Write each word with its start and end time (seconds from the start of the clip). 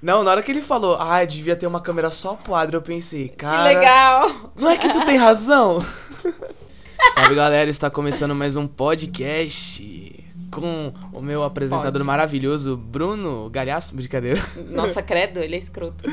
Não, 0.00 0.22
na 0.22 0.30
hora 0.30 0.42
que 0.42 0.52
ele 0.52 0.62
falou, 0.62 0.96
ah, 1.00 1.24
devia 1.24 1.56
ter 1.56 1.66
uma 1.66 1.80
câmera 1.80 2.08
só 2.10 2.34
pro 2.34 2.54
Adri, 2.54 2.76
eu 2.76 2.82
pensei, 2.82 3.28
cara. 3.28 3.68
Que 3.68 3.74
legal! 3.74 4.52
Não 4.56 4.70
é 4.70 4.76
que 4.76 4.88
tu 4.92 5.04
tem 5.04 5.16
razão? 5.16 5.84
Salve 7.14 7.34
galera, 7.34 7.68
está 7.68 7.90
começando 7.90 8.32
mais 8.32 8.54
um 8.54 8.68
podcast 8.68 10.24
com 10.52 10.92
o 11.12 11.20
meu 11.20 11.42
apresentador 11.42 11.92
Pode. 11.92 12.04
maravilhoso, 12.04 12.76
Bruno 12.76 13.50
Galhaço. 13.50 13.94
Brincadeira. 13.94 14.40
Nossa, 14.70 15.02
credo, 15.02 15.40
ele 15.40 15.56
é 15.56 15.58
escroto. 15.58 16.08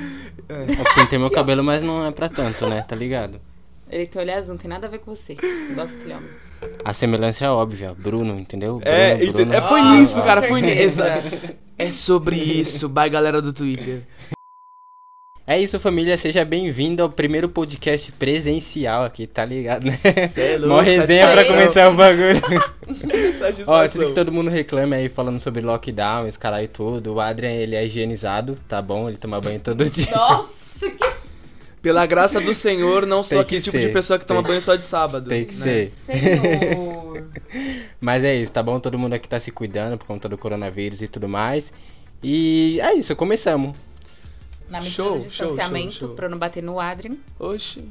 Eu 0.50 0.96
pintei 0.96 1.20
meu 1.20 1.30
cabelo, 1.30 1.64
mas 1.64 1.84
não 1.84 2.08
é 2.08 2.12
pra 2.12 2.28
tanto, 2.28 2.68
né? 2.68 2.82
Tá 2.88 2.96
ligado? 2.96 3.40
Ele 3.88 4.08
tem 4.08 4.20
olho 4.20 4.34
azul, 4.36 4.56
não 4.56 4.62
tem 4.62 4.70
nada 4.70 4.88
a 4.88 4.90
ver 4.90 4.98
com 4.98 5.16
você. 5.16 5.34
Eu 5.34 5.76
gosto 5.76 5.94
daquele 5.94 6.16
homem. 6.16 6.30
A 6.84 6.94
semelhança 6.94 7.46
é 7.46 7.50
óbvia. 7.50 7.94
Bruno, 7.98 8.40
entendeu? 8.40 8.80
É, 8.84 9.16
Bruno, 9.16 9.24
ente- 9.30 9.34
Bruno. 9.34 9.54
é, 9.54 9.62
foi 9.62 9.80
Ah, 9.82 9.90
nisso, 9.92 10.22
cara, 10.24 10.42
foi 10.44 10.62
nisso. 10.62 11.02
É 11.78 11.90
sobre 11.92 12.36
isso, 12.38 12.88
bye 12.88 13.10
galera 13.10 13.42
do 13.42 13.52
Twitter. 13.52 14.04
É 15.48 15.60
isso, 15.62 15.80
família. 15.80 16.18
Seja 16.18 16.44
bem-vindo 16.44 17.04
ao 17.04 17.10
primeiro 17.10 17.48
podcast 17.48 18.12
presencial 18.14 19.04
aqui, 19.04 19.28
tá 19.28 19.46
ligado, 19.46 19.86
né? 19.86 20.00
É 20.04 20.58
Mó 20.58 20.66
louco, 20.68 20.84
resenha 20.84 21.32
pra 21.32 21.46
começar 21.46 21.90
o 21.90 21.94
bagulho. 21.96 22.42
Ó, 23.68 23.78
antes 23.82 23.98
que 24.04 24.12
todo 24.12 24.32
mundo 24.32 24.50
reclame 24.50 24.96
aí 24.96 25.08
falando 25.08 25.40
sobre 25.40 25.62
lockdown, 25.62 26.28
caralho 26.40 26.66
e 26.66 26.68
tudo, 26.68 27.14
o 27.14 27.20
Adrian, 27.20 27.52
ele 27.52 27.76
é 27.76 27.86
higienizado, 27.86 28.58
tá 28.68 28.82
bom? 28.82 29.08
Ele 29.08 29.18
toma 29.18 29.40
banho 29.40 29.60
todo 29.60 29.88
dia. 29.88 30.08
Nossa, 30.16 30.90
que 30.90 31.06
Pela 31.86 32.04
graça 32.08 32.42
do 32.42 32.56
Senhor, 32.56 33.06
não 33.06 33.22
sou 33.22 33.40
aquele 33.40 33.62
que 33.62 33.66
tipo 33.66 33.78
ser. 33.78 33.86
de 33.86 33.94
pessoa 33.94 34.18
que 34.18 34.26
toma 34.26 34.42
Tem- 34.42 34.50
banho 34.50 34.62
só 34.64 34.76
de 34.76 34.84
sábado. 34.84 35.30
Tem 35.30 35.46
que 35.46 35.54
né? 35.54 35.64
ser. 35.64 35.92
senhor. 35.92 37.28
Mas 38.02 38.24
é 38.24 38.34
isso, 38.34 38.52
tá 38.52 38.64
bom? 38.64 38.80
Todo 38.80 38.98
mundo 38.98 39.14
aqui 39.14 39.30
tá 39.30 39.40
se 39.40 39.52
cuidando 39.52 39.96
por 39.96 40.08
conta 40.08 40.28
do 40.28 40.36
coronavírus 40.36 41.04
e 41.04 41.08
tudo 41.08 41.30
mais. 41.30 41.72
E 42.24 42.80
é 42.82 42.96
isso, 42.96 43.16
começamos. 43.16 43.78
Na 44.68 44.80
medida 44.80 44.96
Show, 44.96 45.12
do 45.20 45.30
show, 45.32 45.46
distanciamento, 45.46 45.92
show, 45.94 46.08
show. 46.08 46.16
pra 46.16 46.26
eu 46.26 46.30
não 46.32 46.40
bater 46.40 46.64
no 46.64 46.80
Adrien, 46.80 47.20
Oxi. 47.38 47.88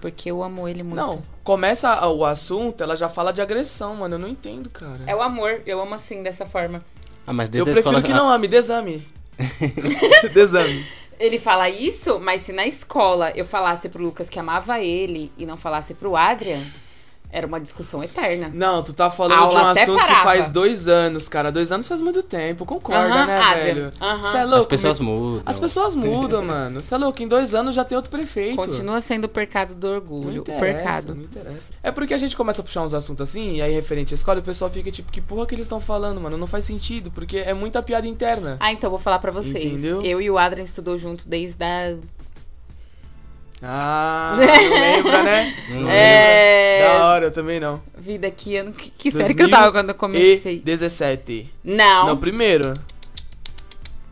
porque 0.00 0.30
eu 0.30 0.42
amo 0.42 0.66
ele 0.66 0.82
muito. 0.82 0.96
Não, 0.96 1.22
começa 1.44 2.08
o 2.08 2.24
assunto, 2.24 2.82
ela 2.82 2.96
já 2.96 3.10
fala 3.10 3.30
de 3.30 3.42
agressão, 3.42 3.94
mano. 3.94 4.14
Eu 4.14 4.18
não 4.18 4.28
entendo, 4.28 4.70
cara. 4.70 5.02
É 5.06 5.14
o 5.14 5.20
amor, 5.20 5.60
eu 5.66 5.78
amo 5.82 5.94
assim, 5.94 6.22
dessa 6.22 6.46
forma. 6.46 6.82
Ah, 7.26 7.32
mas 7.34 7.48
Eu 7.48 7.62
desde 7.66 7.70
a 7.72 7.74
prefiro 7.74 7.98
escola... 7.98 8.02
que 8.02 8.14
não 8.24 8.30
ame, 8.30 8.48
desame. 8.48 9.06
desame. 10.32 10.86
Ele 11.18 11.38
fala 11.38 11.68
isso, 11.68 12.20
mas 12.20 12.42
se 12.42 12.52
na 12.52 12.66
escola 12.66 13.32
eu 13.34 13.44
falasse 13.44 13.88
pro 13.88 14.02
Lucas 14.02 14.28
que 14.28 14.38
amava 14.38 14.80
ele 14.80 15.32
e 15.36 15.44
não 15.44 15.56
falasse 15.56 15.92
pro 15.94 16.14
Adrian, 16.14 16.66
era 17.30 17.46
uma 17.46 17.60
discussão 17.60 18.02
eterna. 18.02 18.50
Não, 18.54 18.82
tu 18.82 18.92
tá 18.92 19.10
falando 19.10 19.38
Aula 19.38 19.50
de 19.50 19.56
um 19.56 19.60
assunto 19.82 19.98
que 20.00 20.06
parava. 20.06 20.24
faz 20.24 20.48
dois 20.48 20.88
anos, 20.88 21.28
cara. 21.28 21.52
Dois 21.52 21.70
anos 21.70 21.86
faz 21.86 22.00
muito 22.00 22.22
tempo, 22.22 22.64
concorda, 22.64 23.04
Aham, 23.06 23.26
né, 23.26 23.38
Adrian, 23.38 23.64
velho? 23.64 23.92
aham. 24.00 24.30
Cê 24.32 24.36
é 24.38 24.44
louco, 24.44 24.58
As 24.60 24.66
pessoas 24.66 25.00
me- 25.00 25.06
mudam. 25.06 25.42
As 25.44 25.58
pessoas 25.58 25.94
mudam, 25.94 26.42
mano. 26.42 26.82
Você 26.82 26.94
é 26.94 26.98
louco, 26.98 27.22
em 27.22 27.28
dois 27.28 27.54
anos 27.54 27.74
já 27.74 27.84
tem 27.84 27.96
outro 27.96 28.10
prefeito. 28.10 28.56
Continua 28.56 29.00
sendo 29.00 29.24
o 29.26 29.28
percado 29.28 29.74
do 29.74 29.86
Não 29.86 29.94
orgulho. 29.94 30.38
O 30.38 30.40
interessa, 30.42 30.60
percado. 30.64 31.14
não 31.14 31.22
interessa. 31.22 31.70
É 31.82 31.90
porque 31.90 32.14
a 32.14 32.18
gente 32.18 32.36
começa 32.36 32.62
a 32.62 32.64
puxar 32.64 32.82
uns 32.82 32.94
assuntos 32.94 33.28
assim, 33.28 33.56
e 33.56 33.62
aí 33.62 33.74
referente 33.74 34.14
à 34.14 34.16
escola, 34.16 34.40
o 34.40 34.42
pessoal 34.42 34.70
fica 34.70 34.90
tipo, 34.90 35.12
que 35.12 35.20
porra 35.20 35.44
que 35.46 35.54
eles 35.54 35.64
estão 35.66 35.80
falando, 35.80 36.20
mano? 36.20 36.36
Não 36.38 36.46
faz 36.46 36.64
sentido, 36.64 37.10
porque 37.10 37.38
é 37.38 37.52
muita 37.52 37.82
piada 37.82 38.06
interna. 38.06 38.56
Ah, 38.58 38.72
então 38.72 38.88
vou 38.88 38.98
falar 38.98 39.18
pra 39.18 39.30
vocês. 39.30 39.64
Entendeu? 39.64 40.00
Eu 40.02 40.20
e 40.20 40.30
o 40.30 40.38
Adrian 40.38 40.64
estudou 40.64 40.96
junto 40.96 41.28
desde 41.28 41.62
a. 41.62 41.94
Ah, 43.62 44.36
não 44.38 44.80
lembra, 44.80 45.22
né? 45.22 45.54
Não 45.70 45.90
É. 45.90 46.78
lembra. 46.80 46.98
Da 46.98 47.04
hora, 47.06 47.24
eu 47.26 47.30
também 47.30 47.58
não. 47.58 47.82
Vida 47.96 48.30
que 48.30 48.56
ano. 48.56 48.72
Que, 48.72 48.90
que 48.90 49.10
série 49.10 49.34
que 49.34 49.42
eu 49.42 49.50
tava 49.50 49.72
quando 49.72 49.88
eu 49.90 49.94
comecei? 49.94 50.56
E 50.56 50.60
17. 50.60 51.52
Não. 51.64 52.06
Não, 52.06 52.16
primeiro. 52.16 52.74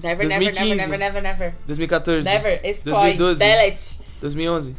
Never, 0.03 0.27
never, 0.29 0.53
2015. 0.53 0.75
never, 0.77 0.99
never, 0.99 0.99
never, 0.99 1.23
never. 1.23 1.55
2014. 1.67 2.25
Never. 2.29 2.61
Escolhe. 2.65 3.17
2012. 3.17 3.39
Delete. 3.39 4.01
2011. 4.21 4.77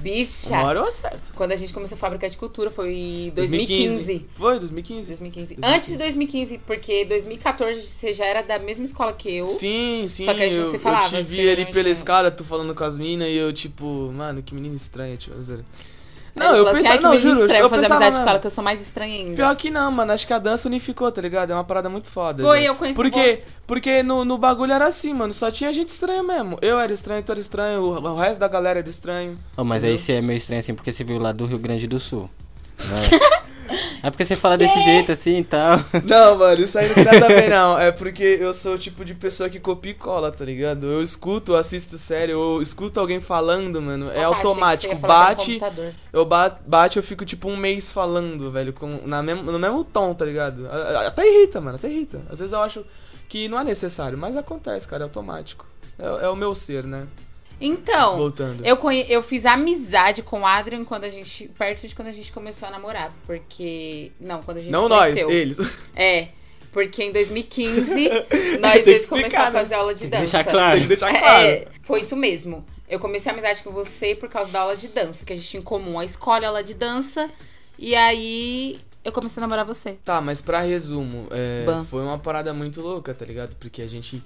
Bicha. 0.00 0.50
Uma 0.50 0.64
hora 0.64 0.78
eu 0.80 0.84
acerto. 0.84 1.32
Quando 1.34 1.52
a 1.52 1.56
gente 1.56 1.72
começou 1.72 1.96
a 1.96 1.98
fábrica 1.98 2.28
de 2.28 2.36
cultura 2.36 2.70
foi 2.70 3.32
2015. 3.34 4.26
Foi, 4.34 4.58
2015. 4.58 5.08
2015. 5.08 5.54
2015. 5.54 5.56
Antes 5.62 5.88
de 5.88 5.98
2015, 5.98 6.58
porque 6.58 7.04
2014 7.04 7.82
você 7.82 8.12
já 8.12 8.24
era 8.24 8.42
da 8.42 8.58
mesma 8.58 8.84
escola 8.84 9.12
que 9.12 9.36
eu. 9.36 9.46
Sim, 9.46 10.06
sim. 10.08 10.24
Só 10.24 10.34
que 10.34 10.42
a 10.42 10.46
gente 10.46 10.56
não 10.56 10.64
eu, 10.64 10.70
se 10.70 10.78
falava, 10.78 11.16
eu 11.16 11.24
te 11.24 11.30
vi 11.30 11.50
ali 11.50 11.64
não 11.64 11.72
pela 11.72 11.88
escada, 11.88 12.30
tu 12.30 12.44
falando 12.44 12.74
com 12.74 12.84
as 12.84 12.96
minas, 12.96 13.28
e 13.28 13.36
eu, 13.36 13.52
tipo, 13.52 14.12
mano, 14.14 14.42
que 14.42 14.54
menina 14.54 14.74
estranha, 14.74 15.16
tio. 15.16 15.40
zero. 15.42 15.64
Não, 16.34 16.54
eu 16.56 16.66
assim, 16.68 16.76
pensava, 16.76 16.94
"Ai, 16.94 16.98
que 16.98 17.04
não, 17.04 17.18
juro, 17.18 17.40
estranha, 17.40 17.58
eu 17.58 17.62
vou 17.62 17.70
fazer 17.70 17.82
pensava, 17.82 17.94
amizade 18.04 18.12
com 18.14 18.18
mano, 18.20 18.30
ela, 18.30 18.38
que 18.40 18.46
eu 18.46 18.50
sou 18.50 18.64
mais 18.64 18.80
estranha 18.80 19.14
ainda. 19.18 19.34
Pior 19.36 19.56
que 19.56 19.70
não, 19.70 19.90
mano. 19.90 20.12
Acho 20.12 20.26
que 20.26 20.32
a 20.32 20.38
dança 20.38 20.68
unificou, 20.68 21.10
tá 21.10 21.20
ligado? 21.20 21.50
É 21.50 21.54
uma 21.54 21.64
parada 21.64 21.88
muito 21.88 22.10
foda. 22.10 22.42
Foi, 22.42 22.58
velho. 22.58 22.68
eu 22.70 22.74
conheci 22.76 22.96
Porque, 22.96 23.20
você. 23.36 23.44
porque 23.66 24.02
no, 24.02 24.24
no 24.24 24.38
bagulho 24.38 24.72
era 24.72 24.86
assim, 24.86 25.12
mano. 25.12 25.32
Só 25.32 25.50
tinha 25.50 25.72
gente 25.72 25.88
estranha 25.88 26.22
mesmo. 26.22 26.58
Eu 26.62 26.78
era 26.78 26.92
estranho, 26.92 27.22
tu 27.22 27.32
era 27.32 27.40
estranho, 27.40 27.80
o, 27.82 27.94
o 28.12 28.16
resto 28.16 28.38
da 28.38 28.48
galera 28.48 28.78
era 28.78 28.88
estranho. 28.88 29.38
Oh, 29.56 29.64
mas 29.64 29.82
Entendeu? 29.82 29.96
aí 29.96 29.98
você 30.02 30.12
é 30.12 30.20
meio 30.20 30.36
estranho 30.38 30.60
assim 30.60 30.74
porque 30.74 30.92
você 30.92 31.02
veio 31.02 31.18
lá 31.20 31.32
do 31.32 31.44
Rio 31.46 31.58
Grande 31.58 31.86
do 31.86 31.98
Sul. 31.98 32.30
né? 32.78 33.18
é 34.02 34.10
porque 34.10 34.24
você 34.24 34.36
fala 34.36 34.56
desse 34.56 34.80
jeito 34.82 35.12
assim 35.12 35.38
e 35.38 35.44
tal. 35.44 35.78
Não, 36.04 36.36
mano, 36.38 36.62
isso 36.62 36.78
aí 36.78 36.88
não 36.88 36.94
tem 36.94 37.04
nada 37.04 37.24
a 37.24 37.28
ver, 37.28 37.48
não. 37.50 37.78
É 37.78 37.90
porque 37.92 38.22
eu 38.40 38.52
sou 38.54 38.74
o 38.74 38.78
tipo 38.78 39.04
de 39.04 39.14
pessoa 39.14 39.48
que 39.48 39.58
copia 39.60 39.92
e 39.92 39.94
cola, 39.94 40.30
tá 40.32 40.44
ligado? 40.44 40.86
Eu 40.86 41.02
escuto, 41.02 41.54
assisto 41.56 41.98
série, 41.98 42.32
eu 42.32 42.60
escuto 42.62 42.98
alguém 43.00 43.20
falando, 43.20 43.80
mano. 43.82 44.10
É 44.10 44.24
Ah, 44.24 44.28
achei 44.28 44.40
que 44.40 44.46
automático. 44.46 44.86
você 44.92 44.94
ia 44.94 45.00
falar 45.00 45.24
Bate, 45.28 45.60
eu 46.12 46.24
ba- 46.24 46.58
bate, 46.66 46.96
eu 46.96 47.02
fico 47.02 47.24
tipo 47.24 47.48
um 47.48 47.56
mês 47.56 47.92
falando, 47.92 48.50
velho, 48.50 48.72
com, 48.72 49.00
na 49.06 49.22
mesmo, 49.22 49.50
no 49.50 49.58
mesmo 49.58 49.82
tom, 49.84 50.14
tá 50.14 50.24
ligado? 50.24 50.68
Até 51.06 51.26
irrita, 51.26 51.60
mano, 51.60 51.76
até 51.76 51.88
irrita. 51.88 52.20
Às 52.30 52.38
vezes 52.38 52.52
eu 52.52 52.60
acho 52.60 52.84
que 53.28 53.48
não 53.48 53.58
é 53.60 53.64
necessário, 53.64 54.16
mas 54.16 54.36
acontece, 54.36 54.86
cara, 54.88 55.02
é 55.02 55.04
automático. 55.04 55.66
É, 55.98 56.26
é 56.26 56.28
o 56.28 56.36
meu 56.36 56.54
ser, 56.54 56.84
né? 56.84 57.06
Então, 57.60 58.16
Voltando. 58.16 58.64
eu, 58.64 58.78
eu 59.08 59.22
fiz 59.22 59.44
amizade 59.44 60.22
com 60.22 60.42
o 60.42 60.46
Adrian 60.46 60.84
quando 60.84 61.04
a 61.04 61.10
gente. 61.10 61.48
perto 61.48 61.86
de 61.86 61.94
quando 61.94 62.08
a 62.08 62.12
gente 62.12 62.32
começou 62.32 62.68
a 62.68 62.70
namorar. 62.70 63.12
Porque. 63.26 64.12
Não, 64.20 64.42
quando 64.42 64.58
a 64.58 64.60
gente 64.60 64.70
Não 64.70 64.88
nós, 64.88 65.12
conheceu. 65.14 65.30
eles. 65.30 65.58
É. 65.96 66.28
Porque 66.70 67.02
em 67.02 67.12
2015, 67.12 67.84
Tem 68.28 68.58
nós 68.60 68.84
dois 68.84 69.06
começamos 69.06 69.32
né? 69.32 69.46
a 69.48 69.52
fazer 69.52 69.74
aula 69.74 69.94
de 69.94 70.06
dança. 70.06 70.22
deixar 70.22 70.44
claro. 70.44 70.72
Tem 70.72 70.82
que 70.82 70.88
deixar 70.88 71.10
claro. 71.10 71.46
É, 71.46 71.66
foi 71.82 72.00
isso 72.00 72.14
mesmo. 72.14 72.64
Eu 72.88 72.98
comecei 72.98 73.30
a 73.30 73.32
amizade 73.34 73.62
com 73.62 73.70
você 73.70 74.14
por 74.14 74.28
causa 74.28 74.50
da 74.52 74.60
aula 74.60 74.76
de 74.76 74.88
dança, 74.88 75.24
que 75.24 75.32
a 75.32 75.36
gente 75.36 75.48
tinha 75.48 75.60
em 75.60 75.64
comum 75.64 75.98
a 75.98 76.04
escola 76.04 76.44
a 76.44 76.48
aula 76.48 76.62
de 76.62 76.74
dança. 76.74 77.30
E 77.78 77.94
aí 77.94 78.78
eu 79.04 79.12
comecei 79.12 79.40
a 79.40 79.42
namorar 79.42 79.64
você. 79.64 79.98
Tá, 80.04 80.20
mas 80.20 80.40
pra 80.40 80.60
resumo, 80.60 81.26
é, 81.30 81.64
foi 81.84 82.02
uma 82.02 82.18
parada 82.18 82.52
muito 82.52 82.80
louca, 82.80 83.14
tá 83.14 83.24
ligado? 83.24 83.56
Porque 83.56 83.82
a 83.82 83.86
gente, 83.86 84.22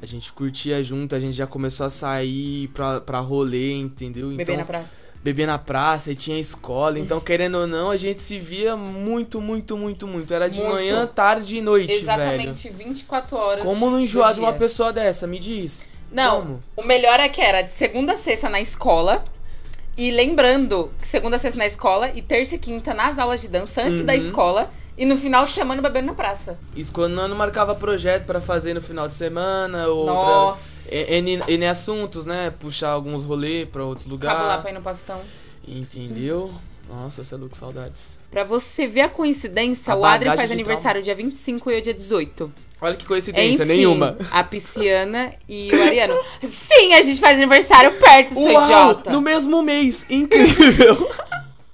a 0.00 0.06
gente 0.06 0.32
curtia 0.32 0.82
junto, 0.82 1.14
a 1.14 1.20
gente 1.20 1.34
já 1.36 1.46
começou 1.46 1.86
a 1.86 1.90
sair 1.90 2.68
pra, 2.68 3.00
pra 3.00 3.18
rolê, 3.20 3.72
entendeu? 3.74 4.28
Beber 4.28 4.42
então, 4.42 4.56
na 4.56 4.64
praça. 4.64 4.96
beber 5.22 5.46
na 5.46 5.58
praça, 5.58 6.12
e 6.12 6.14
tinha 6.14 6.38
escola, 6.38 6.98
então 6.98 7.18
querendo 7.20 7.56
ou 7.58 7.66
não, 7.66 7.90
a 7.90 7.96
gente 7.96 8.20
se 8.22 8.38
via 8.38 8.76
muito, 8.76 9.40
muito, 9.40 9.76
muito, 9.76 10.06
muito. 10.06 10.32
Era 10.34 10.48
de 10.48 10.60
Muito. 10.60 10.72
manhã, 10.74 11.06
tarde 11.06 11.56
e 11.56 11.60
noite, 11.60 11.88
velho. 11.88 12.02
Exatamente 12.02 12.68
24 12.70 13.36
horas. 13.36 13.64
Como 13.64 13.90
não 13.90 13.98
enjoar 14.00 14.34
de 14.34 14.40
uma 14.40 14.52
pessoa 14.52 14.92
dessa? 14.92 15.26
Me 15.26 15.38
diz. 15.38 15.84
Não, 16.12 16.40
Como? 16.42 16.60
o 16.76 16.82
melhor 16.84 17.18
é 17.18 17.28
que 17.28 17.40
era 17.40 17.62
de 17.62 17.72
segunda 17.72 18.12
a 18.12 18.16
sexta 18.16 18.48
na 18.48 18.60
escola. 18.60 19.24
E 19.96 20.10
lembrando 20.10 20.92
que 21.00 21.06
segunda 21.08 21.36
a 21.36 21.38
sexta 21.38 21.58
na 21.58 21.66
escola 21.66 22.10
e 22.14 22.20
terça 22.20 22.54
e 22.54 22.58
quinta 22.58 22.92
nas 22.92 23.18
aulas 23.18 23.40
de 23.40 23.48
dança 23.48 23.82
antes 23.82 24.04
da 24.04 24.12
Uhum. 24.12 24.18
escola. 24.18 24.70
E 24.98 25.04
no 25.04 25.16
final 25.16 25.44
de 25.44 25.52
semana 25.52 25.82
bebendo 25.82 26.06
na 26.06 26.14
praça. 26.14 26.58
Isso 26.74 26.90
quando 26.92 27.14
não 27.14 27.36
marcava 27.36 27.74
projeto 27.74 28.24
pra 28.24 28.40
fazer 28.40 28.72
no 28.74 28.80
final 28.80 29.06
de 29.06 29.14
semana, 29.14 29.86
outra. 29.88 30.14
Nossa. 30.14 30.94
N, 30.94 31.42
N 31.46 31.66
assuntos, 31.66 32.24
né? 32.24 32.50
Puxar 32.58 32.90
alguns 32.90 33.22
rolês 33.22 33.68
pra 33.70 33.84
outros 33.84 34.06
Cabo 34.06 34.24
lá 34.26 34.32
lugares. 34.32 34.62
pra 34.62 34.70
ir 34.70 34.74
no 34.74 34.80
pastão. 34.82 35.20
Entendeu? 35.68 36.52
Nossa, 36.88 37.24
você 37.24 37.34
é 37.34 37.38
louco, 37.38 37.56
saudades. 37.56 38.16
Pra 38.30 38.44
você 38.44 38.86
ver 38.86 39.00
a 39.00 39.08
coincidência, 39.08 39.92
A 39.92 39.96
o 39.96 40.00
bagagem 40.00 40.36
faz 40.36 40.50
aniversário 40.52 41.02
dia 41.02 41.14
25 41.16 41.70
e 41.70 41.74
eu 41.74 41.80
dia 41.80 41.92
18. 41.92 42.52
Olha 42.80 42.94
que 42.94 43.04
coincidência, 43.04 43.64
Enfim, 43.64 43.72
nenhuma. 43.72 44.16
a 44.30 44.44
Pisciana 44.44 45.32
e 45.48 45.70
o 45.74 45.82
Ariano. 45.82 46.14
Sim, 46.48 46.92
a 46.94 47.02
gente 47.02 47.20
faz 47.20 47.36
aniversário 47.38 47.90
perto, 47.98 48.34
seu 48.34 48.42
Uau, 48.52 48.64
idiota. 48.64 49.10
no 49.10 49.20
mesmo 49.20 49.62
mês, 49.62 50.06
incrível. 50.08 51.10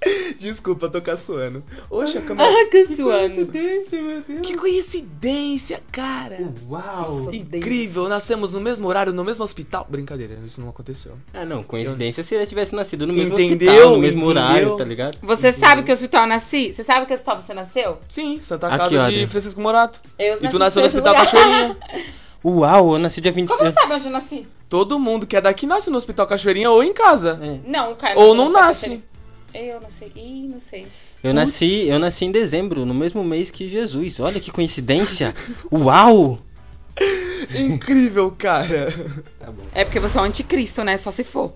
Desculpa, 0.37 0.89
tô 0.89 1.01
caçoando. 1.01 1.63
Oxe, 1.89 2.17
a 2.17 2.21
câmera... 2.23 2.49
Ah, 2.49 2.69
que 2.69 2.85
meu 3.03 4.21
Deus. 4.21 4.41
Que 4.41 4.55
coincidência, 4.55 5.81
cara. 5.91 6.51
Uau. 6.69 7.21
Nossa. 7.21 7.35
Incrível, 7.35 8.07
nascemos 8.07 8.51
no 8.51 8.59
mesmo 8.59 8.87
horário, 8.87 9.13
no 9.13 9.23
mesmo 9.23 9.43
hospital. 9.43 9.85
Brincadeira, 9.89 10.37
isso 10.45 10.59
não 10.61 10.69
aconteceu. 10.69 11.13
Ah, 11.33 11.45
não, 11.45 11.63
coincidência 11.63 12.23
se 12.23 12.35
ele 12.35 12.45
tivesse 12.45 12.75
nascido 12.75 13.07
no 13.07 13.13
mesmo 13.13 13.33
Entendeu? 13.33 13.69
hospital, 13.71 13.91
no 13.91 13.97
mesmo 13.99 14.23
Entendeu? 14.23 14.43
horário, 14.43 14.77
tá 14.77 14.83
ligado? 14.83 15.17
Você 15.21 15.51
sabe 15.51 15.83
que 15.83 15.91
hospital 15.91 16.23
eu 16.23 16.29
nasci? 16.29 16.73
Você 16.73 16.83
sabe 16.83 17.05
que 17.05 17.13
hospital 17.13 17.41
você 17.41 17.53
nasceu? 17.53 17.97
Sim, 18.07 18.39
Santa 18.41 18.67
Aqui, 18.67 18.77
Casa 18.77 18.89
de 18.89 18.97
Adri. 18.97 19.27
Francisco 19.27 19.61
Morato. 19.61 20.01
Eu 20.19 20.35
E 20.41 20.49
tu 20.49 20.59
nasci 20.59 20.79
nasceu 20.79 20.81
no 20.81 20.87
Hospital 20.87 21.13
lugar. 21.13 21.25
Cachoeirinha. 21.31 21.77
Uau, 22.45 22.93
eu 22.93 22.99
nasci 22.99 23.21
dia 23.21 23.31
20... 23.31 23.47
Como 23.47 23.59
você 23.59 23.71
sabe 23.71 23.93
onde 23.93 24.05
eu 24.07 24.11
nasci? 24.11 24.47
Todo 24.67 24.99
mundo 24.99 25.25
que 25.25 25.35
é 25.37 25.41
daqui 25.41 25.65
nasce 25.65 25.89
no 25.89 25.97
Hospital 25.97 26.27
Cachoeirinha 26.27 26.69
ou 26.69 26.83
em 26.83 26.91
casa. 26.91 27.39
É. 27.41 27.59
Não, 27.69 27.91
o 27.93 27.95
Caio 27.95 28.19
Ou 28.19 28.33
não 28.35 28.51
nasce. 28.51 29.03
Cachoeirinha. 29.53 29.73
Eu 29.73 29.81
não 29.81 29.89
sei. 29.91 30.11
Ih, 30.15 30.47
não 30.47 30.59
sei. 30.59 30.87
Eu 31.23 31.33
nasci, 31.33 31.87
eu 31.87 31.99
nasci 31.99 32.25
em 32.25 32.31
dezembro, 32.31 32.85
no 32.85 32.93
mesmo 32.93 33.23
mês 33.23 33.49
que 33.49 33.69
Jesus. 33.69 34.19
Olha 34.19 34.39
que 34.39 34.51
coincidência. 34.51 35.33
Uau! 35.71 36.39
Incrível, 37.55 38.31
cara. 38.31 38.91
Tá 39.39 39.51
bom. 39.51 39.63
É 39.73 39.83
porque 39.83 39.99
você 39.99 40.17
é 40.17 40.21
o 40.21 40.23
anticristo, 40.23 40.83
né? 40.83 40.97
Só 40.97 41.11
se 41.11 41.23
for. 41.23 41.53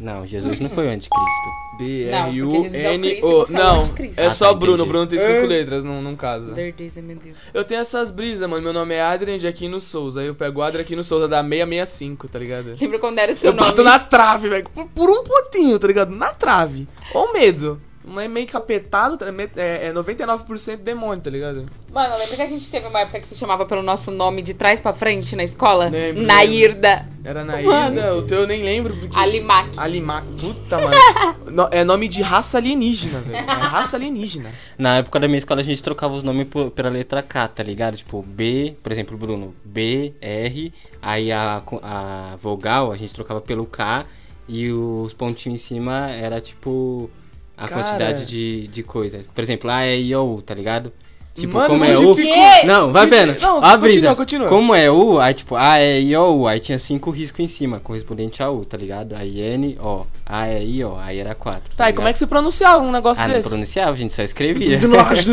Não, 0.00 0.26
Jesus 0.26 0.60
não 0.60 0.70
foi 0.70 0.86
o 0.86 0.90
anticristo. 0.90 1.48
B-R-U-N-O. 1.78 3.46
Não, 3.50 3.88
é 4.16 4.30
só 4.30 4.52
Bruno. 4.52 4.84
Bruno 4.84 5.06
tem 5.06 5.18
cinco 5.18 5.46
letras, 5.46 5.84
não, 5.84 6.02
não 6.02 6.16
casa. 6.16 6.54
Certeza, 6.54 7.00
meu 7.00 7.16
Deus. 7.16 7.36
Eu 7.54 7.64
tenho 7.64 7.80
essas 7.80 8.10
brisas, 8.10 8.48
mano. 8.48 8.62
Meu 8.62 8.72
nome 8.72 8.94
é 8.94 9.02
Adrian 9.02 9.38
de 9.38 9.46
Aquino 9.46 9.80
Souza. 9.80 10.20
Aí 10.20 10.26
eu 10.26 10.34
pego 10.34 10.62
Adrian 10.62 10.82
Aquino 10.82 11.04
Souza 11.04 11.28
da 11.28 11.40
665, 11.42 12.28
tá 12.28 12.38
ligado? 12.38 12.74
Lembra 12.80 12.98
quando 12.98 13.18
era 13.18 13.34
seu 13.34 13.50
Eu 13.50 13.56
nome? 13.56 13.68
bato 13.68 13.84
na 13.84 13.98
trave, 13.98 14.48
velho. 14.48 14.68
Por, 14.70 14.86
por 14.86 15.10
um 15.10 15.22
pontinho, 15.22 15.78
tá 15.78 15.86
ligado? 15.86 16.10
Na 16.10 16.34
trave. 16.34 16.88
Ó 17.14 17.26
o 17.26 17.32
medo. 17.32 17.80
Não 18.08 18.20
é 18.20 18.26
meio 18.28 18.46
capetado, 18.46 19.16
tá- 19.16 19.26
é, 19.56 19.88
é 19.88 19.92
99% 19.92 20.76
demônio, 20.78 21.22
tá 21.22 21.30
ligado? 21.30 21.66
Mano, 21.92 22.16
lembra 22.18 22.36
que 22.36 22.42
a 22.42 22.46
gente 22.46 22.70
teve 22.70 22.86
uma 22.86 23.00
época 23.00 23.20
que 23.20 23.28
se 23.28 23.34
chamava 23.34 23.64
pelo 23.66 23.82
nosso 23.82 24.10
nome 24.10 24.42
de 24.42 24.54
trás 24.54 24.80
pra 24.80 24.92
frente 24.92 25.34
na 25.36 25.44
escola? 25.44 25.88
Lembro, 25.88 26.22
Nairda. 26.22 27.06
Era 27.24 27.44
na 27.44 27.60
Mano. 27.60 28.18
o 28.18 28.22
teu 28.22 28.40
eu 28.40 28.46
nem 28.46 28.62
lembro. 28.62 28.96
Porque... 28.96 29.16
Alimac. 29.18 29.78
Alimac. 29.78 30.26
Puta, 30.40 30.78
mano. 30.78 30.96
No- 31.50 31.68
é 31.72 31.82
nome 31.82 32.08
de 32.08 32.20
raça 32.20 32.58
alienígena, 32.58 33.20
velho. 33.20 33.36
É 33.38 33.40
raça 33.52 33.96
alienígena. 33.96 34.50
Na 34.76 34.98
época 34.98 35.18
da 35.18 35.26
minha 35.26 35.38
escola 35.38 35.60
a 35.60 35.64
gente 35.64 35.82
trocava 35.82 36.14
os 36.14 36.22
nomes 36.22 36.46
por- 36.48 36.70
pela 36.70 36.90
letra 36.90 37.22
K, 37.22 37.48
tá 37.48 37.62
ligado? 37.62 37.96
Tipo, 37.96 38.22
B, 38.22 38.76
por 38.82 38.92
exemplo, 38.92 39.16
Bruno, 39.16 39.54
B, 39.64 40.12
R, 40.20 40.72
aí 41.00 41.32
a, 41.32 41.62
a 41.82 42.36
vogal 42.40 42.92
a 42.92 42.96
gente 42.96 43.14
trocava 43.14 43.40
pelo 43.40 43.64
K 43.66 44.04
e 44.46 44.70
os 44.70 45.12
pontinhos 45.14 45.60
em 45.60 45.64
cima 45.64 46.10
era 46.10 46.40
tipo 46.40 47.10
a 47.58 47.66
Cara. 47.68 47.82
quantidade 47.82 48.24
de, 48.24 48.68
de 48.68 48.82
coisa. 48.82 49.20
Por 49.34 49.42
exemplo, 49.42 49.70
A, 49.70 49.86
E, 49.86 50.02
I, 50.08 50.14
O, 50.16 50.34
U, 50.36 50.42
tá 50.42 50.54
ligado? 50.54 50.92
Tipo, 51.34 51.52
Mano, 51.54 51.68
como 51.68 51.84
é 51.84 51.92
dificu- 51.92 52.66
Não, 52.66 52.92
vai 52.92 53.06
vendo. 53.06 53.40
Não, 53.40 53.64
a 53.64 53.76
brisa. 53.76 53.94
continua, 54.08 54.16
continua. 54.16 54.48
Como 54.48 54.74
é 54.74 54.90
U, 54.90 55.20
aí 55.20 55.32
tipo, 55.32 55.54
A, 55.54 55.80
E, 55.80 56.02
I, 56.08 56.16
O, 56.16 56.32
U, 56.38 56.48
aí 56.48 56.58
tinha 56.58 56.80
cinco 56.80 57.12
riscos 57.12 57.38
em 57.38 57.46
cima, 57.46 57.78
correspondente 57.78 58.42
a 58.42 58.50
U, 58.50 58.64
tá 58.64 58.76
ligado? 58.76 59.14
Aí 59.14 59.38
N, 59.40 59.78
O, 59.80 60.04
A, 60.26 60.48
E, 60.48 60.64
I, 60.78 60.84
O, 60.84 60.96
aí 60.96 61.16
era 61.18 61.36
quatro. 61.36 61.76
Tá, 61.76 61.88
e 61.90 61.92
como 61.92 62.08
é 62.08 62.12
que 62.12 62.18
você 62.18 62.26
pronunciava 62.26 62.82
um 62.82 62.90
negócio 62.90 63.22
Ah, 63.22 63.28
não 63.28 63.34
desse? 63.36 63.48
pronunciava, 63.48 63.92
a 63.92 63.96
gente 63.96 64.14
só 64.14 64.22
escrevia. 64.24 64.78
De 64.78 64.88
Brunacos. 64.88 65.24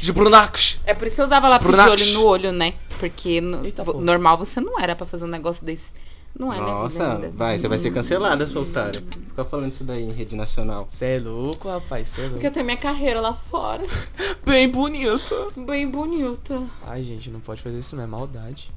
De 0.00 0.12
Brunacos. 0.12 0.78
É 0.84 0.92
por 0.94 1.06
isso 1.06 1.16
que 1.16 1.22
eu 1.22 1.26
usava 1.26 1.46
lápis 1.48 1.70
de 1.70 1.80
olho 1.80 2.12
no 2.14 2.24
olho, 2.26 2.52
né? 2.52 2.72
Porque 2.98 3.40
no- 3.40 3.64
Eita, 3.64 3.84
normal 3.84 4.36
você 4.38 4.60
não 4.60 4.80
era 4.80 4.96
pra 4.96 5.06
fazer 5.06 5.24
um 5.24 5.28
negócio 5.28 5.64
desse. 5.64 5.92
Não 6.38 6.52
é, 6.52 6.56
né, 6.56 6.66
vida 6.66 6.72
Nossa, 6.72 7.30
vai, 7.34 7.58
você 7.58 7.66
vai 7.66 7.78
ser 7.78 7.90
cancelada, 7.92 8.46
sua 8.46 8.62
otária. 8.62 9.02
Fica 9.10 9.44
falando 9.44 9.72
isso 9.72 9.84
daí 9.84 10.02
em 10.02 10.12
rede 10.12 10.36
nacional. 10.36 10.86
Você 10.86 11.16
é 11.16 11.18
louco, 11.18 11.68
rapaz, 11.68 12.08
você 12.08 12.20
é 12.20 12.22
louco. 12.24 12.34
Porque 12.34 12.46
eu 12.46 12.50
tenho 12.50 12.66
minha 12.66 12.76
carreira 12.76 13.20
lá 13.20 13.32
fora. 13.32 13.84
Bem 14.44 14.68
bonito. 14.68 15.52
Bem 15.56 15.88
bonita. 15.88 16.62
Ai, 16.86 17.02
gente, 17.02 17.30
não 17.30 17.40
pode 17.40 17.62
fazer 17.62 17.78
isso, 17.78 17.96
não 17.96 18.02
é 18.04 18.06
maldade. 18.06 18.70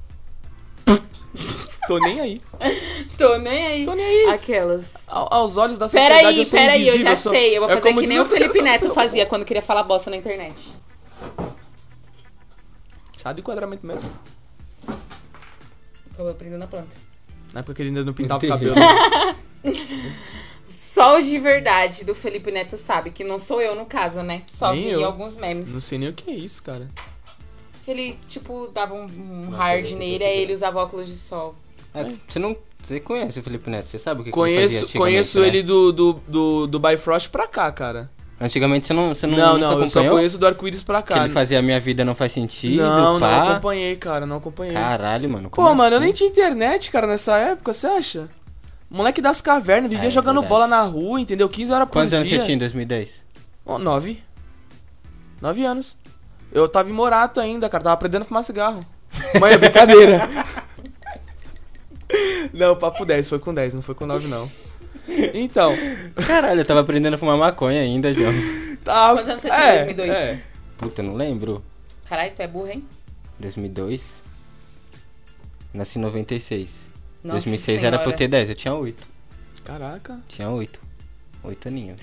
Tô 1.86 1.98
nem 1.98 2.20
aí. 2.20 2.40
Tô 3.18 3.36
nem 3.36 3.66
aí. 3.66 3.84
Tô 3.84 3.94
nem 3.94 4.06
aí. 4.06 4.30
Aquelas. 4.34 4.94
Ao- 5.06 5.28
aos 5.32 5.56
olhos 5.58 5.76
da 5.76 5.86
sociedade 5.88 6.18
Peraí, 6.20 6.38
eu 6.38 6.44
sou 6.46 6.58
peraí, 6.58 6.80
eu 6.80 6.94
invisível, 6.94 7.10
já 7.10 7.16
sou- 7.16 7.32
sei. 7.32 7.56
Eu 7.56 7.60
vou 7.60 7.70
é 7.70 7.74
fazer 7.74 7.88
como 7.88 8.00
que 8.00 8.06
nem 8.06 8.20
o 8.20 8.24
Felipe 8.24 8.58
eu 8.58 8.64
Neto 8.64 8.94
fazia 8.94 9.26
quando 9.26 9.44
queria 9.44 9.62
falar 9.62 9.82
bosta 9.82 10.08
na 10.08 10.16
internet. 10.16 10.56
Sabe 13.16 13.40
o 13.40 13.42
enquadramento 13.42 13.86
mesmo? 13.86 14.10
Acabou 16.12 16.34
prendendo 16.34 16.60
na 16.60 16.66
planta. 16.66 17.09
Na 17.52 17.60
época 17.60 17.74
que 17.74 17.82
ele 17.82 17.88
ainda 17.90 18.04
não 18.04 18.12
pintava 18.12 18.44
o 18.44 18.48
cabelo. 18.48 18.74
Só 20.64 21.18
os 21.18 21.26
de 21.26 21.38
verdade 21.38 22.04
do 22.04 22.14
Felipe 22.14 22.50
Neto 22.50 22.76
sabe, 22.76 23.10
que 23.10 23.22
não 23.24 23.38
sou 23.38 23.62
eu 23.62 23.74
no 23.74 23.86
caso, 23.86 24.22
né? 24.22 24.42
Só 24.46 24.72
Nem 24.72 24.82
vi 24.84 24.90
eu. 24.90 25.04
alguns 25.04 25.36
memes. 25.36 25.72
Não 25.72 25.80
sei 25.80 25.98
nem 25.98 26.08
o 26.08 26.12
que 26.12 26.30
é 26.30 26.34
isso, 26.34 26.62
cara. 26.62 26.88
Que 27.84 27.90
ele, 27.90 28.18
tipo, 28.26 28.68
dava 28.68 28.94
um, 28.94 29.04
um 29.04 29.50
hard 29.50 29.88
nele, 29.92 30.24
aí 30.24 30.40
ele 30.40 30.52
usava 30.52 30.80
óculos 30.80 31.06
de 31.06 31.16
sol. 31.16 31.54
É, 31.94 32.12
você 32.28 32.38
não. 32.38 32.56
Você 32.82 32.98
conhece 32.98 33.38
o 33.38 33.42
Felipe 33.42 33.68
Neto, 33.70 33.88
você 33.88 33.98
sabe 33.98 34.20
o 34.20 34.24
que, 34.24 34.32
que 34.32 34.38
ele 34.38 34.42
Conheço, 34.54 34.80
fazia 34.86 35.00
conheço 35.00 35.40
né? 35.40 35.46
ele 35.46 35.62
do, 35.62 35.92
do, 35.92 36.12
do, 36.26 36.66
do 36.66 36.80
Bifrost 36.80 37.28
pra 37.28 37.46
cá, 37.46 37.70
cara. 37.70 38.10
Antigamente 38.40 38.86
você 38.86 38.94
não. 38.94 39.14
Você 39.14 39.26
não, 39.26 39.36
Não, 39.36 39.58
não, 39.58 39.80
eu 39.82 39.88
só 39.88 40.02
conheço 40.08 40.38
do 40.38 40.46
arco-íris 40.46 40.82
pra 40.82 41.02
Que 41.02 41.12
cá. 41.12 41.24
ele 41.24 41.32
fazia 41.32 41.58
A 41.58 41.62
Minha 41.62 41.78
Vida 41.78 42.04
Não 42.06 42.14
Faz 42.14 42.32
Sentido. 42.32 42.82
não, 42.82 43.14
não 43.14 43.20
pá. 43.20 43.50
acompanhei, 43.50 43.94
cara, 43.96 44.24
não 44.24 44.36
acompanhei. 44.38 44.72
Caralho, 44.74 45.28
mano. 45.28 45.50
Pô, 45.50 45.56
como 45.56 45.74
mano, 45.74 45.94
eu 45.94 45.98
assim? 45.98 46.04
nem 46.06 46.14
tinha 46.14 46.30
internet, 46.30 46.90
cara, 46.90 47.06
nessa 47.06 47.36
época, 47.36 47.74
você 47.74 47.86
acha? 47.86 48.28
Moleque 48.90 49.20
das 49.20 49.40
cavernas, 49.42 49.90
vivia 49.90 50.08
É, 50.08 50.10
jogando 50.10 50.40
verdade. 50.40 50.48
bola 50.48 50.66
na 50.66 50.80
rua, 50.82 51.20
entendeu? 51.20 51.48
15 51.48 51.70
horas 51.70 51.86
por 51.86 51.92
Quantos 51.92 52.10
dia. 52.10 52.18
anos 52.18 52.30
você 52.30 52.38
tinha 52.38 52.54
em 52.54 52.58
2010? 52.58 53.22
Ó, 53.66 53.78
nove. 53.78 54.22
Nove 55.40 55.64
anos. 55.64 55.96
Eu 56.50 56.66
tava 56.66 56.88
em 56.88 56.92
Morato 56.92 57.40
ainda, 57.40 57.68
cara. 57.68 57.84
Tava 57.84 57.94
aprendendo 57.94 58.22
a 58.22 58.24
fumar 58.24 58.42
cigarro. 58.42 58.84
Mãe, 59.38 59.52
é 59.52 59.58
brincadeira. 59.58 60.28
não, 62.52 62.76
papo 62.76 63.04
10. 63.04 63.28
Foi 63.28 63.38
com 63.38 63.54
10, 63.54 63.74
não 63.74 63.82
foi 63.82 63.94
com 63.94 64.06
9, 64.06 64.28
não. 64.28 64.50
Então, 65.34 65.72
Caralho, 66.26 66.60
eu 66.60 66.64
tava 66.64 66.80
aprendendo 66.80 67.14
a 67.14 67.18
fumar 67.18 67.36
maconha 67.36 67.80
ainda, 67.80 68.12
João. 68.14 68.32
tá. 68.84 69.12
Quantos 69.14 69.28
anos 69.28 69.42
você 69.42 69.48
tinha 69.50 69.72
em 69.74 69.94
2002? 69.94 70.14
É. 70.14 70.42
Puta, 70.78 71.02
não 71.02 71.14
lembro. 71.14 71.62
Caralho, 72.06 72.32
tu 72.34 72.40
é 72.42 72.46
burro, 72.48 72.68
hein? 72.68 72.84
2002. 73.38 74.02
Nasci 75.72 75.98
em 75.98 76.02
96. 76.02 76.90
Nossa 77.22 77.34
2006 77.44 77.84
era 77.84 77.98
pra 77.98 78.04
eu 78.06 78.08
Senhora. 78.10 78.16
ter 78.18 78.28
10, 78.28 78.48
eu 78.50 78.54
tinha 78.54 78.74
8. 78.74 79.08
Caraca. 79.64 80.18
Tinha 80.26 80.48
8. 80.50 80.80
8 81.44 81.68
aninhos. 81.68 82.00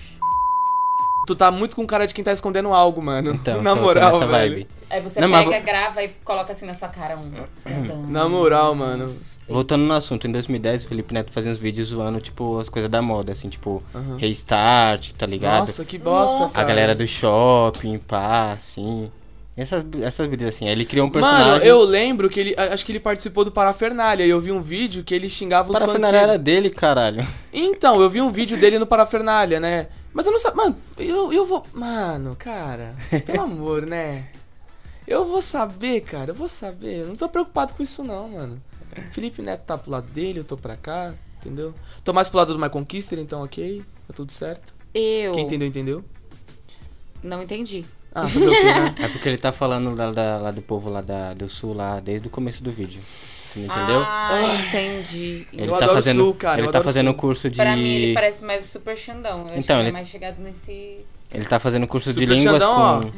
Tu 1.28 1.36
tá 1.36 1.52
muito 1.52 1.76
com 1.76 1.86
cara 1.86 2.08
de 2.08 2.14
quem 2.14 2.24
tá 2.24 2.32
escondendo 2.32 2.70
algo, 2.74 3.02
mano. 3.02 3.32
Então, 3.34 3.62
na 3.62 3.76
moral, 3.76 4.18
velho. 4.20 4.32
vibe. 4.32 4.68
Aí 4.90 5.02
você 5.02 5.20
Não, 5.20 5.30
pega, 5.30 5.52
vou- 5.52 5.62
grava 5.62 6.02
e 6.02 6.08
coloca 6.24 6.54
assim 6.54 6.66
na 6.66 6.74
sua 6.74 6.88
cara 6.88 7.18
um. 7.18 7.30
Na 8.10 8.30
moral, 8.30 8.74
mano. 8.74 9.14
Voltando 9.50 9.84
no 9.84 9.94
assunto, 9.94 10.26
em 10.28 10.32
2010 10.32 10.86
o 10.86 10.88
Felipe 10.88 11.14
Neto 11.14 11.32
fazia 11.32 11.52
uns 11.52 11.58
vídeos 11.58 11.90
zoando, 11.90 12.20
tipo, 12.22 12.60
as 12.60 12.70
coisas 12.70 12.90
da 12.90 13.02
moda, 13.02 13.32
assim, 13.34 13.50
tipo, 13.50 13.84
Aham. 13.94 14.18
restart, 14.18 15.12
tá 15.14 15.26
ligado? 15.26 15.60
Nossa, 15.60 15.84
que 15.86 15.98
bosta, 15.98 16.40
Nossa. 16.40 16.60
A 16.60 16.64
galera 16.64 16.96
do 16.96 17.06
shopping, 17.06 17.98
pá, 17.98 18.54
assim. 18.54 19.12
Essas, 19.56 19.84
essas 20.04 20.30
vídeos 20.30 20.54
assim. 20.54 20.66
Aí 20.66 20.72
ele 20.72 20.86
criou 20.86 21.08
um 21.08 21.10
personagem. 21.10 21.46
Mano, 21.54 21.64
eu 21.66 21.82
lembro 21.84 22.30
que 22.30 22.40
ele. 22.40 22.56
Acho 22.58 22.86
que 22.86 22.92
ele 22.92 23.00
participou 23.00 23.44
do 23.44 23.52
Parafernália 23.52 24.24
e 24.24 24.30
eu 24.30 24.40
vi 24.40 24.52
um 24.52 24.62
vídeo 24.62 25.04
que 25.04 25.16
ele 25.16 25.28
xingava 25.28 25.70
os 25.72 25.78
Para 25.78 25.88
funkeiros. 25.88 26.10
final 26.10 26.30
era 26.30 26.38
dele, 26.38 26.70
caralho. 26.70 27.26
Então, 27.52 28.00
eu 28.00 28.10
vi 28.10 28.22
um 28.22 28.30
vídeo 28.30 28.56
dele 28.58 28.78
no 28.78 28.86
Parafernália, 28.86 29.60
né? 29.60 29.88
Mas 30.18 30.26
eu 30.26 30.32
não 30.32 30.40
sabia. 30.40 30.64
Mano, 30.64 30.76
eu, 30.98 31.32
eu 31.32 31.46
vou. 31.46 31.64
Mano, 31.76 32.36
cara, 32.36 32.96
pelo 33.24 33.42
amor, 33.46 33.86
né? 33.86 34.28
Eu 35.08 35.24
vou 35.24 35.44
saber, 35.44 36.02
cara, 36.02 36.32
eu 36.32 36.36
vou 36.36 36.50
saber. 36.50 37.02
Eu 37.02 37.08
não 37.10 37.16
tô 37.16 37.30
preocupado 37.30 37.76
com 37.76 37.84
isso, 37.84 38.04
não, 38.04 38.30
mano. 38.30 38.60
Felipe 39.12 39.44
Neto 39.44 39.62
tá 39.62 39.78
pro 39.78 39.92
lado 39.92 40.12
dele, 40.12 40.40
eu 40.40 40.44
tô 40.44 40.58
pra 40.58 40.76
cá, 40.76 41.14
entendeu? 41.38 41.72
Tô 42.04 42.14
mais 42.14 42.28
pro 42.28 42.40
lado 42.40 42.52
do 42.52 42.60
My 42.60 42.68
Conquister, 42.68 43.20
então 43.20 43.44
ok, 43.44 43.84
tá 44.08 44.14
tudo 44.16 44.32
certo. 44.32 44.74
Eu 44.92 45.34
Quem 45.34 45.44
entendeu, 45.46 45.68
entendeu. 45.68 46.04
não 47.22 47.44
entendi. 47.44 47.86
Ah, 48.12 48.28
fazer 48.28 48.48
o 48.48 48.50
quê, 48.52 48.64
né? 48.64 48.96
É 49.06 49.08
porque 49.10 49.30
ele 49.30 49.38
tá 49.38 49.52
falando 49.52 49.94
lá, 49.96 50.12
da- 50.12 50.38
lá 50.40 50.50
do 50.50 50.64
povo 50.64 50.90
lá 50.90 51.02
da, 51.02 51.36
do 51.36 51.48
sul, 51.48 51.76
lá, 51.76 52.00
desde 52.00 52.28
o 52.28 52.32
começo 52.32 52.64
do 52.64 52.72
vídeo. 52.72 53.00
Não 53.58 53.76
entendeu? 53.76 54.02
Ah, 54.06 54.56
entendi. 54.68 55.48
ele 55.54 55.64
eu 55.64 55.70
tá 55.72 55.76
adoro 55.78 55.94
fazendo, 55.94 56.24
sul, 56.24 56.34
cara, 56.36 56.60
Ele 56.60 56.68
eu 56.68 56.72
tá 56.72 56.82
fazendo 56.84 57.08
sul. 57.10 57.16
curso 57.16 57.50
de. 57.50 57.56
Pra 57.58 57.76
mim 57.76 57.88
ele 57.90 58.14
parece 58.14 58.44
mais 58.44 58.66
o 58.66 58.68
Super 58.68 58.98
Xandão. 58.98 59.40
Eu 59.40 59.46
acho 59.46 59.54
Então, 59.60 59.76
que 59.78 59.82
ele 59.82 59.90
é 59.90 59.92
mais 59.92 60.08
chegado 60.08 60.40
nesse. 60.42 61.06
Ele 61.34 61.46
tá 61.46 61.60
fazendo 61.60 61.88
curso 61.88 62.10
de 62.14 62.20
Super 62.20 62.28
línguas 62.36 62.64
Xandão, 62.64 63.02
com. 63.02 63.12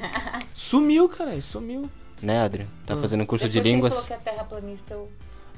Sumiu, 0.54 1.10
cara, 1.10 1.40
sumiu. 1.42 1.90
Né, 2.22 2.42
Adri? 2.42 2.68
Tá 2.86 2.96
Ah. 2.96 2.98
fazendo 2.98 3.26
curso 3.26 3.46
Depois 3.46 3.54
de 3.54 3.62
que 3.70 3.74
línguas. 3.76 3.94
falou 3.94 4.08
que 4.08 4.14
é 4.14 4.18
terraplanista, 4.18 4.94
eu... 4.94 5.10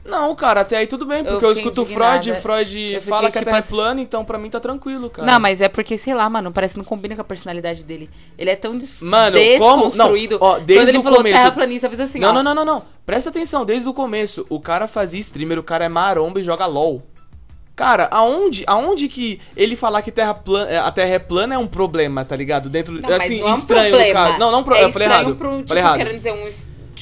Não, 0.03 0.33
cara, 0.35 0.61
até 0.61 0.77
aí 0.77 0.87
tudo 0.87 1.05
bem, 1.05 1.23
porque 1.23 1.45
eu, 1.45 1.49
fiquei 1.55 1.61
escuto 1.71 1.81
indignada. 1.81 2.21
Freud, 2.23 2.41
Freud 2.41 2.79
Eu 2.93 3.01
fiquei, 3.01 3.09
fala 3.09 3.21
que 3.31 3.37
a 3.37 3.41
tipo 3.41 3.45
Terra 3.45 3.57
é 3.57 3.59
assim- 3.59 3.69
plana, 3.75 4.01
então 4.01 4.25
pra 4.25 4.37
mim 4.39 4.49
tá 4.49 4.59
tranquilo, 4.59 5.09
cara. 5.11 5.31
Não, 5.31 5.39
mas 5.39 5.61
é 5.61 5.69
porque, 5.69 5.95
sei 5.97 6.15
lá, 6.15 6.27
mano, 6.27 6.51
parece 6.51 6.73
que 6.73 6.79
não 6.79 6.85
combina 6.85 7.13
com 7.15 7.21
a 7.21 7.23
personalidade 7.23 7.83
dele. 7.83 8.09
Ele 8.35 8.49
é 8.49 8.55
tão 8.55 8.75
des 8.77 8.99
Mano, 9.01 9.37
como? 9.59 9.83
desconstruído. 9.83 10.39
Não, 10.39 10.47
ó, 10.47 10.53
desde 10.59 10.73
Quando 10.75 10.89
ele 10.89 10.97
o 10.97 11.03
falou 11.03 11.17
começo- 11.19 11.37
terraplanista, 11.37 11.85
eu 11.85 11.91
fiz 11.91 11.99
assim, 11.99 12.19
não, 12.19 12.29
ó. 12.29 12.33
não, 12.33 12.41
não, 12.43 12.55
não, 12.55 12.65
não. 12.65 12.83
Presta 13.05 13.29
atenção, 13.29 13.63
desde 13.63 13.87
o 13.87 13.93
começo. 13.93 14.43
O 14.49 14.59
cara 14.59 14.87
fazia 14.87 15.19
streamer, 15.19 15.59
o 15.59 15.63
cara 15.63 15.85
é 15.85 15.89
maromba 15.89 16.39
e 16.39 16.43
joga 16.43 16.65
LOL. 16.65 17.03
Cara, 17.75 18.09
aonde, 18.11 18.63
aonde 18.67 19.07
que 19.07 19.39
ele 19.55 19.75
falar 19.75 20.01
que 20.01 20.11
terra 20.11 20.33
plana, 20.33 20.81
a 20.81 20.91
Terra 20.91 21.13
é 21.15 21.19
plana 21.19 21.55
é 21.55 21.57
um 21.57 21.65
problema, 21.67 22.23
tá 22.25 22.35
ligado? 22.35 22.69
Dentro, 22.69 22.93
Não, 23.01 23.09
assim, 23.15 23.39
não 23.39 23.47
é 23.47 23.51
um 23.53 23.57
estranho 23.57 23.89
problema. 23.95 24.19
caso. 24.27 24.39
Não, 24.39 24.51
não, 24.51 24.63
pro- 24.63 24.75
é 24.75 24.83
eu 24.83 24.91
falei 24.91 25.07
estranho 25.07 25.23
errado. 25.29 25.35
Pro, 25.37 25.55
tipo, 25.57 25.67
falei 25.69 25.83
errado. 25.83 25.97
querendo 25.97 26.17
dizer, 26.17 26.33
um, 26.33 26.49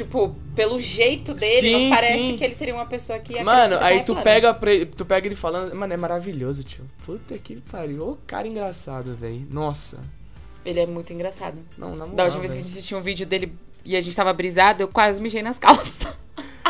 tipo, 0.03 0.36
pelo 0.56 0.79
jeito 0.79 1.34
dele, 1.34 1.68
Sim, 1.68 1.89
não 1.89 1.96
parece 1.96 2.13
sim. 2.13 2.38
que 2.38 2.44
ele 2.44 2.56
seria 2.56 2.74
uma 2.74 2.86
pessoa 2.86 3.20
que 3.20 3.41
Mano, 3.44 3.75
acredita 3.75 3.86
aí 3.86 4.03
tu 4.03 4.15
pega, 4.15 4.53
tu 4.86 5.06
pega 5.06 5.27
ele 5.27 5.36
falando, 5.36 5.75
mano, 5.75 5.94
é 5.94 5.98
maravilhoso, 5.98 6.63
tio. 6.63 6.86
Puta 7.06 7.38
que 7.38 7.58
pariu. 7.58 8.12
Ô, 8.12 8.18
cara 8.25 8.48
engraçado, 8.48 9.15
velho. 9.15 9.46
Nossa. 9.50 10.00
Ele 10.63 10.79
é 10.79 10.86
muito 10.86 11.12
engraçado. 11.12 11.58
Não, 11.77 11.91
na 11.91 12.06
moral, 12.06 12.15
Da 12.15 12.24
última 12.25 12.41
vez 12.41 12.51
que 12.53 12.58
a 12.58 12.62
gente 12.62 12.72
assistiu 12.72 12.98
um 12.98 13.01
vídeo 13.01 13.25
dele 13.25 13.53
e 13.84 13.96
a 13.96 14.01
gente 14.01 14.15
tava 14.15 14.32
brisado, 14.32 14.82
eu 14.82 14.88
quase 14.88 15.22
mijei 15.22 15.41
nas 15.41 15.60
calças. 15.60 16.08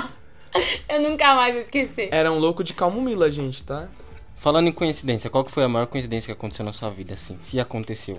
eu 0.89 1.01
nunca 1.01 1.35
mais 1.35 1.53
vou 1.53 1.61
esquecer. 1.61 2.09
Era 2.11 2.31
um 2.31 2.39
louco 2.39 2.63
de 2.63 2.73
calmomila, 2.73 3.29
gente, 3.29 3.61
tá? 3.63 3.89
Falando 4.37 4.67
em 4.67 4.71
coincidência, 4.71 5.29
qual 5.29 5.43
que 5.43 5.51
foi 5.51 5.63
a 5.63 5.67
maior 5.67 5.85
coincidência 5.85 6.27
que 6.27 6.31
aconteceu 6.31 6.65
na 6.65 6.73
sua 6.73 6.89
vida, 6.89 7.13
assim? 7.13 7.37
Se 7.41 7.59
aconteceu. 7.59 8.17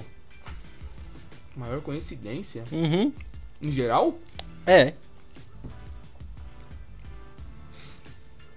Maior 1.56 1.80
coincidência? 1.80 2.62
Uhum. 2.70 3.12
Em 3.64 3.72
geral? 3.72 4.14
É. 4.70 4.94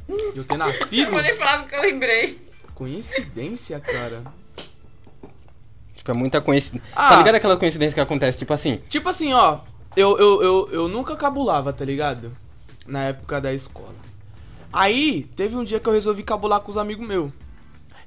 Eu 0.08 0.44
ter 0.44 0.54
Eu 0.54 0.58
nascido? 0.60 1.12
vou 1.12 1.22
nem 1.24 1.36
falar 1.36 1.60
porque 1.60 1.76
eu 1.76 1.82
lembrei. 1.82 2.40
Coincidência, 2.76 3.80
cara. 3.80 4.24
Tipo, 5.96 6.12
é 6.12 6.14
muita 6.14 6.40
coincidência. 6.40 6.88
Ah. 6.96 7.10
Tá 7.10 7.18
ligado 7.18 7.36
aquela 7.36 7.58
coincidência 7.58 7.96
que 7.96 8.00
acontece, 8.02 8.38
tipo 8.38 8.54
assim? 8.54 8.78
Tipo 8.90 9.10
assim, 9.10 9.34
ó. 9.34 9.60
Eu, 9.96 10.18
eu, 10.20 10.44
eu, 10.44 10.70
eu 10.72 10.88
nunca 10.88 11.16
cabulava, 11.16 11.74
tá 11.74 11.84
ligado? 11.84 12.36
Na 12.86 13.06
época 13.06 13.42
da 13.42 13.52
escola. 13.52 13.96
Aí, 14.72 15.24
teve 15.36 15.56
um 15.56 15.64
dia 15.64 15.80
que 15.80 15.88
eu 15.90 15.94
resolvi 15.94 16.22
cabular 16.22 16.60
com 16.60 16.70
os 16.70 16.78
amigos 16.78 17.08
meus. 17.08 17.32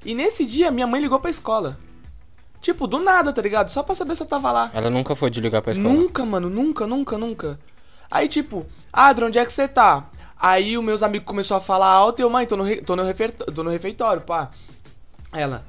E 0.05 0.13
nesse 0.15 0.45
dia, 0.45 0.71
minha 0.71 0.87
mãe 0.87 1.01
ligou 1.01 1.19
pra 1.19 1.29
escola. 1.29 1.77
Tipo, 2.61 2.87
do 2.87 2.99
nada, 2.99 3.33
tá 3.33 3.41
ligado? 3.41 3.69
Só 3.69 3.83
pra 3.83 3.95
saber 3.95 4.15
se 4.15 4.23
eu 4.23 4.27
tava 4.27 4.51
lá. 4.51 4.71
Ela 4.73 4.89
nunca 4.89 5.13
foi 5.15 5.29
de 5.29 5.41
ligar 5.41 5.61
pra 5.61 5.73
escola. 5.73 5.93
Nunca, 5.93 6.25
mano, 6.25 6.49
nunca, 6.49 6.87
nunca, 6.87 7.17
nunca. 7.17 7.59
Aí, 8.09 8.27
tipo, 8.27 8.65
Adra, 8.91 9.25
onde 9.25 9.37
é 9.39 9.45
que 9.45 9.51
você 9.53 9.67
tá? 9.67 10.05
Aí 10.39 10.77
os 10.77 10.83
meus 10.83 11.01
amigos 11.03 11.27
começaram 11.27 11.61
a 11.61 11.65
falar 11.65 11.87
alto 11.87 12.19
e 12.19 12.23
eu, 12.23 12.29
mãe, 12.29 12.45
tô 12.45 12.55
no, 12.55 12.63
re- 12.63 12.81
tô 12.81 12.95
no, 12.95 13.03
refer- 13.03 13.31
tô 13.33 13.63
no 13.63 13.69
refeitório, 13.71 14.21
pá. 14.21 14.49
Ela, 15.33 15.65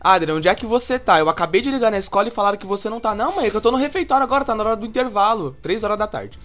Adra, 0.00 0.34
onde 0.34 0.48
é 0.48 0.54
que 0.54 0.66
você 0.66 0.98
tá? 0.98 1.18
Eu 1.18 1.28
acabei 1.28 1.60
de 1.60 1.70
ligar 1.70 1.90
na 1.90 1.98
escola 1.98 2.28
e 2.28 2.30
falaram 2.30 2.56
que 2.58 2.66
você 2.66 2.88
não 2.88 3.00
tá. 3.00 3.14
Não, 3.14 3.34
mãe, 3.36 3.46
é 3.46 3.50
que 3.50 3.56
eu 3.56 3.60
tô 3.60 3.70
no 3.70 3.76
refeitório 3.76 4.24
agora, 4.24 4.44
tá 4.44 4.54
na 4.54 4.64
hora 4.64 4.76
do 4.76 4.86
intervalo, 4.86 5.56
3 5.62 5.82
horas 5.84 5.98
da 5.98 6.06
tarde. 6.06 6.38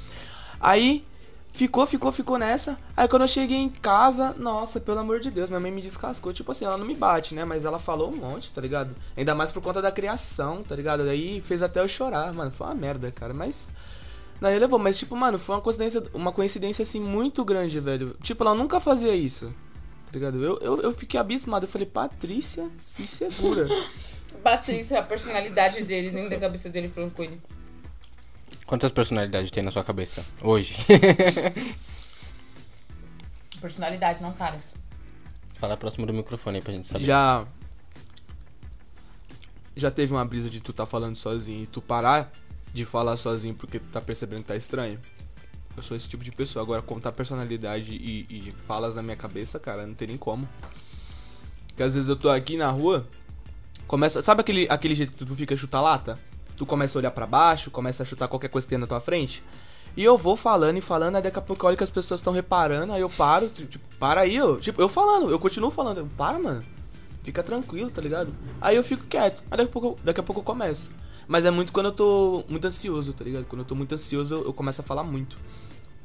Aí, 0.59 1.05
ficou, 1.53 1.85
ficou, 1.85 2.11
ficou 2.11 2.37
nessa. 2.37 2.77
Aí 2.97 3.07
quando 3.07 3.21
eu 3.23 3.27
cheguei 3.27 3.57
em 3.57 3.69
casa, 3.69 4.35
nossa, 4.37 4.79
pelo 4.79 4.99
amor 4.99 5.19
de 5.19 5.29
Deus, 5.31 5.49
minha 5.49 5.59
mãe 5.59 5.71
me 5.71 5.81
descascou. 5.81 6.33
Tipo 6.33 6.51
assim, 6.51 6.65
ela 6.65 6.77
não 6.77 6.85
me 6.85 6.95
bate, 6.95 7.35
né? 7.35 7.45
Mas 7.45 7.63
ela 7.63 7.79
falou 7.79 8.11
um 8.11 8.15
monte, 8.17 8.51
tá 8.51 8.59
ligado? 8.61 8.95
Ainda 9.15 9.35
mais 9.35 9.51
por 9.51 9.61
conta 9.61 9.81
da 9.81 9.91
criação, 9.91 10.63
tá 10.63 10.75
ligado? 10.75 11.05
Daí 11.05 11.39
fez 11.41 11.61
até 11.61 11.79
eu 11.79 11.87
chorar, 11.87 12.33
mano. 12.33 12.51
Foi 12.51 12.67
uma 12.67 12.75
merda, 12.75 13.11
cara. 13.11 13.33
Mas. 13.33 13.69
Daí 14.43 14.59
levou, 14.59 14.77
mas 14.77 14.99
tipo, 14.99 15.15
mano, 15.15 15.39
foi 15.39 15.55
uma 15.55 15.61
coincidência, 15.61 16.03
uma 16.13 16.33
coincidência 16.33 16.83
assim 16.83 16.99
muito 16.99 17.45
grande, 17.45 17.79
velho. 17.79 18.13
Tipo, 18.21 18.43
ela 18.43 18.53
nunca 18.53 18.77
fazia 18.77 19.15
isso. 19.15 19.55
Tá 20.05 20.11
ligado? 20.11 20.43
Eu, 20.43 20.59
eu, 20.59 20.81
eu 20.81 20.91
fiquei 20.91 21.17
abismado. 21.17 21.65
Eu 21.65 21.69
falei, 21.69 21.87
Patrícia, 21.87 22.69
se 22.77 23.07
segura. 23.07 23.69
Patrícia, 24.43 24.99
a 24.99 25.01
personalidade 25.01 25.81
dele, 25.85 26.11
dentro 26.11 26.31
da 26.31 26.37
cabeça 26.37 26.69
dele 26.69 26.89
falando 26.89 27.13
com 27.13 27.23
ele. 27.23 27.41
Quantas 28.65 28.91
personalidades 28.91 29.49
tem 29.49 29.63
na 29.63 29.71
sua 29.71 29.81
cabeça 29.81 30.25
hoje? 30.41 30.75
Personalidade, 33.61 34.21
não 34.21 34.33
caras. 34.33 34.73
Fala 35.53 35.77
próximo 35.77 36.05
do 36.05 36.11
microfone 36.11 36.57
aí 36.57 36.61
pra 36.61 36.73
gente 36.73 36.87
saber. 36.87 37.05
Já. 37.05 37.47
Já 39.73 39.89
teve 39.89 40.11
uma 40.11 40.25
brisa 40.25 40.49
de 40.49 40.59
tu 40.59 40.73
tá 40.73 40.85
falando 40.85 41.15
sozinho 41.15 41.63
e 41.63 41.65
tu 41.65 41.81
parar 41.81 42.29
de 42.73 42.83
falar 42.85 43.15
sozinho 43.17 43.53
porque 43.53 43.79
tu 43.79 43.87
tá 43.89 44.01
percebendo 44.01 44.41
que 44.41 44.47
tá 44.47 44.55
estranho? 44.55 44.99
Eu 45.75 45.83
sou 45.83 45.95
esse 45.95 46.07
tipo 46.07 46.23
de 46.23 46.31
pessoa. 46.31 46.63
Agora, 46.63 46.81
contar 46.81 47.11
personalidade 47.11 47.93
e, 47.93 48.27
e 48.29 48.53
falas 48.65 48.95
na 48.95 49.01
minha 49.01 49.15
cabeça, 49.15 49.59
cara, 49.59 49.85
não 49.85 49.93
tem 49.93 50.07
nem 50.07 50.17
como. 50.17 50.47
Porque 51.67 51.83
às 51.83 51.95
vezes 51.95 52.09
eu 52.09 52.15
tô 52.15 52.29
aqui 52.29 52.57
na 52.57 52.69
rua, 52.69 53.07
começa. 53.87 54.21
Sabe 54.21 54.41
aquele, 54.41 54.67
aquele 54.69 54.95
jeito 54.95 55.13
que 55.13 55.25
tu 55.25 55.35
fica 55.35 55.55
chutar 55.57 55.81
lata? 55.81 56.19
Tu 56.55 56.65
começa 56.65 56.97
a 56.97 56.99
olhar 56.99 57.11
pra 57.11 57.25
baixo, 57.25 57.71
começa 57.71 58.03
a 58.03 58.05
chutar 58.05 58.27
qualquer 58.27 58.49
coisa 58.49 58.65
que 58.65 58.69
tem 58.69 58.77
na 58.77 58.85
tua 58.85 58.99
frente. 58.99 59.43
E 59.97 60.03
eu 60.03 60.17
vou 60.17 60.35
falando 60.35 60.77
e 60.77 60.81
falando, 60.81 61.15
aí 61.15 61.21
daqui 61.21 61.37
a 61.37 61.41
pouco 61.41 61.63
eu 61.63 61.67
olho 61.67 61.77
que 61.77 61.83
as 61.83 61.89
pessoas 61.89 62.19
estão 62.19 62.33
reparando, 62.33 62.93
aí 62.93 63.01
eu 63.01 63.09
paro, 63.09 63.47
tipo, 63.49 63.83
para 63.99 64.21
aí, 64.21 64.35
eu, 64.35 64.59
tipo, 64.59 64.81
eu 64.81 64.89
falando, 64.89 65.29
eu 65.29 65.37
continuo 65.37 65.69
falando, 65.69 66.09
para, 66.17 66.39
mano. 66.39 66.63
Fica 67.23 67.41
tranquilo, 67.41 67.89
tá 67.89 68.01
ligado? 68.01 68.33
Aí 68.59 68.75
eu 68.75 68.83
fico 68.83 69.05
quieto. 69.05 69.43
Aí 69.49 69.57
daqui 69.57 69.69
a 69.69 69.71
pouco, 69.71 69.99
daqui 70.03 70.19
a 70.19 70.23
pouco 70.23 70.41
eu 70.41 70.45
começo. 70.45 70.91
Mas 71.27 71.45
é 71.45 71.51
muito 71.51 71.71
quando 71.71 71.87
eu 71.87 71.91
tô 71.91 72.43
muito 72.47 72.65
ansioso, 72.67 73.13
tá 73.13 73.23
ligado? 73.23 73.45
Quando 73.45 73.61
eu 73.61 73.65
tô 73.65 73.75
muito 73.75 73.93
ansioso, 73.93 74.35
eu, 74.35 74.43
eu 74.45 74.53
começo 74.53 74.81
a 74.81 74.83
falar 74.83 75.03
muito. 75.03 75.37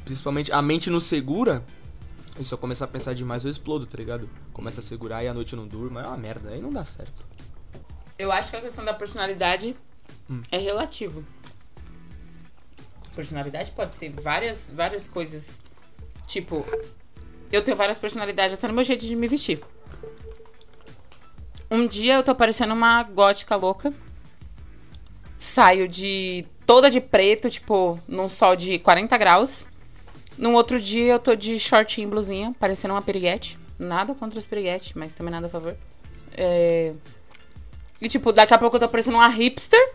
Principalmente 0.04 0.52
a 0.52 0.62
mente 0.62 0.90
não 0.90 1.00
segura. 1.00 1.62
E 2.38 2.44
se 2.44 2.54
eu 2.54 2.58
começar 2.58 2.84
a 2.84 2.88
pensar 2.88 3.14
demais, 3.14 3.44
eu 3.44 3.50
explodo, 3.50 3.84
tá 3.84 3.98
ligado? 3.98 4.30
Começa 4.52 4.80
a 4.80 4.82
segurar 4.82 5.25
e 5.25 5.28
à 5.28 5.34
noite 5.34 5.52
eu 5.54 5.58
não 5.58 5.66
durmo. 5.66 5.98
É 5.98 6.06
uma 6.06 6.16
merda, 6.16 6.50
aí 6.50 6.60
não 6.62 6.70
dá 6.70 6.84
certo. 6.84 7.25
Eu 8.16 8.30
acho 8.30 8.50
que 8.50 8.56
a 8.56 8.60
questão 8.60 8.84
da 8.84 8.94
personalidade 8.94 9.76
Hum. 10.30 10.40
é 10.50 10.58
relativo. 10.58 11.25
Personalidade 13.14 13.72
pode 13.72 13.94
ser 13.94 14.10
várias, 14.10 14.70
várias 14.70 15.08
coisas. 15.08 15.58
Tipo, 16.26 16.64
eu 17.50 17.62
tenho 17.64 17.76
várias 17.76 17.98
personalidades 17.98 18.54
até 18.54 18.68
no 18.68 18.75
meu 18.75 18.84
jeito 18.84 19.04
de 19.04 19.16
me 19.16 19.26
vestir. 19.26 19.60
Um 21.70 21.87
dia 21.87 22.14
eu 22.14 22.22
tô 22.22 22.34
parecendo 22.34 22.72
uma 22.72 23.02
gótica 23.02 23.56
louca. 23.56 23.92
Saio 25.38 25.87
de 25.88 26.45
toda 26.66 26.90
de 26.90 27.00
preto, 27.00 27.49
tipo, 27.49 27.99
num 28.09 28.28
sol 28.28 28.57
de 28.57 28.78
40 28.78 29.16
graus. 29.16 29.66
Num 30.37 30.54
outro 30.54 30.80
dia 30.80 31.12
eu 31.14 31.18
tô 31.18 31.35
de 31.35 31.59
shortinho 31.59 32.07
e 32.07 32.11
blusinha, 32.11 32.54
parecendo 32.59 32.95
uma 32.95 33.02
piriguete. 33.02 33.59
Nada 33.78 34.14
contra 34.14 34.38
as 34.38 34.45
piriguetes, 34.47 34.92
mas 34.95 35.14
também 35.14 35.33
nada 35.33 35.47
a 35.47 35.50
favor. 35.50 35.76
É... 36.33 36.92
E, 38.00 38.09
tipo, 38.09 38.33
daqui 38.33 38.54
a 38.54 38.59
pouco 38.59 38.76
eu 38.76 38.80
tô 38.80 38.88
parecendo 38.88 39.16
uma 39.16 39.28
hipster. 39.28 39.92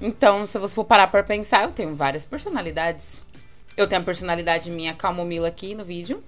Então, 0.00 0.46
se 0.46 0.58
você 0.58 0.74
for 0.74 0.84
parar 0.84 1.08
pra 1.08 1.22
pensar, 1.22 1.64
eu 1.64 1.72
tenho 1.72 1.94
várias 1.94 2.24
personalidades. 2.24 3.22
Eu 3.76 3.86
tenho 3.86 4.00
a 4.02 4.04
personalidade 4.04 4.70
minha 4.70 4.94
calmomila 4.94 5.48
aqui 5.48 5.74
no 5.74 5.84
vídeo. 5.84 6.22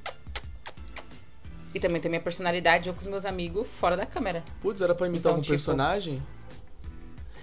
E 1.75 1.79
também 1.79 2.01
tenho 2.01 2.11
minha 2.11 2.21
personalidade 2.23 2.89
eu 2.89 2.95
com 2.95 3.01
os 3.01 3.07
meus 3.07 3.25
amigos 3.25 3.67
fora 3.69 3.97
da 3.97 4.07
câmera. 4.07 4.43
Putz, 4.61 4.81
era 4.81 4.95
pra 4.95 5.07
imitar 5.07 5.21
Então, 5.21 5.31
algum 5.33 5.43
tipo- 5.43 5.53
personagem? 5.53 6.21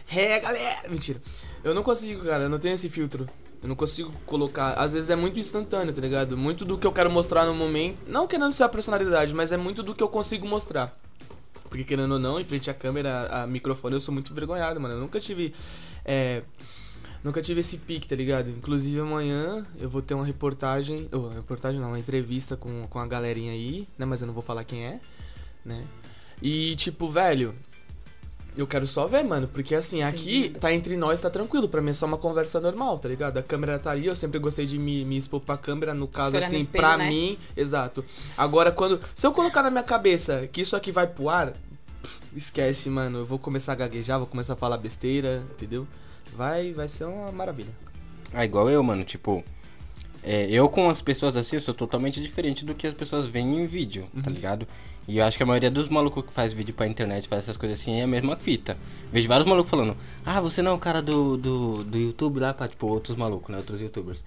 É, 0.10 0.40
galera! 0.40 0.90
Mentira. 0.90 1.22
Eu 1.64 1.74
não 1.74 1.84
consigo, 1.84 2.24
cara. 2.24 2.44
Eu 2.44 2.50
não 2.50 2.58
tenho 2.58 2.74
esse 2.74 2.90
filtro. 2.90 3.28
Eu 3.62 3.68
não 3.68 3.76
consigo 3.76 4.12
colocar. 4.26 4.74
Às 4.74 4.94
vezes 4.94 5.10
é 5.10 5.16
muito 5.16 5.40
instantâneo, 5.40 5.94
tá 5.94 6.02
ligado? 6.02 6.38
Muito 6.38 6.64
do 6.64 6.78
que 6.78 6.86
eu 6.86 6.92
quero 6.92 7.10
mostrar 7.10 7.46
no 7.46 7.54
momento. 7.54 8.02
Não 8.08 8.28
querendo 8.28 8.54
ser 8.54 8.64
a 8.64 8.70
personalidade, 8.70 9.34
mas 9.34 9.52
é 9.52 9.58
muito 9.58 9.84
do 9.84 9.94
que 9.94 10.04
eu 10.04 10.08
consigo 10.08 10.48
mostrar. 10.48 10.98
Porque 11.70 11.84
querendo 11.84 12.14
ou 12.14 12.20
não, 12.20 12.40
em 12.40 12.44
frente 12.44 12.70
à 12.70 12.74
câmera, 12.74 13.28
a 13.28 13.48
microfone, 13.48 13.96
eu 13.96 14.02
sou 14.02 14.14
muito 14.14 14.32
envergonhado, 14.32 14.80
mano. 14.80 14.96
Eu 14.96 15.00
nunca 15.02 15.20
tive. 15.20 15.54
É. 16.06 16.44
Nunca 17.24 17.42
tive 17.42 17.60
esse 17.60 17.78
pique, 17.78 18.08
tá 18.08 18.16
ligado? 18.16 18.50
Inclusive 18.50 19.00
amanhã 19.00 19.66
eu 19.80 19.90
vou 19.90 20.02
ter 20.02 20.14
uma 20.14 20.24
reportagem. 20.24 21.10
Ou, 21.12 21.30
reportagem 21.30 21.82
não, 21.82 21.90
uma 21.90 22.00
entrevista 22.00 22.56
com, 22.56 22.88
com 22.88 23.00
a 23.00 23.08
galerinha 23.08 23.52
aí, 23.52 23.88
né? 23.98 24.06
Mas 24.06 24.22
eu 24.22 24.28
não 24.28 24.34
vou 24.34 24.44
falar 24.44 24.64
quem 24.64 24.86
é, 24.86 25.00
né? 25.66 25.84
E 26.42 26.76
tipo, 26.76 27.10
velho, 27.10 27.56
eu 28.58 28.66
quero 28.68 28.88
só 28.88 29.06
ver, 29.08 29.24
mano, 29.24 29.48
porque 29.48 29.76
assim, 29.76 30.02
aqui 30.02 30.50
tá 30.50 30.74
entre 30.74 30.98
nós, 30.98 31.22
tá 31.22 31.30
tranquilo. 31.30 31.70
Pra 31.70 31.80
mim 31.82 31.92
é 31.92 31.94
só 31.94 32.06
uma 32.06 32.18
conversa 32.18 32.60
normal, 32.60 32.98
tá 32.98 33.08
ligado? 33.08 33.38
A 33.38 33.44
câmera 33.44 33.78
tá 33.78 33.92
ali, 33.92 34.08
eu 34.08 34.16
sempre 34.16 34.40
gostei 34.40 34.66
de 34.66 34.78
me, 34.80 35.06
me 35.06 35.18
expor 35.18 35.40
pra 35.40 35.58
câmera, 35.58 35.94
no 35.94 36.08
caso, 36.08 36.38
no 36.38 36.44
assim, 36.44 36.58
espelho, 36.58 36.84
pra 36.84 36.98
né? 36.98 37.08
mim, 37.08 37.38
exato. 37.56 38.04
Agora, 38.38 38.72
quando. 38.72 39.00
Se 39.14 39.26
eu 39.28 39.32
colocar 39.32 39.62
na 39.64 39.70
minha 39.70 39.84
cabeça 39.84 40.48
que 40.52 40.62
isso 40.62 40.76
aqui 40.76 40.92
vai 40.92 41.06
pro 41.08 41.30
ar, 41.30 41.52
pff, 42.02 42.20
esquece, 42.36 42.90
mano. 42.90 43.20
Eu 43.20 43.26
vou 43.26 43.38
começar 43.40 43.74
a 43.74 43.76
gaguejar, 43.76 44.18
vou 44.18 44.28
começar 44.28 44.54
a 44.54 44.58
falar 44.58 44.78
besteira, 44.78 45.44
entendeu? 45.52 45.88
Vai, 46.36 46.74
vai 46.74 46.88
ser 46.88 47.06
uma 47.06 47.32
maravilha. 47.32 47.72
Ah, 48.34 48.44
igual 48.44 48.70
eu, 48.70 48.82
mano, 48.84 49.04
tipo. 49.04 49.44
é, 50.24 50.48
eu 50.50 50.68
com 50.68 50.90
as 50.90 51.02
pessoas 51.02 51.38
assim, 51.38 51.56
eu 51.56 51.62
sou 51.62 51.74
totalmente 51.74 52.20
diferente 52.22 52.66
do 52.66 52.76
que 52.76 52.88
as 52.88 52.94
pessoas 52.94 53.26
veem 53.26 53.62
em 53.62 53.66
vídeo, 53.68 54.06
tá 54.24 54.30
ligado? 54.30 54.68
E 55.08 55.20
eu 55.20 55.26
acho 55.26 55.38
que 55.38 55.44
a 55.44 55.46
maioria 55.46 55.72
dos 55.72 55.88
malucos 55.88 56.26
que 56.26 56.34
faz 56.34 56.52
vídeo 56.52 56.76
pra 56.76 56.86
internet, 56.86 57.28
faz 57.30 57.44
essas 57.44 57.56
coisas 57.56 57.80
assim, 57.80 58.00
é 58.00 58.04
a 58.04 58.08
mesma 58.08 58.36
fita. 58.36 58.78
Vejo 59.12 59.28
vários 59.28 59.48
malucos 59.48 59.70
falando, 59.70 59.96
ah, 60.26 60.42
você 60.42 60.62
não 60.62 60.72
é 60.72 60.74
o 60.74 60.78
cara 60.78 61.02
do, 61.02 61.38
do, 61.38 61.84
do 61.84 61.98
YouTube 61.98 62.40
lá, 62.40 62.54
pra, 62.54 62.68
tipo, 62.68 62.88
outros 62.88 63.16
malucos, 63.16 63.50
né? 63.50 63.58
Outros 63.58 63.80
youtubers. 63.80 64.22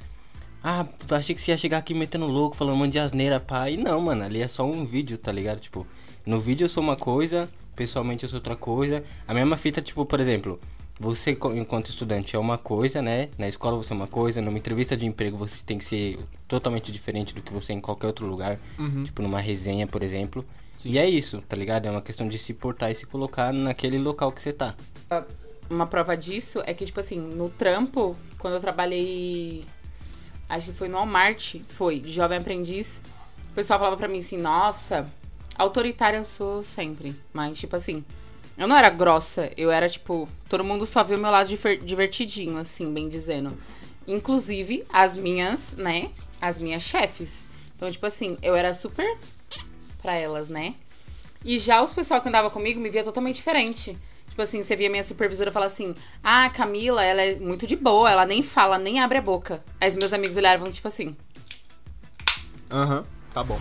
Ah, 0.64 0.87
achei 1.10 1.34
que 1.34 1.40
você 1.40 1.50
ia 1.50 1.58
chegar 1.58 1.78
aqui 1.78 1.92
metendo 1.92 2.26
louco, 2.26 2.56
falando 2.56 2.75
um 2.75 2.78
monte 2.78 2.92
de 2.92 2.99
asneira, 2.99 3.38
pá. 3.38 3.68
E 3.68 3.76
não, 3.76 4.00
mano, 4.00 4.25
ali 4.25 4.40
é 4.40 4.49
só 4.49 4.64
um 4.64 4.84
vídeo, 4.87 5.18
tá 5.18 5.30
ligado? 5.30 5.60
Tipo, 5.60 5.87
no 6.25 6.40
vídeo 6.40 6.64
eu 6.64 6.68
sou 6.68 6.82
uma 6.82 6.96
coisa, 6.96 7.49
pessoalmente 7.76 8.25
eu 8.25 8.28
sou 8.28 8.38
outra 8.38 8.56
coisa. 8.56 9.02
A 9.26 9.34
mesma 9.34 9.56
fita, 9.56 9.82
tipo, 9.82 10.04
por 10.04 10.20
exemplo, 10.20 10.60
você 10.99 11.37
enquanto 11.54 11.88
estudante 11.88 12.37
é 12.37 12.38
uma 12.38 12.58
coisa, 12.58 13.00
né? 13.00 13.30
Na 13.38 13.49
escola 13.49 13.76
você 13.76 13.92
é 13.92 13.96
uma 13.96 14.06
coisa, 14.06 14.42
numa 14.42 14.58
entrevista 14.58 14.94
de 14.94 15.06
emprego 15.06 15.37
você 15.37 15.62
tem 15.64 15.78
que 15.78 15.84
ser 15.84 16.18
totalmente 16.46 16.92
diferente 16.92 17.34
do 17.34 17.40
que 17.40 17.52
você 17.52 17.72
é 17.72 17.76
em 17.76 17.80
qualquer 17.80 18.08
outro 18.08 18.26
lugar. 18.26 18.58
Uhum. 18.78 19.04
Tipo, 19.04 19.22
numa 19.22 19.40
resenha, 19.40 19.87
por 19.87 20.02
exemplo. 20.02 20.44
Sim. 20.80 20.92
E 20.92 20.99
é 20.99 21.06
isso, 21.06 21.42
tá 21.46 21.54
ligado? 21.54 21.84
É 21.84 21.90
uma 21.90 22.00
questão 22.00 22.26
de 22.26 22.38
se 22.38 22.54
portar 22.54 22.90
e 22.90 22.94
se 22.94 23.04
colocar 23.04 23.52
naquele 23.52 23.99
local 23.99 24.32
que 24.32 24.40
você 24.40 24.50
tá. 24.50 24.75
Uma 25.68 25.87
prova 25.87 26.16
disso 26.16 26.62
é 26.64 26.72
que, 26.72 26.87
tipo 26.87 26.99
assim, 26.99 27.18
no 27.20 27.50
trampo, 27.50 28.16
quando 28.38 28.54
eu 28.54 28.60
trabalhei. 28.60 29.62
Acho 30.49 30.70
que 30.70 30.78
foi 30.78 30.88
no 30.88 30.96
Walmart, 30.96 31.56
foi, 31.68 32.00
de 32.00 32.10
jovem 32.10 32.38
aprendiz. 32.38 32.99
O 33.50 33.54
pessoal 33.54 33.78
falava 33.78 33.99
pra 33.99 34.08
mim 34.08 34.20
assim, 34.20 34.38
nossa, 34.38 35.06
autoritária 35.54 36.16
eu 36.16 36.25
sou 36.25 36.64
sempre. 36.64 37.14
Mas, 37.30 37.58
tipo 37.58 37.76
assim, 37.76 38.02
eu 38.56 38.66
não 38.66 38.75
era 38.75 38.88
grossa, 38.88 39.52
eu 39.58 39.70
era, 39.70 39.87
tipo, 39.87 40.26
todo 40.49 40.64
mundo 40.64 40.87
só 40.87 41.04
viu 41.04 41.18
o 41.18 41.20
meu 41.20 41.30
lado 41.30 41.50
divertidinho, 41.84 42.56
assim, 42.56 42.90
bem 42.90 43.06
dizendo. 43.06 43.52
Inclusive, 44.08 44.82
as 44.88 45.14
minhas, 45.14 45.76
né? 45.76 46.10
As 46.40 46.58
minhas 46.58 46.82
chefes. 46.82 47.46
Então, 47.76 47.90
tipo 47.90 48.06
assim, 48.06 48.38
eu 48.40 48.56
era 48.56 48.72
super 48.72 49.18
pra 50.00 50.14
elas, 50.14 50.49
né? 50.49 50.75
E 51.45 51.59
já 51.59 51.83
os 51.83 51.92
pessoal 51.92 52.21
que 52.21 52.28
andava 52.28 52.50
comigo 52.50 52.80
me 52.80 52.90
via 52.90 53.04
totalmente 53.04 53.37
diferente. 53.37 53.97
Tipo 54.28 54.42
assim, 54.42 54.62
você 54.62 54.76
via 54.76 54.90
minha 54.90 55.02
supervisora 55.02 55.50
falar 55.50 55.66
assim: 55.66 55.95
Ah, 56.23 56.49
Camila, 56.50 57.04
ela 57.04 57.23
é 57.23 57.38
muito 57.40 57.66
de 57.66 57.76
boa, 57.76 58.11
ela 58.11 58.26
nem 58.26 58.42
fala, 58.42 58.78
nem 58.78 59.00
abre 59.00 59.19
a 59.19 59.23
boca. 59.23 59.64
Aí 59.80 59.88
os 59.88 59.97
meus 59.97 60.12
amigos 60.12 60.37
olhavam, 60.37 60.71
tipo 60.71 60.88
assim. 60.88 61.16
Aham. 62.71 63.04
tá 63.35 63.42
bom. 63.42 63.59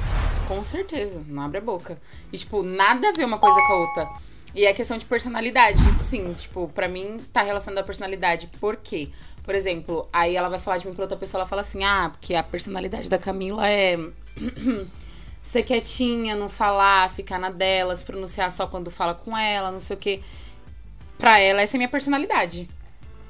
Com 0.47 0.63
certeza, 0.63 1.23
não 1.27 1.43
abre 1.43 1.57
a 1.57 1.61
boca. 1.61 1.99
E, 2.31 2.37
tipo, 2.37 2.61
nada 2.63 3.09
a 3.09 3.11
ver 3.11 3.25
uma 3.25 3.39
coisa 3.39 3.59
com 3.61 3.73
a 3.73 3.77
outra. 3.77 4.09
E 4.53 4.65
é 4.65 4.73
questão 4.73 4.97
de 4.97 5.05
personalidade, 5.05 5.79
sim. 5.93 6.33
Tipo, 6.33 6.67
pra 6.69 6.87
mim, 6.87 7.17
tá 7.31 7.41
relacionado 7.41 7.79
à 7.79 7.83
personalidade. 7.83 8.49
Por 8.59 8.77
quê? 8.77 9.09
Por 9.43 9.55
exemplo, 9.55 10.07
aí 10.13 10.35
ela 10.35 10.49
vai 10.49 10.59
falar 10.59 10.77
de 10.77 10.87
mim 10.87 10.93
pra 10.93 11.03
outra 11.03 11.17
pessoa, 11.17 11.41
ela 11.41 11.47
fala 11.49 11.61
assim, 11.61 11.83
ah, 11.83 12.09
porque 12.11 12.35
a 12.35 12.43
personalidade 12.43 13.09
da 13.09 13.17
Camila 13.17 13.67
é 13.67 13.97
ser 15.49 15.63
quietinha, 15.63 16.35
não 16.35 16.47
falar, 16.47 17.09
ficar 17.09 17.39
na 17.39 17.49
dela, 17.49 17.95
se 17.95 18.05
pronunciar 18.05 18.51
só 18.51 18.67
quando 18.67 18.91
fala 18.91 19.15
com 19.15 19.35
ela, 19.35 19.71
não 19.71 19.79
sei 19.79 19.95
o 19.95 19.99
quê. 19.99 20.21
Pra 21.17 21.39
ela, 21.39 21.59
essa 21.59 21.75
é 21.75 21.77
a 21.77 21.79
minha 21.79 21.89
personalidade. 21.89 22.69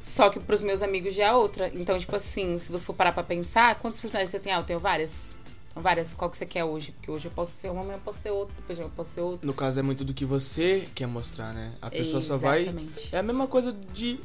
Só 0.02 0.30
que 0.30 0.38
pros 0.38 0.60
meus 0.60 0.82
amigos 0.82 1.16
já 1.16 1.28
é 1.28 1.32
outra. 1.34 1.72
Então, 1.74 1.98
tipo 1.98 2.14
assim, 2.14 2.60
se 2.60 2.74
você 2.74 2.86
for 2.86 2.94
parar 2.94 3.14
pra 3.14 3.24
pensar, 3.24 3.76
quantas 3.76 4.02
personalidades 4.02 4.32
você 4.32 4.40
tem? 4.40 4.52
Ah, 4.52 4.58
eu 4.58 4.64
tenho 4.66 4.82
várias. 4.82 5.34
Várias. 5.74 6.14
Qual 6.14 6.30
que 6.30 6.36
você 6.36 6.46
quer 6.46 6.66
hoje? 6.66 6.92
Porque 6.92 7.10
hoje 7.10 7.28
eu 7.28 7.32
posso 7.32 7.54
ser 7.54 7.70
uma, 7.70 7.84
amanhã 7.84 7.96
eu 7.96 8.02
posso 8.02 8.20
ser 8.20 8.32
outra, 8.32 8.54
depois 8.58 8.78
eu 8.78 8.90
posso 8.90 9.14
ser 9.14 9.22
outra. 9.22 9.48
No 9.48 9.54
caso, 9.54 9.80
é 9.80 9.82
muito 9.82 10.04
do 10.04 10.14
que 10.14 10.26
você 10.26 10.90
quer 10.94 11.08
mostrar, 11.08 11.54
né? 11.54 11.74
A 11.82 11.90
pessoa 11.90 12.22
só 12.22 12.36
vai. 12.36 12.64
Exatamente. 12.64 13.16
É 13.16 13.20
a 13.20 13.24
mesma 13.24 13.48
coisa 13.48 13.72
de 13.94 14.20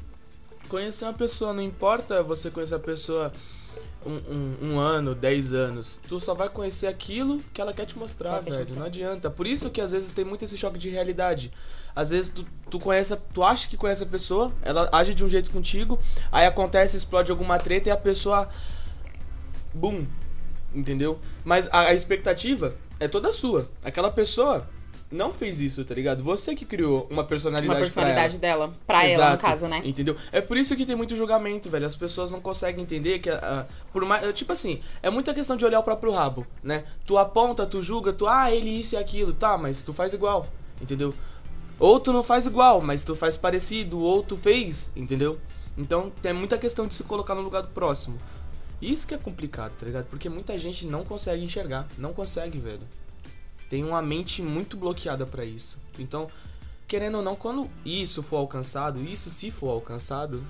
conhecer 0.69 1.05
uma 1.05 1.15
pessoa. 1.15 1.53
Não 1.53 1.63
importa 1.63 2.25
você 2.25 2.51
conhecer 2.51 2.75
a 2.75 2.81
pessoa 2.81 3.33
um, 4.07 4.13
um, 4.13 4.73
um 4.73 4.79
ano, 4.79 5.15
dez 5.15 5.53
anos. 5.53 6.01
Tu 6.09 6.19
só 6.21 6.35
vai 6.35 6.49
conhecer 6.49 6.87
aquilo 6.87 7.39
que 7.53 7.61
ela 7.61 7.73
quer 7.73 7.87
te 7.87 7.99
mostrar, 7.99 8.39
te 8.39 8.45
velho. 8.45 8.59
mostrar. 8.59 8.79
Não 8.79 8.87
adianta. 8.87 9.31
Por 9.31 9.47
isso 9.47 9.71
que 9.71 9.81
às 9.81 9.93
vezes 9.93 10.13
tem 10.13 10.25
muito 10.25 10.45
esse 10.45 10.57
choque 10.57 10.79
de 10.79 10.89
realidade. 10.89 11.53
Às 11.95 12.11
vezes 12.11 12.31
tu, 12.31 12.45
tu 12.71 12.79
conhece, 12.79 13.17
tu 13.33 13.43
acha 13.43 13.69
que 13.69 13.77
conhece 13.77 14.03
a 14.03 14.07
pessoa, 14.07 14.53
ela 14.63 14.89
age 14.93 15.15
de 15.15 15.25
um 15.25 15.29
jeito 15.29 15.51
contigo, 15.51 15.99
aí 16.31 16.47
acontece, 16.47 16.97
explode 16.97 17.31
alguma 17.31 17.59
treta 17.59 17.89
e 17.89 17.93
a 17.93 17.97
pessoa. 17.97 18.49
Bum! 19.73 20.07
Entendeu? 20.75 21.19
Mas 21.45 21.69
a, 21.71 21.81
a 21.81 21.95
expectativa 21.95 22.75
é 22.99 23.07
toda 23.07 23.33
sua. 23.33 23.69
Aquela 23.83 24.11
pessoa 24.11 24.69
não 25.11 25.33
fez 25.33 25.61
isso, 25.61 25.85
tá 25.85 25.95
ligado? 25.95 26.23
Você 26.25 26.55
que 26.55 26.65
criou 26.65 27.07
uma 27.11 27.25
personalidade 27.25 27.69
Uma 27.69 27.75
pra 27.75 27.85
personalidade 27.85 28.35
ela. 28.35 28.67
dela. 28.67 28.73
Pra 28.87 29.05
ela, 29.05 29.09
no 29.09 29.21
Exato, 29.31 29.43
caso, 29.43 29.69
né? 29.69 29.83
Entendeu? 29.85 30.17
É 30.33 30.41
por 30.41 30.57
isso 30.57 30.75
que 30.77 30.85
tem 30.85 30.97
muito 30.97 31.15
julgamento, 31.15 31.71
velho. 31.71 31.87
As 31.87 31.95
pessoas 31.95 32.31
não 32.31 32.41
conseguem 32.41 32.83
entender 32.83 33.19
que, 33.21 33.31
ah, 33.31 33.67
por 33.93 34.05
mais. 34.05 34.35
Tipo 34.35 34.53
assim, 34.53 34.81
é 35.03 35.11
muita 35.11 35.33
questão 35.33 35.57
de 35.57 35.65
olhar 35.65 35.79
o 35.79 35.83
próprio 35.83 36.13
rabo, 36.13 36.47
né? 36.63 36.85
Tu 37.07 37.17
aponta, 37.17 37.67
tu 37.67 37.83
julga, 37.83 38.13
tu, 38.13 38.27
ah, 38.27 38.51
ele 38.51 38.71
isso 38.71 38.95
e 38.95 38.99
aquilo, 38.99 39.33
tá, 39.33 39.57
mas 39.57 39.83
tu 39.83 39.93
faz 39.93 40.13
igual, 40.13 40.49
entendeu? 40.81 41.15
Ou 41.79 42.01
tu 42.01 42.13
não 42.13 42.23
faz 42.23 42.47
igual, 42.47 42.81
mas 42.81 43.05
tu 43.05 43.15
faz 43.15 43.37
parecido, 43.37 44.01
ou 44.01 44.23
tu 44.23 44.37
fez, 44.37 44.91
entendeu? 44.97 45.39
Então 45.77 46.11
tem 46.23 46.33
muita 46.33 46.57
questão 46.57 46.87
de 46.87 46.95
se 46.95 47.03
colocar 47.03 47.35
no 47.35 47.43
lugar 47.43 47.63
do 47.63 47.69
próximo. 47.69 48.17
Isso 48.81 49.07
que 49.07 49.15
é 49.15 49.19
complicado, 49.19 49.77
tá 49.77 49.87
ligado? 49.87 50.07
Porque 50.07 50.29
muita 50.29 50.59
gente 50.59 50.87
não 50.87 51.05
consegue 51.05 51.43
enxergar. 51.43 51.87
Não 51.97 52.13
consegue, 52.13 52.59
velho. 52.59 52.83
Tem 53.75 53.83
uma 53.83 54.01
mente 54.01 54.41
muito 54.41 54.77
bloqueada 54.77 55.27
pra 55.27 55.45
isso. 55.45 55.79
Então, 55.99 56.29
querendo 56.87 57.17
ou 57.17 57.25
não, 57.25 57.35
quando 57.35 57.69
isso 57.85 58.23
for 58.23 58.37
alcançado, 58.37 59.03
isso 59.03 59.29
se 59.31 59.51
for 59.51 59.69
alcançado, 59.71 60.45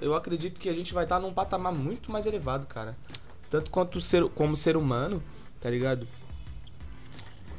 eu 0.00 0.14
acredito 0.14 0.58
que 0.58 0.66
a 0.66 0.72
gente 0.72 0.94
vai 0.94 1.04
estar 1.04 1.20
num 1.20 1.30
patamar 1.30 1.74
muito 1.74 2.10
mais 2.10 2.24
elevado, 2.24 2.66
cara. 2.66 2.96
Tanto 3.50 3.70
quanto 3.70 4.00
ser, 4.00 4.26
como 4.30 4.56
ser 4.56 4.78
humano, 4.78 5.22
tá 5.60 5.68
ligado? 5.68 6.08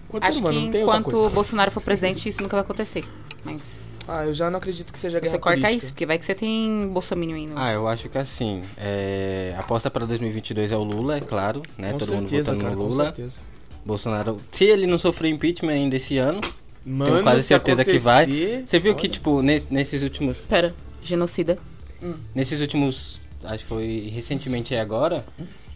Quanto 0.10 0.24
Acho 0.24 0.40
humano, 0.40 0.58
que 0.58 0.66
não 0.66 0.72
tem 0.72 0.84
outra 0.84 1.00
enquanto 1.00 1.24
o 1.24 1.30
Bolsonaro 1.30 1.70
for 1.70 1.84
presidente, 1.84 2.28
isso 2.28 2.42
nunca 2.42 2.56
vai 2.58 2.64
acontecer. 2.64 3.06
Mas. 3.46 4.00
Ah, 4.08 4.26
eu 4.26 4.34
já 4.34 4.50
não 4.50 4.58
acredito 4.58 4.92
que 4.92 4.98
seja 4.98 5.20
guerra 5.20 5.34
Você 5.34 5.38
corta 5.38 5.60
política. 5.60 5.84
isso, 5.84 5.94
porque 5.94 6.08
vai 6.08 6.18
que 6.18 6.26
você 6.26 6.34
tem 6.34 6.88
Bolsonaro 6.88 7.32
no. 7.48 7.60
Ah, 7.60 7.72
eu 7.72 7.88
acho 7.88 8.10
que 8.10 8.18
assim, 8.18 8.64
é... 8.76 9.54
a 9.56 9.60
aposta 9.60 9.92
para 9.92 10.04
2022 10.04 10.72
é 10.72 10.76
o 10.78 10.82
Lula, 10.84 11.18
é 11.18 11.22
claro, 11.22 11.62
né? 11.78 11.92
Com 11.92 12.00
Todo 12.00 12.10
certeza, 12.10 12.54
mundo 12.54 12.60
votando 12.60 12.64
cara, 12.64 12.76
no 12.76 12.82
com 12.82 12.90
Lula. 12.90 13.04
certeza. 13.04 13.51
Bolsonaro, 13.86 14.38
se 14.52 14.66
ele 14.66 14.86
não 14.88 15.00
sofrer 15.00 15.30
impeachment 15.30 15.72
ainda 15.74 15.96
esse 15.96 16.18
ano, 16.18 16.40
Mano, 16.86 17.22
quase 17.24 17.42
se 17.42 17.48
certeza 17.50 17.84
que 17.86 17.98
vai. 18.00 18.26
você 18.66 18.80
viu 18.80 18.96
que, 18.96 19.04
olha. 19.08 19.12
tipo, 19.14 19.42
ne- 19.42 19.64
nesses 19.70 20.04
últimos. 20.04 20.38
Pera, 20.40 20.74
genocida. 21.02 21.58
Nesses 22.34 22.62
últimos. 22.62 23.20
Acho 23.44 23.60
que 23.64 23.70
foi 23.70 24.12
recentemente 24.14 24.74
aí 24.74 24.80
agora. 24.80 25.26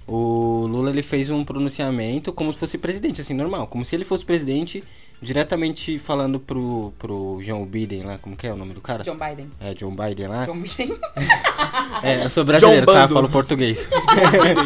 O 0.08 0.68
Lula 0.68 0.92
ele 0.92 1.02
fez 1.02 1.30
um 1.32 1.44
pronunciamento 1.44 2.32
como 2.32 2.54
se 2.54 2.60
fosse 2.60 2.78
presidente, 2.78 3.22
assim, 3.22 3.34
normal. 3.34 3.66
Como 3.68 3.84
se 3.84 3.96
ele 3.96 4.04
fosse 4.06 4.24
presidente, 4.24 4.84
diretamente 5.22 5.98
falando 6.00 6.40
pro, 6.40 6.94
pro 7.00 7.40
John 7.44 7.66
Biden 7.66 8.04
lá, 8.04 8.18
como 8.18 8.36
que 8.36 8.48
é 8.48 8.54
o 8.54 8.56
nome 8.56 8.74
do 8.74 8.82
cara? 8.82 9.04
John 9.04 9.18
Biden. 9.18 9.50
É, 9.60 9.74
John 9.74 9.96
Biden 9.96 10.28
lá. 10.28 10.46
John 10.46 10.60
Biden. 10.60 10.96
É, 12.04 12.24
eu 12.24 12.30
sou 12.30 12.44
brasileiro, 12.44 12.86
John 12.86 12.94
tá? 12.94 13.02
Bando. 13.02 13.14
Falo 13.14 13.30
português. 13.30 13.88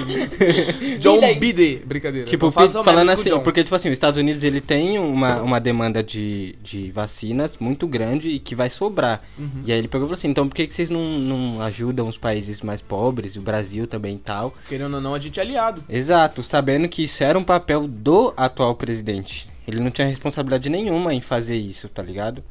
John 0.99 1.19
Biden. 1.19 1.39
Bide, 1.39 1.81
brincadeira. 1.85 2.27
Tipo, 2.27 2.51
falando 2.51 3.09
assim, 3.09 3.29
John. 3.29 3.39
porque, 3.39 3.63
tipo 3.63 3.75
assim, 3.75 3.89
os 3.89 3.93
Estados 3.93 4.19
Unidos, 4.19 4.43
ele 4.43 4.59
tem 4.59 4.97
uma, 4.99 5.41
uma 5.41 5.59
demanda 5.59 6.03
de, 6.03 6.55
de 6.61 6.91
vacinas 6.91 7.57
muito 7.57 7.87
grande 7.87 8.29
e 8.29 8.39
que 8.39 8.55
vai 8.55 8.69
sobrar. 8.69 9.21
Uhum. 9.37 9.63
E 9.65 9.71
aí 9.71 9.77
ele 9.77 9.87
pegou 9.87 10.05
e 10.05 10.07
falou 10.07 10.17
assim, 10.17 10.29
então 10.29 10.47
por 10.47 10.55
que, 10.55 10.67
que 10.67 10.73
vocês 10.73 10.89
não, 10.89 11.01
não 11.01 11.61
ajudam 11.61 12.07
os 12.07 12.17
países 12.17 12.61
mais 12.61 12.81
pobres, 12.81 13.35
o 13.35 13.41
Brasil 13.41 13.87
também 13.87 14.15
e 14.15 14.19
tal? 14.19 14.53
Querendo 14.67 14.95
ou 14.95 15.01
não, 15.01 15.13
a 15.15 15.19
gente 15.19 15.39
é 15.39 15.43
aliado. 15.43 15.83
Exato, 15.89 16.43
sabendo 16.43 16.87
que 16.87 17.03
isso 17.03 17.23
era 17.23 17.37
um 17.37 17.43
papel 17.43 17.87
do 17.87 18.33
atual 18.35 18.75
presidente. 18.75 19.47
Ele 19.69 19.79
não 19.81 19.91
tinha 19.91 20.07
responsabilidade 20.07 20.69
nenhuma 20.69 21.13
em 21.13 21.21
fazer 21.21 21.55
isso, 21.55 21.87
tá 21.89 22.01
ligado? 22.01 22.43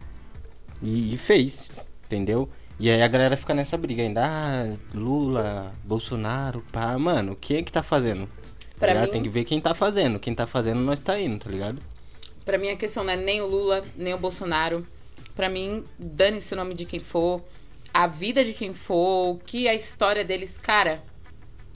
E, 0.83 1.15
e 1.15 1.17
fez, 1.17 1.71
entendeu? 2.07 2.49
E 2.79 2.89
aí 2.89 3.03
a 3.03 3.09
galera 3.09 3.37
fica 3.37 3.53
nessa 3.53 3.77
briga 3.77 4.03
ainda, 4.03 4.25
ah, 4.25 4.73
Lula, 4.95 5.73
Bolsonaro, 5.83 6.65
pá, 6.71 6.97
mano, 6.97 7.37
quem 7.41 7.57
é 7.59 7.63
que 7.63 7.73
tá 7.73 7.83
fazendo? 7.83 8.27
Tá 8.27 8.31
Pra 8.79 8.89
ligado? 8.89 9.07
mim- 9.07 9.13
Tem 9.13 9.23
que 9.25 9.29
ver 9.29 9.45
quem 9.45 9.61
tá 9.61 9.75
fazendo. 9.75 10.21
Quem 10.21 10.33
tá 10.35 10.47
fazendo, 10.47 10.79
nós 10.81 11.01
tá 11.01 11.19
indo, 11.19 11.39
tá 11.45 11.51
ligado? 11.51 11.81
Pra 12.45 12.57
mim 12.57 12.69
a 12.71 12.77
questão 12.77 13.03
não 13.03 13.13
é 13.13 13.17
nem 13.17 13.41
o 13.41 13.47
Lula, 13.47 13.83
nem 13.97 14.15
o 14.15 14.19
Bolsonaro. 14.19 14.85
Pra 15.35 15.49
mim, 15.49 15.83
dane-se 15.99 16.55
o 16.55 16.57
nome 16.57 16.75
de 16.75 16.85
quem 16.85 17.01
for, 17.01 17.43
a 17.93 18.07
vida 18.07 18.45
de 18.45 18.53
quem 18.53 18.73
for, 18.75 19.31
o 19.33 19.39
que 19.39 19.67
a 19.69 19.75
história 19.75 20.25
deles, 20.25 20.57
cara. 20.57 21.03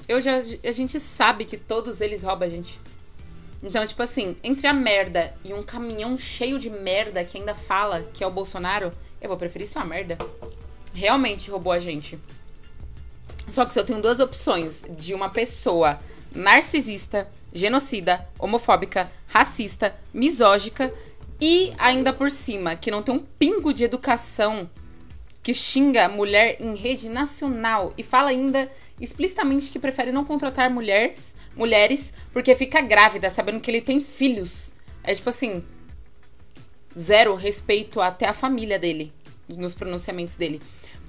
Eu 0.08 0.20
já 0.20 0.36
a 0.64 0.72
gente 0.72 0.98
sabe 1.00 1.44
que 1.44 1.56
todos 1.56 2.00
eles 2.00 2.22
roubam 2.22 2.46
a 2.46 2.50
gente. 2.50 2.78
Então, 3.62 3.86
tipo 3.86 4.02
assim, 4.02 4.36
entre 4.42 4.66
a 4.66 4.72
merda 4.72 5.32
e 5.44 5.54
um 5.54 5.62
caminhão 5.62 6.18
cheio 6.18 6.58
de 6.58 6.68
merda 6.68 7.24
que 7.24 7.38
ainda 7.38 7.54
fala 7.54 8.02
que 8.12 8.24
é 8.24 8.26
o 8.26 8.30
Bolsonaro, 8.30 8.92
eu 9.20 9.28
vou 9.28 9.36
preferir 9.36 9.68
só 9.68 9.78
a 9.78 9.84
merda. 9.84 10.18
Realmente 10.92 11.50
roubou 11.50 11.72
a 11.72 11.78
gente. 11.78 12.18
Só 13.48 13.64
que 13.64 13.72
se 13.72 13.78
eu 13.78 13.84
tenho 13.84 14.02
duas 14.02 14.18
opções 14.18 14.84
de 14.98 15.14
uma 15.14 15.30
pessoa 15.30 16.00
narcisista, 16.34 17.28
genocida, 17.52 18.26
homofóbica, 18.38 19.10
racista, 19.26 19.94
misógica 20.12 20.92
e 21.40 21.72
ainda 21.78 22.12
por 22.12 22.30
cima 22.30 22.76
que 22.76 22.90
não 22.90 23.02
tem 23.02 23.14
um 23.14 23.18
pingo 23.18 23.72
de 23.72 23.84
educação, 23.84 24.68
que 25.42 25.52
xinga 25.52 26.08
mulher 26.08 26.56
em 26.60 26.74
rede 26.74 27.08
nacional 27.08 27.92
e 27.98 28.02
fala 28.02 28.30
ainda 28.30 28.70
explicitamente 29.00 29.70
que 29.70 29.78
prefere 29.78 30.12
não 30.12 30.24
contratar 30.24 30.70
mulheres, 30.70 31.34
mulheres 31.56 32.12
porque 32.32 32.54
fica 32.54 32.80
grávida 32.80 33.30
sabendo 33.30 33.60
que 33.60 33.70
ele 33.70 33.80
tem 33.80 34.00
filhos. 34.00 34.74
É 35.02 35.14
tipo 35.14 35.30
assim, 35.30 35.64
zero 36.98 37.34
respeito 37.34 38.00
até 38.00 38.26
a 38.26 38.34
família 38.34 38.78
dele 38.78 39.12
nos 39.48 39.74
pronunciamentos 39.74 40.36
dele. 40.36 40.60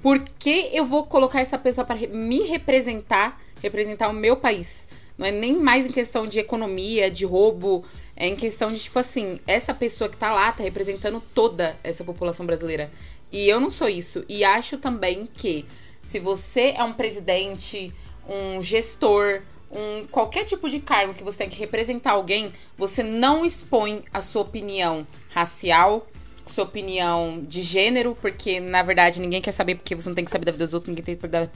Por 0.02 0.20
que 0.20 0.70
eu 0.74 0.86
vou 0.86 1.06
colocar 1.06 1.40
essa 1.40 1.58
pessoa 1.58 1.86
para 1.86 1.96
me 2.08 2.44
representar, 2.44 3.42
representar 3.62 4.10
o 4.10 4.14
meu 4.14 4.36
país? 4.36 4.88
Não 5.18 5.26
é 5.26 5.32
nem 5.32 5.56
mais 5.56 5.86
em 5.86 5.92
questão 5.92 6.26
de 6.28 6.40
economia, 6.40 7.10
de 7.10 7.24
roubo, 7.24 7.86
é 8.16 8.28
em 8.28 8.36
questão 8.36 8.72
de 8.72 8.80
tipo 8.80 9.00
assim, 9.00 9.40
essa 9.48 9.74
pessoa 9.74 10.10
que 10.10 10.18
tá 10.18 10.34
lá 10.34 10.52
tá 10.52 10.64
representando 10.64 11.22
toda 11.34 11.78
essa 11.84 12.04
população 12.04 12.46
brasileira. 12.46 12.92
E 13.32 13.48
eu 13.48 13.60
não 13.60 13.70
sou 13.70 13.88
isso. 13.88 14.26
E 14.28 14.44
acho 14.44 14.78
também 14.78 15.26
que 15.26 15.66
se 16.02 16.20
você 16.20 16.74
é 16.76 16.84
um 16.84 16.94
presidente, 16.94 17.94
um 18.28 18.62
gestor, 18.62 19.42
um 19.74 20.06
qualquer 20.08 20.46
tipo 20.46 20.70
de 20.70 20.80
cargo 20.80 21.14
que 21.14 21.24
você 21.24 21.40
tem 21.40 21.50
que 21.50 21.58
representar 21.58 22.12
alguém, 22.12 22.52
você 22.78 23.04
não 23.04 23.46
expõe 23.46 24.04
a 24.14 24.22
sua 24.22 24.44
opinião 24.44 25.06
racial, 25.30 26.08
sua 26.46 26.64
opinião 26.64 27.44
de 27.48 27.62
gênero, 27.62 28.16
porque 28.20 28.60
na 28.60 28.84
verdade 28.84 29.20
ninguém 29.20 29.42
quer 29.42 29.52
saber 29.52 29.76
porque 29.76 29.96
você 29.96 30.10
não 30.10 30.16
tem 30.16 30.26
que 30.26 30.32
saber 30.32 30.46
da 30.46 30.52
vida 30.52 30.66
dos 30.66 30.74
outros, 30.74 30.90
ninguém 30.90 31.04
tem 31.04 31.16
que 31.16 31.28
dar. 31.28 31.50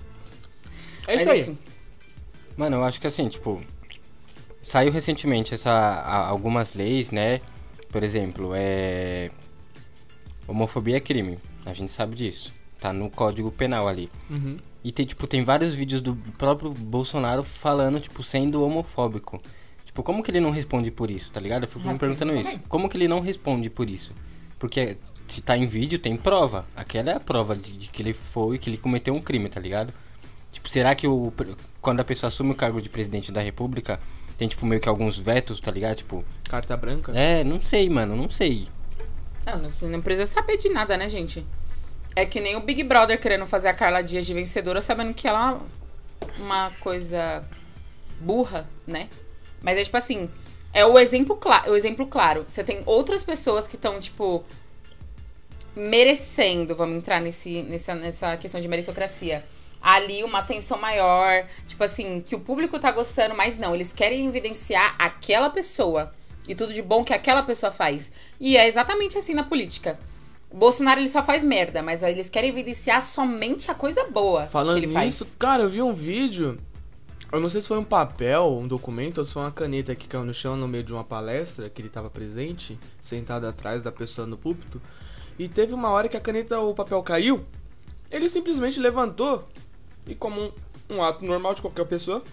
É 1.08 1.16
isso 1.16 1.26
Mas, 1.26 1.28
aí. 1.28 1.42
enfim. 1.42 1.58
Mano, 2.56 2.78
eu 2.78 2.84
acho 2.84 3.00
que 3.00 3.08
assim, 3.08 3.30
tipo, 3.30 3.62
saiu 4.62 4.92
recentemente 4.92 5.54
essa 5.54 5.72
algumas 6.28 6.74
leis, 6.74 7.12
né? 7.12 7.40
Por 7.90 8.04
exemplo, 8.04 8.52
é 8.56 9.30
homofobia 10.48 10.98
é 10.98 11.00
crime. 11.00 11.38
A 11.66 11.74
gente 11.74 11.92
sabe 11.92 12.16
disso. 12.16 12.54
Tá 12.80 12.94
no 12.94 13.10
Código 13.10 13.52
Penal 13.52 13.88
ali. 13.88 14.10
Uhum. 14.30 14.58
E 14.88 14.92
tem, 14.94 15.06
tipo, 15.06 15.28
tem 15.28 15.44
vários 15.44 15.74
vídeos 15.74 16.00
do 16.02 16.16
próprio 16.38 16.72
Bolsonaro 16.72 17.44
falando, 17.44 18.00
tipo, 18.00 18.24
sendo 18.24 18.64
homofóbico. 18.64 19.38
Tipo, 19.84 20.02
como 20.02 20.24
que 20.24 20.32
ele 20.32 20.40
não 20.40 20.50
responde 20.50 20.90
por 20.90 21.12
isso, 21.12 21.30
tá 21.30 21.42
ligado? 21.42 21.64
Eu 21.64 21.68
fico 21.68 21.80
me 21.82 21.88
Racismo 21.88 22.00
perguntando 22.00 22.32
também. 22.32 22.54
isso. 22.54 22.62
Como 22.70 22.88
que 22.88 22.96
ele 22.96 23.08
não 23.10 23.20
responde 23.20 23.70
por 23.70 23.90
isso? 23.90 24.14
Porque 24.58 24.98
se 25.28 25.42
tá 25.42 25.58
em 25.58 25.68
vídeo, 25.68 26.00
tem 26.00 26.16
prova. 26.16 26.66
Aquela 26.74 27.12
é 27.12 27.16
a 27.16 27.20
prova 27.20 27.54
de, 27.54 27.74
de 27.74 27.90
que 27.90 28.02
ele 28.02 28.14
foi, 28.14 28.58
que 28.58 28.70
ele 28.70 28.78
cometeu 28.78 29.14
um 29.14 29.20
crime, 29.20 29.50
tá 29.50 29.60
ligado? 29.60 29.94
Tipo, 30.54 30.70
será 30.70 30.96
que 30.96 31.06
o, 31.06 31.34
quando 31.82 32.00
a 32.00 32.04
pessoa 32.06 32.30
assume 32.30 32.52
o 32.52 32.56
cargo 32.56 32.82
de 32.82 32.88
presidente 32.88 33.30
da 33.30 33.42
república, 33.42 34.00
tem, 34.38 34.48
tipo, 34.48 34.66
meio 34.66 34.80
que 34.80 34.88
alguns 34.88 35.20
vetos, 35.20 35.60
tá 35.60 35.70
ligado? 35.70 35.98
Tipo, 35.98 36.24
Carta 36.48 36.78
branca. 36.78 37.12
é, 37.12 37.44
não 37.44 37.60
sei, 37.60 37.90
mano, 37.90 38.16
não 38.16 38.30
sei. 38.30 38.70
Não, 39.46 39.64
não, 39.64 39.70
você 39.70 39.86
não 39.86 40.02
precisa 40.02 40.26
saber 40.32 40.56
de 40.56 40.70
nada, 40.70 40.96
né, 40.96 41.10
gente? 41.10 41.46
É 42.18 42.26
que 42.26 42.40
nem 42.40 42.56
o 42.56 42.62
Big 42.62 42.82
Brother 42.82 43.22
querendo 43.22 43.46
fazer 43.46 43.68
a 43.68 43.76
Carla 43.76 44.02
Dias 44.02 44.26
de 44.26 44.34
vencedora, 44.34 44.82
sabendo 44.82 45.14
que 45.14 45.28
ela 45.28 45.62
é 46.26 46.42
uma 46.42 46.72
coisa 46.80 47.48
burra, 48.20 48.68
né? 48.88 49.08
Mas 49.62 49.78
é 49.78 49.84
tipo 49.84 49.98
assim, 49.98 50.28
é 50.74 50.84
o 50.84 50.98
exemplo, 50.98 51.40
o 51.68 51.76
exemplo 51.76 52.08
claro. 52.08 52.44
Você 52.50 52.64
tem 52.64 52.82
outras 52.88 53.24
pessoas 53.24 53.68
que 53.68 53.76
estão, 53.76 54.00
tipo, 54.00 54.44
merecendo, 55.76 56.76
vamos 56.76 56.98
entrar 56.98 57.22
nesse, 57.22 57.62
nessa, 57.62 57.94
nessa 57.94 58.36
questão 58.36 58.60
de 58.60 58.68
meritocracia. 58.68 59.46
Ali 59.80 60.24
uma 60.24 60.40
atenção 60.40 60.80
maior, 60.80 61.46
tipo 61.68 61.84
assim, 61.84 62.20
que 62.22 62.34
o 62.34 62.40
público 62.40 62.80
tá 62.80 62.90
gostando, 62.90 63.36
mas 63.36 63.60
não, 63.60 63.76
eles 63.76 63.94
querem 63.94 64.26
evidenciar 64.26 64.96
aquela 64.98 65.52
pessoa 65.52 66.12
e 66.48 66.56
tudo 66.56 66.74
de 66.74 66.82
bom 66.82 67.04
que 67.04 67.14
aquela 67.14 67.44
pessoa 67.44 67.72
faz. 67.72 68.12
E 68.40 68.58
é 68.58 68.66
exatamente 68.66 69.20
assim 69.20 69.36
na 69.36 69.44
política. 69.44 70.00
Bolsonaro 70.54 71.00
ele 71.00 71.10
só 71.10 71.22
faz 71.22 71.44
merda, 71.44 71.84
mas 71.84 72.02
eles 72.04 72.30
querem 72.30 72.50
evidenciar 72.50 73.04
somente 73.04 73.70
a 73.70 73.76
coisa 73.76 74.06
boa 74.06 74.48
Falando 74.48 74.80
que 74.80 74.86
ele 74.86 75.00
nisso, 75.00 75.26
faz. 75.26 75.36
cara, 75.38 75.64
eu 75.64 75.70
vi 75.70 75.82
um 75.82 75.94
vídeo. 75.94 76.58
Eu 77.32 77.42
não 77.42 77.50
sei 77.50 77.62
se 77.62 77.68
foi 77.68 77.78
um 77.78 77.84
papel, 77.84 78.58
um 78.58 78.66
documento, 78.66 79.18
ou 79.18 79.26
se 79.26 79.34
foi 79.34 79.42
uma 79.44 79.52
caneta 79.52 79.94
que 79.94 80.08
caiu 80.08 80.24
no 80.24 80.34
chão 80.34 80.56
no 80.56 80.66
meio 80.68 80.84
de 80.84 80.94
uma 80.94 81.04
palestra 81.04 81.70
que 81.70 81.82
ele 81.82 81.90
tava 81.90 82.10
presente, 82.10 82.80
sentado 83.02 83.46
atrás 83.46 83.84
da 83.84 83.92
pessoa 83.92 84.26
no 84.26 84.38
púlpito. 84.38 84.82
E 85.38 85.50
teve 85.50 85.74
uma 85.74 85.90
hora 85.90 86.08
que 86.08 86.16
a 86.16 86.22
caneta, 86.22 86.60
o 86.62 86.74
papel 86.74 87.04
caiu. 87.04 87.46
Ele 88.10 88.30
simplesmente 88.30 88.80
levantou 88.80 89.46
e, 90.08 90.16
como 90.16 90.40
um, 90.42 90.52
um 90.90 91.04
ato 91.04 91.26
normal 91.26 91.54
de 91.54 91.62
qualquer 91.62 91.86
pessoa, 91.86 92.24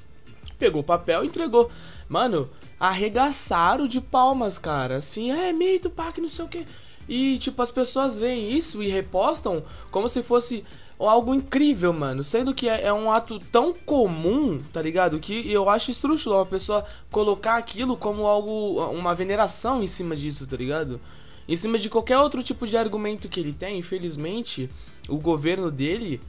pegou 0.61 0.81
o 0.83 0.85
papel 0.85 1.25
e 1.25 1.27
entregou. 1.27 1.69
Mano, 2.09 2.49
arregaçaram 2.79 3.89
de 3.89 4.01
palmas, 4.01 4.59
cara. 4.59 4.99
Assim, 4.99 5.33
é 5.33 5.53
mito, 5.53 5.91
pá, 5.91 6.13
que 6.13 6.21
não 6.21 6.29
sei 6.29 6.45
o 6.45 6.49
que. 6.49 6.65
E, 7.09 7.39
tipo, 7.39 7.61
as 7.63 7.71
pessoas 7.71 8.19
veem 8.19 8.53
isso 8.53 8.83
e 8.83 8.89
repostam 8.89 9.63
como 9.91 10.09
se 10.09 10.23
fosse 10.23 10.65
algo 10.99 11.35
incrível, 11.35 11.93
mano. 11.93 12.23
Sendo 12.23 12.55
que 12.55 12.69
é, 12.69 12.87
é 12.87 12.93
um 12.93 13.11
ato 13.11 13.39
tão 13.39 13.73
comum, 13.73 14.63
tá 14.73 14.81
ligado? 14.81 15.19
Que 15.19 15.51
eu 15.51 15.69
acho 15.69 15.91
estrúxulo 15.91 16.37
uma 16.37 16.47
pessoa 16.47 16.85
colocar 17.11 17.57
aquilo 17.57 17.97
como 17.97 18.27
algo, 18.27 18.81
uma 18.91 19.15
veneração 19.15 19.83
em 19.83 19.87
cima 19.87 20.17
disso, 20.17 20.47
tá 20.47 20.57
ligado? 20.57 21.01
Em 21.47 21.57
cima 21.57 21.79
de 21.79 21.91
qualquer 21.91 22.19
outro 22.19 22.43
tipo 22.43 22.67
de 22.67 22.77
argumento 22.77 23.29
que 23.29 23.39
ele 23.39 23.53
tem, 23.53 23.79
infelizmente, 23.79 24.71
o 25.09 25.19
governo 25.19 25.71
dele 25.71 26.21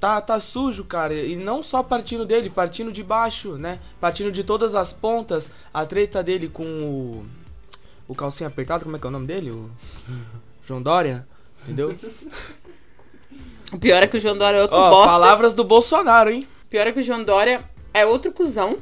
tá, 0.00 0.20
tá 0.20 0.40
sujo, 0.40 0.84
cara. 0.84 1.14
E 1.14 1.36
não 1.36 1.62
só 1.62 1.82
partindo 1.82 2.26
dele, 2.26 2.50
partindo 2.50 2.90
de 2.92 3.02
baixo, 3.02 3.52
né? 3.56 3.78
Partindo 4.00 4.32
de 4.32 4.42
todas 4.42 4.74
as 4.74 4.92
pontas. 4.92 5.50
A 5.72 5.84
treta 5.86 6.22
dele 6.22 6.48
com 6.48 6.64
o. 6.64 7.26
O 8.10 8.14
calcinha 8.16 8.48
apertado, 8.48 8.82
como 8.82 8.96
é 8.96 8.98
que 8.98 9.06
é 9.06 9.08
o 9.08 9.12
nome 9.12 9.26
dele? 9.28 9.52
O. 9.52 9.70
João 10.66 10.82
Dória, 10.82 11.28
entendeu? 11.62 11.96
O 13.72 13.78
pior 13.78 14.02
é 14.02 14.08
que 14.08 14.16
o 14.16 14.20
João 14.20 14.36
Dória 14.36 14.58
é 14.58 14.62
outro 14.62 14.76
Ó, 14.76 14.90
bosta. 14.90 15.10
palavras 15.12 15.54
do 15.54 15.62
Bolsonaro, 15.62 16.28
hein? 16.28 16.44
Pior 16.68 16.88
é 16.88 16.92
que 16.92 16.98
o 16.98 17.02
João 17.04 17.22
Dória 17.22 17.64
é 17.94 18.04
outro 18.04 18.32
cuzão. 18.32 18.78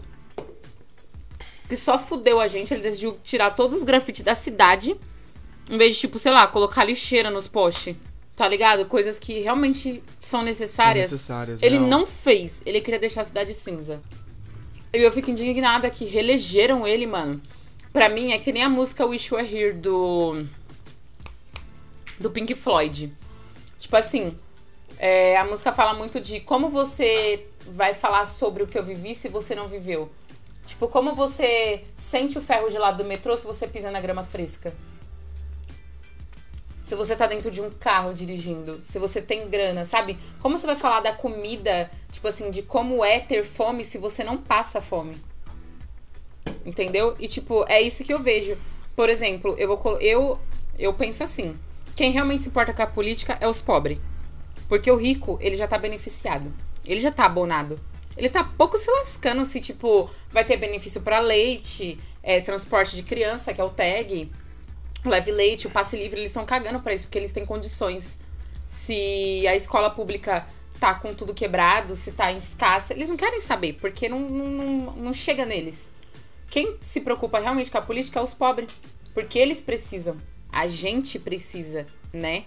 Que 1.69 1.77
só 1.77 1.99
fudeu 1.99 2.41
a 2.41 2.49
gente. 2.49 2.73
Ele 2.73 2.83
decidiu 2.83 3.19
tirar 3.23 3.51
todos 3.51 3.77
os 3.77 3.85
grafites 3.85 4.23
da 4.23 4.35
cidade. 4.35 4.97
Em 5.69 5.77
vez 5.77 5.95
de, 5.95 6.01
tipo, 6.01 6.19
sei 6.19 6.33
lá, 6.33 6.47
colocar 6.47 6.85
lixeira 6.85 7.31
nos 7.31 7.47
postes. 7.47 7.95
Tá 8.35 8.49
ligado? 8.49 8.87
Coisas 8.87 9.19
que 9.19 9.41
realmente 9.41 10.03
são 10.19 10.41
necessárias. 10.41 11.09
São 11.09 11.17
necessárias, 11.17 11.63
Ele 11.63 11.77
real. 11.77 11.87
não 11.89 12.07
fez. 12.07 12.63
Ele 12.65 12.81
queria 12.81 12.99
deixar 12.99 13.21
a 13.21 13.25
cidade 13.27 13.53
cinza. 13.53 14.01
E 14.91 14.97
eu 15.03 15.13
fico 15.13 15.31
indignada 15.31 15.91
que 15.91 16.07
reelegeram 16.07 16.87
ele, 16.87 17.07
mano. 17.07 17.43
Pra 17.99 18.09
mim, 18.09 18.31
é 18.31 18.39
que 18.39 18.53
nem 18.53 18.63
a 18.63 18.69
música 18.69 19.05
Wish 19.05 19.35
You 19.35 19.39
Were 19.39 19.57
Here 19.57 19.73
do. 19.73 20.47
Do 22.21 22.31
Pink 22.31 22.55
Floyd. 22.55 23.13
Tipo 23.77 23.97
assim, 23.97 24.39
é, 24.97 25.37
a 25.37 25.45
música 25.45 25.73
fala 25.73 25.93
muito 25.95 26.21
de 26.21 26.39
como 26.39 26.69
você 26.69 27.49
vai 27.67 27.95
falar 27.95 28.25
sobre 28.27 28.63
o 28.63 28.69
que 28.69 28.79
eu 28.79 28.85
vivi 28.85 29.17
se 29.17 29.29
você 29.29 29.53
não 29.53 29.67
viveu. 29.67 30.09
Tipo, 30.65 30.87
como 30.87 31.13
você 31.13 31.85
sente 31.97 32.39
o 32.39 32.41
ferro 32.41 32.71
gelado 32.71 33.03
do 33.03 33.05
metrô 33.05 33.37
se 33.37 33.45
você 33.45 33.67
pisa 33.67 33.91
na 33.91 34.01
grama 34.01 34.23
fresca. 34.23 34.73
Se 36.85 36.95
você 36.95 37.17
tá 37.17 37.27
dentro 37.27 37.51
de 37.51 37.61
um 37.61 37.69
carro 37.69 38.15
dirigindo, 38.15 38.81
se 38.85 38.97
você 39.01 39.21
tem 39.21 39.51
grana, 39.51 39.85
sabe? 39.85 40.17
Como 40.39 40.57
você 40.57 40.69
vai 40.69 40.77
falar 40.77 41.01
da 41.01 41.13
comida, 41.15 41.91
tipo 42.13 42.29
assim, 42.29 42.53
de 42.53 42.63
como 42.63 43.05
é 43.05 43.19
ter 43.19 43.43
fome 43.43 43.85
se 43.85 43.99
você 43.99 44.23
não 44.23 44.37
passa 44.39 44.81
fome? 44.81 45.21
Entendeu? 46.65 47.15
E 47.19 47.29
tipo, 47.29 47.65
é 47.69 47.81
isso 47.81 48.05
que 48.05 48.13
eu 48.13 48.23
vejo. 48.23 48.57
Por 48.95 49.09
exemplo, 49.09 49.55
eu 49.59 49.69
vou 49.69 50.01
eu 50.01 50.39
eu 50.79 50.95
penso 50.95 51.25
assim, 51.25 51.55
quem 51.97 52.13
realmente 52.13 52.45
se 52.45 52.49
importa 52.49 52.73
com 52.73 52.83
a 52.83 52.87
política 52.87 53.37
é 53.41 53.49
os 53.49 53.61
pobres. 53.61 53.99
Porque 54.69 54.91
o 54.91 54.97
rico, 54.97 55.39
ele 55.41 55.57
já 55.57 55.67
tá 55.67 55.79
beneficiado. 55.79 56.53
Ele 56.87 57.01
já 57.01 57.11
tá 57.11 57.25
abonado. 57.25 57.81
Ele 58.17 58.29
tá 58.29 58.45
pouco 58.45 58.77
se 58.79 58.91
lascando 58.91 59.45
se, 59.45 59.61
tipo, 59.61 60.11
vai 60.31 60.45
ter 60.45 60.57
benefício 60.57 61.01
pra 61.01 61.21
leite, 61.21 61.99
é, 62.23 62.41
transporte 62.41 62.95
de 62.97 63.03
criança, 63.03 63.55
que 63.55 63.61
é 63.61 63.65
o 63.65 63.71
tag, 63.71 64.31
leve 65.05 65.31
leite, 65.31 65.67
o 65.67 65.71
passe 65.71 65.97
livre, 65.97 66.21
eles 66.21 66.31
estão 66.31 66.45
cagando 66.45 66.81
pra 66.81 66.93
isso, 66.93 67.07
porque 67.07 67.19
eles 67.19 67.33
têm 67.33 67.45
condições. 67.45 68.19
Se 68.67 69.47
a 69.47 69.55
escola 69.55 69.89
pública 69.89 70.47
tá 70.79 70.95
com 70.95 71.15
tudo 71.15 71.35
quebrado, 71.35 71.97
se 71.97 72.13
tá 72.13 72.33
escassa, 72.33 72.93
eles 72.93 73.09
não 73.09 73.17
querem 73.17 73.41
saber, 73.41 73.75
porque 73.75 74.09
não, 74.09 74.21
não, 74.21 74.93
não 74.95 75.13
chega 75.13 75.47
neles. 75.47 75.93
Quem 76.49 76.77
se 76.81 77.01
preocupa 77.01 77.39
realmente 77.39 77.71
com 77.71 77.79
a 77.79 77.83
política 77.83 78.19
é 78.19 78.23
os 78.23 78.35
pobres. 78.35 78.71
Porque 79.15 79.39
eles 79.39 79.61
precisam. 79.61 80.17
A 80.51 80.67
gente 80.67 81.19
precisa, 81.19 81.87
né? 82.13 82.45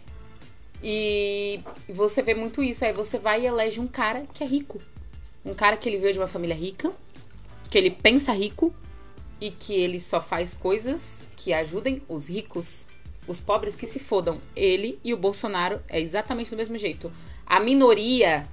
E 0.84 1.60
você 1.88 2.22
vê 2.22 2.34
muito 2.34 2.64
isso. 2.64 2.84
Aí 2.84 2.94
você 2.94 3.20
vai 3.20 3.42
e 3.42 3.46
elege 3.46 3.80
um 3.80 3.88
cara 3.88 4.24
que 4.34 4.44
é 4.44 4.48
rico. 4.48 4.80
Um 5.46 5.54
cara 5.54 5.78
que 5.78 5.88
ele 5.88 5.98
veio 5.98 6.14
de 6.14 6.20
uma 6.20 6.28
família 6.28 6.56
rica, 6.56 6.92
que 7.70 7.78
ele 7.78 7.92
pensa 7.92 8.32
rico 8.32 8.74
e 9.40 9.50
que 9.50 9.74
ele 9.74 10.00
só 10.00 10.22
faz 10.22 10.54
coisas 10.54 11.30
que 11.36 11.54
ajudem 11.54 12.02
os 12.08 12.28
ricos. 12.28 12.86
Os 13.28 13.40
pobres 13.40 13.76
que 13.76 13.86
se 13.86 14.00
fodam. 14.00 14.42
Ele 14.56 15.00
e 15.04 15.14
o 15.14 15.18
Bolsonaro 15.18 15.80
é 15.88 16.00
exatamente 16.00 16.52
do 16.52 16.58
mesmo 16.58 16.78
jeito. 16.78 17.12
A 17.46 17.60
minoria 17.60 18.48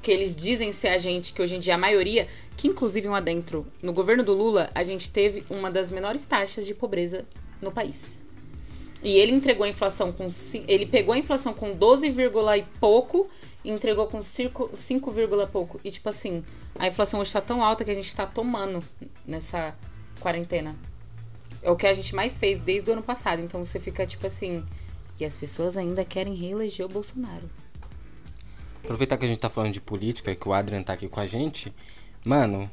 que 0.00 0.10
eles 0.10 0.34
dizem 0.34 0.72
ser 0.72 0.88
a 0.88 0.98
gente, 0.98 1.32
que 1.32 1.42
hoje 1.42 1.56
em 1.56 1.60
dia 1.60 1.72
é 1.72 1.76
a 1.76 1.78
maioria, 1.78 2.28
que 2.58 2.66
inclusive 2.66 3.08
um 3.08 3.14
adentro, 3.14 3.64
no 3.80 3.92
governo 3.92 4.24
do 4.24 4.34
Lula, 4.34 4.68
a 4.74 4.82
gente 4.82 5.08
teve 5.08 5.44
uma 5.48 5.70
das 5.70 5.92
menores 5.92 6.26
taxas 6.26 6.66
de 6.66 6.74
pobreza 6.74 7.24
no 7.62 7.70
país. 7.70 8.20
E 9.00 9.16
ele 9.16 9.30
entregou 9.30 9.64
a 9.64 9.68
inflação 9.68 10.10
com. 10.10 10.28
Ele 10.66 10.84
pegou 10.84 11.14
a 11.14 11.18
inflação 11.18 11.54
com 11.54 11.72
12, 11.72 12.10
vírgula 12.10 12.58
e 12.58 12.64
pouco 12.80 13.30
e 13.64 13.70
entregou 13.70 14.08
com 14.08 14.24
5, 14.24 14.72
5, 14.74 15.10
vírgula 15.12 15.46
pouco. 15.46 15.80
E 15.84 15.90
tipo 15.92 16.08
assim, 16.08 16.42
a 16.76 16.88
inflação 16.88 17.20
hoje 17.20 17.32
tá 17.32 17.40
tão 17.40 17.62
alta 17.62 17.84
que 17.84 17.92
a 17.92 17.94
gente 17.94 18.12
tá 18.12 18.26
tomando 18.26 18.82
nessa 19.24 19.72
quarentena. 20.18 20.76
É 21.62 21.70
o 21.70 21.76
que 21.76 21.86
a 21.86 21.94
gente 21.94 22.12
mais 22.12 22.34
fez 22.34 22.58
desde 22.58 22.90
o 22.90 22.92
ano 22.92 23.02
passado. 23.04 23.40
Então 23.40 23.64
você 23.64 23.78
fica 23.78 24.04
tipo 24.04 24.26
assim. 24.26 24.64
E 25.20 25.24
as 25.24 25.36
pessoas 25.36 25.76
ainda 25.76 26.04
querem 26.04 26.34
reeleger 26.34 26.86
o 26.86 26.88
Bolsonaro. 26.88 27.48
Aproveitar 28.82 29.16
que 29.16 29.24
a 29.24 29.28
gente 29.28 29.38
tá 29.38 29.48
falando 29.48 29.72
de 29.72 29.80
política 29.80 30.32
e 30.32 30.36
que 30.36 30.48
o 30.48 30.52
Adrian 30.52 30.82
tá 30.82 30.92
aqui 30.92 31.08
com 31.08 31.20
a 31.20 31.26
gente, 31.26 31.72
mano, 32.28 32.70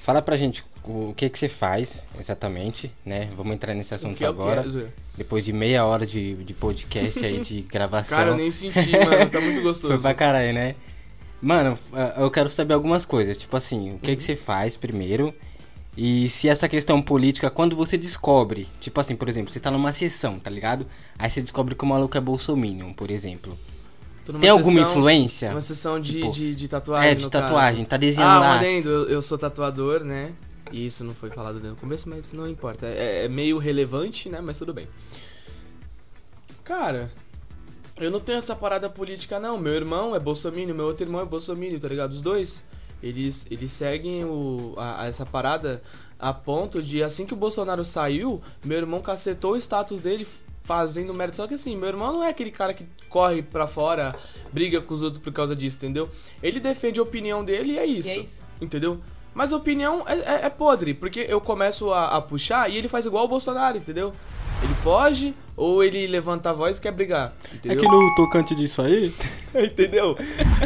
fala 0.00 0.22
pra 0.22 0.34
gente 0.34 0.64
o, 0.82 1.12
que 1.14 1.28
que 1.28 1.38
você 1.38 1.48
faz 1.48 2.06
exatamente, 2.18 2.90
né? 3.04 3.28
Vamos 3.36 3.52
entrar 3.52 3.74
nesse 3.74 3.94
assunto 3.94 4.16
que 4.16 4.24
é 4.24 4.28
o 4.28 4.30
agora. 4.30 4.62
que 4.62 4.68
é, 4.68 4.70
Zé? 4.70 4.86
Depois 5.14 5.44
de 5.44 5.52
meia 5.52 5.84
hora 5.84 6.06
de, 6.06 6.34
de 6.42 6.54
podcast 6.54 7.22
aí, 7.22 7.40
de 7.40 7.60
gravação. 7.70 8.16
Cara, 8.16 8.30
eu 8.30 8.36
nem 8.36 8.50
senti, 8.50 8.90
mano. 8.92 9.28
Tá 9.30 9.40
muito 9.42 9.60
gostoso. 9.62 9.92
Foi 9.92 10.02
pra 10.02 10.14
caralho, 10.14 10.54
né? 10.54 10.74
Mano, 11.40 11.78
eu 12.16 12.30
quero 12.30 12.48
saber 12.48 12.72
algumas 12.72 13.04
coisas. 13.04 13.36
Tipo 13.36 13.58
assim, 13.58 13.92
o 13.94 13.98
que, 13.98 14.16
que 14.16 14.22
você 14.22 14.34
faz 14.34 14.74
primeiro? 14.74 15.34
E 15.94 16.30
se 16.30 16.48
essa 16.48 16.66
questão 16.66 17.02
política, 17.02 17.50
quando 17.50 17.76
você 17.76 17.98
descobre, 17.98 18.66
tipo 18.80 18.98
assim, 18.98 19.14
por 19.14 19.28
exemplo, 19.28 19.52
você 19.52 19.60
tá 19.60 19.70
numa 19.70 19.92
sessão, 19.92 20.38
tá 20.38 20.48
ligado? 20.48 20.86
Aí 21.18 21.30
você 21.30 21.42
descobre 21.42 21.74
que 21.74 21.84
o 21.84 21.86
maluco 21.86 22.16
é 22.16 22.20
bolsominion, 22.20 22.94
por 22.94 23.10
exemplo. 23.10 23.54
Tem 24.40 24.50
alguma 24.50 24.76
sessão- 24.80 24.90
influência? 24.90 25.50
Uma 25.50 25.60
sessão 25.60 26.00
de, 26.00 26.12
Tipo, 26.20 26.32
de, 26.32 26.54
de 26.54 26.68
tatuagem. 26.68 27.10
É, 27.10 27.14
de 27.14 27.28
tatuagem, 27.30 27.76
caso. 27.84 27.88
tá 27.90 27.96
desenhando 27.96 28.28
Ah, 28.28 28.38
lá. 28.40 28.54
adendo, 28.56 28.88
eu, 28.88 29.08
eu 29.08 29.22
sou 29.22 29.36
tatuador, 29.36 30.04
né? 30.04 30.32
E 30.70 30.86
isso 30.86 31.02
não 31.04 31.12
foi 31.14 31.28
falado 31.30 31.60
no 31.60 31.76
começo, 31.76 32.08
mas 32.08 32.32
não 32.32 32.48
importa. 32.48 32.86
É, 32.86 33.24
é 33.24 33.28
meio 33.28 33.58
relevante, 33.58 34.28
né? 34.28 34.40
Mas 34.40 34.58
tudo 34.58 34.72
bem. 34.72 34.86
Cara, 36.64 37.10
eu 37.98 38.10
não 38.10 38.20
tenho 38.20 38.38
essa 38.38 38.54
parada 38.54 38.88
política, 38.88 39.38
não. 39.38 39.58
Meu 39.58 39.74
irmão 39.74 40.14
é 40.14 40.18
bolsominion, 40.20 40.74
meu 40.74 40.86
outro 40.86 41.04
irmão 41.04 41.20
é 41.20 41.24
bolsominion, 41.24 41.78
tá 41.78 41.88
ligado? 41.88 42.12
Os 42.12 42.20
dois. 42.22 42.62
Eles, 43.02 43.44
eles 43.50 43.72
seguem 43.72 44.24
o, 44.24 44.74
a- 44.76 45.02
a 45.02 45.06
essa 45.08 45.26
parada 45.26 45.82
a 46.20 46.32
ponto 46.32 46.80
de, 46.80 47.02
assim 47.02 47.26
que 47.26 47.34
o 47.34 47.36
Bolsonaro 47.36 47.84
saiu, 47.84 48.40
meu 48.64 48.78
irmão 48.78 49.00
cacetou 49.02 49.54
o 49.54 49.56
status 49.56 50.00
dele 50.00 50.24
fazendo 50.64 51.12
merda. 51.14 51.34
Só 51.34 51.46
que 51.46 51.54
assim, 51.54 51.76
meu 51.76 51.88
irmão 51.88 52.12
não 52.12 52.22
é 52.24 52.28
aquele 52.28 52.50
cara 52.50 52.72
que 52.74 52.86
corre 53.08 53.42
pra 53.42 53.66
fora, 53.66 54.14
briga 54.52 54.80
com 54.80 54.94
os 54.94 55.02
outros 55.02 55.22
por 55.22 55.32
causa 55.32 55.54
disso, 55.56 55.76
entendeu? 55.78 56.08
Ele 56.42 56.60
defende 56.60 57.00
a 57.00 57.02
opinião 57.02 57.44
dele 57.44 57.72
e 57.74 57.78
é 57.78 57.86
isso. 57.86 58.08
E 58.08 58.12
é 58.12 58.18
isso. 58.18 58.40
Entendeu? 58.60 59.00
Mas 59.34 59.52
a 59.52 59.56
opinião 59.56 60.04
é, 60.06 60.18
é- 60.18 60.46
é 60.46 60.50
podre, 60.50 60.92
porque 60.94 61.20
eu 61.28 61.40
começo 61.40 61.90
a, 61.92 62.16
a 62.16 62.20
puxar 62.20 62.70
e 62.70 62.76
ele 62.76 62.86
faz 62.88 63.06
igual 63.06 63.24
o 63.24 63.28
Bolsonaro, 63.28 63.78
entendeu? 63.78 64.12
Ele 64.62 64.74
foge 64.74 65.34
ou 65.56 65.82
ele 65.82 66.06
levanta 66.06 66.50
a 66.50 66.52
voz 66.52 66.78
e 66.78 66.80
quer 66.80 66.92
brigar, 66.92 67.34
É 67.50 67.56
entendeu? 67.56 67.80
que 67.80 67.88
no 67.88 68.14
tocante 68.14 68.54
disso 68.54 68.80
aí, 68.82 69.12
entendeu? 69.54 70.16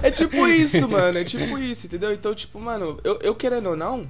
É 0.02 0.10
tipo 0.10 0.46
isso, 0.48 0.86
mano. 0.88 1.16
É 1.18 1.24
tipo 1.24 1.56
isso, 1.58 1.86
entendeu? 1.86 2.12
Então, 2.12 2.34
tipo, 2.34 2.60
mano, 2.60 2.98
eu, 3.02 3.18
eu 3.22 3.34
querendo 3.34 3.70
ou 3.70 3.76
não, 3.76 4.06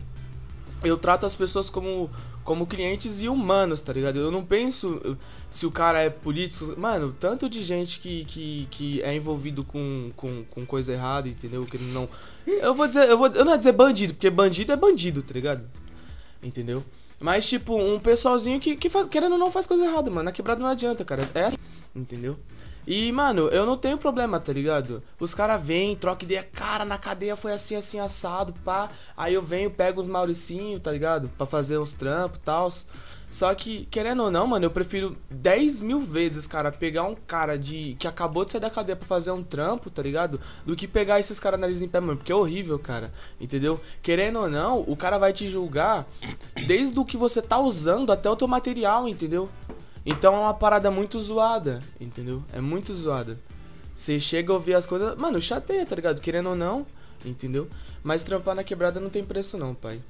eu 0.82 0.96
trato 0.96 1.24
as 1.26 1.34
pessoas 1.34 1.70
como, 1.70 2.10
como 2.42 2.66
clientes 2.66 3.20
e 3.20 3.28
humanos, 3.28 3.80
tá 3.82 3.92
ligado? 3.92 4.18
Eu 4.18 4.30
não 4.30 4.44
penso 4.44 5.16
se 5.56 5.64
o 5.64 5.70
cara 5.70 6.00
é 6.00 6.10
político. 6.10 6.78
Mano, 6.78 7.16
tanto 7.18 7.48
de 7.48 7.62
gente 7.62 7.98
que, 7.98 8.26
que, 8.26 8.68
que 8.70 9.02
é 9.02 9.14
envolvido 9.14 9.64
com, 9.64 10.12
com, 10.14 10.44
com 10.44 10.66
coisa 10.66 10.92
errada, 10.92 11.30
entendeu? 11.30 11.64
Que 11.64 11.78
não. 11.78 12.06
Eu 12.46 12.74
vou 12.74 12.86
dizer, 12.86 13.08
eu, 13.08 13.16
vou, 13.16 13.28
eu 13.28 13.42
não 13.42 13.52
ia 13.52 13.58
dizer 13.58 13.72
bandido, 13.72 14.12
porque 14.12 14.28
bandido 14.28 14.72
é 14.72 14.76
bandido, 14.76 15.22
tá 15.22 15.32
ligado? 15.32 15.64
Entendeu? 16.42 16.84
Mas, 17.18 17.48
tipo, 17.48 17.74
um 17.74 17.98
pessoalzinho 17.98 18.60
que, 18.60 18.76
que 18.76 18.90
faz, 18.90 19.06
querendo 19.06 19.32
ou 19.32 19.38
não 19.38 19.50
faz 19.50 19.64
coisa 19.64 19.86
errada, 19.86 20.10
mano. 20.10 20.24
Na 20.24 20.32
quebrada 20.32 20.60
não 20.60 20.68
adianta, 20.68 21.06
cara. 21.06 21.30
É 21.34 21.44
assim, 21.46 21.56
entendeu? 21.94 22.36
E, 22.86 23.10
mano, 23.10 23.48
eu 23.48 23.64
não 23.64 23.78
tenho 23.78 23.96
problema, 23.96 24.38
tá 24.38 24.52
ligado? 24.52 25.02
Os 25.18 25.32
caras 25.32 25.60
vêm, 25.62 25.96
trocam 25.96 26.26
ideia, 26.26 26.42
cara, 26.44 26.84
na 26.84 26.98
cadeia 26.98 27.34
foi 27.34 27.52
assim, 27.54 27.74
assim, 27.76 27.98
assado, 27.98 28.52
pá. 28.62 28.90
Aí 29.16 29.32
eu 29.32 29.42
venho, 29.42 29.70
pego 29.70 30.02
uns 30.02 30.06
Mauricinho, 30.06 30.78
tá 30.78 30.92
ligado? 30.92 31.30
Pra 31.30 31.46
fazer 31.46 31.78
uns 31.78 31.94
trampos 31.94 32.36
e 32.36 32.42
tal. 32.42 32.70
Só 33.36 33.54
que, 33.54 33.84
querendo 33.90 34.22
ou 34.22 34.30
não, 34.30 34.46
mano, 34.46 34.64
eu 34.64 34.70
prefiro 34.70 35.14
10 35.28 35.82
mil 35.82 36.00
vezes, 36.00 36.46
cara, 36.46 36.72
pegar 36.72 37.02
um 37.02 37.14
cara 37.14 37.58
de 37.58 37.94
que 37.98 38.08
acabou 38.08 38.46
de 38.46 38.52
sair 38.52 38.62
da 38.62 38.70
cadeia 38.70 38.96
pra 38.96 39.06
fazer 39.06 39.30
um 39.30 39.42
trampo, 39.42 39.90
tá 39.90 40.00
ligado? 40.00 40.40
Do 40.64 40.74
que 40.74 40.88
pegar 40.88 41.20
esses 41.20 41.38
caras 41.38 41.60
nariz 41.60 41.82
em 41.82 41.86
pé, 41.86 42.00
mano, 42.00 42.16
porque 42.16 42.32
é 42.32 42.34
horrível, 42.34 42.78
cara. 42.78 43.12
Entendeu? 43.38 43.78
Querendo 44.02 44.38
ou 44.38 44.48
não, 44.48 44.80
o 44.80 44.96
cara 44.96 45.18
vai 45.18 45.34
te 45.34 45.46
julgar 45.46 46.06
desde 46.66 46.98
o 46.98 47.04
que 47.04 47.18
você 47.18 47.42
tá 47.42 47.58
usando 47.58 48.10
até 48.10 48.30
o 48.30 48.36
teu 48.36 48.48
material, 48.48 49.06
entendeu? 49.06 49.50
Então 50.06 50.34
é 50.34 50.38
uma 50.38 50.54
parada 50.54 50.90
muito 50.90 51.20
zoada, 51.20 51.82
entendeu? 52.00 52.42
É 52.54 52.60
muito 52.62 52.94
zoada. 52.94 53.38
Você 53.94 54.18
chega 54.18 54.50
a 54.50 54.56
ouvir 54.56 54.72
as 54.72 54.86
coisas. 54.86 55.14
Mano, 55.18 55.38
chateia, 55.42 55.84
tá 55.84 55.94
ligado? 55.94 56.22
Querendo 56.22 56.48
ou 56.48 56.56
não, 56.56 56.86
entendeu? 57.22 57.68
Mas 58.02 58.22
trampar 58.22 58.54
na 58.54 58.64
quebrada 58.64 58.98
não 58.98 59.10
tem 59.10 59.22
preço, 59.22 59.58
não, 59.58 59.74
pai. 59.74 60.00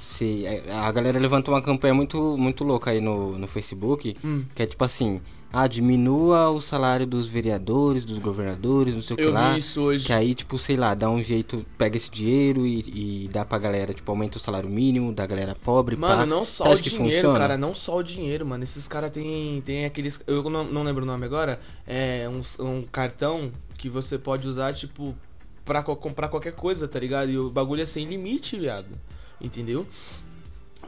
Se, 0.00 0.44
a 0.70 0.90
galera 0.92 1.18
levantou 1.18 1.54
uma 1.54 1.62
campanha 1.62 1.94
muito, 1.94 2.36
muito 2.36 2.64
louca 2.64 2.90
aí 2.90 3.00
no, 3.00 3.38
no 3.38 3.46
Facebook, 3.46 4.16
Hum. 4.24 4.44
que 4.54 4.62
é 4.62 4.66
tipo 4.66 4.84
assim, 4.84 5.20
ah, 5.52 5.66
diminua 5.66 6.48
o 6.50 6.60
salário 6.60 7.06
dos 7.06 7.28
vereadores, 7.28 8.04
dos 8.04 8.18
governadores, 8.18 8.94
não 8.94 9.02
sei 9.02 9.14
o 9.14 9.16
que 9.18 9.22
Eu 9.24 9.32
lá. 9.32 9.52
vi 9.52 9.58
isso 9.58 9.80
hoje. 9.82 10.06
Que 10.06 10.12
aí, 10.12 10.34
tipo, 10.34 10.58
sei 10.58 10.76
lá, 10.76 10.94
dá 10.94 11.10
um 11.10 11.22
jeito, 11.22 11.64
pega 11.76 11.96
esse 11.96 12.10
dinheiro 12.10 12.66
e, 12.66 13.24
e 13.24 13.28
dá 13.28 13.44
pra 13.44 13.58
galera, 13.58 13.92
tipo, 13.92 14.10
aumenta 14.10 14.38
o 14.38 14.40
salário 14.40 14.68
mínimo 14.68 15.12
da 15.12 15.26
galera 15.26 15.54
pobre, 15.62 15.94
Mano, 15.94 16.16
pá. 16.16 16.26
não 16.26 16.44
só 16.44 16.72
o 16.72 16.80
dinheiro, 16.80 17.04
funciona? 17.12 17.38
cara, 17.38 17.58
não 17.58 17.74
só 17.74 17.98
o 17.98 18.02
dinheiro, 18.02 18.46
mano. 18.46 18.64
Esses 18.64 18.88
caras 18.88 19.10
tem, 19.10 19.60
tem 19.60 19.84
aqueles. 19.84 20.20
Eu 20.26 20.42
não, 20.48 20.64
não 20.64 20.82
lembro 20.82 21.02
o 21.04 21.06
nome 21.06 21.26
agora. 21.26 21.60
É 21.86 22.26
um, 22.28 22.64
um 22.64 22.82
cartão 22.90 23.52
que 23.76 23.88
você 23.90 24.16
pode 24.18 24.48
usar, 24.48 24.72
tipo, 24.72 25.14
pra 25.66 25.82
co- 25.82 25.94
comprar 25.96 26.28
qualquer 26.28 26.54
coisa, 26.54 26.88
tá 26.88 26.98
ligado? 26.98 27.30
E 27.30 27.36
o 27.38 27.50
bagulho 27.50 27.82
é 27.82 27.86
sem 27.86 28.06
limite, 28.06 28.58
viado. 28.58 28.86
Entendeu? 29.42 29.86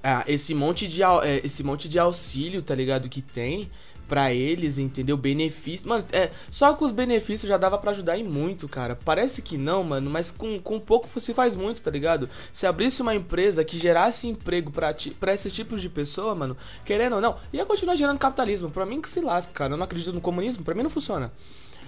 Ah, 0.02 0.24
esse 0.28 0.54
monte 0.54 0.86
de, 0.86 1.02
é, 1.02 1.40
esse 1.44 1.62
monte 1.62 1.88
de 1.88 1.98
auxílio, 1.98 2.62
tá 2.62 2.74
ligado? 2.74 3.08
Que 3.08 3.22
tem 3.22 3.70
pra 4.06 4.32
eles, 4.32 4.78
entendeu? 4.78 5.16
Benefício. 5.16 5.88
Mano, 5.88 6.04
é, 6.12 6.30
só 6.50 6.74
com 6.74 6.84
os 6.84 6.90
benefícios 6.90 7.48
já 7.48 7.56
dava 7.56 7.78
pra 7.78 7.90
ajudar 7.90 8.18
em 8.18 8.22
muito, 8.22 8.68
cara. 8.68 8.98
Parece 9.02 9.42
que 9.42 9.56
não, 9.56 9.82
mano, 9.82 10.10
mas 10.10 10.30
com, 10.30 10.60
com 10.60 10.78
pouco 10.78 11.08
se 11.20 11.32
faz 11.32 11.54
muito, 11.54 11.82
tá 11.82 11.90
ligado? 11.90 12.28
Se 12.52 12.66
abrisse 12.66 13.02
uma 13.02 13.14
empresa 13.14 13.64
que 13.64 13.78
gerasse 13.78 14.28
emprego 14.28 14.70
pra 14.70 15.34
esses 15.34 15.54
tipos 15.54 15.80
de 15.80 15.88
pessoa, 15.88 16.34
mano, 16.34 16.56
querendo 16.84 17.14
ou 17.14 17.20
não, 17.20 17.36
ia 17.52 17.64
continuar 17.64 17.96
gerando 17.96 18.18
capitalismo. 18.18 18.70
Pra 18.70 18.86
mim 18.86 19.00
que 19.00 19.08
se 19.08 19.20
lasca, 19.20 19.52
cara. 19.52 19.72
Eu 19.72 19.76
não 19.76 19.84
acredito 19.84 20.12
no 20.12 20.20
comunismo, 20.20 20.64
pra 20.64 20.74
mim 20.74 20.82
não 20.82 20.90
funciona. 20.90 21.32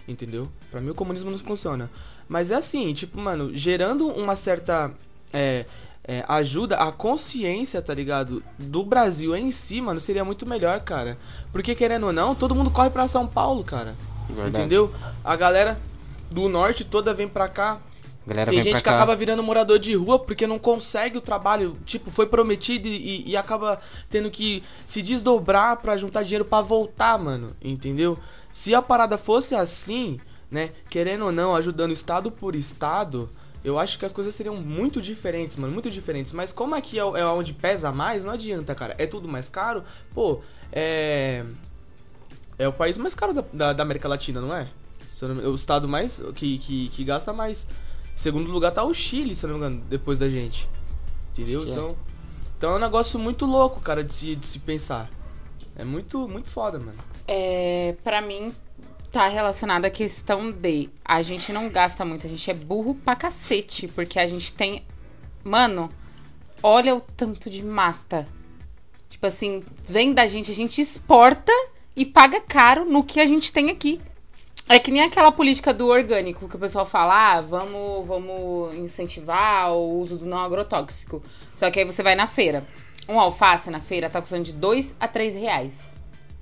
Entendeu? 0.08 0.48
Pra 0.70 0.80
mim 0.80 0.90
o 0.90 0.94
comunismo 0.94 1.30
não 1.30 1.38
funciona. 1.38 1.90
Mas 2.28 2.50
é 2.50 2.54
assim, 2.54 2.92
tipo, 2.94 3.18
mano, 3.18 3.54
gerando 3.54 4.08
uma 4.08 4.36
certa. 4.36 4.92
É, 5.32 5.66
é, 6.08 6.24
ajuda 6.28 6.76
a 6.76 6.92
consciência, 6.92 7.82
tá 7.82 7.92
ligado? 7.92 8.42
Do 8.56 8.84
Brasil 8.84 9.34
em 9.34 9.50
si, 9.50 9.80
mano, 9.80 10.00
seria 10.00 10.24
muito 10.24 10.46
melhor, 10.46 10.78
cara. 10.80 11.18
Porque 11.52 11.74
querendo 11.74 12.06
ou 12.06 12.12
não, 12.12 12.34
todo 12.34 12.54
mundo 12.54 12.70
corre 12.70 12.90
pra 12.90 13.08
São 13.08 13.26
Paulo, 13.26 13.64
cara. 13.64 13.96
Verdade. 14.28 14.50
Entendeu? 14.50 14.94
A 15.24 15.34
galera 15.34 15.80
do 16.30 16.48
norte 16.48 16.84
toda 16.84 17.12
vem 17.12 17.26
pra 17.26 17.48
cá. 17.48 17.80
Galera 18.24 18.50
Tem 18.50 18.60
gente 18.60 18.76
que 18.76 18.82
cá. 18.82 18.94
acaba 18.94 19.14
virando 19.14 19.42
morador 19.42 19.78
de 19.78 19.94
rua 19.94 20.18
porque 20.18 20.46
não 20.46 20.58
consegue 20.58 21.18
o 21.18 21.20
trabalho. 21.20 21.76
Tipo, 21.84 22.10
foi 22.10 22.26
prometido 22.26 22.86
e, 22.86 23.28
e 23.28 23.36
acaba 23.36 23.78
tendo 24.08 24.30
que 24.30 24.62
se 24.84 25.02
desdobrar 25.02 25.76
pra 25.76 25.96
juntar 25.96 26.22
dinheiro 26.22 26.44
pra 26.44 26.60
voltar, 26.60 27.18
mano. 27.18 27.50
Entendeu? 27.62 28.18
Se 28.50 28.74
a 28.74 28.82
parada 28.82 29.18
fosse 29.18 29.54
assim, 29.54 30.18
né? 30.50 30.70
Querendo 30.88 31.26
ou 31.26 31.32
não, 31.32 31.54
ajudando 31.54 31.92
estado 31.92 32.30
por 32.30 32.56
estado, 32.56 33.30
eu 33.66 33.80
acho 33.80 33.98
que 33.98 34.04
as 34.04 34.12
coisas 34.12 34.32
seriam 34.32 34.54
muito 34.54 35.02
diferentes, 35.02 35.56
mano. 35.56 35.72
Muito 35.72 35.90
diferentes. 35.90 36.32
Mas 36.32 36.52
como 36.52 36.76
aqui 36.76 37.00
é, 37.00 37.02
é 37.02 37.26
onde 37.26 37.52
pesa 37.52 37.90
mais, 37.90 38.22
não 38.22 38.32
adianta, 38.32 38.76
cara. 38.76 38.94
É 38.96 39.08
tudo 39.08 39.26
mais 39.26 39.48
caro. 39.48 39.82
Pô, 40.14 40.40
é. 40.70 41.44
É 42.56 42.68
o 42.68 42.72
país 42.72 42.96
mais 42.96 43.12
caro 43.12 43.34
da, 43.34 43.44
da, 43.52 43.72
da 43.72 43.82
América 43.82 44.06
Latina, 44.06 44.40
não 44.40 44.54
é? 44.54 44.68
O 45.44 45.56
estado 45.56 45.88
mais. 45.88 46.22
Que, 46.36 46.58
que, 46.58 46.88
que 46.90 47.02
gasta 47.02 47.32
mais. 47.32 47.66
Em 48.14 48.18
segundo 48.18 48.52
lugar 48.52 48.70
tá 48.70 48.84
o 48.84 48.94
Chile, 48.94 49.34
se 49.34 49.44
eu 49.44 49.50
não 49.50 49.58
me 49.58 49.66
engano, 49.66 49.82
depois 49.90 50.16
da 50.16 50.28
gente. 50.28 50.70
Entendeu? 51.32 51.64
É. 51.64 51.68
Então. 51.68 51.96
Então 52.56 52.72
é 52.72 52.76
um 52.76 52.78
negócio 52.78 53.18
muito 53.18 53.44
louco, 53.46 53.80
cara, 53.80 54.04
de 54.04 54.14
se, 54.14 54.36
de 54.36 54.46
se 54.46 54.60
pensar. 54.60 55.10
É 55.76 55.82
muito, 55.84 56.28
muito 56.28 56.48
foda, 56.48 56.78
mano. 56.78 56.96
É, 57.26 57.96
pra 58.04 58.22
mim, 58.22 58.52
tá 59.16 59.28
relacionado 59.28 59.86
à 59.86 59.90
questão 59.90 60.52
de 60.52 60.90
a 61.02 61.22
gente 61.22 61.50
não 61.50 61.70
gasta 61.70 62.04
muito, 62.04 62.26
a 62.26 62.28
gente 62.28 62.50
é 62.50 62.52
burro 62.52 62.94
pra 62.94 63.16
cacete, 63.16 63.88
porque 63.88 64.18
a 64.18 64.28
gente 64.28 64.52
tem. 64.52 64.82
Mano, 65.42 65.88
olha 66.62 66.94
o 66.94 67.00
tanto 67.00 67.48
de 67.48 67.64
mata. 67.64 68.28
Tipo 69.08 69.26
assim, 69.26 69.62
vem 69.84 70.12
da 70.12 70.26
gente, 70.26 70.50
a 70.50 70.54
gente 70.54 70.82
exporta 70.82 71.50
e 71.96 72.04
paga 72.04 72.42
caro 72.42 72.84
no 72.84 73.02
que 73.02 73.18
a 73.18 73.24
gente 73.24 73.50
tem 73.50 73.70
aqui. 73.70 73.98
É 74.68 74.78
que 74.78 74.90
nem 74.90 75.02
aquela 75.02 75.32
política 75.32 75.72
do 75.72 75.86
orgânico 75.86 76.46
que 76.46 76.56
o 76.56 76.58
pessoal 76.58 76.84
fala, 76.84 77.36
ah, 77.36 77.40
vamos, 77.40 78.06
vamos 78.06 78.74
incentivar 78.74 79.72
o 79.72 79.98
uso 79.98 80.18
do 80.18 80.26
não 80.26 80.40
agrotóxico. 80.40 81.22
Só 81.54 81.70
que 81.70 81.78
aí 81.78 81.86
você 81.86 82.02
vai 82.02 82.14
na 82.14 82.26
feira. 82.26 82.66
Um 83.08 83.18
alface 83.18 83.70
na 83.70 83.80
feira 83.80 84.10
tá 84.10 84.20
custando 84.20 84.42
de 84.42 84.52
2 84.52 84.96
a 85.00 85.08
3 85.08 85.36
reais, 85.36 85.96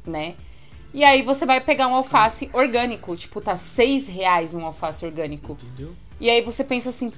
né? 0.04 0.34
E 0.94 1.02
aí 1.02 1.22
você 1.22 1.44
vai 1.44 1.60
pegar 1.60 1.88
um 1.88 1.94
alface 1.94 2.48
orgânico, 2.52 3.16
tipo, 3.16 3.40
tá 3.40 3.56
6 3.56 4.06
reais 4.06 4.54
um 4.54 4.64
alface 4.64 5.04
orgânico. 5.04 5.58
Entendeu? 5.60 5.96
E 6.20 6.30
aí 6.30 6.40
você 6.40 6.62
pensa 6.62 6.90
assim, 6.90 7.12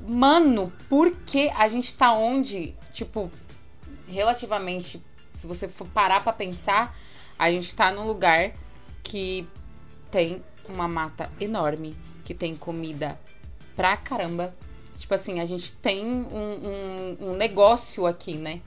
mano, 0.00 0.72
por 0.88 1.10
que 1.10 1.50
a 1.50 1.66
gente 1.66 1.92
tá 1.96 2.12
onde, 2.12 2.72
tipo, 2.92 3.28
relativamente, 4.06 5.02
se 5.34 5.44
você 5.44 5.66
for 5.66 5.88
parar 5.88 6.22
pra 6.22 6.32
pensar, 6.32 6.96
a 7.36 7.50
gente 7.50 7.74
tá 7.74 7.90
num 7.90 8.06
lugar 8.06 8.52
que 9.02 9.44
tem 10.08 10.40
uma 10.68 10.86
mata 10.86 11.28
enorme, 11.40 11.96
que 12.24 12.32
tem 12.32 12.54
comida 12.54 13.18
pra 13.74 13.96
caramba. 13.96 14.54
Tipo 14.98 15.14
assim, 15.14 15.40
a 15.40 15.44
gente 15.44 15.72
tem 15.72 16.06
um, 16.06 17.18
um, 17.20 17.30
um 17.30 17.36
negócio 17.36 18.06
aqui, 18.06 18.36
né? 18.36 18.60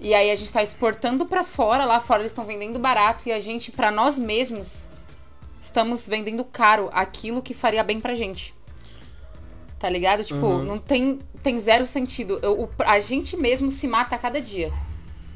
E 0.00 0.14
aí 0.14 0.30
a 0.30 0.36
gente 0.36 0.52
tá 0.52 0.62
exportando 0.62 1.26
pra 1.26 1.42
fora, 1.42 1.84
lá 1.84 2.00
fora 2.00 2.20
eles 2.20 2.30
estão 2.30 2.44
vendendo 2.44 2.78
barato 2.78 3.28
e 3.28 3.32
a 3.32 3.40
gente, 3.40 3.72
pra 3.72 3.90
nós 3.90 4.16
mesmos, 4.18 4.88
estamos 5.60 6.06
vendendo 6.06 6.44
caro 6.44 6.88
aquilo 6.92 7.42
que 7.42 7.52
faria 7.52 7.82
bem 7.82 8.00
pra 8.00 8.14
gente. 8.14 8.54
Tá 9.78 9.88
ligado? 9.88 10.22
Tipo, 10.24 10.44
Uhum. 10.46 10.62
não 10.64 10.78
tem, 10.78 11.18
tem 11.42 11.58
zero 11.58 11.86
sentido. 11.86 12.38
Eu- 12.42 12.62
o- 12.64 12.70
a 12.84 12.98
gente 13.00 13.36
mesmo 13.36 13.70
se 13.70 13.86
mata 13.88 14.14
a 14.14 14.18
cada 14.18 14.40
dia. 14.40 14.72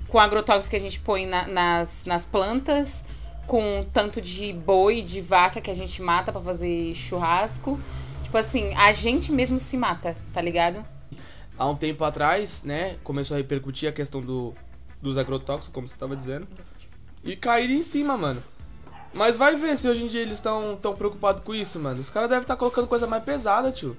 Com 0.09 0.18
agrotóxicos 0.18 0.68
que 0.68 0.77
a 0.77 0.81
gente 0.81 1.01
põe 1.01 1.27
na- 1.27 1.46
nas, 1.48 2.05
nas 2.05 2.25
plantas, 2.25 3.03
com 3.46 3.85
tanto 3.92 4.20
de 4.20 4.53
boi, 4.53 5.03
de 5.03 5.20
vaca 5.20 5.61
que 5.61 5.70
a 5.70 5.75
gente 5.75 6.01
mata 6.03 6.31
pra 6.33 6.40
fazer 6.40 6.94
churrasco. 6.94 7.79
Tipo 8.22 8.37
assim, 8.38 8.72
a 8.75 8.92
gente 8.92 9.33
mesmo 9.33 9.59
se 9.59 9.77
mata, 9.77 10.16
tá 10.33 10.40
ligado? 10.40 10.83
Há 11.62 11.68
um 11.68 11.77
tempo 11.77 12.03
atrás, 12.05 12.62
né, 12.64 12.96
começou 13.05 13.37
a 13.37 13.38
repercutir 13.38 13.88
a 13.88 13.92
questão 13.92 14.20
do, 14.20 14.53
dos 15.01 15.16
agrotóxicos, 15.16 15.72
como 15.72 15.87
você 15.87 15.96
tava 15.96 16.16
dizendo. 16.16 16.48
E 17.22 17.37
caíram 17.37 17.75
em 17.75 17.83
cima, 17.83 18.16
mano. 18.16 18.42
Mas 19.14 19.37
vai 19.37 19.55
ver 19.55 19.79
se 19.79 19.87
hoje 19.88 20.03
em 20.05 20.09
dia 20.09 20.22
eles 20.22 20.35
estão 20.35 20.77
tão 20.83 20.92
preocupados 20.94 21.44
com 21.44 21.55
isso, 21.55 21.79
mano. 21.79 22.01
Os 22.01 22.11
caras 22.11 22.29
devem 22.29 22.42
estar 22.42 22.57
colocando 22.57 22.88
coisa 22.88 23.07
mais 23.07 23.22
pesada, 23.22 23.70
tio. 23.70 23.96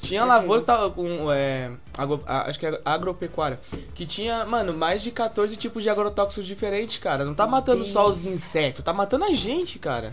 Tinha 0.00 0.24
lavoura 0.24 0.60
que 0.62 0.66
tava 0.66 0.90
com. 0.90 1.30
É, 1.32 1.70
agro- 1.96 2.20
acho 2.26 2.58
que 2.58 2.66
é 2.66 2.80
agropecuária. 2.84 3.60
Que 3.94 4.04
tinha, 4.04 4.44
mano, 4.44 4.74
mais 4.74 5.00
de 5.00 5.12
14 5.12 5.56
tipos 5.56 5.84
de 5.84 5.88
agrotóxicos 5.90 6.44
diferentes, 6.46 6.98
cara. 6.98 7.24
Não 7.24 7.32
tá 7.34 7.46
matando 7.46 7.84
só 7.84 8.08
os 8.08 8.26
insetos, 8.26 8.84
tá 8.84 8.92
matando 8.92 9.24
a 9.24 9.32
gente, 9.32 9.78
cara. 9.78 10.12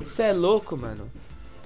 Isso 0.00 0.22
é 0.22 0.32
louco, 0.32 0.76
mano. 0.76 1.10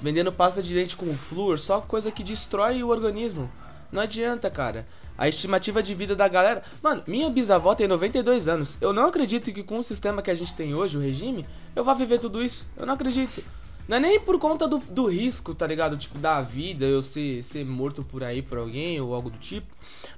Vendendo 0.01 0.33
pasta 0.33 0.63
de 0.63 0.73
dente 0.73 0.97
com 0.97 1.13
flúor, 1.15 1.59
só 1.59 1.83
coisa 1.83 2.11
que 2.11 2.23
destrói 2.25 2.83
o 2.83 2.89
organismo. 2.89 3.51
Não 3.93 4.03
adianta, 4.03 4.51
cara. 4.51 4.87
A 5.19 5.29
estimativa 5.29 5.83
de 5.83 5.95
vida 5.95 6.17
da 6.17 6.29
galera. 6.29 6.63
Mano, 6.83 7.03
minha 7.07 7.29
bisavó 7.29 7.75
tem 7.75 7.87
92 7.87 8.49
anos. 8.49 8.79
Eu 8.81 8.93
não 8.93 9.07
acredito 9.07 9.53
que 9.53 9.63
com 9.63 9.79
o 9.79 9.85
sistema 9.85 10.23
que 10.23 10.31
a 10.31 10.35
gente 10.35 10.55
tem 10.55 10.75
hoje, 10.75 10.97
o 10.97 11.01
regime, 11.01 11.47
eu 11.75 11.85
vá 11.85 11.95
viver 11.95 12.19
tudo 12.19 12.43
isso. 12.43 12.67
Eu 12.77 12.87
não 12.87 12.95
acredito. 12.95 13.43
Não 13.91 13.97
é 13.97 14.01
nem 14.01 14.21
por 14.21 14.39
conta 14.39 14.69
do, 14.69 14.79
do 14.79 15.07
risco, 15.07 15.53
tá 15.53 15.67
ligado? 15.67 15.97
Tipo, 15.97 16.17
da 16.19 16.41
vida, 16.41 16.85
eu 16.85 17.03
ser, 17.03 17.43
ser 17.43 17.65
morto 17.65 18.05
por 18.05 18.23
aí 18.23 18.41
por 18.41 18.57
alguém 18.57 19.01
ou 19.01 19.13
algo 19.13 19.31
do 19.31 19.39
tipo. 19.39 19.67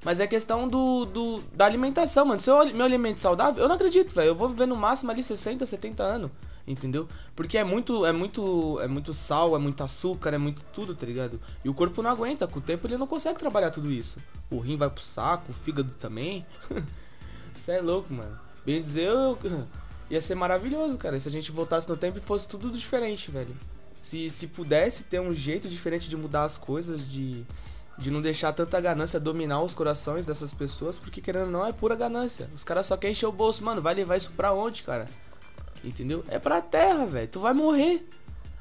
Mas 0.05 0.21
é 0.21 0.27
questão 0.27 0.69
do, 0.69 1.07
do 1.07 1.43
da 1.55 1.65
alimentação, 1.65 2.27
mano. 2.27 2.39
Se 2.39 2.51
eu 2.51 2.67
me 2.67 2.83
alimento 2.83 3.19
saudável, 3.19 3.63
eu 3.63 3.69
não 3.69 3.77
acredito, 3.77 4.15
velho. 4.15 4.29
Eu 4.29 4.35
vou 4.35 4.51
viver 4.51 4.67
no 4.67 4.77
máximo 4.77 5.11
ali 5.11 5.23
60, 5.23 5.65
70 5.65 6.03
anos. 6.03 6.31
Entendeu? 6.67 7.09
Porque 7.35 7.59
é 7.59 7.65
muito, 7.65 8.07
é 8.07 8.13
muito, 8.13 8.79
é 8.81 8.87
muito 8.87 9.13
sal, 9.13 9.57
é 9.57 9.59
muito 9.59 9.83
açúcar, 9.83 10.33
é 10.33 10.39
muito 10.39 10.63
tudo, 10.73 10.95
tá 10.95 11.05
ligado? 11.05 11.41
E 11.65 11.69
o 11.69 11.75
corpo 11.75 12.03
não 12.03 12.11
aguenta, 12.11 12.47
com 12.47 12.61
o 12.61 12.63
tempo 12.63 12.87
ele 12.87 12.97
não 12.97 13.07
consegue 13.07 13.39
trabalhar 13.39 13.71
tudo 13.71 13.91
isso. 13.91 14.19
O 14.49 14.59
rim 14.59 14.77
vai 14.77 14.89
pro 14.89 15.03
saco, 15.03 15.51
o 15.51 15.55
fígado 15.55 15.91
também. 16.01 16.47
Você 17.55 17.73
é 17.73 17.81
louco, 17.81 18.13
mano. 18.13 18.39
Bem 18.65 18.81
dizer, 18.81 19.09
eu, 19.09 19.37
ia 20.09 20.21
ser 20.21 20.37
maravilhoso, 20.37 20.97
cara, 20.99 21.19
se 21.19 21.29
a 21.29 21.33
gente 21.33 21.51
voltasse 21.51 21.89
no 21.89 21.97
tempo 21.97 22.19
e 22.19 22.21
fosse 22.21 22.49
tudo 22.49 22.71
diferente, 22.71 23.31
velho. 23.31 23.55
Se, 24.01 24.31
se 24.31 24.47
pudesse 24.47 25.05
ter 25.05 25.21
um 25.21 25.35
jeito 25.35 25.69
diferente 25.69 26.09
de 26.09 26.17
mudar 26.17 26.45
as 26.45 26.57
coisas, 26.57 27.09
de, 27.09 27.45
de 27.99 28.11
não 28.11 28.21
deixar 28.21 28.53
tanta 28.53 28.81
ganância 28.81 29.19
dominar 29.19 29.63
os 29.63 29.75
corações 29.75 30.27
dessas 30.27 30.55
pessoas, 30.55 30.99
porque 30.99 31.21
querendo 31.21 31.47
ou 31.47 31.51
não 31.51 31.67
é 31.67 31.73
pura 31.73 31.95
ganância. 31.97 32.49
Os 32.55 32.63
caras 32.63 32.87
só 32.87 32.97
querem 32.97 33.13
encher 33.13 33.27
o 33.27 33.33
bolso, 33.33 33.65
mano, 33.65 33.83
vai 33.83 33.95
levar 33.95 34.17
isso 34.17 34.31
pra 34.37 34.53
onde, 34.53 34.83
cara? 34.83 35.09
Entendeu? 35.85 36.25
É 36.29 36.39
pra 36.39 36.61
terra, 36.61 37.07
velho. 37.07 37.29
Tu 37.29 37.41
vai 37.41 37.53
morrer. 37.53 38.07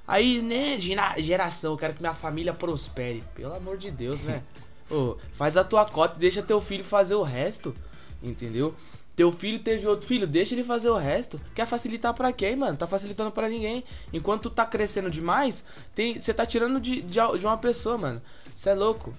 Aí, 0.08 0.42
né, 0.42 0.78
geração, 1.18 1.74
eu 1.74 1.78
quero 1.78 1.94
que 1.94 2.02
minha 2.02 2.14
família 2.14 2.54
prospere. 2.54 3.24
Pelo 3.36 3.54
amor 3.54 3.78
de 3.78 3.92
Deus, 3.92 4.24
né? 4.24 4.44
Ô, 4.90 5.16
faz 5.34 5.56
a 5.56 5.64
tua 5.64 5.86
cota 5.86 6.18
e 6.18 6.20
deixa 6.20 6.42
teu 6.42 6.60
filho 6.60 6.84
fazer 6.84 7.16
o 7.16 7.22
resto. 7.22 7.76
Entendeu? 8.22 8.76
Teu 9.16 9.32
filho 9.32 9.60
teve 9.60 9.86
outro 9.88 10.08
filho, 10.08 10.26
deixa 10.26 10.56
ele 10.56 10.64
fazer 10.64 10.90
o 10.90 10.98
resto. 10.98 11.40
Quer 11.54 11.66
facilitar 11.66 12.14
para 12.14 12.32
quem, 12.34 12.56
mano? 12.56 12.78
Tá 12.78 12.88
facilitando 12.88 13.32
para 13.32 13.48
ninguém. 13.48 13.84
Enquanto 14.12 14.44
tu 14.44 14.50
tá 14.50 14.66
crescendo 14.66 15.10
demais, 15.10 15.64
tem, 15.94 16.20
você 16.20 16.34
tá 16.34 16.46
tirando 16.46 16.80
de, 16.80 17.02
de, 17.02 17.20
de 17.20 17.46
uma 17.46 17.58
pessoa, 17.58 17.98
mano. 17.98 18.22
Você 18.56 18.70
é 18.70 18.74
louco. 18.74 19.14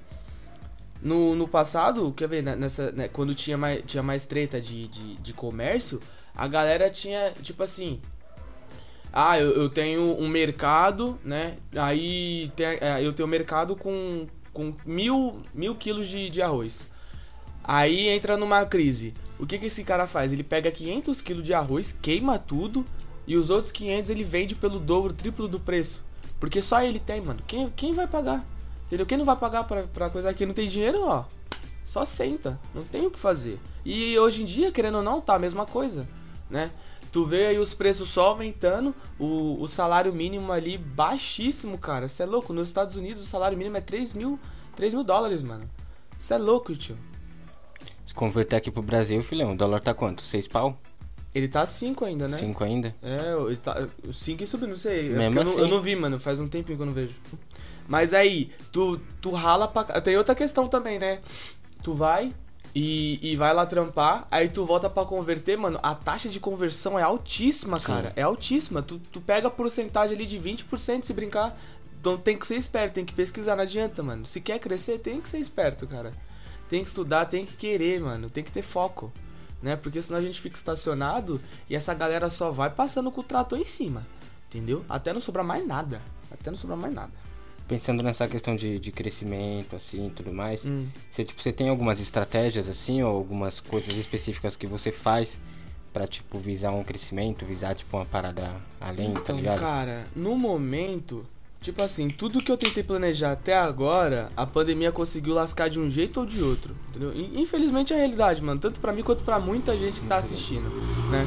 No, 1.00 1.34
no 1.34 1.48
passado, 1.48 2.12
quer 2.16 2.28
ver, 2.28 2.42
né, 2.42 2.54
nessa, 2.54 2.92
né, 2.92 3.08
quando 3.08 3.34
tinha 3.34 3.58
mais, 3.58 3.82
tinha 3.84 4.02
mais 4.02 4.24
treta 4.24 4.60
de, 4.60 4.86
de, 4.88 5.16
de 5.16 5.32
comércio, 5.32 6.00
a 6.34 6.48
galera 6.48 6.88
tinha, 6.90 7.32
tipo 7.42 7.62
assim. 7.62 8.00
Ah, 9.12 9.38
eu, 9.38 9.50
eu 9.50 9.68
tenho 9.68 10.18
um 10.18 10.26
mercado, 10.26 11.18
né? 11.22 11.56
Aí 11.76 12.50
tem, 12.56 12.66
é, 12.80 13.04
eu 13.04 13.12
tenho 13.12 13.26
um 13.26 13.30
mercado 13.30 13.76
com, 13.76 14.26
com 14.52 14.74
mil, 14.86 15.42
mil 15.52 15.74
quilos 15.74 16.08
de, 16.08 16.30
de 16.30 16.40
arroz. 16.40 16.86
Aí 17.62 18.08
entra 18.08 18.36
numa 18.36 18.64
crise. 18.64 19.12
O 19.38 19.46
que, 19.46 19.58
que 19.58 19.66
esse 19.66 19.84
cara 19.84 20.06
faz? 20.06 20.32
Ele 20.32 20.42
pega 20.42 20.70
500 20.70 21.20
quilos 21.20 21.44
de 21.44 21.52
arroz, 21.52 21.94
queima 22.00 22.38
tudo 22.38 22.86
e 23.26 23.36
os 23.36 23.50
outros 23.50 23.70
500 23.70 24.10
ele 24.10 24.24
vende 24.24 24.54
pelo 24.54 24.80
dobro, 24.80 25.12
triplo 25.12 25.46
do 25.46 25.60
preço. 25.60 26.02
Porque 26.40 26.62
só 26.62 26.82
ele 26.82 26.98
tem, 26.98 27.20
mano. 27.20 27.40
Quem, 27.46 27.68
quem 27.70 27.92
vai 27.92 28.06
pagar? 28.06 28.44
Entendeu? 28.86 29.04
Quem 29.04 29.18
não 29.18 29.24
vai 29.24 29.36
pagar 29.36 29.64
pra, 29.64 29.82
pra 29.82 30.10
coisa 30.10 30.32
que 30.32 30.46
não 30.46 30.54
tem 30.54 30.68
dinheiro, 30.68 31.02
ó. 31.02 31.24
Só 31.84 32.04
senta. 32.06 32.58
Não 32.74 32.82
tem 32.82 33.06
o 33.06 33.10
que 33.10 33.18
fazer. 33.18 33.60
E 33.84 34.18
hoje 34.18 34.42
em 34.42 34.46
dia, 34.46 34.72
querendo 34.72 34.96
ou 34.96 35.02
não, 35.02 35.20
tá 35.20 35.34
a 35.34 35.38
mesma 35.38 35.66
coisa 35.66 36.08
né? 36.52 36.70
Tu 37.10 37.24
vê 37.24 37.46
aí 37.46 37.58
os 37.58 37.74
preços 37.74 38.08
só 38.08 38.28
aumentando, 38.28 38.94
o, 39.18 39.60
o 39.60 39.66
salário 39.66 40.12
mínimo 40.12 40.52
ali 40.52 40.78
baixíssimo, 40.78 41.76
cara. 41.76 42.08
Você 42.08 42.22
é 42.22 42.26
louco? 42.26 42.52
Nos 42.52 42.68
Estados 42.68 42.96
Unidos 42.96 43.22
o 43.22 43.26
salário 43.26 43.58
mínimo 43.58 43.76
é 43.76 43.80
3 43.80 44.14
mil, 44.14 44.38
3 44.76 44.94
mil 44.94 45.04
dólares, 45.04 45.42
mano. 45.42 45.68
Você 46.18 46.34
é 46.34 46.38
louco, 46.38 46.74
tio. 46.76 46.96
Se 48.06 48.14
converter 48.14 48.56
aqui 48.56 48.70
pro 48.70 48.82
Brasil, 48.82 49.22
filhão, 49.22 49.52
o 49.52 49.56
dólar 49.56 49.80
tá 49.80 49.92
quanto? 49.92 50.24
6 50.24 50.48
pau? 50.48 50.78
Ele 51.34 51.48
tá 51.48 51.64
5 51.64 52.04
ainda, 52.04 52.28
né? 52.28 52.38
5 52.38 52.64
ainda? 52.64 52.94
É, 53.02 53.34
ele 53.46 53.56
tá 53.56 53.88
5 54.12 54.42
e 54.42 54.46
subindo, 54.46 54.70
não 54.70 54.76
sei. 54.76 55.12
É 55.12 55.16
Mesmo 55.16 55.38
é 55.38 55.42
assim. 55.42 55.50
eu, 55.50 55.56
não, 55.56 55.64
eu 55.64 55.68
não 55.68 55.82
vi, 55.82 55.96
mano. 55.96 56.20
Faz 56.20 56.38
um 56.38 56.48
tempinho 56.48 56.76
que 56.76 56.82
eu 56.82 56.86
não 56.86 56.92
vejo. 56.92 57.14
Mas 57.88 58.12
aí, 58.12 58.50
tu, 58.70 58.98
tu 59.20 59.30
rala 59.30 59.66
pra. 59.66 60.00
Tem 60.00 60.16
outra 60.16 60.34
questão 60.34 60.68
também, 60.68 60.98
né? 60.98 61.20
Tu 61.82 61.94
vai, 61.94 62.32
e, 62.74 63.18
e 63.22 63.36
vai 63.36 63.52
lá 63.52 63.66
trampar, 63.66 64.26
aí 64.30 64.48
tu 64.48 64.64
volta 64.64 64.88
para 64.88 65.06
converter, 65.06 65.58
mano, 65.58 65.78
a 65.82 65.94
taxa 65.94 66.28
de 66.28 66.40
conversão 66.40 66.98
é 66.98 67.02
altíssima, 67.02 67.78
Sim. 67.78 67.86
cara. 67.86 68.12
É 68.16 68.22
altíssima. 68.22 68.80
Tu, 68.80 68.98
tu 68.98 69.20
pega 69.20 69.48
a 69.48 69.50
porcentagem 69.50 70.16
ali 70.16 70.24
de 70.24 70.38
20% 70.38 71.04
se 71.04 71.12
brincar. 71.12 71.58
Então 72.00 72.16
tem 72.16 72.36
que 72.36 72.46
ser 72.46 72.56
esperto, 72.56 72.94
tem 72.94 73.04
que 73.04 73.12
pesquisar, 73.12 73.56
não 73.56 73.62
adianta, 73.62 74.02
mano. 74.02 74.26
Se 74.26 74.40
quer 74.40 74.58
crescer, 74.58 74.98
tem 74.98 75.20
que 75.20 75.28
ser 75.28 75.38
esperto, 75.38 75.86
cara. 75.86 76.12
Tem 76.68 76.82
que 76.82 76.88
estudar, 76.88 77.26
tem 77.26 77.44
que 77.44 77.54
querer, 77.56 78.00
mano. 78.00 78.30
Tem 78.30 78.42
que 78.42 78.50
ter 78.50 78.62
foco, 78.62 79.12
né? 79.62 79.76
Porque 79.76 80.00
senão 80.00 80.18
a 80.18 80.22
gente 80.22 80.40
fica 80.40 80.56
estacionado 80.56 81.40
e 81.68 81.76
essa 81.76 81.92
galera 81.92 82.30
só 82.30 82.50
vai 82.50 82.70
passando 82.70 83.12
com 83.12 83.20
o 83.20 83.24
trator 83.24 83.58
em 83.58 83.64
cima, 83.66 84.06
entendeu? 84.48 84.82
Até 84.88 85.12
não 85.12 85.20
sobrar 85.20 85.44
mais 85.44 85.66
nada. 85.66 86.00
Até 86.30 86.50
não 86.50 86.56
sobrar 86.56 86.78
mais 86.78 86.94
nada 86.94 87.12
pensando 87.66 88.02
nessa 88.02 88.26
questão 88.28 88.54
de, 88.54 88.78
de 88.78 88.92
crescimento, 88.92 89.76
assim, 89.76 90.10
tudo 90.14 90.32
mais, 90.32 90.64
hum. 90.64 90.86
você, 91.10 91.24
tipo, 91.24 91.40
você 91.40 91.52
tem 91.52 91.68
algumas 91.68 92.00
estratégias, 92.00 92.68
assim, 92.68 93.02
ou 93.02 93.14
algumas 93.14 93.60
coisas 93.60 93.96
específicas 93.96 94.56
que 94.56 94.66
você 94.66 94.92
faz 94.92 95.38
para 95.92 96.06
tipo, 96.06 96.38
visar 96.38 96.72
um 96.72 96.82
crescimento, 96.82 97.44
visar, 97.44 97.74
tipo, 97.74 97.96
uma 97.96 98.06
parada 98.06 98.56
além, 98.80 99.12
tá 99.12 99.20
então, 99.20 99.22
tá 99.24 99.32
ligado? 99.34 99.60
cara, 99.60 100.06
no 100.16 100.36
momento, 100.36 101.24
tipo 101.60 101.82
assim, 101.82 102.08
tudo 102.08 102.42
que 102.42 102.50
eu 102.50 102.56
tentei 102.56 102.82
planejar 102.82 103.32
até 103.32 103.56
agora, 103.56 104.30
a 104.36 104.46
pandemia 104.46 104.90
conseguiu 104.90 105.34
lascar 105.34 105.68
de 105.68 105.78
um 105.78 105.90
jeito 105.90 106.20
ou 106.20 106.26
de 106.26 106.42
outro, 106.42 106.74
entendeu? 106.88 107.12
Infelizmente 107.14 107.92
é 107.92 107.96
a 107.96 107.98
realidade, 107.98 108.42
mano, 108.42 108.58
tanto 108.58 108.80
para 108.80 108.92
mim 108.92 109.02
quanto 109.02 109.22
para 109.22 109.38
muita 109.38 109.76
gente 109.76 110.00
que 110.00 110.06
tá 110.06 110.16
assistindo, 110.16 110.70
né? 111.10 111.26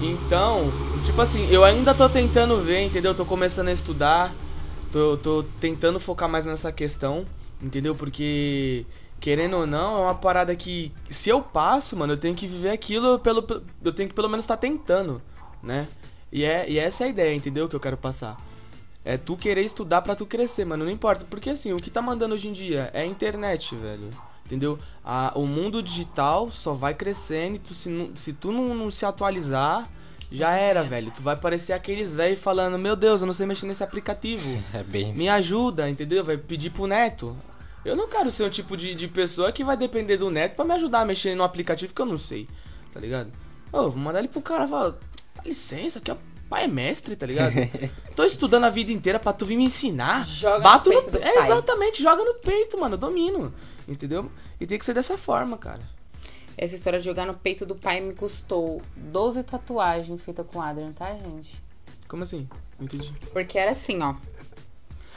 Então, 0.00 0.70
tipo 1.04 1.20
assim, 1.20 1.48
eu 1.50 1.64
ainda 1.64 1.94
tô 1.94 2.08
tentando 2.08 2.60
ver, 2.62 2.82
entendeu? 2.82 3.14
Tô 3.14 3.24
começando 3.24 3.68
a 3.68 3.72
estudar, 3.72 4.34
Tô, 4.94 5.16
tô 5.16 5.42
tentando 5.58 5.98
focar 5.98 6.28
mais 6.28 6.46
nessa 6.46 6.70
questão, 6.70 7.26
entendeu? 7.60 7.96
Porque, 7.96 8.86
querendo 9.18 9.56
ou 9.56 9.66
não, 9.66 9.96
é 9.96 10.00
uma 10.02 10.14
parada 10.14 10.54
que, 10.54 10.92
se 11.10 11.28
eu 11.28 11.42
passo, 11.42 11.96
mano, 11.96 12.12
eu 12.12 12.16
tenho 12.16 12.32
que 12.32 12.46
viver 12.46 12.70
aquilo, 12.70 13.18
pelo, 13.18 13.44
eu 13.82 13.92
tenho 13.92 14.08
que 14.08 14.14
pelo 14.14 14.28
menos 14.28 14.44
estar 14.44 14.54
tá 14.54 14.60
tentando, 14.60 15.20
né? 15.60 15.88
E, 16.30 16.44
é, 16.44 16.70
e 16.70 16.78
essa 16.78 17.02
é 17.02 17.06
a 17.08 17.10
ideia, 17.10 17.34
entendeu? 17.34 17.68
Que 17.68 17.74
eu 17.74 17.80
quero 17.80 17.96
passar. 17.96 18.40
É 19.04 19.16
tu 19.16 19.36
querer 19.36 19.62
estudar 19.62 20.00
para 20.00 20.14
tu 20.14 20.26
crescer, 20.26 20.64
mano. 20.64 20.84
Não 20.84 20.92
importa. 20.92 21.26
Porque 21.28 21.50
assim, 21.50 21.72
o 21.72 21.78
que 21.78 21.90
tá 21.90 22.00
mandando 22.00 22.36
hoje 22.36 22.46
em 22.46 22.52
dia 22.52 22.88
é 22.94 23.00
a 23.00 23.06
internet, 23.06 23.74
velho. 23.74 24.10
Entendeu? 24.46 24.78
A, 25.04 25.32
o 25.34 25.44
mundo 25.44 25.82
digital 25.82 26.52
só 26.52 26.72
vai 26.72 26.94
crescendo 26.94 27.56
e 27.56 27.58
tu, 27.58 27.74
se, 27.74 28.12
se 28.14 28.32
tu 28.32 28.52
não, 28.52 28.72
não 28.72 28.92
se 28.92 29.04
atualizar, 29.04 29.90
já 30.30 30.52
era, 30.52 30.82
velho. 30.82 31.10
Tu 31.10 31.22
vai 31.22 31.36
parecer 31.36 31.72
aqueles 31.72 32.14
velhos 32.14 32.38
falando, 32.38 32.78
meu 32.78 32.96
Deus, 32.96 33.20
eu 33.20 33.26
não 33.26 33.34
sei 33.34 33.46
mexer 33.46 33.66
nesse 33.66 33.82
aplicativo. 33.84 34.62
É 34.72 34.82
bem. 34.82 35.12
Me 35.14 35.28
ajuda, 35.28 35.88
entendeu? 35.88 36.24
Vai 36.24 36.36
pedir 36.36 36.70
pro 36.70 36.86
neto. 36.86 37.36
Eu 37.84 37.94
não 37.94 38.08
quero 38.08 38.32
ser 38.32 38.44
um 38.44 38.50
tipo 38.50 38.76
de, 38.76 38.94
de 38.94 39.06
pessoa 39.06 39.52
que 39.52 39.62
vai 39.62 39.76
depender 39.76 40.16
do 40.16 40.30
neto 40.30 40.56
para 40.56 40.64
me 40.64 40.72
ajudar 40.72 41.00
a 41.00 41.04
mexer 41.04 41.34
no 41.34 41.44
aplicativo 41.44 41.92
que 41.92 42.00
eu 42.00 42.06
não 42.06 42.16
sei, 42.16 42.48
tá 42.90 42.98
ligado? 42.98 43.30
Ô, 43.70 43.90
vou 43.90 43.98
mandar 43.98 44.20
ele 44.20 44.28
pro 44.28 44.40
cara 44.40 44.64
e 44.64 44.68
falar, 44.68 44.90
dá 44.90 45.42
licença, 45.44 45.98
aqui 45.98 46.10
é 46.10 46.16
pai 46.48 46.64
é 46.64 46.68
mestre, 46.68 47.16
tá 47.16 47.26
ligado? 47.26 47.52
Tô 48.16 48.24
estudando 48.24 48.64
a 48.64 48.70
vida 48.70 48.92
inteira 48.92 49.18
pra 49.18 49.32
tu 49.32 49.44
vir 49.44 49.56
me 49.56 49.64
ensinar. 49.64 50.26
Joga 50.26 50.60
Bato 50.60 50.90
no 50.90 51.02
peito 51.02 51.18
no... 51.18 51.24
É, 51.24 51.36
exatamente, 51.38 52.02
joga 52.02 52.24
no 52.24 52.34
peito, 52.34 52.78
mano, 52.78 52.96
domino. 52.96 53.52
Entendeu? 53.86 54.30
E 54.60 54.66
tem 54.66 54.78
que 54.78 54.84
ser 54.84 54.94
dessa 54.94 55.18
forma, 55.18 55.58
cara. 55.58 55.80
Essa 56.56 56.74
história 56.74 56.98
de 56.98 57.04
jogar 57.04 57.26
no 57.26 57.34
peito 57.34 57.66
do 57.66 57.74
pai 57.74 58.00
me 58.00 58.14
custou 58.14 58.80
12 58.96 59.42
tatuagens 59.42 60.22
feitas 60.22 60.46
com 60.46 60.62
Adrian, 60.62 60.92
tá, 60.92 61.12
gente? 61.12 61.62
Como 62.06 62.22
assim? 62.22 62.48
Entendi. 62.80 63.12
Porque 63.32 63.58
era 63.58 63.72
assim, 63.72 64.00
ó. 64.02 64.14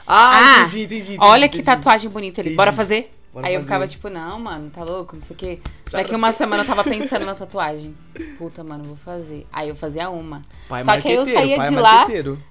Ah, 0.06 0.38
ah 0.38 0.60
entendi, 0.60 0.84
entendi, 0.84 1.02
entendi. 1.12 1.18
Olha 1.20 1.46
entendi. 1.46 1.58
que 1.58 1.64
tatuagem 1.64 2.10
bonita 2.10 2.40
ali. 2.40 2.56
Bora 2.56 2.72
fazer? 2.72 3.10
Bora 3.32 3.46
Aí 3.46 3.52
fazer. 3.52 3.56
eu 3.56 3.62
ficava 3.62 3.86
tipo, 3.86 4.08
não, 4.08 4.40
mano, 4.40 4.70
tá 4.70 4.82
louco, 4.82 5.14
não 5.14 5.22
sei 5.22 5.34
o 5.34 5.38
quê. 5.38 5.60
Daqui 5.90 6.14
uma 6.14 6.32
semana 6.32 6.62
eu 6.62 6.66
tava 6.66 6.82
pensando 6.88 7.26
na 7.26 7.34
tatuagem. 7.34 7.94
Puta, 8.38 8.64
mano, 8.64 8.84
vou 8.84 8.96
fazer. 8.96 9.46
Aí 9.52 9.68
eu 9.68 9.76
fazia 9.76 10.08
uma. 10.08 10.42
Pai 10.68 10.82
Só 10.82 10.98
que 11.00 11.08
aí 11.08 11.14
eu 11.14 11.26
saía 11.26 11.58
de 11.58 11.74
lá. 11.74 12.06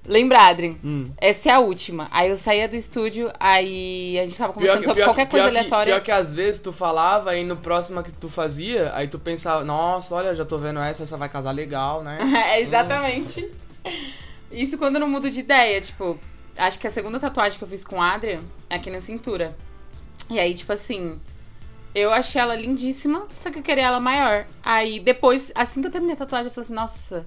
Lembra, 0.06 0.42
Adrien? 0.42 0.78
Hum. 0.84 1.10
Essa 1.18 1.50
é 1.50 1.52
a 1.54 1.60
última. 1.60 2.08
Aí 2.12 2.30
eu 2.30 2.38
saía 2.38 2.68
do 2.68 2.76
estúdio, 2.76 3.32
aí 3.40 4.20
a 4.20 4.28
gente 4.28 4.38
tava 4.38 4.54
conversando 4.54 4.82
pior, 4.82 4.90
sobre 4.90 5.04
qualquer 5.04 5.28
coisa 5.28 5.50
pior 5.50 5.58
aleatória. 5.58 5.94
Que, 5.94 6.00
pior 6.00 6.06
que 6.06 6.12
às 6.12 6.32
vezes 6.32 6.60
tu 6.60 6.72
falava 6.72 7.36
e 7.36 7.44
no 7.44 7.58
próximo 7.58 8.04
que 8.04 8.12
tu 8.12 8.30
fazia, 8.30 8.92
aí 8.94 9.08
tu 9.08 9.18
pensava, 9.18 9.64
nossa, 9.64 10.14
olha, 10.14 10.36
já 10.36 10.46
tô 10.46 10.60
vendo 10.60 10.80
essa, 10.80 11.02
essa 11.02 11.18
vai 11.18 11.28
casar 11.28 11.52
legal, 11.52 12.04
né? 12.04 12.20
é, 12.54 12.62
exatamente. 12.62 13.50
Hum. 13.86 13.92
Isso 14.52 14.78
quando 14.78 14.96
eu 14.96 15.02
não 15.02 15.10
mudo 15.10 15.30
de 15.30 15.40
ideia, 15.40 15.82
tipo, 15.82 16.20
acho 16.56 16.80
que 16.80 16.88
a 16.88 16.92
segunda 16.92 17.20
tatuagem 17.20 17.58
que 17.58 17.64
eu 17.64 17.68
fiz 17.68 17.84
com 17.84 17.98
o 17.98 18.02
Adrian 18.02 18.42
é 18.70 18.76
aqui 18.76 18.90
na 18.90 19.02
cintura. 19.02 19.56
E 20.30 20.40
aí, 20.40 20.54
tipo 20.54 20.72
assim, 20.74 21.20
eu 21.96 22.12
achei 22.12 22.40
ela 22.42 22.56
lindíssima, 22.56 23.28
só 23.32 23.50
que 23.50 23.60
eu 23.60 23.64
queria 23.64 23.86
ela 23.86 24.00
maior. 24.00 24.46
Aí 24.64 25.00
depois, 25.00 25.52
assim 25.56 25.82
que 25.82 25.88
eu 25.88 25.92
terminei 25.92 26.16
a 26.16 26.18
tatuagem, 26.18 26.48
eu 26.48 26.54
falei 26.54 26.66
assim, 26.66 26.74
nossa, 26.74 27.26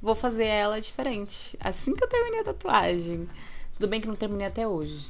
vou 0.00 0.14
fazer 0.14 0.46
ela 0.46 0.80
diferente. 0.80 1.56
Assim 1.60 1.94
que 1.94 2.02
eu 2.02 2.08
terminei 2.08 2.40
a 2.40 2.44
tatuagem. 2.44 3.28
Tudo 3.74 3.88
bem 3.88 4.00
que 4.00 4.08
não 4.08 4.14
terminei 4.16 4.46
até 4.46 4.66
hoje. 4.66 5.08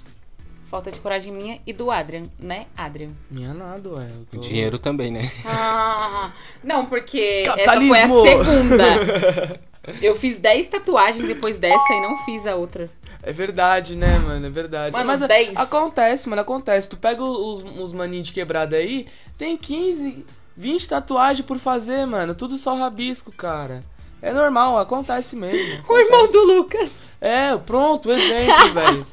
Falta 0.66 0.92
de 0.92 1.00
coragem 1.00 1.32
minha 1.32 1.60
e 1.66 1.72
do 1.72 1.90
Adrian, 1.90 2.28
né, 2.38 2.66
Adrian? 2.76 3.10
Minha 3.28 3.52
nada, 3.52 3.88
ué. 3.88 4.06
tô- 4.30 4.38
dinheiro 4.38 4.78
também, 4.78 5.10
né? 5.10 5.28
Ah, 5.44 6.30
não, 6.62 6.86
porque 6.86 7.42
Capitalismo! 7.44 7.94
essa 7.96 8.08
foi 8.08 8.32
a 8.34 8.44
segunda. 8.44 9.60
Eu 10.00 10.14
fiz 10.14 10.38
10 10.38 10.68
tatuagens 10.68 11.26
depois 11.26 11.56
dessa 11.58 11.92
e 11.92 12.00
não 12.02 12.16
fiz 12.18 12.46
a 12.46 12.54
outra. 12.54 12.88
É 13.22 13.32
verdade, 13.32 13.96
né, 13.96 14.18
mano? 14.18 14.46
É 14.46 14.50
verdade. 14.50 14.92
Mano, 14.92 15.04
Mas 15.06 15.22
a- 15.22 15.26
10. 15.26 15.56
acontece, 15.56 16.28
mano, 16.28 16.40
acontece. 16.42 16.88
Tu 16.88 16.96
pega 16.96 17.22
os, 17.22 17.62
os 17.78 17.92
maninhos 17.92 18.28
de 18.28 18.32
quebrada 18.32 18.76
aí, 18.76 19.06
tem 19.36 19.56
15, 19.56 20.24
20 20.56 20.88
tatuagens 20.88 21.46
por 21.46 21.58
fazer, 21.58 22.06
mano. 22.06 22.34
Tudo 22.34 22.56
só 22.56 22.74
rabisco, 22.74 23.30
cara. 23.32 23.84
É 24.22 24.32
normal, 24.32 24.78
acontece 24.78 25.36
mesmo. 25.36 25.82
O 25.88 25.98
irmão 25.98 26.20
acontece. 26.24 26.32
do 26.32 26.52
Lucas. 26.54 26.90
É, 27.20 27.56
pronto, 27.58 28.10
exemplo, 28.10 28.72
velho. 28.72 29.06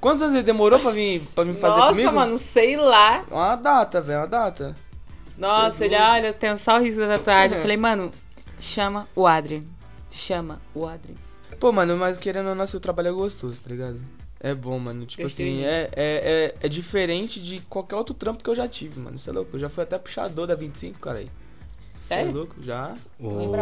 Quantos 0.00 0.22
anos 0.22 0.34
ele 0.34 0.42
demorou 0.42 0.80
pra 0.80 0.90
vir, 0.90 1.20
pra 1.34 1.44
vir 1.44 1.54
fazer 1.54 1.76
Nossa, 1.78 1.90
comigo? 1.90 2.12
mano, 2.12 2.38
sei 2.38 2.76
lá. 2.76 3.22
Uma 3.30 3.54
data, 3.56 4.00
velho, 4.00 4.20
uma 4.20 4.26
data. 4.26 4.74
Nossa, 5.38 5.84
ele, 5.84 5.94
olha, 5.96 6.32
tem 6.32 6.56
só 6.56 6.76
o 6.76 6.80
risco 6.80 7.00
da 7.00 7.18
tatuagem. 7.18 7.54
É. 7.56 7.58
Eu 7.58 7.62
falei, 7.62 7.76
mano, 7.76 8.10
chama 8.58 9.06
o 9.14 9.26
Adrian. 9.26 9.62
Chama 10.10 10.60
o 10.74 10.86
Adrian. 10.86 11.14
Pô, 11.62 11.70
mano, 11.70 11.96
mas 11.96 12.18
querendo 12.18 12.48
ou 12.48 12.56
não, 12.56 12.66
seu 12.66 12.80
trabalho 12.80 13.06
é 13.06 13.12
gostoso, 13.12 13.60
tá 13.62 13.70
ligado? 13.70 14.00
É 14.40 14.52
bom, 14.52 14.76
mano. 14.80 15.06
Tipo 15.06 15.28
assim, 15.28 15.62
é, 15.64 15.88
é, 15.92 15.92
é, 15.94 16.54
é 16.60 16.68
diferente 16.68 17.38
de 17.40 17.60
qualquer 17.68 17.94
outro 17.94 18.12
trampo 18.12 18.42
que 18.42 18.50
eu 18.50 18.54
já 18.56 18.66
tive, 18.66 18.98
mano. 18.98 19.16
Você 19.16 19.30
é 19.30 19.32
louco? 19.32 19.50
Eu 19.54 19.60
já 19.60 19.68
fui 19.68 19.84
até 19.84 19.96
puxador 19.96 20.48
da 20.48 20.56
25, 20.56 20.98
cara 20.98 21.20
aí. 21.20 21.30
Sério? 22.00 22.30
é 22.30 22.32
louco? 22.32 22.56
Já. 22.60 22.92
O, 23.16 23.52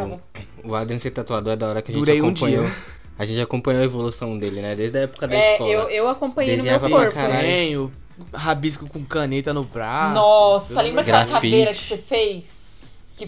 o 0.70 0.74
Adrian 0.74 0.98
ser 0.98 1.10
tatuador 1.10 1.52
é 1.52 1.56
da 1.56 1.68
hora 1.68 1.82
que 1.82 1.90
a 1.90 1.94
gente 1.94 2.00
Durei 2.00 2.22
um 2.22 2.28
acompanhou. 2.28 2.64
dia. 2.64 2.74
A 3.18 3.24
gente 3.26 3.38
acompanhou 3.42 3.82
a 3.82 3.84
evolução 3.84 4.38
dele, 4.38 4.62
né? 4.62 4.74
Desde 4.74 4.96
a 4.96 5.02
época 5.02 5.28
da 5.28 5.34
É, 5.36 5.52
escola. 5.52 5.70
eu, 5.70 5.90
eu 5.90 6.08
acompanhei 6.08 6.56
no 6.56 6.62
meu 6.62 6.78
Desenhava 6.80 6.88
corpo. 6.88 7.28
Desenho, 7.28 7.92
rabisco 8.32 8.88
com 8.88 9.04
caneta 9.04 9.52
no 9.52 9.64
braço. 9.64 10.14
Nossa, 10.14 10.80
lembra 10.80 11.02
aquela 11.02 11.26
caveira 11.26 11.70
que 11.74 11.78
você 11.80 11.98
fez? 11.98 12.48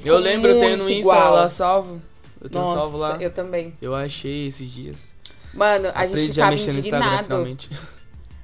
Eu 0.03 0.16
lembro, 0.16 0.53
eu 0.53 0.59
tenho 0.59 0.79
no 0.79 0.85
Insta 0.85 0.95
igual. 0.99 1.35
lá 1.35 1.47
salvo. 1.51 2.01
Eu 2.43 2.51
tenho 2.51 2.64
Nossa, 2.64 2.76
salvo 2.76 2.97
lá. 2.99 3.16
eu 3.20 3.30
também. 3.30 3.72
Eu 3.80 3.95
achei 3.95 4.49
esses 4.49 4.68
dias. 4.70 5.14
Mano, 5.55 5.88
a 5.88 5.90
Aprendi 5.90 6.22
gente 6.22 6.32
ficava 6.34 6.55
indignado. 6.55 7.59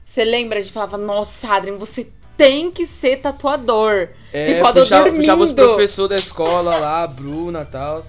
Você 0.04 0.24
lembra? 0.24 0.58
A 0.58 0.62
gente 0.62 0.72
falava, 0.72 0.96
nossa, 0.96 1.48
Adrian, 1.52 1.76
você 1.76 2.08
tem 2.36 2.70
que 2.70 2.86
ser 2.86 3.16
tatuador. 3.16 4.08
É, 4.32 4.52
e 4.52 4.60
foda 4.60 4.78
eu 4.80 4.84
puxava, 4.84 5.04
dormindo. 5.04 5.20
puxava 5.22 5.42
os 5.42 5.52
professores 5.52 6.08
da 6.10 6.16
escola 6.16 6.76
lá, 6.78 7.02
a 7.02 7.06
Bruna 7.08 7.62
e 7.62 7.66
tal. 7.66 8.02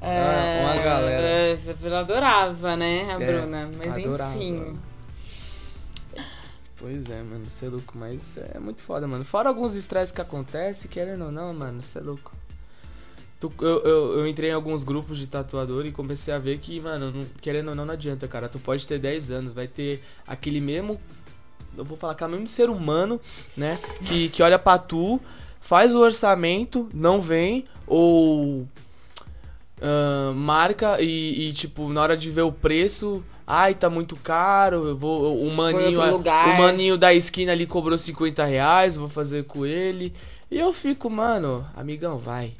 É, 0.00 0.62
uma 0.64 0.76
galera. 0.82 1.56
Eu 1.82 1.96
adorava, 1.96 2.76
né, 2.76 3.06
a 3.10 3.22
É, 3.22 3.26
Bruna. 3.26 3.70
Mas 3.76 3.94
adorava. 4.04 4.34
enfim. 4.36 4.72
Pois 6.76 7.08
é, 7.08 7.22
mano, 7.22 7.44
você 7.48 7.66
é 7.66 7.68
louco, 7.68 7.92
mas 7.96 8.36
é 8.36 8.58
muito 8.58 8.82
foda, 8.82 9.06
mano. 9.06 9.24
Fora 9.24 9.48
alguns 9.48 9.74
estresses 9.74 10.12
que 10.12 10.20
acontecem, 10.20 10.90
querendo 10.90 11.26
ou 11.26 11.32
não, 11.32 11.52
mano, 11.54 11.80
você 11.80 11.98
é 11.98 12.02
louco. 12.02 12.32
Tu- 13.48 13.64
eu, 13.64 13.80
eu, 13.82 14.18
eu 14.20 14.26
entrei 14.28 14.50
em 14.50 14.52
alguns 14.54 14.84
grupos 14.84 15.18
de 15.18 15.26
tatuador 15.26 15.84
e 15.86 15.92
comecei 15.92 16.32
a 16.32 16.38
ver 16.38 16.58
que, 16.58 16.80
mano, 16.80 17.10
não- 17.12 17.26
querendo 17.40 17.68
ou 17.68 17.74
não, 17.74 17.84
não 17.84 17.94
adianta, 17.94 18.26
cara. 18.28 18.48
Tu 18.48 18.58
pode 18.58 18.86
ter 18.86 18.98
10 18.98 19.30
anos, 19.30 19.52
vai 19.52 19.66
ter 19.66 20.02
aquele 20.26 20.60
mesmo. 20.60 21.00
Eu 21.76 21.84
vou 21.84 21.96
falar, 21.96 22.12
aquele 22.12 22.32
mesmo 22.32 22.46
ser 22.48 22.70
humano, 22.70 23.20
né? 23.56 23.78
Que, 24.06 24.28
que 24.28 24.42
olha 24.42 24.58
pra 24.58 24.78
tu, 24.78 25.20
faz 25.60 25.94
o 25.94 25.98
orçamento, 25.98 26.88
não 26.94 27.20
vem, 27.20 27.64
ou. 27.86 28.66
ah, 29.82 30.32
marca 30.34 31.00
e, 31.00 31.48
e, 31.48 31.52
tipo, 31.52 31.88
na 31.88 32.00
hora 32.02 32.16
de 32.16 32.30
ver 32.30 32.42
o 32.42 32.52
preço. 32.52 33.22
Ai, 33.46 33.74
tá 33.74 33.90
muito 33.90 34.16
caro, 34.16 34.86
eu 34.88 34.96
vou. 34.96 35.38
O 35.38 35.52
maninho, 35.52 36.00
o 36.54 36.58
maninho 36.58 36.96
da 36.96 37.12
esquina 37.12 37.52
ali 37.52 37.66
cobrou 37.66 37.98
50 37.98 38.42
reais, 38.44 38.96
vou 38.96 39.08
fazer 39.08 39.44
com 39.44 39.66
ele. 39.66 40.14
E 40.50 40.58
eu 40.58 40.72
fico, 40.72 41.10
mano, 41.10 41.66
amigão, 41.76 42.16
vai. 42.16 42.54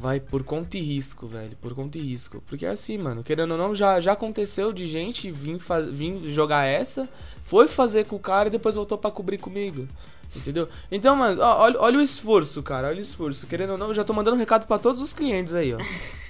Vai 0.00 0.18
por 0.18 0.42
conta 0.42 0.78
e 0.78 0.80
risco, 0.80 1.26
velho. 1.26 1.54
Por 1.60 1.74
conta 1.74 1.98
e 1.98 2.00
risco. 2.00 2.42
Porque 2.46 2.64
é 2.64 2.70
assim, 2.70 2.96
mano, 2.96 3.22
querendo 3.22 3.50
ou 3.50 3.58
não, 3.58 3.74
já, 3.74 4.00
já 4.00 4.12
aconteceu 4.12 4.72
de 4.72 4.86
gente 4.86 5.30
vir, 5.30 5.58
faz, 5.58 5.86
vir 5.86 6.26
jogar 6.32 6.64
essa, 6.64 7.06
foi 7.44 7.68
fazer 7.68 8.06
com 8.06 8.16
o 8.16 8.20
cara 8.20 8.48
e 8.48 8.50
depois 8.50 8.76
voltou 8.76 8.96
pra 8.96 9.10
cobrir 9.10 9.36
comigo. 9.36 9.86
Entendeu? 10.34 10.68
Então, 10.90 11.14
mano, 11.14 11.42
ó, 11.42 11.64
olha, 11.64 11.80
olha 11.80 11.98
o 11.98 12.02
esforço, 12.02 12.62
cara. 12.62 12.88
Olha 12.88 12.96
o 12.96 13.02
esforço. 13.02 13.46
Querendo 13.46 13.72
ou 13.72 13.78
não, 13.78 13.88
eu 13.88 13.94
já 13.94 14.02
tô 14.02 14.14
mandando 14.14 14.36
um 14.36 14.40
recado 14.40 14.66
pra 14.66 14.78
todos 14.78 15.02
os 15.02 15.12
clientes 15.12 15.52
aí, 15.54 15.74
ó. 15.74 15.78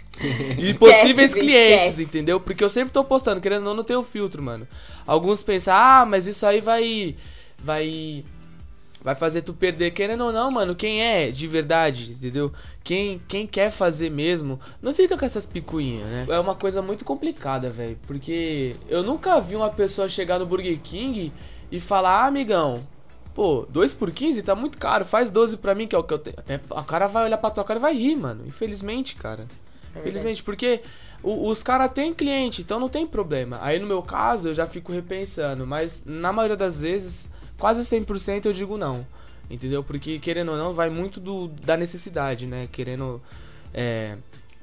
E 0.58 0.74
possíveis 0.74 1.32
clientes, 1.32 1.98
entendeu? 1.98 2.38
Porque 2.38 2.62
eu 2.62 2.68
sempre 2.68 2.92
tô 2.92 3.02
postando, 3.02 3.40
querendo 3.40 3.60
ou 3.60 3.68
não, 3.68 3.76
não 3.76 3.84
tem 3.84 3.96
o 3.96 4.02
filtro, 4.02 4.42
mano. 4.42 4.68
Alguns 5.06 5.42
pensam, 5.42 5.72
ah, 5.74 6.04
mas 6.06 6.26
isso 6.26 6.44
aí 6.44 6.60
vai. 6.60 7.16
Vai. 7.58 8.24
Vai 9.03 9.14
fazer 9.14 9.40
tu 9.42 9.55
perder, 9.55 9.92
querendo 9.92 10.24
ou 10.24 10.32
não, 10.32 10.51
mano. 10.51 10.74
Quem 10.76 11.03
é 11.03 11.30
de 11.30 11.46
verdade, 11.46 12.12
entendeu? 12.12 12.53
Quem, 12.84 13.20
quem 13.26 13.46
quer 13.46 13.70
fazer 13.70 14.11
mesmo, 14.11 14.61
não 14.82 14.92
fica 14.92 15.16
com 15.16 15.24
essas 15.24 15.46
picuinhas, 15.46 16.05
né? 16.07 16.26
É 16.28 16.38
uma 16.38 16.55
coisa 16.55 16.82
muito 16.82 17.03
complicada, 17.05 17.70
velho. 17.70 17.98
Porque 18.07 18.76
eu 18.88 19.03
nunca 19.03 19.40
vi 19.40 19.57
uma 19.57 19.70
pessoa 19.70 20.07
chegar 20.09 20.38
no 20.38 20.44
Burger 20.44 20.78
King 20.80 21.32
e 21.72 21.80
falar, 21.80 22.24
ah, 22.24 22.26
amigão, 22.26 22.86
pô, 23.34 23.66
2 23.70 23.94
por 23.94 24.11
15 24.11 24.42
tá 24.42 24.55
muito 24.55 24.76
caro, 24.76 25.05
faz 25.07 25.30
12 25.30 25.57
pra 25.57 25.74
mim, 25.74 25.86
que 25.86 25.96
é 25.96 25.98
o 25.98 26.05
que 26.05 26.12
eu 26.12 26.18
tenho. 26.18 26.36
Até 26.38 26.61
a 26.70 26.82
cara 26.82 27.07
vai 27.07 27.24
olhar 27.24 27.38
pra 27.38 27.48
tua 27.48 27.64
cara 27.64 27.78
e 27.78 27.82
vai 27.82 27.94
rir, 27.94 28.16
mano. 28.16 28.44
Infelizmente, 28.46 29.14
cara. 29.16 29.46
Infelizmente, 29.96 30.42
porque 30.42 30.80
o- 31.22 31.48
os 31.48 31.62
caras 31.62 31.90
têm 31.92 32.12
cliente, 32.12 32.61
então 32.61 32.78
não 32.78 32.88
tem 32.88 33.07
problema. 33.07 33.59
Aí 33.62 33.78
no 33.78 33.86
meu 33.86 34.03
caso, 34.03 34.48
eu 34.48 34.55
já 34.55 34.66
fico 34.66 34.92
repensando, 34.92 35.66
mas 35.66 36.03
na 36.05 36.32
maioria 36.34 36.57
das 36.57 36.80
vezes, 36.82 37.28
quase 37.61 37.82
100% 37.82 38.46
eu 38.46 38.52
digo 38.52 38.76
não. 38.76 39.06
Entendeu? 39.48 39.82
Porque 39.84 40.18
querendo 40.18 40.52
ou 40.52 40.56
não, 40.58 40.72
vai 40.74 40.88
muito 40.90 41.20
do, 41.20 41.48
da 41.48 41.76
necessidade, 41.76 42.46
né? 42.46 42.68
Querendo. 42.72 43.20
É, 43.74 44.16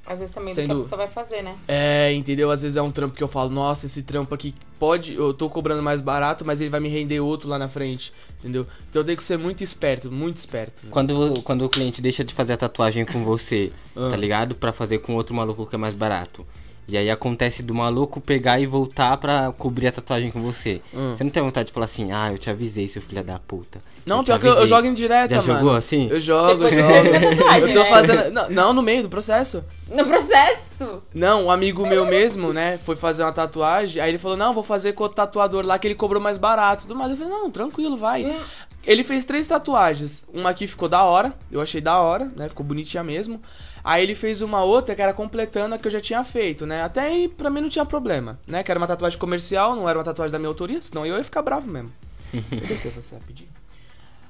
Às 0.06 0.20
vezes 0.20 0.34
também 0.34 0.54
do 0.54 0.56
que 0.56 0.62
Sendo- 0.62 0.80
a 0.80 0.84
pessoa 0.84 0.98
vai 1.00 1.08
fazer, 1.08 1.42
né? 1.42 1.58
é, 1.68 2.14
entendeu? 2.14 2.50
Às 2.50 2.62
vezes 2.62 2.78
é 2.78 2.82
um 2.82 2.92
trampo 2.92 3.14
que 3.16 3.22
eu 3.24 3.28
falo, 3.28 3.50
nossa, 3.50 3.86
esse 3.86 4.02
trampo 4.04 4.34
aqui 4.34 4.56
pode. 4.80 5.14
Eu 5.14 5.34
tô 5.34 5.50
cobrando 5.50 5.84
mais 5.84 6.00
barato, 6.00 6.46
mas 6.46 6.62
ele 6.62 6.70
vai 6.70 6.80
me 6.80 6.88
render 6.88 7.20
outro 7.20 7.50
lá 7.50 7.60
na 7.60 7.68
frente. 7.68 8.14
Entendeu? 8.40 8.66
Então 8.90 9.02
eu 9.02 9.06
tenho 9.06 9.18
que 9.18 9.24
ser 9.24 9.38
muito 9.38 9.62
esperto, 9.64 10.10
muito 10.12 10.38
esperto. 10.38 10.86
né? 10.86 10.90
Quando, 10.92 11.42
quando 11.42 11.66
o 11.66 11.70
cliente 11.70 12.02
deixa 12.02 12.24
de 12.24 12.34
fazer 12.34 12.54
a 12.54 12.58
tatuagem 12.58 13.04
com 13.06 13.24
você, 13.26 13.74
Ah. 13.96 14.10
tá 14.10 14.16
ligado? 14.16 14.56
Pra 14.56 14.72
fazer 14.72 15.00
com 15.00 15.16
outro 15.16 15.36
maluco 15.36 15.66
que 15.66 15.76
é 15.76 15.78
mais 15.78 15.94
barato. 15.94 16.46
E 16.88 16.98
aí 16.98 17.10
acontece 17.10 17.62
do 17.62 17.76
maluco 17.76 18.22
pegar 18.22 18.60
e 18.60 18.66
voltar 18.66 19.18
pra 19.18 19.54
cobrir 19.58 19.88
a 19.88 19.92
tatuagem 19.92 20.32
com 20.32 20.42
você. 20.42 20.82
Hum. 20.94 21.16
Você 21.16 21.24
não 21.24 21.32
tem 21.32 21.44
vontade 21.44 21.68
de 21.68 21.74
falar 21.74 21.86
assim, 21.86 22.12
ah, 22.14 22.32
eu 22.32 22.38
te 22.38 22.50
avisei, 22.50 22.88
seu 22.88 23.02
filho 23.02 23.24
da 23.24 23.38
puta. 23.40 23.82
Não, 24.06 24.24
te 24.24 24.28
pior 24.28 24.40
que 24.40 24.46
eu, 24.46 24.52
eu 24.52 24.58
avisei." 24.60 24.68
jogo 24.68 24.88
em 24.88 24.94
direta, 24.94 25.36
Já 25.36 25.42
mano. 25.42 25.60
jogou 25.60 25.76
assim? 25.76 26.08
Eu 26.10 26.20
jogo, 26.20 26.64
eu 26.64 26.72
jogo. 26.72 26.88
tatuagem, 27.36 27.70
eu 27.70 27.74
tô 27.74 27.84
né? 27.84 27.90
fazendo. 27.90 28.32
Não, 28.32 28.50
não, 28.50 28.74
no 28.74 28.82
meio 28.82 29.04
do 29.04 29.10
processo. 29.10 29.64
No 29.90 30.06
processo! 30.06 31.02
Não, 31.14 31.46
um 31.46 31.52
amigo 31.52 31.86
meu 31.88 32.06
mesmo, 32.06 32.54
né, 32.54 32.78
foi 32.78 32.96
fazer 32.96 33.24
uma 33.24 33.32
tatuagem, 33.32 34.02
aí 34.02 34.12
ele 34.12 34.18
falou, 34.18 34.38
não, 34.38 34.54
vou 34.54 34.64
fazer 34.64 34.94
com 34.94 35.04
o 35.06 35.10
tatuador 35.10 35.66
lá 35.66 35.80
que 35.80 35.88
ele 35.88 35.96
cobrou 35.96 36.22
mais 36.22 36.38
barato 36.38 36.84
e 36.84 36.88
tudo 36.88 36.98
mais. 36.98 37.12
Eu 37.12 37.18
falei, 37.18 37.34
não, 37.34 37.50
tranquilo, 37.50 37.98
vai. 37.98 38.26
Hum. 38.26 38.40
Ele 38.86 39.04
fez 39.04 39.26
três 39.26 39.46
tatuagens. 39.48 40.26
Uma 40.34 40.52
aqui 40.52 40.66
ficou 40.66 40.88
da 40.88 41.04
hora, 41.04 41.34
eu 41.52 41.60
achei 41.60 41.82
da 41.82 42.00
hora, 42.00 42.32
né, 42.36 42.48
ficou 42.48 42.66
bonitinha 42.66 43.04
mesmo. 43.04 43.42
Aí 43.84 44.04
ele 44.04 44.16
fez 44.16 44.42
uma 44.42 44.64
outra 44.64 44.96
que 44.96 45.02
era 45.02 45.14
completando 45.14 45.76
a 45.76 45.78
que 45.78 45.88
eu 45.88 45.92
já 45.92 46.02
tinha 46.02 46.24
feito, 46.24 46.66
né, 46.66 46.84
até 46.84 47.02
aí 47.02 47.28
pra 47.28 47.50
mim 47.50 47.62
não 47.62 47.70
tinha 47.70 47.86
problema, 47.86 48.40
né, 48.48 48.64
que 48.64 48.72
era 48.72 48.80
uma 48.80 48.88
tatuagem 48.88 49.18
comercial, 49.20 49.76
não 49.76 49.88
era 49.88 49.98
uma 49.98 50.04
tatuagem 50.04 50.32
da 50.32 50.40
minha 50.40 50.50
autoria, 50.50 50.82
senão 50.82 51.06
eu 51.06 51.18
ia 51.18 51.24
ficar 51.24 51.42
bravo 51.42 51.68
mesmo. 51.68 51.92
Descer 52.68 52.92
você 52.92 53.16
rapidinho. 53.16 53.50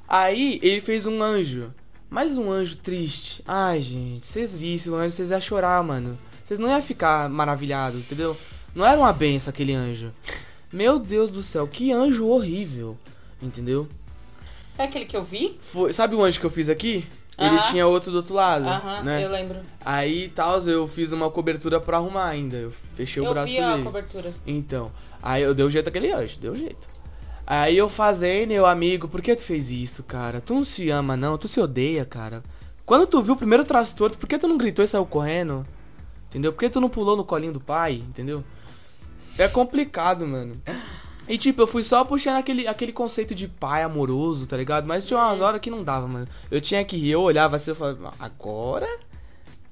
Aí 0.08 0.60
ele 0.64 0.80
fez 0.82 1.06
um 1.06 1.22
anjo. 1.22 1.74
Mais 2.10 2.38
um 2.38 2.50
anjo 2.50 2.78
triste. 2.78 3.44
Ai, 3.46 3.82
gente, 3.82 4.26
vocês 4.26 4.56
vissem 4.56 4.92
o 4.92 4.96
anjo, 4.96 5.12
vocês 5.12 5.30
iam 5.30 5.42
chorar, 5.42 5.84
mano. 5.84 6.18
Vocês 6.44 6.58
não 6.58 6.70
iam 6.70 6.82
ficar 6.82 7.30
maravilhados, 7.30 8.00
entendeu? 8.00 8.36
Não 8.74 8.86
era 8.86 8.98
uma 8.98 9.12
benção 9.12 9.52
aquele 9.52 9.74
anjo. 9.74 10.14
Meu 10.72 11.00
Deus 11.00 11.30
do 11.30 11.44
céu, 11.44 11.68
que 11.68 11.92
anjo 11.92 12.28
horrível. 12.28 12.98
Entendeu? 13.42 13.90
É 14.78 14.84
aquele 14.84 15.06
que 15.06 15.18
eu 15.18 15.24
vi? 15.24 15.60
Foi, 15.62 15.92
sabe 15.92 16.16
o 16.16 16.24
anjo 16.24 16.40
que 16.40 16.46
eu 16.46 16.52
fiz 16.52 16.70
aqui? 16.70 17.06
Ele 17.38 17.60
tinha 17.70 17.86
outro 17.86 18.12
do 18.12 18.18
outro 18.18 18.34
lado, 18.34 18.68
Aham, 18.68 19.04
né? 19.04 19.24
eu 19.24 19.30
lembro. 19.30 19.60
Aí, 19.86 20.28
tal, 20.30 20.60
eu 20.62 20.88
fiz 20.88 21.12
uma 21.12 21.30
cobertura 21.30 21.80
pra 21.80 21.98
arrumar 21.98 22.26
ainda. 22.26 22.58
Eu 22.58 22.72
fechei 22.72 23.22
o 23.22 23.28
eu 23.28 23.32
braço 23.32 23.54
vi 23.54 23.60
a 23.60 23.78
cobertura. 23.84 24.34
Então, 24.46 24.92
aí 25.22 25.44
eu 25.44 25.54
dei 25.54 25.64
um 25.64 25.70
jeito 25.70 25.86
naquele 25.86 26.12
anjo, 26.12 26.40
deu 26.40 26.56
jeito. 26.56 26.88
Aí 27.46 27.78
eu 27.78 27.88
fazendo, 27.90 28.50
meu 28.50 28.66
amigo, 28.66 29.08
por 29.08 29.22
que 29.22 29.36
tu 29.36 29.44
fez 29.44 29.72
isso, 29.72 30.04
cara? 30.04 30.42
Tu 30.42 30.54
não 30.54 30.64
se 30.64 30.90
ama, 30.90 31.16
não, 31.16 31.38
tu 31.38 31.48
se 31.48 31.60
odeia, 31.60 32.04
cara. 32.06 32.44
Quando 32.86 33.06
tu 33.06 33.22
viu 33.22 33.36
o 33.36 33.38
primeiro 33.38 33.64
traço 33.64 33.96
torto, 33.96 34.18
por 34.18 34.28
que 34.28 34.38
tu 34.38 34.48
não 34.48 34.58
gritou 34.58 34.84
e 34.84 34.88
saiu 34.88 35.06
correndo? 35.06 35.66
Entendeu? 36.28 36.52
Por 36.52 36.60
que 36.60 36.70
tu 36.70 36.82
não 36.82 36.90
pulou 36.90 37.16
no 37.16 37.24
colinho 37.24 37.54
do 37.54 37.60
pai? 37.60 38.04
Entendeu? 38.08 38.44
É 39.38 39.48
complicado, 39.48 40.26
mano. 40.26 40.60
E 41.28 41.38
tipo, 41.38 41.62
eu 41.62 41.68
fui 41.68 41.84
só 41.84 42.04
puxando 42.06 42.38
aquele, 42.38 42.68
aquele 42.68 42.92
conceito 42.94 43.36
de 43.36 43.48
pai 43.48 43.84
amoroso, 43.84 44.48
tá 44.48 44.56
ligado? 44.56 44.88
Mas 44.88 45.06
tinha 45.06 45.20
umas 45.20 45.42
horas 45.42 45.60
que 45.60 45.70
não 45.70 45.84
dava, 45.84 46.08
mano. 46.08 46.28
Eu 46.50 46.62
tinha 46.62 46.84
que 46.86 46.96
rir, 46.98 47.12
eu 47.12 47.22
olhava 47.22 47.56
assim 47.58 47.72
e 47.72 47.76
falava, 47.76 48.14
agora? 48.20 48.88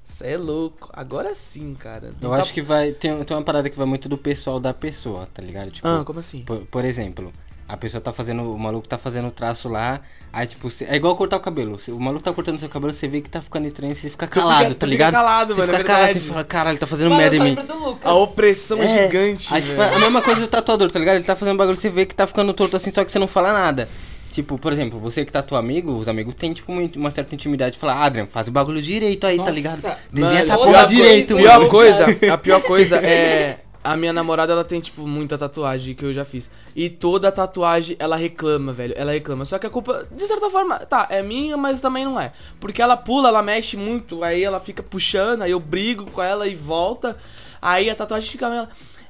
Cê 0.04 0.28
é 0.32 0.36
louco. 0.36 0.88
Agora 0.92 1.34
sim, 1.34 1.74
cara. 1.74 2.12
Eu 2.22 2.32
acho 2.32 2.52
que 2.52 2.62
vai. 2.62 2.92
Tem, 2.92 3.24
tem 3.24 3.36
uma 3.36 3.42
parada 3.42 3.68
que 3.68 3.76
vai 3.76 3.86
muito 3.86 4.08
do 4.08 4.16
pessoal 4.16 4.60
da 4.60 4.72
pessoa, 4.72 5.26
tá 5.32 5.42
ligado? 5.42 5.70
Tipo, 5.70 5.88
Ah, 5.88 6.04
como 6.04 6.20
assim? 6.20 6.42
por, 6.44 6.58
por 6.66 6.84
exemplo, 6.84 7.32
A 7.68 7.76
pessoa 7.76 8.00
tá 8.00 8.12
fazendo. 8.12 8.42
O 8.54 8.58
maluco 8.58 8.86
tá 8.86 8.96
fazendo 8.96 9.28
o 9.28 9.30
traço 9.30 9.68
lá. 9.68 10.00
Aí, 10.32 10.46
tipo, 10.46 10.68
é 10.86 10.96
igual 10.96 11.16
cortar 11.16 11.38
o 11.38 11.40
cabelo. 11.40 11.78
O 11.88 11.98
maluco 12.00 12.22
tá 12.22 12.32
cortando 12.32 12.58
seu 12.60 12.68
cabelo, 12.68 12.92
você 12.92 13.08
vê 13.08 13.20
que 13.22 13.30
tá 13.30 13.40
ficando 13.40 13.66
estranho, 13.66 13.96
você 13.96 14.10
fica 14.10 14.26
calado, 14.26 14.58
fica- 14.58 14.68
tá 14.68 14.74
tu 14.74 14.74
fica 14.80 14.86
ligado? 14.86 15.12
calado, 15.12 15.54
você 15.54 15.60
mano, 15.62 15.72
é 15.72 15.76
fica 15.78 15.86
calado, 15.86 16.04
verdade. 16.06 16.20
você 16.20 16.28
fala, 16.28 16.44
caralho, 16.44 16.72
ele 16.74 16.78
tá 16.78 16.86
fazendo 16.86 17.08
Mano, 17.10 17.20
merda 17.22 17.36
em 17.36 17.40
mim. 17.40 17.56
A 18.04 18.14
opressão 18.14 18.82
é, 18.82 18.86
gigante, 18.88 19.54
Aí, 19.54 19.62
tipo, 19.62 19.80
a 19.80 19.98
mesma 19.98 20.20
coisa 20.20 20.40
do 20.42 20.46
tatuador, 20.46 20.92
tá 20.92 20.98
ligado? 20.98 21.16
Ele 21.16 21.24
tá 21.24 21.34
fazendo 21.34 21.56
bagulho, 21.56 21.76
você 21.76 21.88
vê 21.88 22.04
que 22.04 22.14
tá 22.14 22.26
ficando 22.26 22.52
torto 22.52 22.76
assim, 22.76 22.92
só 22.92 23.02
que 23.02 23.10
você 23.10 23.18
não 23.18 23.26
fala 23.26 23.50
nada. 23.52 23.88
Tipo, 24.30 24.58
por 24.58 24.70
exemplo, 24.74 24.98
você 25.00 25.24
que 25.24 25.32
tatua 25.32 25.58
amigo, 25.58 25.92
os 25.92 26.06
amigos 26.08 26.34
têm, 26.34 26.52
tipo, 26.52 26.70
uma- 26.70 27.10
certa 27.10 27.34
intimidade 27.34 27.72
de 27.74 27.78
falar, 27.78 27.94
Adrian, 28.02 28.26
faz 28.26 28.46
o 28.46 28.50
bagulho 28.52 28.82
direito 28.82 29.26
aí, 29.26 29.36
tá 29.38 29.44
Nossa, 29.44 29.52
ligado? 29.54 29.82
mano, 29.82 29.96
Desenha 30.12 30.40
essa 30.40 30.52
outra 30.58 30.66
porra 30.72 30.84
coisa- 30.86 30.94
direito, 30.94 31.30
A 31.32 31.36
mano. 31.40 31.46
pior 31.48 31.68
coisa, 31.70 32.04
a 32.34 32.36
pior 32.38 32.60
coisa 32.62 32.96
é. 32.96 33.56
A 33.86 33.96
minha 33.96 34.12
namorada, 34.12 34.52
ela 34.52 34.64
tem, 34.64 34.80
tipo, 34.80 35.06
muita 35.06 35.38
tatuagem 35.38 35.94
que 35.94 36.04
eu 36.04 36.12
já 36.12 36.24
fiz. 36.24 36.50
E 36.74 36.88
toda 36.90 37.30
tatuagem, 37.30 37.96
ela 37.98 38.16
reclama, 38.16 38.72
velho. 38.72 38.94
Ela 38.96 39.12
reclama. 39.12 39.44
Só 39.44 39.58
que 39.58 39.66
a 39.66 39.70
culpa, 39.70 40.06
de 40.10 40.26
certa 40.26 40.50
forma, 40.50 40.78
tá, 40.80 41.06
é 41.10 41.22
minha, 41.22 41.56
mas 41.56 41.80
também 41.80 42.04
não 42.04 42.18
é. 42.18 42.32
Porque 42.60 42.82
ela 42.82 42.96
pula, 42.96 43.28
ela 43.28 43.42
mexe 43.42 43.76
muito, 43.76 44.22
aí 44.24 44.42
ela 44.42 44.58
fica 44.60 44.82
puxando, 44.82 45.42
aí 45.42 45.50
eu 45.52 45.60
brigo 45.60 46.10
com 46.10 46.22
ela 46.22 46.46
e 46.46 46.54
volta. 46.54 47.16
Aí 47.62 47.88
a 47.88 47.94
tatuagem 47.94 48.30
fica 48.30 48.48
meio. 48.50 48.68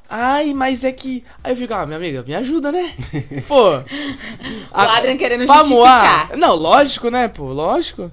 Ai, 0.09 0.53
mas 0.55 0.85
é 0.85 0.93
que. 0.93 1.25
Aí 1.43 1.53
eu 1.53 1.57
fico, 1.57 1.75
ah, 1.75 1.85
minha 1.85 1.97
amiga, 1.99 2.23
me 2.27 2.35
ajuda, 2.35 2.71
né? 2.71 2.95
Pô. 3.49 3.71
O 3.79 3.83
Adrian 4.73 5.17
querendo 5.17 5.47
pra 5.47 5.57
justificar. 5.57 6.29
moar- 6.29 6.37
Não, 6.39 6.55
lógico, 6.55 7.11
né, 7.11 7.27
pô? 7.29 7.45
Lógico. 7.53 8.11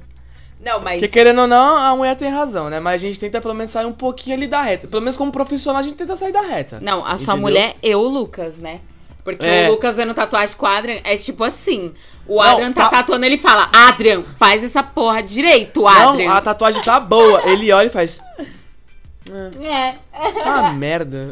Não, 0.64 0.80
mas. 0.80 1.00
Porque 1.00 1.08
querendo 1.12 1.42
ou 1.42 1.48
não, 1.48 1.78
a 1.78 1.96
mulher 1.96 2.16
tem 2.16 2.30
razão, 2.30 2.70
né? 2.70 2.80
Mas 2.80 2.96
a 2.96 2.98
gente 3.06 3.20
tenta 3.20 3.42
pelo 3.42 3.54
menos 3.54 3.72
sair 3.72 3.86
um 3.86 3.92
pouquinho 3.92 4.36
ali 4.36 4.48
da 4.48 4.62
reta. 4.62 4.88
Pelo 4.88 5.02
menos 5.02 5.18
como 5.18 5.32
profissional 5.32 5.80
a 5.80 5.84
gente 5.84 5.96
tenta 5.96 6.16
sair 6.16 6.32
da 6.32 6.42
reta. 6.42 6.80
Não, 6.82 7.06
a 7.06 7.18
sua 7.18 7.34
Entendeu? 7.34 7.38
mulher 7.42 7.76
e 7.84 7.94
o 7.96 8.02
Lucas, 8.02 8.56
né? 8.58 8.80
Porque 9.24 9.46
É. 9.46 9.68
o 9.68 9.72
Lucas 9.72 9.98
vendo 9.98 10.14
tatuagem 10.14 10.56
com 10.56 10.66
o 10.66 10.70
Adrian 10.70 11.00
é 11.04 11.16
tipo 11.18 11.44
assim. 11.44 11.94
O 12.26 12.36
Não, 12.36 12.42
Adrian 12.42 12.72
tá 12.72 12.84
tá- 12.84 12.90
tatuando, 12.98 13.26
ele 13.26 13.38
fala, 13.38 13.70
Adrian, 13.74 14.24
faz 14.40 14.64
essa 14.64 14.82
porra 14.82 15.22
direito, 15.22 15.82
Não, 15.82 15.88
Adrian. 16.12 16.32
a 16.32 16.42
tatuagem 16.42 16.82
tá 16.82 16.98
boa. 17.00 17.42
Ele 17.50 17.70
olha 17.72 17.88
e 17.88 17.90
faz. 17.90 18.22
É. 19.62 19.96
Ah, 20.46 20.72
merda. 20.74 21.32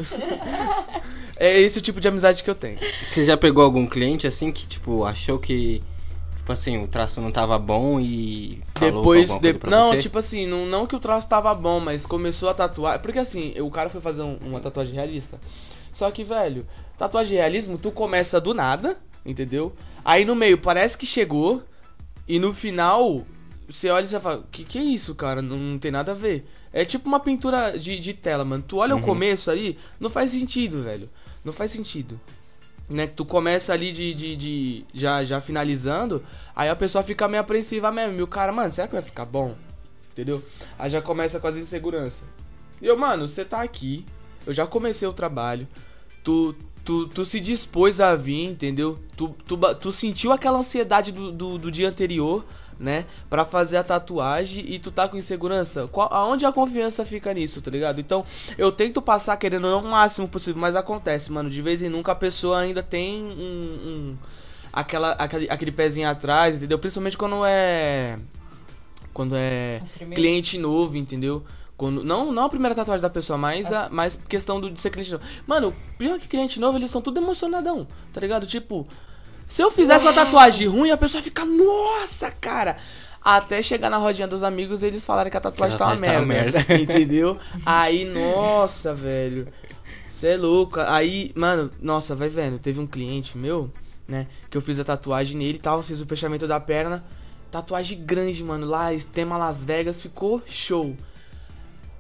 É 1.38 1.60
esse 1.60 1.80
o 1.80 1.82
tipo 1.82 2.00
de 2.00 2.08
amizade 2.08 2.44
que 2.44 2.50
eu 2.50 2.56
tenho. 2.56 2.78
Você 3.10 3.26
já 3.26 3.36
pegou 3.36 3.64
algum 3.64 3.86
cliente 3.88 4.28
assim 4.28 4.52
que, 4.52 4.68
tipo, 4.68 5.04
achou 5.04 5.40
que, 5.40 5.82
tipo 6.56 6.62
assim, 6.62 6.84
o 6.84 6.88
traço 6.88 7.22
não 7.22 7.32
tava 7.32 7.58
bom 7.58 8.00
e 8.00 8.62
Depois. 8.80 9.30
de- 9.40 9.60
Não, 9.70 9.90
você? 9.92 9.98
tipo 10.00 10.18
assim, 10.20 10.46
não, 10.48 10.66
não 10.66 10.86
que 10.88 10.96
o 10.96 11.00
traço 11.00 11.28
tava 11.28 11.54
bom, 11.56 11.80
mas 11.80 12.06
começou 12.06 12.50
a 12.50 12.54
tatuar. 12.54 13.00
Porque 13.02 13.20
assim, 13.20 13.54
o 13.60 13.70
cara 13.72 13.90
foi 13.90 14.02
fazer 14.02 14.22
um- 14.22 14.38
uma 14.42 14.60
tatuagem 14.60 14.94
realista. 14.96 15.40
Só 15.94 16.10
que, 16.12 16.24
velho, 16.24 16.66
tatuagem 16.98 17.38
realismo, 17.38 17.78
tu 17.78 17.92
começa 17.92 18.40
do 18.40 18.54
nada, 18.54 18.98
entendeu? 19.26 19.74
Aí 20.04 20.26
no 20.26 20.36
meio 20.36 20.58
parece 20.58 20.98
que 20.98 21.06
chegou. 21.06 21.62
E 22.28 22.40
no 22.40 22.54
final, 22.54 23.26
você 23.70 23.90
olha 23.90 24.06
e 24.06 24.08
você 24.08 24.20
fala, 24.20 24.44
que 24.52 24.64
que 24.64 24.78
é 24.78 24.84
isso, 24.84 25.14
cara? 25.16 25.42
Não, 25.42 25.58
não 25.58 25.78
tem 25.80 25.92
nada 25.92 26.12
a 26.12 26.16
ver. 26.16 26.46
É 26.72 26.86
tipo 26.86 27.08
uma 27.08 27.20
pintura 27.20 27.78
de, 27.78 28.00
de 28.00 28.14
tela, 28.14 28.46
mano. 28.46 28.64
Tu 28.66 28.78
olha 28.78 28.96
o 28.96 29.00
Uhum. 29.00 29.04
começo 29.04 29.52
aí, 29.52 29.78
não 30.00 30.10
faz 30.10 30.32
sentido, 30.32 30.82
velho. 30.84 31.10
Não 31.44 31.52
faz 31.52 31.72
sentido. 31.72 32.20
Né, 32.92 33.08
que 33.08 33.14
tu 33.14 33.24
começa 33.24 33.72
ali 33.72 33.90
de, 33.90 34.14
de, 34.14 34.36
de- 34.36 34.86
já, 34.94 35.24
já 35.24 35.40
finalizando, 35.40 36.22
aí 36.54 36.68
a 36.68 36.76
pessoa 36.76 37.02
fica 37.02 37.26
meio 37.26 37.40
apreensiva 37.42 37.90
mesmo. 37.90 38.20
E 38.20 38.22
o 38.22 38.28
cara, 38.28 38.52
mano, 38.52 38.74
será 38.74 38.86
que 38.86 38.94
vai 38.94 39.02
ficar 39.02 39.24
bom? 39.24 39.56
Entendeu? 40.12 40.44
Aí 40.78 40.90
já 40.90 41.02
começa 41.02 41.40
com 41.40 41.48
as 41.48 41.56
inseguranças. 41.56 42.24
E 42.82 42.86
eu, 42.86 42.98
mano, 42.98 43.30
você 43.30 43.46
tá 43.46 43.62
aqui, 43.62 44.06
eu 44.46 44.52
já 44.52 44.68
comecei 44.68 45.08
o 45.08 45.14
trabalho, 45.14 45.66
tu, 46.22 46.54
tu, 46.84 47.08
tu 47.08 47.24
se 47.24 47.40
dispôs 47.40 48.02
a 48.02 48.14
vir, 48.16 48.44
entendeu? 48.50 49.00
Tu, 49.16 49.30
tu, 49.48 49.58
tu 49.76 49.92
sentiu 49.94 50.34
aquela 50.34 50.58
ansiedade 50.60 51.14
do, 51.14 51.32
do, 51.32 51.58
do 51.58 51.72
dia 51.72 51.88
anterior, 51.88 52.44
né? 52.82 53.06
Pra 53.30 53.46
fazer 53.46 53.78
a 53.78 53.84
tatuagem 53.84 54.66
e 54.68 54.80
tu 54.80 54.92
tá 54.92 55.08
com 55.08 55.16
insegurança. 55.16 55.88
Qual, 55.92 56.12
aonde 56.12 56.46
a 56.46 56.52
confiança 56.52 57.06
fica 57.06 57.34
nisso, 57.34 57.62
tá 57.62 57.70
ligado? 57.70 58.00
Então, 58.00 58.26
eu 58.58 58.72
tento 58.72 59.02
passar 59.02 59.38
querendo 59.38 59.70
não 59.70 59.82
o 59.82 59.90
máximo 59.92 60.28
possível, 60.28 60.60
mas 60.60 60.76
acontece, 60.76 61.32
mano. 61.32 61.50
De 61.50 61.62
vez 61.62 61.82
em 61.82 61.90
nunca 61.90 62.12
a 62.12 62.16
pessoa 62.16 62.60
ainda 62.60 62.82
tem 62.82 63.22
um. 63.24 63.30
um- 64.14 64.18
aquela, 64.74 65.12
aquele, 65.12 65.50
aquele 65.50 65.72
pezinho 65.72 66.10
atrás, 66.10 66.56
entendeu? 66.56 66.80
Principalmente 66.80 67.18
quando 67.18 67.46
é. 67.46 68.18
Quando 69.14 69.36
é 69.36 69.82
cliente 70.16 70.58
novo, 70.58 70.98
entendeu? 70.98 71.44
Quando, 71.78 72.04
não, 72.04 72.32
não 72.32 72.46
a 72.46 72.50
primeira 72.50 72.74
tatuagem 72.76 73.02
da 73.02 73.10
pessoa, 73.10 73.38
mas 73.38 73.72
a 73.72 73.90
mais 73.90 74.16
questão 74.16 74.62
do, 74.62 74.70
de 74.72 74.80
ser 74.80 74.90
cliente 74.92 75.12
novo. 75.12 75.24
Mano, 75.46 75.76
pior 75.98 76.18
que 76.20 76.28
cliente 76.28 76.60
novo, 76.60 76.78
eles 76.78 76.90
estão 76.90 77.02
tudo 77.02 77.20
emocionadão, 77.20 77.88
tá 78.14 78.22
ligado? 78.22 78.46
Tipo, 78.46 78.88
se 79.52 79.62
eu 79.62 79.70
fizesse 79.70 80.06
uma 80.06 80.14
tatuagem 80.14 80.66
ruim, 80.66 80.92
a 80.92 80.98
pessoa 80.98 81.22
fica, 81.22 81.44
nossa, 81.44 82.32
cara. 82.32 82.78
Até 83.22 83.62
chegar 83.62 83.90
na 83.90 83.98
rodinha 83.98 84.26
dos 84.26 84.46
amigos, 84.46 84.82
eles 84.82 85.04
falaram 85.04 85.30
que 85.30 85.36
a 85.36 85.42
tatuagem 85.42 85.76
Que 85.78 85.84
a 85.84 85.86
tá 85.88 85.92
uma 85.92 86.00
tatuagem 86.00 86.26
merda. 86.26 86.64
tá 86.64 86.68
uma 86.70 86.78
merda. 86.78 86.82
Entendeu? 86.94 87.38
Aí, 87.66 88.06
nossa, 88.06 88.94
velho. 88.94 89.50
Você 90.08 90.28
é 90.30 90.38
louco. 90.38 90.80
Aí, 90.80 91.34
mano, 91.36 91.70
nossa, 91.82 92.16
vai 92.16 92.30
vendo. 92.30 92.60
Teve 92.60 92.80
um 92.80 92.88
cliente 92.88 93.38
meu, 93.38 93.70
né? 94.08 94.26
Que 94.50 94.56
eu 94.56 94.62
fiz 94.62 94.80
a 94.80 94.86
tatuagem 94.86 95.38
nele 95.38 95.58
e 95.58 95.60
tal. 95.60 95.84
Fiz 95.84 96.00
o 96.00 96.06
fechamento 96.06 96.48
da 96.48 96.58
perna. 96.58 97.04
Tatuagem 97.52 98.02
grande, 98.06 98.42
mano. 98.46 98.66
Lá, 98.66 98.88
tema 99.12 99.38
Las 99.38 99.66
Vegas, 99.66 100.02
ficou 100.02 100.42
show. 100.48 100.96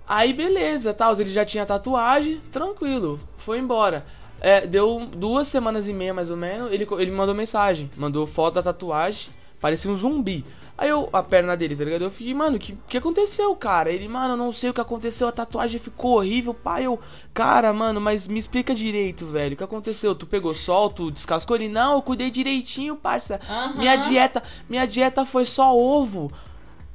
Aí, 0.07 0.31
beleza, 0.31 0.93
tal. 0.93 1.11
Ele 1.19 1.29
já 1.29 1.43
tinha 1.43 1.65
tatuagem, 1.65 2.41
tranquilo. 2.49 3.19
Foi 3.35 3.59
embora. 3.59 4.05
É, 4.41 4.65
deu 4.65 5.07
duas 5.15 5.47
semanas 5.47 5.87
e 5.87 5.93
meia, 5.93 6.13
mais 6.13 6.31
ou 6.31 6.35
menos. 6.35 6.71
Ele, 6.73 6.87
ele 6.97 7.11
mandou 7.11 7.35
mensagem. 7.35 7.89
Mandou 7.95 8.25
foto 8.25 8.55
da 8.55 8.63
tatuagem. 8.63 9.29
Parecia 9.61 9.91
um 9.91 9.95
zumbi. 9.95 10.43
Aí 10.75 10.89
eu, 10.89 11.07
a 11.13 11.21
perna 11.21 11.55
dele, 11.55 11.75
tá 11.75 11.83
ligado? 11.83 12.01
Eu 12.01 12.09
fiquei, 12.09 12.33
mano, 12.33 12.55
o 12.55 12.59
que, 12.59 12.75
que 12.87 12.97
aconteceu, 12.97 13.55
cara? 13.55 13.91
Ele, 13.91 14.07
mano, 14.07 14.33
eu 14.33 14.37
não 14.37 14.51
sei 14.51 14.71
o 14.71 14.73
que 14.73 14.81
aconteceu, 14.81 15.27
a 15.27 15.31
tatuagem 15.31 15.79
ficou 15.79 16.17
horrível, 16.17 16.55
pai. 16.55 16.87
Eu, 16.87 16.99
cara, 17.31 17.71
mano, 17.71 18.01
mas 18.01 18.27
me 18.27 18.39
explica 18.39 18.73
direito, 18.73 19.27
velho. 19.27 19.53
O 19.53 19.57
que 19.57 19.63
aconteceu? 19.63 20.15
Tu 20.15 20.25
pegou 20.25 20.55
sol, 20.55 20.89
tu 20.89 21.11
descascou 21.11 21.55
ele? 21.55 21.69
Não, 21.69 21.93
eu 21.93 22.01
cuidei 22.01 22.31
direitinho, 22.31 22.95
parça. 22.95 23.39
Aham. 23.47 23.77
Minha 23.77 23.95
dieta, 23.95 24.41
minha 24.67 24.87
dieta 24.87 25.23
foi 25.23 25.45
só 25.45 25.77
ovo. 25.77 26.31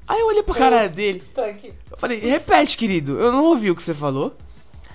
Aí 0.09 0.19
eu 0.19 0.27
olhei 0.27 0.43
pra 0.43 0.55
cara 0.57 0.89
dele. 0.89 1.23
Tá 1.33 1.47
aqui. 1.47 1.73
Eu 1.89 1.97
falei, 1.97 2.19
repete, 2.19 2.77
querido, 2.77 3.21
eu 3.21 3.31
não 3.31 3.45
ouvi 3.45 3.71
o 3.71 3.77
que 3.77 3.83
você 3.83 3.95
falou. 3.95 4.37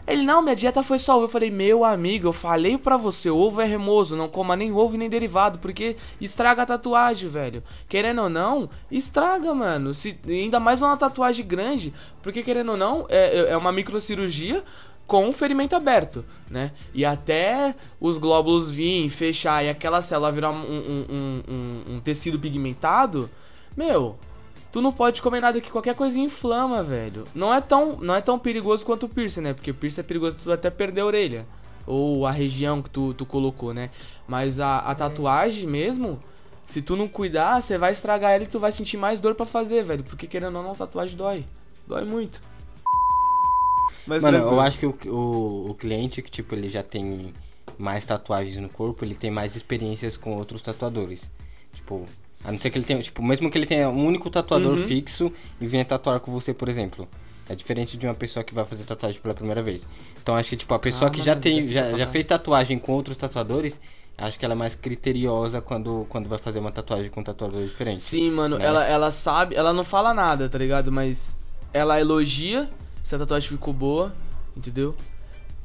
Ele, 0.08 0.24
não, 0.24 0.42
minha 0.42 0.56
dieta 0.56 0.84
foi 0.84 0.98
só 1.00 1.16
ovo. 1.16 1.26
Eu 1.26 1.30
falei, 1.30 1.52
meu 1.52 1.86
amigo, 1.86 2.28
eu 2.28 2.34
falei 2.34 2.78
pra 2.78 2.98
você, 2.98 3.30
ovo 3.30 3.62
é 3.62 3.66
remoso, 3.66 4.16
não 4.16 4.28
coma 4.28 4.56
nem 4.56 4.72
ovo 4.72 4.98
nem 4.98 5.10
derivado, 5.10 5.60
porque 5.60 5.96
estraga 6.20 6.64
a 6.64 6.66
tatuagem, 6.66 7.30
velho. 7.30 7.64
Querendo 7.88 8.24
ou 8.24 8.30
não, 8.30 8.70
estraga, 8.90 9.54
mano. 9.54 9.94
Se, 9.94 10.18
ainda 10.28 10.60
mais 10.60 10.82
uma 10.82 10.98
tatuagem 10.98 11.46
grande, 11.46 11.94
porque 12.22 12.42
querendo 12.44 12.72
ou 12.72 12.78
não, 12.78 13.06
é, 13.10 13.52
é 13.52 13.58
uma 13.58 13.72
microcirurgia 13.72 14.64
com 15.08 15.28
um 15.28 15.34
ferimento 15.34 15.76
aberto, 15.76 16.24
né? 16.50 16.72
E 16.94 17.04
até 17.04 17.76
os 18.00 18.18
glóbulos 18.18 18.72
virem, 18.72 19.10
fechar 19.10 19.64
e 19.64 19.70
aquela 19.70 20.02
célula 20.02 20.32
virar 20.32 20.52
um- 20.52 20.56
um- 20.56 21.44
um- 21.50 21.96
um 21.96 22.00
tecido 22.00 22.40
pigmentado, 22.40 23.30
meu, 23.76 24.18
Tu 24.72 24.82
não 24.82 24.94
pode 24.94 25.22
comer 25.22 25.42
nada 25.42 25.60
que 25.60 25.70
qualquer 25.72 25.96
coisinha 25.96 26.26
inflama, 26.26 26.82
velho. 26.82 27.26
Não 27.36 27.54
é 27.54 27.60
tão, 27.60 27.98
não 27.98 28.16
é 28.16 28.22
tão 28.22 28.40
perigoso 28.40 28.86
quanto 28.86 29.06
o 29.06 29.10
piercing, 29.10 29.42
né? 29.42 29.54
Porque 29.54 29.72
o 29.72 29.74
piercing 29.74 30.00
é 30.00 30.04
perigoso 30.04 30.40
tu 30.42 30.52
até 30.52 30.70
perder 30.70 31.02
a 31.02 31.06
orelha. 31.06 31.46
Ou 31.86 32.26
a 32.26 32.32
região 32.32 32.82
que 32.82 32.90
tu, 32.90 33.14
tu 33.14 33.26
colocou, 33.26 33.74
né? 33.74 33.90
Mas 34.28 34.60
a, 34.60 34.80
a 34.80 34.96
tatuagem 34.96 35.68
mesmo, 35.68 36.22
se 36.64 36.82
tu 36.82 36.96
não 36.96 37.08
cuidar, 37.08 37.62
você 37.62 37.78
vai 37.78 37.92
estragar 37.92 38.32
ela 38.32 38.44
e 38.44 38.48
tu 38.48 38.60
vai 38.60 38.72
sentir 38.72 38.96
mais 38.96 39.20
dor 39.20 39.36
pra 39.36 39.46
fazer, 39.46 39.84
velho. 39.84 40.04
Porque 40.04 40.26
querendo 40.26 40.56
ou 40.56 40.64
não, 40.64 40.72
a 40.72 40.76
tatuagem 40.76 41.18
dói. 41.18 41.46
Dói 41.86 42.06
muito. 42.06 42.42
Mas 44.08 44.24
Mano, 44.24 44.38
tranquilo. 44.38 44.58
eu 44.58 44.62
acho 44.62 44.80
que 44.80 44.86
o, 44.86 44.96
o, 45.14 45.72
o 45.72 45.76
cliente 45.76 46.22
que, 46.22 46.32
tipo, 46.32 46.56
ele 46.56 46.70
já 46.70 46.82
tem 46.82 47.34
mais 47.78 48.06
tatuagens 48.06 48.58
no 48.58 48.70
corpo, 48.70 49.04
ele 49.04 49.16
tem 49.16 49.30
mais 49.30 49.56
experiências 49.56 50.16
com 50.16 50.36
outros 50.38 50.62
tatuadores. 50.62 51.30
Tipo, 51.74 52.06
a 52.44 52.52
não 52.52 52.60
ser 52.60 52.70
que 52.70 52.78
ele 52.78 52.86
tenha, 52.86 53.02
tipo, 53.02 53.22
mesmo 53.24 53.50
que 53.52 53.58
ele 53.58 53.66
tenha 53.66 53.90
um 53.90 54.06
único 54.06 54.30
tatuador 54.30 54.78
Uhum. 54.78 54.88
fixo 54.88 55.32
e 55.60 55.68
venha 55.68 55.86
tatuar 55.86 56.20
com 56.20 56.32
você, 56.32 56.54
por 56.54 56.68
exemplo. 56.70 57.08
É 57.50 57.56
diferente 57.56 57.98
de 57.98 58.06
uma 58.08 58.16
pessoa 58.16 58.44
que 58.44 58.54
vai 58.54 58.64
fazer 58.66 58.84
tatuagem 58.84 59.20
pela 59.22 59.34
primeira 59.34 59.62
vez. 59.62 59.82
Então 60.22 60.36
acho 60.36 60.50
que, 60.50 60.56
tipo, 60.58 60.74
a 60.74 60.80
pessoa 60.80 61.10
Ah, 61.10 61.12
que 61.12 61.22
já 61.22 61.36
tem, 61.36 61.68
já, 61.68 61.92
já 61.98 62.08
fez 62.08 62.24
tatuagem 62.26 62.80
com 62.80 62.94
outros 62.94 63.18
tatuadores, 63.18 63.80
acho 64.18 64.40
que 64.40 64.46
ela 64.46 64.54
é 64.54 64.58
mais 64.58 64.74
criteriosa 64.76 65.60
quando, 65.62 66.06
quando 66.10 66.30
vai 66.30 66.38
fazer 66.40 66.60
uma 66.60 66.72
tatuagem 66.72 67.10
com 67.12 67.20
um 67.20 67.24
tatuador 67.24 67.62
diferente. 67.64 68.00
Sim, 68.00 68.32
mano, 68.32 68.58
né? 68.58 68.66
ela, 68.66 68.86
ela 68.86 69.12
sabe, 69.12 69.56
ela 69.56 69.74
não 69.74 69.84
fala 69.84 70.14
nada, 70.14 70.48
tá 70.48 70.58
ligado? 70.58 70.92
Mas 70.92 71.36
ela 71.74 72.00
elogia 72.00 72.70
se 73.04 73.16
a 73.16 73.18
tatuagem 73.20 73.50
ficou 73.50 73.74
boa, 73.74 74.14
entendeu? 74.56 74.96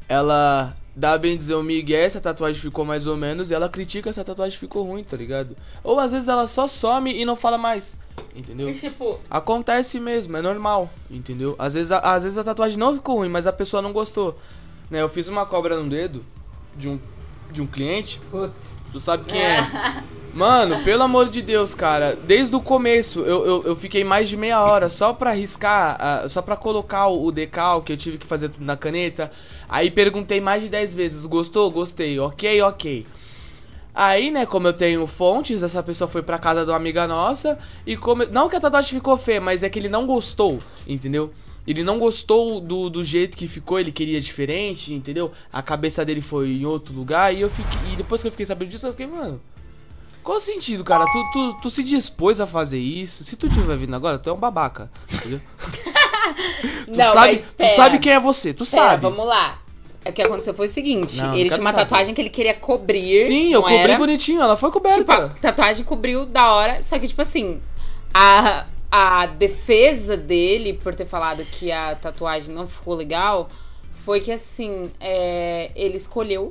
Ela 0.09 0.77
dá 0.97 1.19
bem 1.19 1.37
dizer 1.37 1.55
o 1.55 1.63
Miguel 1.63 2.09
se 2.09 2.17
a 2.17 2.21
tatuagem 2.23 2.61
ficou 2.61 2.83
mais 2.83 3.07
ou 3.07 3.17
menos, 3.19 3.51
e 3.51 3.55
ela 3.55 3.69
critica 3.69 4.11
se 4.11 4.19
a 4.19 4.25
tatuagem 4.25 4.59
ficou 4.59 4.83
ruim, 4.83 5.05
tá 5.05 5.17
ligado? 5.17 5.55
Ou 5.85 6.01
às 6.01 6.13
vezes 6.13 6.27
ela 6.27 6.47
só 6.47 6.67
some 6.67 7.15
e 7.15 7.25
não 7.27 7.37
fala 7.37 7.59
mais, 7.59 7.97
entendeu? 8.35 8.71
E 8.71 8.75
tipo, 8.75 9.21
Acontece 9.29 10.01
mesmo, 10.01 10.37
é 10.39 10.43
normal, 10.43 10.91
entendeu? 11.11 11.55
Às 11.59 11.75
vezes, 11.75 11.93
a, 11.93 11.99
às 11.99 12.23
vezes 12.23 12.39
a 12.39 12.45
tatuagem 12.45 12.79
não 12.79 12.95
ficou 12.95 13.19
ruim, 13.19 13.29
mas 13.29 13.47
a 13.47 13.53
pessoa 13.53 13.83
não 13.83 13.93
gostou. 13.93 14.39
Né, 14.91 15.03
eu 15.03 15.09
fiz 15.09 15.29
uma 15.29 15.45
cobra 15.45 15.79
no 15.79 15.89
dedo 15.89 16.25
de 16.75 16.89
um 16.89 16.99
de 17.53 17.63
um 17.63 17.67
cliente. 17.67 18.21
Putz. 18.31 18.76
Tu 18.93 19.01
sabe 19.01 19.25
quem 19.25 19.41
é? 19.41 20.03
Mano, 20.37 20.85
pelo 20.85 21.03
amor 21.03 21.31
de 21.31 21.41
Deus, 21.41 21.75
cara. 21.75 22.15
Desde 22.15 22.55
o 22.55 22.61
começo, 22.61 23.21
eu, 23.21 23.47
eu, 23.47 23.63
eu 23.69 23.75
fiquei 23.77 24.05
mais 24.05 24.29
de 24.29 24.37
meia 24.37 24.61
hora 24.61 24.91
só 24.91 25.15
pra 25.15 25.33
riscar, 25.33 25.97
ah, 25.99 26.29
só 26.29 26.43
pra 26.43 26.55
colocar 26.55 27.07
o, 27.07 27.25
o 27.25 27.33
decal, 27.33 27.81
que 27.81 27.91
eu 27.91 27.97
tive 27.97 28.19
que 28.19 28.27
fazer 28.27 28.51
tudo 28.51 28.63
na 28.63 28.77
caneta. 28.77 29.33
Aí 29.67 29.91
perguntei 29.91 30.39
mais 30.39 30.63
de 30.63 30.69
10 30.69 30.93
vezes, 30.93 31.25
gostou? 31.25 31.71
Gostei, 31.71 32.21
ok, 32.21 32.61
ok. 32.61 33.07
Aí, 33.95 34.31
né, 34.31 34.45
como 34.45 34.69
eu 34.69 34.75
tenho 34.75 35.07
fontes, 35.07 35.63
essa 35.63 35.83
pessoa 35.83 36.07
foi 36.07 36.21
pra 36.21 36.39
casa 36.39 36.67
de 36.67 36.71
uma 36.71 36.77
amiga 36.77 37.07
nossa 37.07 37.59
e 37.87 37.97
como... 37.97 38.27
Não 38.27 38.47
que 38.47 38.57
a 38.57 38.61
tatuagem 38.61 38.91
ficou 38.91 39.17
feia, 39.17 39.41
mas 39.41 39.63
é 39.63 39.71
que 39.71 39.79
ele 39.79 39.89
não 39.89 40.07
gostou, 40.07 40.61
entendeu? 40.87 41.33
Ele 41.67 41.83
não 41.83 41.99
gostou 41.99 42.61
do, 42.61 42.89
do 42.89 43.03
jeito 43.03 43.37
que 43.37 43.49
ficou, 43.49 43.79
ele 43.81 43.91
queria 43.93 44.21
diferente, 44.21 44.93
entendeu? 44.95 45.33
A 45.53 45.61
cabeça 45.63 46.05
dele 46.05 46.21
foi 46.21 46.49
em 46.53 46.65
outro 46.65 46.95
lugar 46.95 47.35
e 47.35 47.41
eu 47.41 47.51
fiquei... 47.51 47.93
E 47.93 47.97
depois 47.97 48.23
que 48.23 48.29
eu 48.29 48.33
fiquei 48.33 48.47
sabendo 48.47 48.69
disso, 48.71 48.87
eu 48.87 48.93
fiquei, 48.93 49.07
mano... 49.07 49.41
Qual 50.23 50.39
o 50.39 50.41
sentido, 50.41 50.83
cara? 50.83 51.05
Tu, 51.07 51.25
tu, 51.33 51.55
tu 51.63 51.71
se 51.71 51.85
dispôs 51.85 52.41
a 52.41 52.49
fazer 52.49 52.79
isso. 52.81 53.23
Se 53.23 53.37
tu 53.37 53.49
tiver 53.49 53.77
vindo 53.77 53.95
agora, 53.95 54.19
tu 54.19 54.29
é 54.29 54.33
um 54.33 54.37
babaca. 54.37 54.91
Entendeu? 55.09 55.41
tu, 56.87 56.97
Não, 56.97 57.13
sabe, 57.13 57.37
tu 57.57 57.67
sabe 57.77 57.99
quem 58.01 58.13
é 58.13 58.19
você, 58.19 58.53
tu 58.53 58.65
Pera, 58.65 58.83
sabe. 58.91 59.03
vamos 59.03 59.25
lá. 59.25 59.59
O 60.05 60.13
que 60.13 60.21
aconteceu 60.23 60.53
foi 60.53 60.67
o 60.67 60.69
seguinte: 60.69 61.17
Não, 61.19 61.33
ele 61.33 61.49
tinha 61.49 61.61
uma 61.61 61.71
saber. 61.71 61.85
tatuagem 61.85 62.13
que 62.13 62.21
ele 62.21 62.31
queria 62.31 62.55
cobrir. 62.55 63.25
Sim, 63.27 63.53
eu 63.53 63.63
cobri 63.63 63.77
era? 63.77 63.97
bonitinho, 63.99 64.41
ela 64.43 64.57
foi 64.57 64.69
Tipo, 64.71 64.81
coberta. 64.83 65.27
a 65.27 65.29
tatuagem 65.29 65.85
cobriu 65.85 66.27
da 66.27 66.53
hora, 66.53 66.83
só 66.83 66.99
que, 66.99 67.07
tipo 67.07 67.23
assim, 67.23 67.61
a, 68.13 68.67
a 68.99 69.27
defesa 69.27 70.17
dele 70.17 70.73
por 70.73 70.95
ter 70.95 71.05
falado 71.05 71.45
que 71.45 71.71
a 71.71 71.95
tatuagem 71.95 72.55
não 72.55 72.67
ficou 72.67 72.95
legal 72.95 73.47
foi 74.07 74.21
que, 74.21 74.33
assim, 74.33 74.91
é, 74.99 75.71
ele 75.77 75.99
escolheu, 75.99 76.51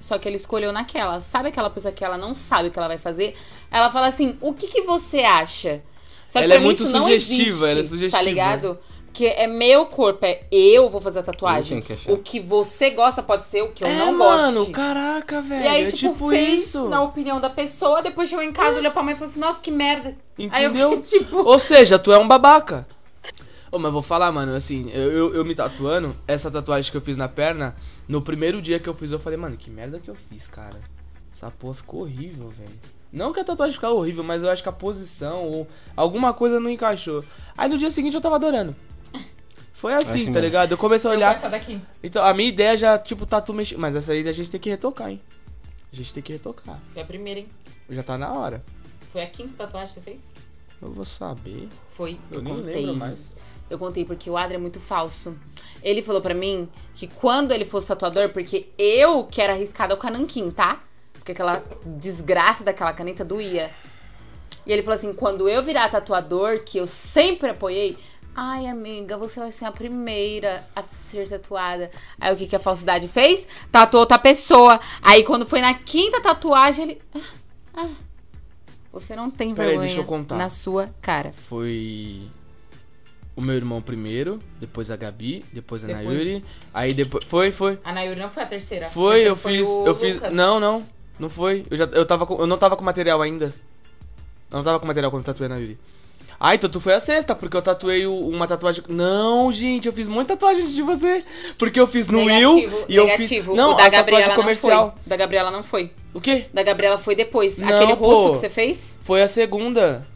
só 0.00 0.18
que 0.18 0.28
ele 0.28 0.34
escolheu 0.34 0.72
naquela. 0.72 1.20
Sabe 1.20 1.50
aquela 1.50 1.70
pessoa 1.70 1.92
que 1.94 2.04
ela 2.04 2.18
não 2.18 2.34
sabe 2.34 2.66
o 2.66 2.70
que 2.72 2.78
ela 2.80 2.88
vai 2.88 2.98
fazer? 2.98 3.36
Ela 3.70 3.92
fala 3.92 4.08
assim: 4.08 4.36
o 4.40 4.52
que, 4.52 4.66
que 4.66 4.82
você 4.82 5.20
acha? 5.20 5.84
Só 6.28 6.40
que 6.40 6.46
Ela 6.46 6.54
é 6.54 6.58
muito 6.58 6.84
sugestiva, 6.84 7.44
existe, 7.44 7.64
ela 7.64 7.80
é 7.80 7.82
sugestiva. 7.84 8.18
Tá 8.18 8.22
ligado? 8.28 8.78
Porque 9.14 9.26
é 9.26 9.46
meu 9.46 9.86
corpo, 9.86 10.26
é 10.26 10.44
eu 10.50 10.90
vou 10.90 11.00
fazer 11.00 11.20
a 11.20 11.22
tatuagem. 11.22 11.80
que. 11.80 12.10
O 12.10 12.18
que 12.18 12.40
você 12.40 12.90
gosta 12.90 13.22
pode 13.22 13.44
ser 13.44 13.62
o 13.62 13.70
que 13.70 13.84
eu 13.84 13.86
é, 13.86 13.96
não 13.96 14.12
mano, 14.12 14.58
gosto. 14.58 14.72
caraca, 14.72 15.40
velho. 15.40 15.62
E 15.62 15.68
aí, 15.68 15.84
é 15.84 15.92
tipo, 15.92 16.14
tipo 16.14 16.28
fez 16.30 16.62
isso. 16.62 16.88
na 16.88 17.00
opinião 17.00 17.40
da 17.40 17.48
pessoa, 17.48 18.02
depois 18.02 18.28
chegou 18.28 18.44
em 18.44 18.52
casa, 18.52 18.78
olhou 18.78 18.90
pra 18.90 19.04
mãe 19.04 19.14
e 19.14 19.16
falou 19.16 19.30
assim, 19.30 19.38
nossa, 19.38 19.62
que 19.62 19.70
merda. 19.70 20.16
Aí 20.50 20.64
eu 20.64 20.70
Entendeu? 20.70 20.96
fiquei, 20.96 21.20
tipo... 21.20 21.36
Ou 21.44 21.60
seja, 21.60 21.96
tu 21.96 22.10
é 22.10 22.18
um 22.18 22.26
babaca. 22.26 22.88
Ô, 23.70 23.78
mas 23.78 23.92
vou 23.92 24.02
falar, 24.02 24.32
mano, 24.32 24.52
assim, 24.52 24.90
eu, 24.92 25.12
eu, 25.12 25.34
eu 25.36 25.44
me 25.44 25.54
tatuando, 25.54 26.12
essa 26.26 26.50
tatuagem 26.50 26.90
que 26.90 26.96
eu 26.96 27.00
fiz 27.00 27.16
na 27.16 27.28
perna, 27.28 27.76
no 28.08 28.20
primeiro 28.20 28.60
dia 28.60 28.80
que 28.80 28.88
eu 28.88 28.94
fiz, 28.94 29.12
eu 29.12 29.20
falei, 29.20 29.38
mano, 29.38 29.56
que 29.56 29.70
merda 29.70 30.00
que 30.00 30.10
eu 30.10 30.16
fiz, 30.16 30.48
cara. 30.48 30.80
Essa 31.32 31.52
porra 31.52 31.74
ficou 31.74 32.00
horrível, 32.00 32.48
velho. 32.48 32.80
Não 33.12 33.32
que 33.32 33.38
a 33.38 33.44
tatuagem 33.44 33.74
ficou 33.74 33.96
horrível, 33.96 34.24
mas 34.24 34.42
eu 34.42 34.50
acho 34.50 34.60
que 34.60 34.68
a 34.68 34.72
posição 34.72 35.44
ou 35.44 35.68
alguma 35.94 36.34
coisa 36.34 36.58
não 36.58 36.68
encaixou. 36.68 37.22
Aí 37.56 37.68
no 37.68 37.78
dia 37.78 37.92
seguinte 37.92 38.14
eu 38.14 38.20
tava 38.20 38.34
adorando. 38.34 38.74
Foi 39.84 39.92
assim, 39.92 40.12
Assim 40.12 40.18
tá 40.24 40.30
mesmo. 40.30 40.40
ligado? 40.40 40.72
Eu 40.72 40.78
comecei 40.78 41.10
a 41.10 41.12
olhar. 41.12 41.36
essa 41.36 41.50
daqui. 41.50 41.78
Então, 42.02 42.24
a 42.24 42.32
minha 42.32 42.48
ideia 42.48 42.74
já, 42.74 42.96
tipo, 42.96 43.26
tatu 43.26 43.52
mexendo. 43.52 43.80
Mas 43.80 43.94
essa 43.94 44.12
aí 44.12 44.26
a 44.26 44.32
gente 44.32 44.50
tem 44.50 44.58
que 44.58 44.70
retocar, 44.70 45.10
hein? 45.10 45.20
A 45.92 45.94
gente 45.94 46.14
tem 46.14 46.22
que 46.22 46.32
retocar. 46.32 46.80
Foi 46.94 47.02
a 47.02 47.04
primeira, 47.04 47.40
hein? 47.40 47.48
Já 47.90 48.02
tá 48.02 48.16
na 48.16 48.32
hora. 48.32 48.64
Foi 49.12 49.22
a 49.22 49.26
quinta 49.28 49.52
tatuagem 49.58 49.88
que 49.88 49.94
você 49.96 50.00
fez? 50.00 50.20
Eu 50.80 50.90
vou 50.90 51.04
saber. 51.04 51.68
Foi, 51.90 52.18
eu, 52.30 52.38
Eu, 52.38 52.42
nem 52.42 52.54
contei. 52.56 52.74
lembro 52.86 52.96
mais. 52.96 53.18
Eu 53.68 53.78
contei 53.78 54.06
porque 54.06 54.30
o 54.30 54.38
Adri 54.38 54.54
é 54.54 54.58
muito 54.58 54.80
falso. 54.80 55.36
Ele 55.82 56.00
falou 56.00 56.22
pra 56.22 56.32
mim 56.32 56.66
que 56.94 57.06
quando 57.06 57.52
ele 57.52 57.66
fosse 57.66 57.86
tatuador, 57.86 58.30
porque 58.30 58.70
eu 58.78 59.24
que 59.24 59.42
era 59.42 59.52
arriscada 59.52 59.92
ao 59.92 60.00
cananquim, 60.00 60.50
tá? 60.50 60.82
Porque 61.12 61.32
aquela 61.32 61.62
desgraça 61.84 62.64
daquela 62.64 62.94
caneta 62.94 63.22
doía. 63.22 63.70
E 64.66 64.72
ele 64.72 64.82
falou 64.82 64.94
assim: 64.94 65.12
quando 65.12 65.46
eu 65.46 65.62
virar 65.62 65.90
tatuador, 65.90 66.60
que 66.64 66.78
eu 66.78 66.86
sempre 66.86 67.50
apoiei. 67.50 67.98
Ai, 68.36 68.66
amiga, 68.66 69.16
você 69.16 69.38
vai 69.38 69.52
ser 69.52 69.64
a 69.64 69.70
primeira 69.72 70.64
a 70.74 70.82
ser 70.92 71.28
tatuada. 71.28 71.90
Aí 72.20 72.32
o 72.34 72.36
que, 72.36 72.46
que 72.46 72.56
a 72.56 72.60
falsidade 72.60 73.06
fez? 73.06 73.46
Tatuou 73.70 74.00
outra 74.00 74.18
pessoa. 74.18 74.80
Aí 75.00 75.22
quando 75.22 75.46
foi 75.46 75.60
na 75.60 75.72
quinta 75.74 76.20
tatuagem, 76.20 76.84
ele. 76.90 77.02
"Ah, 77.14 77.20
ah, 77.76 77.88
você 78.92 79.14
não 79.14 79.30
tem 79.30 79.54
Peraí, 79.54 79.68
vergonha 79.70 79.86
deixa 79.88 80.02
eu 80.02 80.06
contar. 80.06 80.36
na 80.36 80.48
sua 80.48 80.92
cara. 81.00 81.32
Foi 81.32 82.22
o 83.36 83.40
meu 83.40 83.54
irmão 83.54 83.80
primeiro, 83.80 84.40
depois 84.60 84.90
a 84.90 84.96
Gabi, 84.96 85.44
depois 85.52 85.84
a 85.84 85.86
Depois- 85.88 86.06
Nayuri. 86.06 86.44
Aí 86.72 86.92
depois. 86.92 87.24
Foi, 87.24 87.52
foi. 87.52 87.78
A 87.84 87.92
Nayuri 87.92 88.18
não 88.20 88.30
foi 88.30 88.42
a 88.42 88.46
terceira. 88.46 88.88
Foi, 88.88 89.20
eu 89.26 89.36
terceira 89.36 89.64
fiz. 89.64 89.68
Eu 89.86 89.94
fiz. 89.94 90.14
Lucas. 90.16 90.34
Não, 90.34 90.58
não. 90.58 90.82
Não 91.20 91.30
foi. 91.30 91.64
Eu, 91.70 91.76
já, 91.76 91.84
eu, 91.84 92.04
tava 92.04 92.26
com, 92.26 92.34
eu 92.40 92.46
não 92.48 92.58
tava 92.58 92.76
com 92.76 92.82
material 92.82 93.22
ainda. 93.22 93.46
Eu 94.50 94.56
não 94.58 94.62
tava 94.64 94.80
com 94.80 94.86
material 94.86 95.10
quando 95.12 95.24
tatuei 95.24 95.46
a 95.46 95.50
Nayuri. 95.50 95.78
Ah, 96.38 96.54
então 96.54 96.68
tu 96.68 96.80
foi 96.80 96.94
a 96.94 97.00
sexta, 97.00 97.34
porque 97.34 97.56
eu 97.56 97.62
tatuei 97.62 98.06
uma 98.06 98.46
tatuagem. 98.46 98.84
Não, 98.88 99.50
gente, 99.52 99.86
eu 99.86 99.92
fiz 99.92 100.08
muita 100.08 100.36
tatuagem 100.36 100.66
de 100.66 100.82
você. 100.82 101.24
Porque 101.56 101.78
eu 101.78 101.86
fiz 101.86 102.08
no 102.08 102.24
negativo, 102.24 102.76
Will 102.76 102.84
e 102.88 102.96
eu 102.96 103.04
fiz. 103.08 103.18
negativo. 103.18 103.54
Não, 103.54 103.72
o 103.72 103.74
da 103.74 103.84
a 103.84 103.88
Gabriela 103.88 104.34
comercial. 104.34 104.84
não 104.86 104.90
foi. 104.92 105.00
Da 105.06 105.16
Gabriela 105.16 105.50
não 105.50 105.62
foi. 105.62 105.90
O 106.12 106.20
quê? 106.20 106.46
Da 106.52 106.62
Gabriela 106.62 106.98
foi 106.98 107.14
depois. 107.14 107.58
Não, 107.58 107.68
Aquele 107.68 107.92
rosto 107.94 108.22
pô. 108.28 108.32
que 108.32 108.38
você 108.38 108.48
fez? 108.48 108.96
Foi 109.02 109.22
a 109.22 109.28
segunda. 109.28 110.06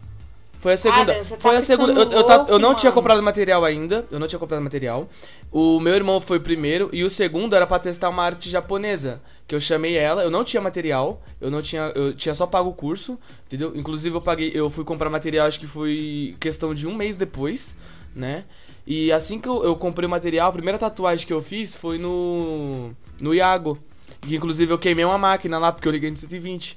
Foi 0.61 0.73
a 0.73 0.77
segunda. 0.77 1.03
Adrian, 1.03 1.25
você 1.25 1.35
tá 1.37 1.41
foi 1.41 1.57
a 1.57 1.63
segunda. 1.63 1.93
Eu, 1.93 2.11
eu, 2.11 2.47
eu 2.49 2.59
não 2.59 2.75
tinha 2.75 2.91
mano. 2.91 2.95
comprado 3.01 3.23
material 3.23 3.65
ainda. 3.65 4.07
Eu 4.11 4.19
não 4.19 4.27
tinha 4.27 4.39
comprado 4.39 4.61
material. 4.61 5.09
O 5.53 5.79
meu 5.79 5.95
irmão 5.95 6.21
foi 6.21 6.39
o 6.39 6.41
primeiro. 6.41 6.91
E 6.93 7.05
o 7.05 7.11
segundo 7.11 7.55
era 7.55 7.67
pra 7.67 7.79
testar 7.79 8.09
uma 8.09 8.25
arte 8.25 8.51
japonesa. 8.51 9.23
Que 9.47 9.55
eu 9.55 9.61
chamei 9.61 9.97
ela. 9.97 10.23
Eu 10.23 10.31
não 10.31 10.43
tinha 10.43 10.61
material. 10.61 11.23
Eu 11.41 11.51
não 11.51 11.63
tinha. 11.63 11.93
Eu 11.95 12.13
tinha 12.13 12.35
só 12.35 12.47
pago 12.47 12.71
o 12.71 12.75
curso. 12.75 13.19
Entendeu? 13.47 13.73
Inclusive 13.77 14.17
eu 14.17 14.21
paguei. 14.21 14.51
Eu 14.53 14.69
fui 14.69 14.85
comprar 14.85 15.09
material, 15.09 15.47
acho 15.47 15.61
que 15.61 15.67
foi 15.67 16.35
questão 16.41 16.75
de 16.75 16.89
um 16.89 16.95
mês 16.95 17.17
depois, 17.17 17.75
né? 18.15 18.45
E 18.85 19.13
assim 19.13 19.39
que 19.39 19.49
eu, 19.49 19.63
eu 19.63 19.77
comprei 19.77 20.07
o 20.07 20.11
material, 20.11 20.49
a 20.49 20.53
primeira 20.53 20.79
tatuagem 20.79 21.27
que 21.27 21.33
eu 21.33 21.43
fiz 21.43 21.77
foi 21.77 21.99
no. 21.99 22.91
No 23.21 23.33
Iago. 23.33 23.79
Que 24.23 24.35
inclusive 24.35 24.73
eu 24.73 24.79
queimei 24.79 25.05
uma 25.05 25.19
máquina 25.19 25.59
lá, 25.59 25.71
porque 25.71 25.87
eu 25.87 25.93
liguei 25.93 26.11
no 26.11 26.17
120. 26.17 26.77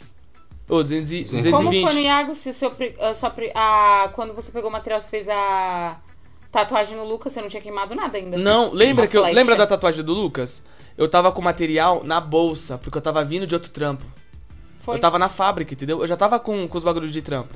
Ô, 0.72 0.82
200 0.82 1.12
e- 1.12 1.24
220. 1.26 1.52
Como 1.52 1.70
foi 1.70 1.94
no 1.94 2.00
Iago? 2.00 2.34
Se 2.34 2.50
o 2.50 2.54
seu, 2.54 2.72
a 3.02 3.14
sua 3.14 3.34
a, 3.54 4.10
quando 4.16 4.34
você 4.34 4.54
pegou 4.54 4.70
o 4.70 4.72
material, 4.72 5.02
você 5.02 5.10
fez 5.10 5.28
a 5.28 6.00
tatuagem 6.50 6.96
no 6.96 7.04
Lucas, 7.04 7.34
você 7.34 7.42
não 7.42 7.50
tinha 7.50 7.62
queimado 7.62 7.94
nada 7.94 8.18
ainda. 8.18 8.38
Não, 8.38 8.72
lembra 8.72 9.06
que 9.06 9.18
eu, 9.18 9.24
lembra 9.24 9.58
da 9.58 9.68
tatuagem 9.68 10.02
do 10.02 10.14
Lucas? 10.14 10.64
Eu 10.98 11.10
tava 11.10 11.30
com 11.30 11.42
material 11.42 12.06
na 12.06 12.22
bolsa, 12.22 12.78
porque 12.78 12.98
eu 12.98 13.02
tava 13.02 13.22
vindo 13.26 13.46
de 13.46 13.54
outro 13.54 13.70
trampo. 13.70 14.06
Foi? 14.80 14.96
Eu 14.96 15.02
tava 15.02 15.20
na 15.20 15.28
fábrica, 15.28 15.74
entendeu? 15.74 16.00
Eu 16.00 16.08
já 16.08 16.16
tava 16.16 16.40
com, 16.40 16.66
com 16.66 16.78
os 16.78 16.86
bagulhos 16.86 17.12
de 17.12 17.22
trampo. 17.22 17.54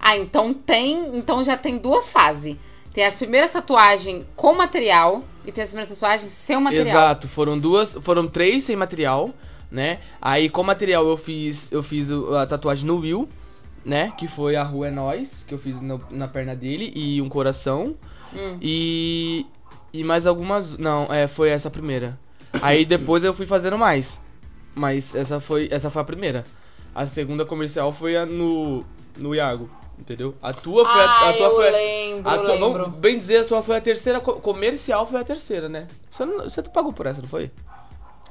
Ah, 0.00 0.16
então 0.16 0.52
tem. 0.52 1.16
Então 1.16 1.44
já 1.44 1.56
tem 1.56 1.78
duas 1.78 2.08
fases. 2.08 2.56
Tem 2.92 3.04
as 3.04 3.14
primeiras 3.14 3.52
tatuagens 3.52 4.24
com 4.34 4.54
material 4.54 5.22
e 5.46 5.52
tem 5.52 5.62
as 5.62 5.68
primeiras 5.70 5.96
tatuagens 5.96 6.32
sem 6.32 6.56
o 6.56 6.60
material. 6.60 6.86
Exato, 6.88 7.28
foram 7.28 7.56
duas, 7.56 7.94
foram 8.02 8.26
três 8.26 8.64
sem 8.64 8.74
material, 8.74 9.30
né? 9.70 9.98
Aí 10.20 10.48
com 10.48 10.62
material 10.62 11.06
eu 11.06 11.16
fiz, 11.16 11.70
eu 11.72 11.82
fiz 11.82 12.08
a 12.10 12.46
tatuagem 12.46 12.86
no 12.86 12.98
Will, 12.98 13.28
né? 13.84 14.12
Que 14.18 14.26
foi 14.28 14.56
a 14.56 14.62
Rua 14.62 14.88
é 14.88 14.90
Nós, 14.90 15.44
que 15.46 15.54
eu 15.54 15.58
fiz 15.58 15.80
no- 15.80 16.00
na 16.10 16.26
perna 16.28 16.54
dele 16.56 16.92
e 16.94 17.20
um 17.22 17.28
coração. 17.28 17.94
Hum. 18.34 18.58
E 18.60 19.46
e 19.92 20.04
mais 20.04 20.26
algumas, 20.26 20.76
não, 20.76 21.04
é, 21.12 21.26
foi 21.26 21.48
essa 21.48 21.68
a 21.68 21.70
primeira. 21.70 22.18
Aí 22.60 22.84
depois 22.84 23.24
eu 23.24 23.32
fui 23.32 23.46
fazendo 23.46 23.78
mais. 23.78 24.20
Mas 24.74 25.14
essa 25.14 25.40
foi, 25.40 25.68
essa 25.70 25.88
foi 25.88 26.02
a 26.02 26.04
primeira. 26.04 26.44
A 26.94 27.06
segunda 27.06 27.44
comercial 27.46 27.92
foi 27.92 28.16
a 28.16 28.26
no 28.26 28.84
no 29.18 29.34
Iago, 29.34 29.70
entendeu? 29.98 30.34
A 30.42 30.52
tua 30.52 30.84
foi 30.84 31.00
a, 31.00 31.04
ah, 31.04 31.28
a 31.30 31.32
tua 31.32 31.46
eu 31.46 31.54
foi 31.54 31.70
lembro, 31.70 32.28
a 32.28 32.38
tua, 32.38 32.58
vamos 32.58 32.88
bem 32.96 33.16
dizer, 33.16 33.38
a 33.38 33.44
tua 33.46 33.62
foi 33.62 33.76
a 33.76 33.80
terceira, 33.80 34.20
co- 34.20 34.34
comercial 34.34 35.06
foi 35.06 35.18
a 35.20 35.24
terceira, 35.24 35.68
né? 35.70 35.86
Você, 36.10 36.24
não, 36.26 36.44
você 36.44 36.62
pagou 36.62 36.92
por 36.92 37.06
essa, 37.06 37.22
não 37.22 37.28
foi? 37.28 37.50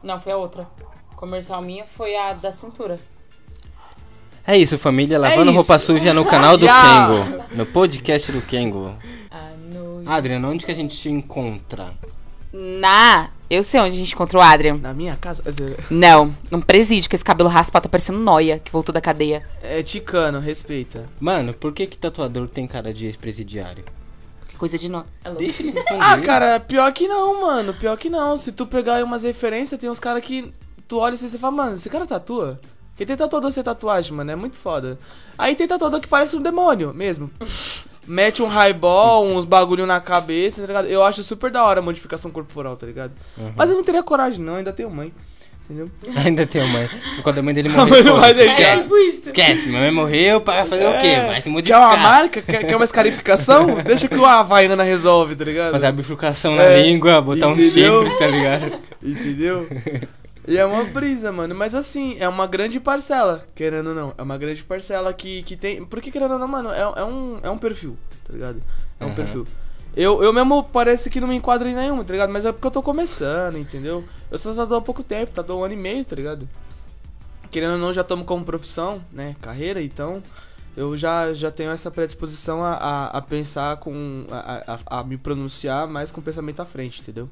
Não, 0.04 0.22
foi 0.22 0.32
a 0.34 0.38
outra. 0.38 0.68
Comercial 1.16 1.62
minha 1.62 1.86
foi 1.86 2.16
a 2.16 2.34
da 2.34 2.52
cintura. 2.52 3.00
É 4.46 4.58
isso, 4.58 4.78
família. 4.78 5.18
Lavando 5.18 5.50
isso. 5.50 5.56
roupa 5.56 5.80
suja 5.80 6.14
no 6.14 6.26
canal 6.26 6.58
do 6.58 6.66
Yeah. 6.66 7.08
Kengo. 7.08 7.44
No 7.56 7.66
podcast 7.66 8.32
do 8.32 8.42
Kengo. 8.42 8.96
Ah, 9.32 9.52
no... 9.74 10.04
Adriano, 10.06 10.52
onde 10.52 10.66
que 10.66 10.72
a 10.72 10.76
gente 10.76 10.96
te 10.98 11.10
encontra? 11.10 11.94
Na. 12.54 13.32
Eu 13.50 13.64
sei 13.64 13.80
onde 13.80 13.96
a 13.96 14.00
gente 14.00 14.14
encontrou 14.14 14.42
o 14.42 14.46
Adrian. 14.46 14.76
Na 14.78 14.94
minha 14.94 15.16
casa? 15.16 15.44
Não, 15.90 16.36
num 16.52 16.62
presídio, 16.62 17.10
que 17.10 17.16
esse 17.16 17.26
cabelo 17.26 17.50
raspado 17.50 17.84
tá 17.84 17.90
parecendo 17.90 18.20
noia, 18.20 18.60
que 18.60 18.72
voltou 18.72 18.94
da 18.94 19.02
cadeia. 19.02 19.46
É 19.62 19.82
ticano, 19.84 20.40
respeita. 20.40 21.08
Mano, 21.20 21.54
por 21.54 21.72
que 21.74 21.86
que 21.86 21.98
tatuador 21.98 22.48
tem 22.50 22.68
cara 22.68 22.94
de 22.94 23.06
ex-presidiário? 23.06 23.84
Que 24.48 24.56
coisa 24.58 24.78
de 24.78 24.90
noia. 24.90 25.06
É. 25.24 25.32
Deixa 25.32 25.62
ele 25.64 25.72
responder. 25.78 26.02
Ah, 26.04 26.20
cara, 26.20 26.60
pior 26.60 26.92
que 26.94 27.08
não, 27.08 27.42
mano. 27.42 27.74
Pior 27.74 27.98
que 27.98 28.10
não. 28.10 28.36
Se 28.38 28.52
tu 28.52 28.66
pegar 28.66 28.96
aí 28.96 29.04
umas 29.04 29.24
referências, 29.24 29.80
tem 29.80 29.90
uns 29.90 30.00
caras 30.00 30.24
que 30.24 30.54
tu 30.88 30.98
olha 31.00 31.14
assim 31.16 31.28
e 31.28 31.30
você 31.30 31.38
fala, 31.38 31.52
mano, 31.56 31.76
esse 31.76 31.90
cara 31.90 32.06
tatua? 32.06 32.60
Porque 32.92 33.06
tem 33.06 33.18
tatuador 33.18 33.52
sem 33.52 33.62
tatuagem, 33.64 34.14
mano, 34.14 34.32
é 34.32 34.36
muito 34.36 34.58
foda. 34.58 34.98
Aí 35.38 35.54
tem 35.56 35.68
tatuador 35.68 36.00
que 36.00 36.08
parece 36.08 36.36
um 36.36 36.42
demônio 36.42 36.94
mesmo. 36.94 37.30
Mete 38.08 38.44
um 38.44 38.46
highball, 38.48 39.26
uns 39.26 39.46
bagulho 39.46 39.86
na 39.88 40.00
cabeça, 40.00 40.62
tá 40.62 40.68
ligado? 40.68 40.88
Eu 40.88 41.04
acho 41.04 41.24
super 41.24 41.50
da 41.50 41.64
hora 41.66 41.80
a 41.80 41.84
modificação 41.84 42.30
corporal, 42.30 42.76
tá 42.78 42.86
ligado? 42.86 43.12
Uhum. 43.36 43.52
Mas 43.56 43.70
eu 43.70 43.76
não 43.76 43.84
teria 43.84 44.04
coragem, 44.04 44.40
não, 44.46 44.56
ainda 44.56 44.72
tenho 44.72 44.92
mãe. 44.92 45.12
entendeu? 45.68 45.90
Ainda 46.24 46.46
tem 46.46 46.66
mãe. 46.70 46.88
Quando 47.24 47.40
a 47.40 47.42
mãe 47.42 47.52
dele 47.56 47.68
morreu, 47.74 48.04
não 48.04 48.20
vai 48.20 48.32
deixar. 48.36 48.62
É, 48.62 48.78
esquece. 48.78 49.22
Esquece, 49.26 49.66
minha 49.70 49.82
mãe 49.82 49.92
morreu 49.92 50.40
para 50.40 50.66
fazer 50.68 50.86
o 50.86 50.92
quê? 51.02 51.16
Vai 51.26 51.38
se 51.38 51.44
Quer 51.46 51.50
modificar. 51.50 51.82
uma 51.82 51.98
marca? 51.98 52.42
Quer, 52.44 52.64
quer 52.68 52.76
uma 52.76 52.86
escarificação? 52.86 53.82
Deixa 53.84 54.08
que 54.08 54.16
o 54.16 54.24
Havaiana 54.26 54.84
resolve, 54.84 55.36
tá 55.36 55.44
ligado? 55.44 55.72
Fazer 55.72 55.88
a 55.88 55.92
bifurcação 55.92 56.56
na 56.56 56.62
É, 56.64 56.84
língua, 56.84 57.20
botar 57.22 57.48
um 57.48 57.54
entendeu? 57.54 58.04
chifre, 58.06 58.20
tá 58.20 58.28
ligado? 58.28 58.72
Entendeu? 59.04 59.68
E 60.48 60.58
é 60.58 60.66
uma 60.66 60.84
brisa, 60.86 61.32
mano. 61.32 61.56
Mas 61.56 61.74
assim, 61.74 62.18
é 62.20 62.30
uma 62.30 62.46
grande 62.46 62.80
parcela, 62.80 63.46
querendo 63.56 63.90
ou 63.90 63.96
não. 63.96 64.14
É 64.18 64.22
uma 64.22 64.38
grande 64.38 64.64
parcela 64.64 65.12
que, 65.14 65.44
que 65.44 65.56
tem. 65.56 65.84
Porque, 65.86 66.12
querendo 66.12 66.34
ou 66.34 66.40
não, 66.40 66.48
mano, 66.48 66.72
é, 66.72 66.82
é 66.82 67.04
um, 67.04 67.40
é 67.42 67.50
um 67.50 67.58
perfil, 67.58 67.98
tá 68.24 68.34
ligado? 68.34 68.62
É 69.00 69.06
um 69.06 69.08
Aham. 69.08 69.16
perfil. 69.16 69.48
Eu, 69.96 70.22
eu 70.22 70.34
mesmo 70.34 70.64
parece 70.64 71.10
que 71.10 71.22
não 71.22 71.28
me 71.28 71.36
enquadro 71.36 71.68
em 71.70 71.74
nenhuma, 71.74 72.04
tá 72.04 72.12
ligado? 72.12 72.30
Mas 72.32 72.46
é 72.46 72.52
porque 72.52 72.68
eu 72.68 72.72
tô 72.72 72.84
começando, 72.84 73.58
entendeu? 73.58 74.04
Eu 74.30 74.38
sou 74.38 74.52
tatuador 74.52 74.80
há 74.80 74.82
pouco 74.82 75.02
tempo, 75.02 75.32
tatuador 75.32 75.62
um 75.62 75.64
ano 75.64 75.74
e 75.74 75.78
meio, 75.78 76.04
tá 76.04 76.16
ligado? 76.16 76.48
Querendo 77.50 77.74
ou 77.74 77.80
não, 77.80 77.94
já 77.94 78.04
tomo 78.04 78.26
como 78.26 78.44
profissão, 78.44 79.02
né? 79.12 79.38
Carreira, 79.42 79.82
então 79.82 80.22
eu 80.76 80.98
já, 80.98 81.34
já 81.34 81.50
tenho 81.50 81.72
essa 81.72 81.90
predisposição 81.90 82.62
a, 82.62 82.74
a, 82.74 83.06
a 83.18 83.22
pensar 83.22 83.78
com. 83.78 84.26
A, 84.30 84.76
a, 84.90 85.00
a 85.00 85.04
me 85.04 85.18
pronunciar 85.18 85.88
mais 85.88 86.12
com 86.12 86.20
o 86.20 86.24
pensamento 86.24 86.62
à 86.62 86.66
frente, 86.66 87.02
entendeu? 87.02 87.30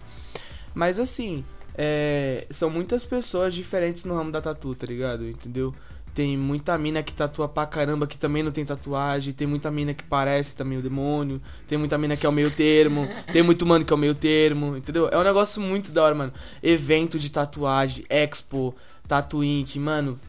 Mas 0.74 0.98
assim, 0.98 1.44
é, 1.76 2.46
são 2.50 2.70
muitas 2.70 3.04
pessoas 3.04 3.54
diferentes 3.54 4.06
no 4.06 4.16
ramo 4.16 4.32
da 4.32 4.42
tatu, 4.42 4.76
tá 4.76 4.86
ligado? 4.86 5.28
Entendeu? 5.28 5.74
Tem 6.14 6.38
muita 6.38 6.78
mina 6.78 7.02
que 7.02 7.12
tatua 7.12 7.50
pra 7.50 7.66
caramba 7.66 8.06
que 8.06 8.18
também 8.18 8.44
não 8.44 8.52
tem 8.52 8.64
tatuagem. 8.64 9.34
Tem 9.34 9.48
muita 9.48 9.72
mina 9.72 9.96
que 9.96 10.04
parece 10.04 10.54
também 10.54 10.78
o 10.78 10.82
demônio. 10.82 11.42
Tem 11.68 11.76
muita 11.76 11.98
mina 11.98 12.16
que 12.16 12.26
é 12.26 12.30
o 12.30 12.32
meio 12.32 12.52
termo. 12.52 13.10
tem 13.34 13.42
muito 13.42 13.66
mano 13.66 13.84
que 13.84 13.92
é 13.92 13.96
o 13.96 14.00
meio 14.00 14.14
termo, 14.14 14.78
entendeu? 14.78 15.10
É 15.12 15.18
um 15.18 15.24
negócio 15.24 15.60
muito 15.60 15.92
da 15.92 16.04
hora, 16.04 16.14
mano. 16.14 16.32
Evento 16.62 17.18
de 17.18 17.32
tatuagem, 17.32 18.06
expo, 18.10 18.76
tatu 19.08 19.40
mano. 19.78 20.20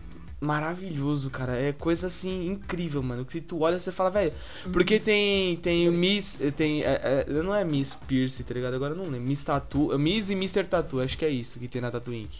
Maravilhoso, 0.45 1.31
cara. 1.31 1.57
É 1.57 1.73
coisa 1.73 2.07
assim 2.09 2.47
incrível, 2.49 3.03
mano. 3.03 3.25
Que 3.25 3.33
se 3.33 3.41
tu 3.41 3.61
olha, 3.63 3.79
você 3.79 3.91
fala, 3.91 4.11
velho. 4.11 4.33
Porque 4.73 5.01
tem. 5.01 5.57
Tem 5.57 5.89
o 5.89 5.93
Miss. 5.93 6.39
Tem. 6.57 6.83
É, 6.83 7.25
é, 7.29 7.33
não 7.43 7.55
é 7.55 7.65
Miss 7.65 7.95
Pierce, 8.07 8.43
tá 8.45 8.53
ligado? 8.55 8.75
Agora 8.75 8.95
não 8.95 9.05
lembro. 9.05 9.23
Miss 9.23 9.43
Tattoo. 9.43 9.99
Miss 9.99 10.29
e 10.29 10.33
Mr. 10.35 10.65
Tattoo, 10.67 11.01
acho 11.01 11.17
que 11.17 11.25
é 11.25 11.31
isso 11.31 11.59
que 11.59 11.67
tem 11.67 11.81
na 11.81 11.91
Tattoo 11.91 12.13
Inc. 12.15 12.31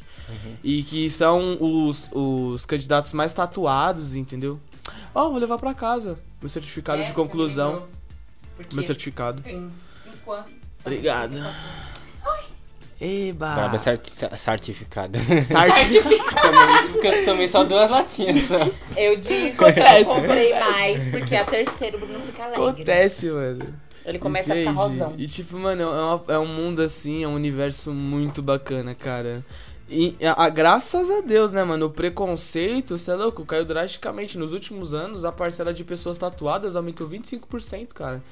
E 0.63 0.83
que 0.83 1.09
são 1.09 1.57
os, 1.61 2.09
os 2.13 2.67
candidatos 2.67 3.13
mais 3.13 3.33
tatuados, 3.33 4.17
entendeu? 4.17 4.61
Ó, 5.15 5.31
vou 5.31 5.39
levar 5.39 5.59
pra 5.59 5.73
casa. 5.75 6.19
Meu 6.41 6.49
certificado 6.49 7.03
É, 7.03 7.05
de 7.05 7.13
conclusão. 7.13 7.87
Meu 8.73 8.83
certificado. 8.83 9.43
tem 9.43 9.71
cinco 10.05 10.33
anos. 10.33 10.51
Obrigado. 10.85 11.39
Eba! 13.05 13.55
Braba 13.55 13.79
certi. 13.79 14.11
Também 16.43 16.75
isso 16.81 16.93
porque 16.93 17.07
eu 17.09 17.25
tomei 17.25 17.49
só 17.49 17.65
duas 17.65 17.91
latinhas 17.91 18.41
só. 18.43 18.59
Eu 18.97 19.17
disse 19.17 19.49
Acontece. 19.51 20.05
que 20.05 20.11
eu 20.11 20.15
comprei 20.15 20.55
mais, 20.59 21.07
porque 21.09 21.37
a 21.37 21.45
terceira 21.45 21.97
o 21.97 22.01
Bruno 22.01 22.21
fica 22.27 22.45
alegre. 22.45 22.63
Acontece, 22.65 23.31
mano. 23.31 23.75
Ele 24.05 24.19
começa 24.19 24.53
a 24.53 24.57
ficar 24.57 24.71
rosão. 24.73 25.15
E 25.17 25.27
tipo, 25.27 25.59
mano, 25.59 25.83
é, 25.83 25.87
uma- 25.87 26.25
é 26.29 26.39
um 26.39 26.47
mundo 26.47 26.83
assim, 26.83 27.25
é 27.25 27.29
um 27.29 27.35
universo 27.35 27.91
muito 27.93 28.43
bacana, 28.43 28.95
cara. 28.95 29.45
E 29.89 30.17
a, 30.23 30.45
a- 30.45 30.49
graças 30.49 31.11
a 31.11 31.21
Deus, 31.21 31.53
né, 31.53 31.63
mano? 31.65 31.87
O 31.87 31.91
preconceito, 31.91 32.97
você 32.99 33.11
é 33.11 33.15
louco, 33.15 33.45
caiu 33.45 33.65
drasticamente. 33.65 34.37
Nos 34.39 34.53
últimos 34.53 34.93
anos, 34.95 35.25
a 35.25 35.33
parcela 35.33 35.73
de 35.73 35.85
pessoas 35.85 36.19
tatuadas 36.19 36.77
aumentou 36.77 37.09
25%, 37.09 37.89
cara. 37.95 38.23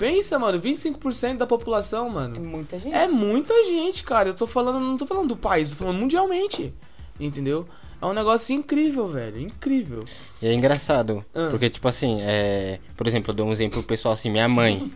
Pensa, 0.00 0.38
mano, 0.38 0.58
25% 0.58 1.36
da 1.36 1.46
população, 1.46 2.06
É 2.08 2.10
mano. 2.10 2.40
muita 2.40 2.78
gente. 2.78 2.94
É 2.94 3.06
muita 3.06 3.52
gente, 3.64 4.02
cara. 4.02 4.30
Eu 4.30 4.34
tô 4.34 4.46
falando, 4.46 4.80
não 4.80 4.96
tô 4.96 5.04
falando 5.04 5.28
do 5.28 5.36
país, 5.36 5.70
tô 5.70 5.76
falando 5.76 5.98
mundialmente. 5.98 6.72
Entendeu? 7.20 7.68
É 8.00 8.06
um 8.06 8.14
negócio 8.14 8.54
incrível, 8.54 9.06
velho. 9.06 9.38
Incrível. 9.38 10.04
E 10.40 10.46
é 10.48 10.54
engraçado, 10.54 11.22
Ah. 11.34 11.48
porque 11.50 11.68
tipo 11.68 11.86
assim, 11.86 12.20
é... 12.22 12.78
por 12.96 13.06
exemplo, 13.06 13.30
eu 13.32 13.34
dou 13.36 13.46
um 13.46 13.52
exemplo 13.52 13.80
pro 13.82 13.88
pessoal 13.88 14.14
assim, 14.14 14.30
minha 14.30 14.48
mãe, 14.48 14.90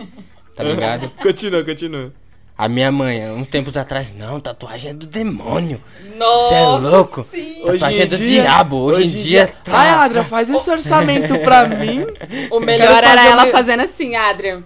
tá 0.57 0.65
ligado? 0.65 1.11
Continua, 1.23 1.63
continua. 1.63 2.11
A 2.57 2.67
minha 2.69 2.91
mãe, 2.91 3.29
uns 3.33 3.49
tempos 3.49 3.77
atrás, 3.77 4.11
não, 4.17 4.41
tatuagem 4.41 4.93
é 4.93 4.95
do 4.95 5.07
demônio. 5.07 5.83
Nossa, 6.17 6.49
Você 6.49 6.55
é 6.55 6.65
louco? 6.91 7.27
sim. 7.31 7.63
Tatuagem 7.67 8.01
é 8.03 8.07
do 8.07 8.17
diabo. 8.17 8.77
Hoje, 8.77 9.03
em 9.19 9.23
dia, 9.23 9.49
tá. 9.65 9.77
Ai, 9.77 9.89
Adra, 9.91 10.25
faz 10.25 10.49
esse 10.49 10.71
orçamento 10.71 11.37
pra 11.41 11.67
mim. 11.69 12.07
O 12.51 12.59
melhor 12.61 13.03
era 13.05 13.27
ela 13.27 13.43
uma- 13.45 13.53
fazendo 13.53 13.81
assim, 13.81 14.15
Adrian. 14.15 14.63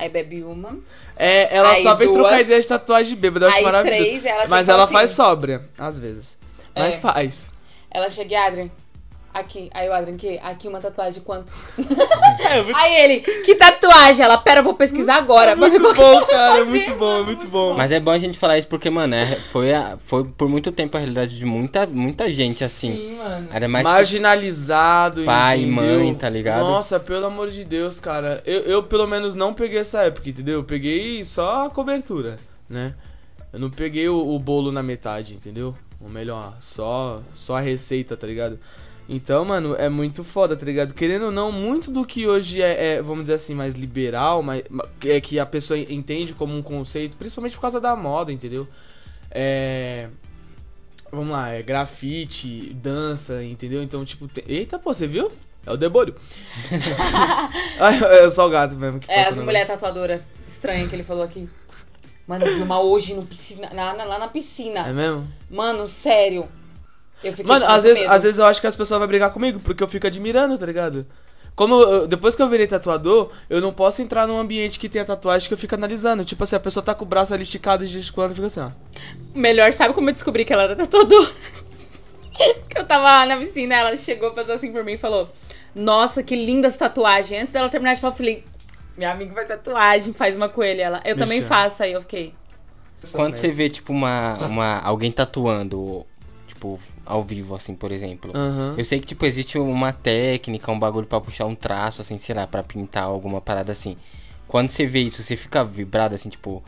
Aí 0.00 0.08
bebe 0.08 0.42
uma. 0.42 0.78
É, 1.14 1.54
ela 1.54 1.72
Aí 1.72 1.82
só 1.82 1.94
vem 1.94 2.06
duas. 2.08 2.18
trocar 2.18 2.40
ideia 2.40 2.60
de 2.60 2.66
tatuagem 2.66 3.14
de 3.14 3.20
bêbado, 3.20 3.44
eu 3.44 3.48
acho 3.50 3.62
maravilhoso. 3.62 4.02
três, 4.02 4.24
ela 4.24 4.46
Mas 4.48 4.68
ela 4.68 4.84
assim. 4.84 4.92
faz 4.94 5.10
sóbria, 5.10 5.62
às 5.78 5.98
vezes. 5.98 6.38
Mas 6.74 6.94
É. 6.94 7.00
faz. 7.00 7.50
Ela 7.90 8.08
chega 8.08 8.46
Adrian. 8.46 8.70
Aqui. 9.32 9.70
Aí 9.72 9.88
o 9.88 9.92
Adrian, 9.92 10.16
que? 10.16 10.38
Aqui 10.42 10.66
uma 10.66 10.80
tatuagem 10.80 11.14
de 11.14 11.20
quanto? 11.20 11.52
É 12.50 12.62
muito, 12.62 12.76
Aí 12.76 12.94
ele, 12.94 13.20
que 13.20 13.54
tatuagem? 13.54 14.24
Ela, 14.24 14.36
pera, 14.38 14.58
eu 14.58 14.64
vou 14.64 14.74
pesquisar 14.74 15.16
agora. 15.16 15.54
ver 15.54 15.68
muito 15.78 15.94
bom, 15.94 16.24
cara. 16.24 16.58
É 16.60 16.64
muito 16.64 16.94
bom, 16.96 17.16
é 17.18 17.22
muito 17.22 17.46
bom. 17.46 17.74
Mas 17.76 17.92
é 17.92 18.00
bom 18.00 18.10
a 18.10 18.18
gente 18.18 18.36
falar 18.38 18.58
isso 18.58 18.66
porque, 18.66 18.90
mano, 18.90 19.14
é- 19.14 19.38
foi, 19.52 19.72
a- 19.72 19.96
foi 20.04 20.24
por 20.24 20.48
muito 20.48 20.72
tempo 20.72 20.96
a 20.96 21.00
realidade 21.00 21.36
de 21.38 21.44
muita, 21.44 21.86
muita 21.86 22.32
gente, 22.32 22.64
assim. 22.64 22.92
Sim, 22.96 23.16
mano. 23.18 23.48
Era 23.52 23.68
mais 23.68 23.84
Marginalizado, 23.84 25.22
pai, 25.24 25.58
entendeu? 25.60 25.74
mãe, 26.00 26.14
tá 26.14 26.28
ligado? 26.28 26.62
Nossa, 26.62 26.98
pelo 26.98 27.26
amor 27.26 27.50
de 27.50 27.64
Deus, 27.64 28.00
cara. 28.00 28.42
Eu, 28.44 28.62
eu, 28.62 28.82
pelo 28.82 29.06
menos, 29.06 29.34
não 29.36 29.54
peguei 29.54 29.78
essa 29.78 30.02
época, 30.02 30.28
entendeu? 30.28 30.54
Eu 30.54 30.64
peguei 30.64 31.22
só 31.24 31.66
a 31.66 31.70
cobertura, 31.70 32.36
né? 32.68 32.94
Eu 33.52 33.60
não 33.60 33.70
peguei 33.70 34.08
o, 34.08 34.34
o 34.34 34.38
bolo 34.38 34.72
na 34.72 34.82
metade, 34.82 35.34
entendeu? 35.34 35.74
Ou 36.00 36.08
melhor, 36.08 36.54
só, 36.60 37.20
só 37.34 37.56
a 37.58 37.60
receita, 37.60 38.16
tá 38.16 38.26
ligado? 38.26 38.58
Então, 39.12 39.44
mano, 39.44 39.74
é 39.74 39.88
muito 39.88 40.22
foda, 40.22 40.56
tá 40.56 40.64
ligado? 40.64 40.94
Querendo 40.94 41.24
ou 41.26 41.32
não, 41.32 41.50
muito 41.50 41.90
do 41.90 42.04
que 42.06 42.28
hoje 42.28 42.62
é, 42.62 42.94
é, 42.94 43.02
vamos 43.02 43.22
dizer 43.22 43.34
assim, 43.34 43.56
mais 43.56 43.74
liberal, 43.74 44.40
mais, 44.40 44.62
é 45.04 45.20
que 45.20 45.36
a 45.40 45.44
pessoa 45.44 45.76
entende 45.76 46.32
como 46.32 46.56
um 46.56 46.62
conceito, 46.62 47.16
principalmente 47.16 47.56
por 47.56 47.62
causa 47.62 47.80
da 47.80 47.96
moda, 47.96 48.32
entendeu? 48.32 48.68
É. 49.28 50.06
Vamos 51.10 51.30
lá, 51.30 51.48
é 51.50 51.60
grafite, 51.60 52.72
dança, 52.74 53.42
entendeu? 53.42 53.82
Então, 53.82 54.04
tipo, 54.04 54.28
tem... 54.28 54.44
eita, 54.46 54.78
pô, 54.78 54.94
você 54.94 55.08
viu? 55.08 55.28
É 55.66 55.72
o. 55.72 55.76
Ai, 57.80 57.98
é 58.24 58.30
só 58.30 58.46
o 58.46 58.50
gato 58.50 58.76
mesmo 58.76 59.00
que 59.00 59.10
É, 59.10 59.24
as 59.24 59.36
no- 59.36 59.42
mulher 59.44 59.66
tatuadora 59.66 60.24
estranha 60.46 60.86
que 60.86 60.94
ele 60.94 61.02
falou 61.02 61.24
aqui. 61.24 61.48
Mano, 62.28 62.46
eu 62.46 62.54
vi 62.54 62.62
uma 62.62 62.80
hoje 62.80 63.12
no 63.14 63.26
piscina, 63.26 63.68
lá, 63.74 63.92
na- 63.92 64.04
lá 64.04 64.18
na 64.20 64.28
piscina. 64.28 64.86
É 64.88 64.92
mesmo? 64.92 65.26
Mano, 65.50 65.88
sério. 65.88 66.46
Mano, 67.44 67.66
com 67.66 67.72
às 67.72 67.82
vezes, 67.82 68.00
medo. 68.00 68.12
às 68.12 68.22
vezes 68.22 68.38
eu 68.38 68.46
acho 68.46 68.60
que 68.60 68.66
as 68.66 68.76
pessoas 68.76 68.98
vão 68.98 69.08
brigar 69.08 69.32
comigo, 69.32 69.60
porque 69.60 69.82
eu 69.82 69.88
fico 69.88 70.06
admirando, 70.06 70.56
tá 70.58 70.66
ligado? 70.66 71.06
Como 71.54 71.74
eu- 71.74 72.06
depois 72.08 72.34
que 72.34 72.40
eu 72.40 72.48
virei 72.48 72.66
tatuador, 72.66 73.30
eu 73.50 73.60
não 73.60 73.72
posso 73.72 74.00
entrar 74.00 74.26
num 74.26 74.38
ambiente 74.38 74.78
que 74.78 74.88
tenha 74.88 75.04
tatuagem 75.04 75.46
que 75.46 75.52
eu 75.52 75.58
fico 75.58 75.74
analisando. 75.74 76.24
Tipo 76.24 76.44
assim, 76.44 76.56
a 76.56 76.60
pessoa 76.60 76.82
tá 76.82 76.94
com 76.94 77.04
o 77.04 77.08
braço 77.08 77.34
ali 77.34 77.42
esticado 77.42 77.84
e 77.84 77.86
gesticulando, 77.86 78.34
fica 78.34 78.46
assim, 78.46 78.60
ó. 78.60 78.70
Melhor, 79.34 79.72
sabe 79.74 79.92
como 79.92 80.08
eu 80.08 80.14
descobri 80.14 80.44
que 80.44 80.52
ela 80.52 80.62
era 80.62 80.76
tatuadora? 80.76 81.30
que 82.68 82.78
eu 82.78 82.84
tava 82.84 83.02
lá 83.02 83.26
na 83.26 83.36
piscina, 83.36 83.74
ela 83.74 83.96
chegou, 83.96 84.30
passou 84.30 84.54
assim 84.54 84.72
por 84.72 84.84
mim 84.84 84.92
e 84.92 84.98
falou: 84.98 85.28
Nossa, 85.74 86.22
que 86.22 86.34
linda 86.34 86.68
essa 86.68 86.78
tatuagem. 86.78 87.40
Antes 87.40 87.52
dela 87.52 87.68
terminar 87.68 87.94
de 87.94 88.00
falar, 88.00 88.12
eu 88.14 88.16
falei: 88.16 88.44
Minha 88.96 89.10
amiga 89.10 89.34
faz 89.34 89.48
tatuagem, 89.48 90.12
faz 90.14 90.36
uma 90.36 90.48
com 90.48 90.62
ele. 90.62 90.80
Ela, 90.80 91.02
eu 91.04 91.16
também 91.16 91.40
faço. 91.48 91.82
Aí 91.82 91.92
eu 91.92 92.00
fiquei: 92.00 92.32
Quando 93.12 93.34
você 93.34 93.48
vê, 93.48 93.68
tipo, 93.68 93.92
uma, 93.92 94.38
uma, 94.46 94.78
alguém 94.80 95.12
tatuando, 95.12 96.06
tipo, 96.60 96.78
ao 97.06 97.22
vivo, 97.22 97.54
assim, 97.54 97.74
por 97.74 97.90
exemplo. 97.90 98.32
Aham. 98.36 98.74
Eu 98.76 98.84
sei 98.84 99.00
que, 99.00 99.06
tipo, 99.06 99.24
existe 99.24 99.58
uma 99.58 99.92
técnica, 99.92 100.70
um 100.70 100.78
bagulho 100.78 101.06
pra 101.06 101.20
puxar 101.20 101.46
um 101.46 101.54
traço, 101.54 102.02
assim, 102.02 102.18
sei 102.18 102.34
lá, 102.34 102.46
pra 102.46 102.62
pintar 102.62 103.04
alguma 103.04 103.40
parada 103.40 103.72
assim. 103.72 103.96
Quando 104.46 104.68
você 104.70 104.84
vê 104.86 105.00
isso, 105.00 105.22
você 105.22 105.36
fica 105.36 105.64
vibrado, 105.64 106.14
assim, 106.14 106.28
tipo, 106.28 106.62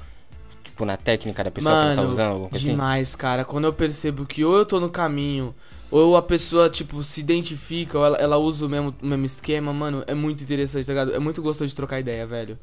tipo 0.65 0.85
na 0.85 0.97
técnica 0.97 1.45
da 1.45 1.51
pessoa 1.51 1.75
que 1.77 1.95
tá 1.95 2.01
Mano, 2.01 2.11
usando, 2.11 2.31
alguma 2.33 2.49
coisa 2.49 2.65
assim? 2.65 2.73
demais, 2.73 3.15
cara. 3.15 3.45
Quando 3.45 3.65
eu 3.67 3.73
percebo 3.73 4.25
que 4.25 4.45
ou 4.45 4.57
eu 4.57 4.65
tô 4.65 4.81
no 4.81 4.89
caminho, 4.89 5.55
ou 5.91 6.17
a 6.17 6.23
pessoa, 6.23 6.71
tipo, 6.71 7.03
se 7.05 7.21
identifica, 7.21 7.99
ou 7.99 8.07
ela, 8.07 8.17
ela 8.17 8.37
usa 8.39 8.65
o 8.65 8.69
mesmo, 8.69 8.95
o 9.03 9.07
mesmo 9.07 9.27
esquema, 9.27 9.73
mano, 9.73 10.03
é 10.07 10.15
muito 10.15 10.43
interessante, 10.43 10.87
tá 10.87 10.93
ligado? 10.93 11.15
É 11.15 11.19
muito 11.19 11.43
gostoso 11.43 11.69
de 11.69 11.77
trocar 11.77 12.01
ideia, 12.01 12.27
velho. 12.27 12.59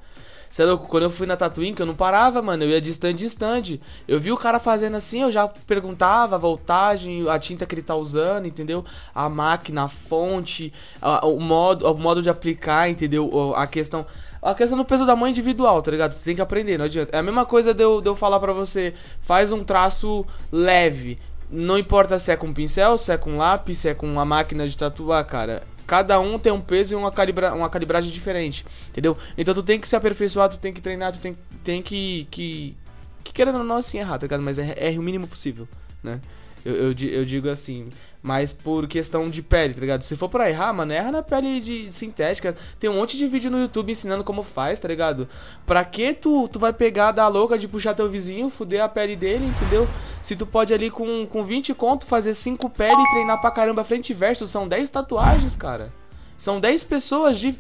Você 0.50 0.64
é 0.64 0.66
louco? 0.66 0.88
Quando 0.88 1.04
eu 1.04 1.10
fui 1.12 1.28
na 1.28 1.38
Tatooine, 1.38 1.76
que 1.76 1.82
eu 1.82 1.86
não 1.86 1.96
parava, 1.96 2.42
mano, 2.42 2.64
eu 2.64 2.70
ia 2.70 2.82
de 2.82 2.90
stand 2.90 3.12
em 3.12 3.26
stand. 3.26 3.80
Eu 4.08 4.20
vi 4.20 4.32
o 4.32 4.38
cara 4.38 4.60
fazendo 4.60 4.96
assim, 4.98 5.22
eu 5.22 5.32
já 5.32 5.48
perguntava 5.48 6.36
a 6.36 6.40
voltagem, 6.40 7.30
a 7.30 7.38
tinta 7.38 7.66
que 7.68 7.76
ele 7.76 7.84
tá 7.84 7.96
usando, 7.96 8.48
entendeu? 8.48 8.84
A 9.14 9.30
máquina, 9.30 9.84
a 9.84 9.88
fonte, 9.88 10.74
a- 11.02 11.26
o, 11.28 11.40
modo, 11.40 11.86
o 11.90 11.96
modo 11.98 12.22
de 12.22 12.30
aplicar, 12.30 12.90
entendeu? 12.90 13.54
A 13.56 13.68
questão... 13.68 14.06
A 14.42 14.56
questão 14.56 14.78
do 14.78 14.86
peso 14.86 15.06
da 15.06 15.18
mão 15.18 15.28
individual, 15.28 15.82
tá 15.82 15.92
ligado? 15.92 16.16
Tu 16.16 16.24
tem 16.24 16.34
que 16.34 16.42
aprender, 16.42 16.78
não 16.78 16.86
adianta. 16.86 17.14
É 17.14 17.20
a 17.20 17.24
mesma 17.24 17.46
coisa 17.46 17.74
de 17.74 17.84
eu, 17.84 18.00
de 18.00 18.08
eu 18.08 18.16
falar 18.16 18.40
pra 18.40 18.54
você, 18.54 18.94
faz 19.22 19.52
um 19.52 19.66
traço 19.66 20.26
leve. 20.50 21.20
Não 21.52 21.78
importa 21.78 22.18
se 22.18 22.32
é 22.32 22.38
com 22.38 22.54
pincel, 22.54 22.98
se 22.98 23.12
é 23.12 23.18
com 23.18 23.36
lápis, 23.36 23.80
se 23.80 23.90
é 23.90 23.94
com 23.94 24.08
uma 24.08 24.24
máquina 24.24 24.66
de 24.66 24.78
tatuar, 24.78 25.26
cara. 25.26 25.62
Cada 25.90 26.20
um 26.20 26.38
tem 26.38 26.54
um 26.54 26.62
peso 26.62 26.94
e 26.94 26.96
uma, 26.96 27.12
calibra 27.12 27.52
uma 27.52 27.68
calibragem 27.68 28.12
diferente, 28.12 28.64
entendeu? 28.90 29.18
Então 29.36 29.56
tu 29.56 29.64
tem 29.64 29.80
que 29.80 29.88
se 29.88 29.96
aperfeiçoar, 29.96 30.48
tu 30.48 30.60
tem 30.60 30.72
que 30.72 30.80
treinar, 30.80 31.12
tu 31.12 31.20
tem, 31.20 31.36
tem 31.64 31.82
que, 31.82 32.28
que, 32.30 32.78
que 33.24 33.34
querendo 33.34 33.58
ou 33.58 33.64
não 33.64 33.78
assim 33.78 33.98
errar, 33.98 34.20
tá 34.20 34.28
ligado? 34.28 34.44
Mas 34.44 34.60
erre 34.60 34.76
erre 34.78 35.00
o 35.00 35.02
mínimo 35.02 35.28
possível, 35.28 35.68
né? 36.04 36.22
Eu, 36.64 36.76
eu, 36.76 36.96
eu 37.10 37.26
digo 37.26 37.50
assim, 37.50 37.90
mas 38.22 38.52
por 38.52 38.88
questão 38.88 39.30
de 39.30 39.42
pele, 39.42 39.74
tá 39.74 39.80
ligado? 39.80 40.04
Se 40.04 40.16
for 40.16 40.30
pra 40.30 40.50
errar, 40.50 40.74
mano, 40.74 40.92
erra 40.92 41.12
na 41.12 41.24
pele 41.24 41.62
de 41.62 41.92
sintética. 41.92 42.56
Tem 42.78 42.90
um 42.90 42.96
monte 42.96 43.18
de 43.18 43.28
vídeo 43.28 43.50
no 43.50 43.60
YouTube 43.60 43.92
ensinando 43.92 44.24
como 44.24 44.44
faz, 44.44 44.78
tá 44.78 44.88
ligado? 44.88 45.28
Pra 45.66 45.86
que 45.86 46.14
tu, 46.14 46.48
tu 46.48 46.60
vai 46.60 46.74
pegar 46.74 47.12
da 47.12 47.28
louca 47.28 47.58
de 47.58 47.68
puxar 47.68 47.94
teu 47.94 48.10
vizinho, 48.10 48.50
fuder 48.50 48.84
a 48.84 48.90
pele 48.90 49.16
dele, 49.16 49.46
entendeu? 49.46 49.88
Se 50.22 50.36
tu 50.36 50.46
pode 50.46 50.74
ali 50.74 50.90
com, 50.90 51.26
com 51.26 51.44
20 51.44 51.74
conto 51.74 52.06
fazer 52.06 52.34
5 52.34 52.70
pele 52.70 53.02
e 53.02 53.10
treinar 53.12 53.40
pra 53.40 53.52
caramba 53.52 53.84
frente 53.84 54.10
e 54.10 54.14
verso, 54.14 54.46
são 54.48 54.68
10 54.68 54.90
tatuagens, 54.90 55.56
cara. 55.56 55.92
São 56.38 56.60
10 56.60 56.84
pessoas 56.84 57.38
de. 57.38 57.58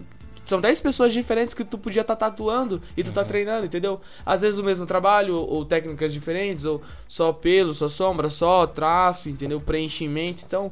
São 0.49 0.59
10 0.59 0.81
pessoas 0.81 1.13
diferentes 1.13 1.53
que 1.53 1.63
tu 1.63 1.77
podia 1.77 2.01
estar 2.01 2.15
tatuando 2.15 2.81
e 2.97 3.03
tu 3.03 3.11
tá 3.11 3.23
treinando, 3.23 3.65
entendeu? 3.65 4.01
Às 4.25 4.41
vezes 4.41 4.57
o 4.59 4.63
mesmo 4.63 4.85
trabalho, 4.85 5.35
ou, 5.35 5.63
técnicas 5.63 6.11
diferentes, 6.11 6.65
ou 6.65 6.81
só 7.07 7.31
pelo, 7.31 7.73
só 7.73 7.87
sombra, 7.87 8.29
só 8.29 8.65
traço, 8.65 9.29
entendeu? 9.29 9.61
Preenchimento. 9.61 10.43
Então, 10.45 10.71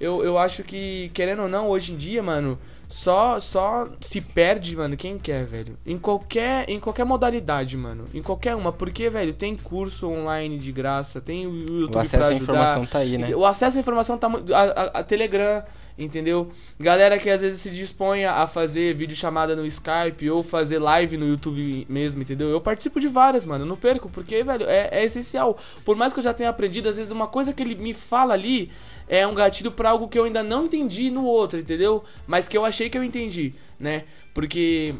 eu, 0.00 0.24
eu 0.24 0.38
acho 0.38 0.62
que, 0.62 1.10
querendo 1.14 1.42
ou 1.42 1.48
não, 1.48 1.68
hoje 1.68 1.92
em 1.92 1.96
dia, 1.96 2.22
mano, 2.22 2.58
só 2.88 3.40
só 3.40 3.88
se 4.02 4.20
perde, 4.20 4.76
mano, 4.76 4.96
quem 4.96 5.18
quer, 5.18 5.46
velho. 5.46 5.78
Em 5.86 5.96
qualquer, 5.96 6.68
em 6.68 6.78
qualquer 6.78 7.04
modalidade, 7.06 7.76
mano. 7.76 8.04
Em 8.12 8.20
qualquer 8.20 8.54
uma. 8.54 8.70
Porque, 8.70 9.08
velho, 9.08 9.32
tem 9.32 9.56
curso 9.56 10.08
online 10.10 10.58
de 10.58 10.70
graça, 10.72 11.20
tem 11.20 11.46
o 11.46 11.54
YouTube 11.56 11.96
O 11.96 11.98
acesso 11.98 12.16
pra 12.18 12.28
à 12.28 12.32
informação 12.34 12.86
tá 12.86 12.98
aí, 12.98 13.16
né? 13.16 13.34
O 13.34 13.46
acesso 13.46 13.76
à 13.78 13.80
informação 13.80 14.18
tá 14.18 14.28
muito. 14.28 14.54
A, 14.54 14.60
a- 14.62 14.90
a 15.00 15.02
Telegram, 15.02 15.62
entendeu? 15.98 16.50
Galera 16.78 17.18
que 17.18 17.28
às 17.30 17.40
vezes 17.40 17.60
se 17.60 17.70
dispõe 17.70 18.24
a 18.24 18.46
fazer 18.46 18.94
videochamada 18.94 19.54
no 19.54 19.66
Skype 19.66 20.30
ou 20.30 20.42
fazer 20.42 20.78
live 20.78 21.16
no 21.16 21.26
YouTube 21.26 21.86
mesmo, 21.88 22.22
entendeu? 22.22 22.48
Eu 22.48 22.60
participo 22.60 23.00
de 23.00 23.08
várias, 23.08 23.44
mano. 23.44 23.64
Eu 23.64 23.68
não 23.68 23.76
perco, 23.76 24.08
porque, 24.08 24.42
velho, 24.42 24.66
é, 24.66 24.88
é 24.92 25.04
essencial. 25.04 25.58
Por 25.84 25.96
mais 25.96 26.12
que 26.12 26.18
eu 26.18 26.24
já 26.24 26.32
tenha 26.32 26.50
aprendido, 26.50 26.88
às 26.88 26.96
vezes 26.96 27.12
uma 27.12 27.26
coisa 27.26 27.52
que 27.52 27.62
ele 27.62 27.74
me 27.74 27.94
fala 27.94 28.34
ali 28.34 28.70
é 29.08 29.26
um 29.26 29.34
gatilho 29.34 29.70
pra 29.70 29.90
algo 29.90 30.08
que 30.08 30.18
eu 30.18 30.24
ainda 30.24 30.42
não 30.42 30.66
entendi 30.66 31.10
no 31.10 31.24
outro, 31.24 31.58
entendeu? 31.58 32.02
Mas 32.26 32.48
que 32.48 32.56
eu 32.56 32.64
achei 32.64 32.88
que 32.88 32.96
eu 32.96 33.04
entendi, 33.04 33.54
né? 33.78 34.04
Porque. 34.32 34.94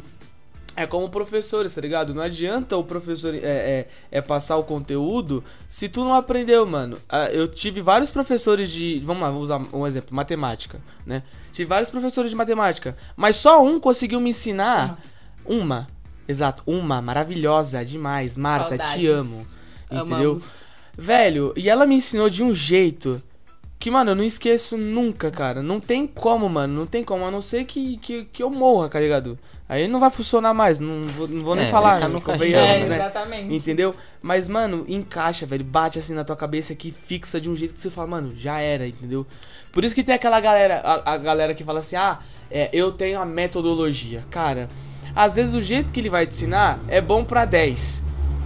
É 0.75 0.87
como 0.87 1.07
professores, 1.09 1.73
tá 1.73 1.81
ligado? 1.81 2.13
Não 2.15 2.21
adianta 2.21 2.75
o 2.75 2.83
professor 2.83 3.33
é, 3.35 3.37
é, 3.37 3.87
é 4.11 4.21
passar 4.21 4.57
o 4.57 4.63
conteúdo 4.63 5.43
se 5.69 5.87
tu 5.87 6.03
não 6.03 6.13
aprendeu, 6.13 6.65
mano. 6.65 6.97
Ah, 7.07 7.25
Eu 7.25 7.47
tive 7.47 7.79
vários 7.79 8.09
professores 8.09 8.71
de. 8.71 8.99
Vamos 9.03 9.21
lá, 9.21 9.29
vou 9.29 9.41
usar 9.41 9.61
um 9.71 9.85
exemplo: 9.85 10.15
matemática, 10.15 10.81
né? 11.05 11.21
Tive 11.51 11.69
vários 11.69 11.89
professores 11.91 12.31
de 12.31 12.35
matemática, 12.35 12.97
mas 13.15 13.35
só 13.35 13.63
um 13.63 13.79
conseguiu 13.79 14.19
me 14.19 14.31
ensinar. 14.31 14.99
Uma. 15.45 15.87
Exato, 16.27 16.63
uma. 16.65 17.01
Maravilhosa 17.01 17.85
demais. 17.85 18.35
Marta, 18.35 18.77
te 18.77 18.83
Saudades. 18.83 19.09
amo. 19.09 19.47
Entendeu? 19.91 20.31
Amamos. 20.31 20.53
Velho, 20.97 21.53
e 21.55 21.69
ela 21.69 21.85
me 21.85 21.95
ensinou 21.95 22.29
de 22.29 22.41
um 22.41 22.53
jeito 22.53 23.21
que, 23.83 23.91
mano, 23.91 24.11
eu 24.11 24.15
não 24.15 24.23
esqueço 24.23 24.77
nunca, 24.77 25.29
cara. 25.29 25.61
Não 25.61 25.77
tem 25.77 26.07
como, 26.07 26.47
mano. 26.47 26.73
Não 26.73 26.85
tem 26.85 27.03
como. 27.03 27.25
A 27.25 27.29
não 27.29 27.41
ser 27.41 27.65
que, 27.65 27.97
que, 27.97 28.23
que 28.31 28.41
eu 28.41 28.49
morra, 28.49 28.87
tá 28.87 28.97
ligado? 28.97 29.37
Aí 29.67 29.89
não 29.89 29.99
vai 29.99 30.09
funcionar 30.09 30.53
mais. 30.53 30.79
Não 30.79 31.01
vou, 31.03 31.27
não 31.27 31.41
vou 31.43 31.53
nem 31.53 31.65
É, 31.65 31.69
falar. 31.69 31.99
convenhamos, 31.99 32.23
caixão, 32.23 32.59
É, 32.59 32.79
né? 32.87 32.95
exatamente. 32.95 33.53
Entendeu? 33.53 33.93
Mas, 34.21 34.47
mano, 34.47 34.85
encaixa, 34.87 35.45
velho. 35.45 35.65
Bate 35.65 35.99
assim 35.99 36.13
na 36.13 36.23
tua 36.23 36.37
cabeça 36.37 36.73
que 36.73 36.93
fixa 36.93 37.41
de 37.41 37.49
um 37.49 37.55
jeito 37.57 37.73
que 37.73 37.81
você 37.81 37.89
fala, 37.89 38.07
mano, 38.07 38.33
já 38.37 38.57
era, 38.61 38.87
entendeu? 38.87 39.27
Por 39.73 39.83
isso 39.83 39.93
que 39.93 40.01
tem 40.01 40.15
aquela 40.15 40.39
galera, 40.39 40.79
a, 40.79 41.13
a 41.15 41.17
galera 41.17 41.53
que 41.53 41.65
fala 41.65 41.79
assim, 41.79 41.97
ah, 41.97 42.19
é, 42.49 42.69
eu 42.71 42.89
tenho 42.89 43.19
a 43.19 43.25
metodologia. 43.25 44.23
Cara, 44.31 44.69
às 45.13 45.35
vezes 45.35 45.53
o 45.55 45.61
jeito 45.61 45.91
que 45.91 45.99
ele 45.99 46.09
vai 46.09 46.25
te 46.25 46.33
ensinar 46.35 46.79
é 46.87 47.01
bom 47.01 47.25
pra 47.25 47.43
10. 47.43 48.01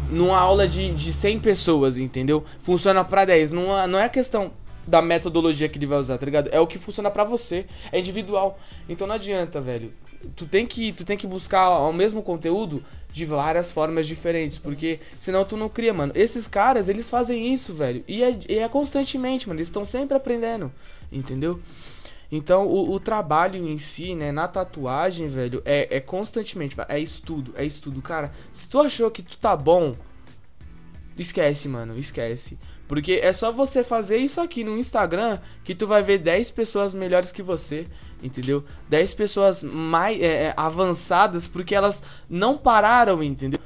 Numa 0.09 0.37
aula 0.39 0.67
de, 0.67 0.91
de 0.95 1.13
100 1.13 1.37
pessoas, 1.39 1.95
entendeu? 1.95 2.43
Funciona 2.59 3.03
pra 3.05 3.23
10. 3.23 3.51
Não, 3.51 3.77
é- 3.79 3.85
não 3.85 3.99
é 3.99 4.09
questão 4.09 4.51
da 4.87 5.01
metodologia 5.01 5.67
que 5.67 5.77
ele 5.77 5.85
vai 5.85 5.99
usar, 5.99 6.17
tá 6.17 6.25
ligado? 6.25 6.49
É 6.51 6.59
o 6.59 6.65
que 6.65 6.79
funciona 6.79 7.11
pra 7.11 7.25
você. 7.25 7.65
É 7.91 7.99
individual. 7.99 8.57
Então 8.87 9.05
não 9.05 9.15
adianta, 9.15 9.59
velho. 9.59 9.93
Tu 10.35 10.45
tem 10.45 10.65
que, 10.65 10.93
tu 10.93 11.03
tem 11.03 11.17
que 11.17 11.27
buscar 11.27 11.69
o 11.79 11.93
mesmo 11.93 12.23
conteúdo 12.23 12.83
de 13.11 13.25
várias 13.25 13.71
formas 13.71 14.07
diferentes, 14.07 14.57
porque 14.57 14.99
senão 15.17 15.43
tu 15.43 15.57
não 15.57 15.69
cria, 15.69 15.93
mano. 15.93 16.13
Esses 16.15 16.47
caras, 16.47 16.87
eles 16.87 17.09
fazem 17.09 17.53
isso, 17.53 17.73
velho. 17.73 18.03
E 18.07 18.23
é, 18.23 18.39
e 18.47 18.59
é 18.59 18.69
constantemente, 18.69 19.47
mano. 19.47 19.59
Eles 19.59 19.67
estão 19.67 19.85
sempre 19.85 20.15
aprendendo, 20.15 20.71
entendeu? 21.11 21.59
Então, 22.31 22.67
o, 22.67 22.91
o 22.91 22.99
trabalho 22.99 23.67
em 23.67 23.77
si, 23.77 24.13
né, 24.13 24.31
na 24.31 24.47
tatuagem, 24.47 25.27
velho, 25.27 25.61
é, 25.63 25.97
é 25.97 25.99
constantemente, 25.99 26.75
é 26.89 26.99
estudo, 26.99 27.53
é 27.55 27.65
estudo. 27.65 28.01
Cara, 28.01 28.31
se 28.51 28.67
tu 28.67 28.79
achou 28.79 29.09
que 29.09 29.21
tu 29.21 29.37
tá 29.37 29.55
bom, 29.55 29.95
esquece, 31.17 31.69
mano, 31.69 31.97
esquece. 31.97 32.57
Porque 32.87 33.19
é 33.21 33.33
só 33.33 33.51
você 33.51 33.83
fazer 33.83 34.17
isso 34.17 34.39
aqui 34.39 34.63
no 34.63 34.77
Instagram 34.77 35.39
que 35.63 35.75
tu 35.75 35.85
vai 35.85 36.01
ver 36.01 36.19
10 36.19 36.51
pessoas 36.51 36.93
melhores 36.93 37.31
que 37.31 37.41
você, 37.43 37.85
entendeu? 38.23 38.63
10 38.89 39.13
pessoas 39.13 39.61
mais 39.61 40.21
é, 40.21 40.45
é, 40.45 40.53
avançadas 40.55 41.47
porque 41.47 41.75
elas 41.75 42.01
não 42.29 42.57
pararam, 42.57 43.21
entendeu? 43.21 43.59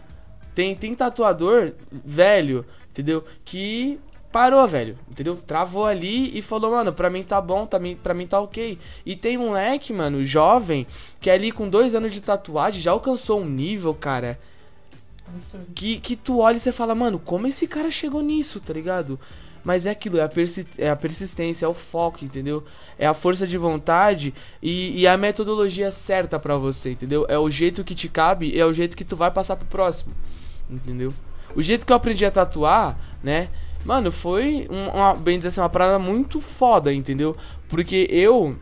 Tem, 0.56 0.76
tem 0.76 0.96
tatuador 0.96 1.72
velho, 1.92 2.66
entendeu? 2.90 3.24
Que 3.46 4.00
parou, 4.32 4.68
velho, 4.68 4.98
entendeu? 5.10 5.36
Travou 5.36 5.86
ali 5.86 6.38
e 6.38 6.42
falou, 6.42 6.72
mano, 6.72 6.92
pra 6.92 7.10
mim 7.10 7.22
tá 7.22 7.40
bom, 7.40 7.66
tá, 7.66 7.78
mim- 7.78 7.98
pra 8.02 8.14
mim 8.14 8.26
tá 8.26 8.40
ok. 8.40 8.78
E 9.06 9.16
tem 9.16 9.38
um 9.38 9.48
moleque, 9.48 9.94
mano, 9.94 10.24
jovem, 10.24 10.88
que 11.20 11.30
é 11.30 11.34
ali 11.34 11.52
com 11.52 11.70
dois 11.70 11.94
anos 11.94 12.12
de 12.12 12.22
tatuagem 12.22 12.82
já 12.82 12.92
alcançou 12.92 13.42
um 13.42 13.46
nível, 13.46 13.94
cara, 13.94 14.40
que, 15.76 16.00
que 16.00 16.16
tu 16.16 16.40
olha 16.40 16.58
e 16.58 16.60
você 16.60 16.72
fala, 16.72 16.94
mano, 16.96 17.20
como 17.20 17.48
esse 17.48 17.68
cara 17.68 17.90
chegou 17.92 18.22
nisso, 18.22 18.60
tá 18.60 18.74
ligado? 18.74 19.20
Mas 19.64 19.86
é 19.86 19.92
aquilo, 19.92 20.18
é 20.18 20.24
a, 20.24 20.28
persi 20.28 20.66
é 20.78 20.90
a 20.90 20.96
persistência, 20.96 21.66
é 21.66 21.70
o 21.70 21.74
foco, 21.74 22.26
entendeu? 22.26 22.64
É 22.98 23.06
a 23.06 23.14
força 23.14 23.46
de 23.46 23.58
vontade 23.58 24.34
e, 24.62 25.00
e 25.02 25.08
a 25.08 25.16
metodologia 25.18 25.92
certa 25.92 26.40
pra 26.40 26.58
você, 26.58 26.92
entendeu? 26.92 27.26
É 27.30 27.38
o 27.38 27.48
jeito 27.50 27.84
que 27.84 27.94
te 27.94 28.10
cabe 28.10 28.50
e 28.50 28.60
é 28.60 28.66
o 28.66 28.74
jeito 28.74 28.98
que 28.98 29.06
tu 29.06 29.16
vai 29.16 29.30
passar 29.30 29.56
pro 29.58 29.68
próximo, 29.68 30.14
entendeu? 30.70 31.14
O 31.56 31.62
jeito 31.62 31.86
que 31.86 31.92
eu 31.92 31.96
aprendi 31.98 32.26
a 32.26 32.32
tatuar, 32.32 32.98
né? 33.24 33.50
Mano, 33.86 34.12
foi 34.12 34.68
um- 34.70 34.90
uma, 34.90 35.14
bem 35.16 35.38
dizer 35.38 35.50
assim, 35.50 35.62
uma 35.62 35.70
parada 35.70 36.00
muito 36.00 36.40
foda, 36.42 36.92
entendeu? 36.92 37.38
Porque 37.68 38.08
eu 38.10 38.58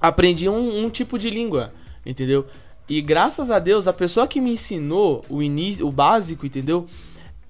aprendi 0.00 0.48
um, 0.48 0.84
um 0.84 0.90
tipo 0.90 1.18
de 1.18 1.30
língua, 1.30 1.72
entendeu? 2.04 2.46
E 2.88 3.00
graças 3.02 3.50
a 3.50 3.58
Deus, 3.58 3.88
a 3.88 3.92
pessoa 3.92 4.28
que 4.28 4.40
me 4.40 4.50
ensinou 4.52 5.24
o 5.28 5.42
início, 5.42 5.86
o 5.86 5.92
básico, 5.92 6.46
entendeu? 6.46 6.86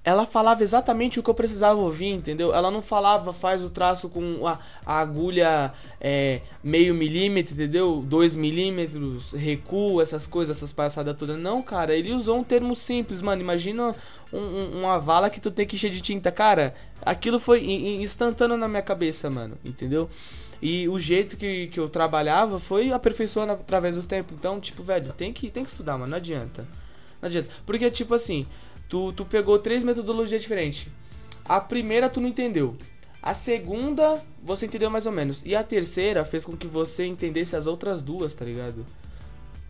Ela 0.03 0.25
falava 0.25 0.63
exatamente 0.63 1.19
o 1.19 1.23
que 1.23 1.29
eu 1.29 1.33
precisava 1.33 1.77
ouvir, 1.81 2.07
entendeu? 2.07 2.53
Ela 2.55 2.71
não 2.71 2.81
falava, 2.81 3.33
faz 3.33 3.61
o 3.61 3.69
traço 3.69 4.07
com 4.07 4.47
a, 4.47 4.57
a 4.85 4.99
agulha 4.99 5.73
é, 5.99 6.39
meio 6.63 6.95
milímetro, 6.95 7.53
entendeu? 7.53 8.01
Dois 8.07 8.33
milímetros, 8.33 9.33
recuo, 9.33 10.01
essas 10.01 10.25
coisas, 10.25 10.55
essas 10.57 10.71
palhaçadas 10.71 11.15
todas. 11.17 11.37
Não, 11.37 11.61
cara, 11.61 11.93
ele 11.93 12.13
usou 12.13 12.37
um 12.39 12.43
termo 12.43 12.73
simples, 12.73 13.21
mano. 13.21 13.41
Imagina 13.41 13.93
um- 14.31 14.37
um- 14.37 14.79
uma 14.79 14.97
vala 14.97 15.29
que 15.29 15.41
tu 15.41 15.51
tem 15.51 15.67
que 15.67 15.75
encher 15.75 15.91
de 15.91 15.99
tinta. 15.99 16.31
Cara, 16.31 16.73
aquilo 17.01 17.37
foi 17.37 17.59
in- 17.65 17.97
in- 17.97 18.01
instantâneo 18.01 18.55
na 18.55 18.69
minha 18.69 18.81
cabeça, 18.81 19.29
mano, 19.29 19.57
entendeu? 19.63 20.09
E 20.61 20.87
o 20.89 20.97
jeito 20.97 21.37
que, 21.37 21.67
que 21.67 21.79
eu 21.79 21.87
trabalhava 21.87 22.59
foi 22.59 22.91
aperfeiçoando 22.91 23.53
através 23.53 23.95
dos 23.95 24.05
tempos. 24.05 24.35
Então, 24.37 24.59
tipo, 24.59 24.81
velho, 24.81 25.13
tem 25.13 25.31
que, 25.31 25.49
tem 25.49 25.63
que 25.63 25.69
estudar, 25.69 25.97
mano. 25.97 26.11
Não 26.11 26.17
adianta. 26.17 26.67
Não 27.21 27.27
adianta. 27.27 27.49
Porque, 27.65 27.89
tipo 27.91 28.13
assim, 28.13 28.45
tu, 28.89 29.13
tu 29.13 29.25
pegou 29.25 29.59
três 29.59 29.83
metodologias 29.83 30.41
diferentes. 30.41 30.87
A 31.45 31.59
primeira 31.61 32.09
tu 32.09 32.19
não 32.19 32.29
entendeu. 32.29 32.75
A 33.21 33.33
segunda 33.33 34.21
você 34.41 34.65
entendeu 34.65 34.89
mais 34.89 35.05
ou 35.05 35.11
menos. 35.11 35.43
E 35.45 35.55
a 35.55 35.63
terceira 35.63 36.25
fez 36.25 36.45
com 36.45 36.55
que 36.55 36.67
você 36.67 37.05
entendesse 37.05 37.55
as 37.55 37.67
outras 37.67 38.01
duas, 38.01 38.33
tá 38.33 38.45
ligado? 38.45 38.85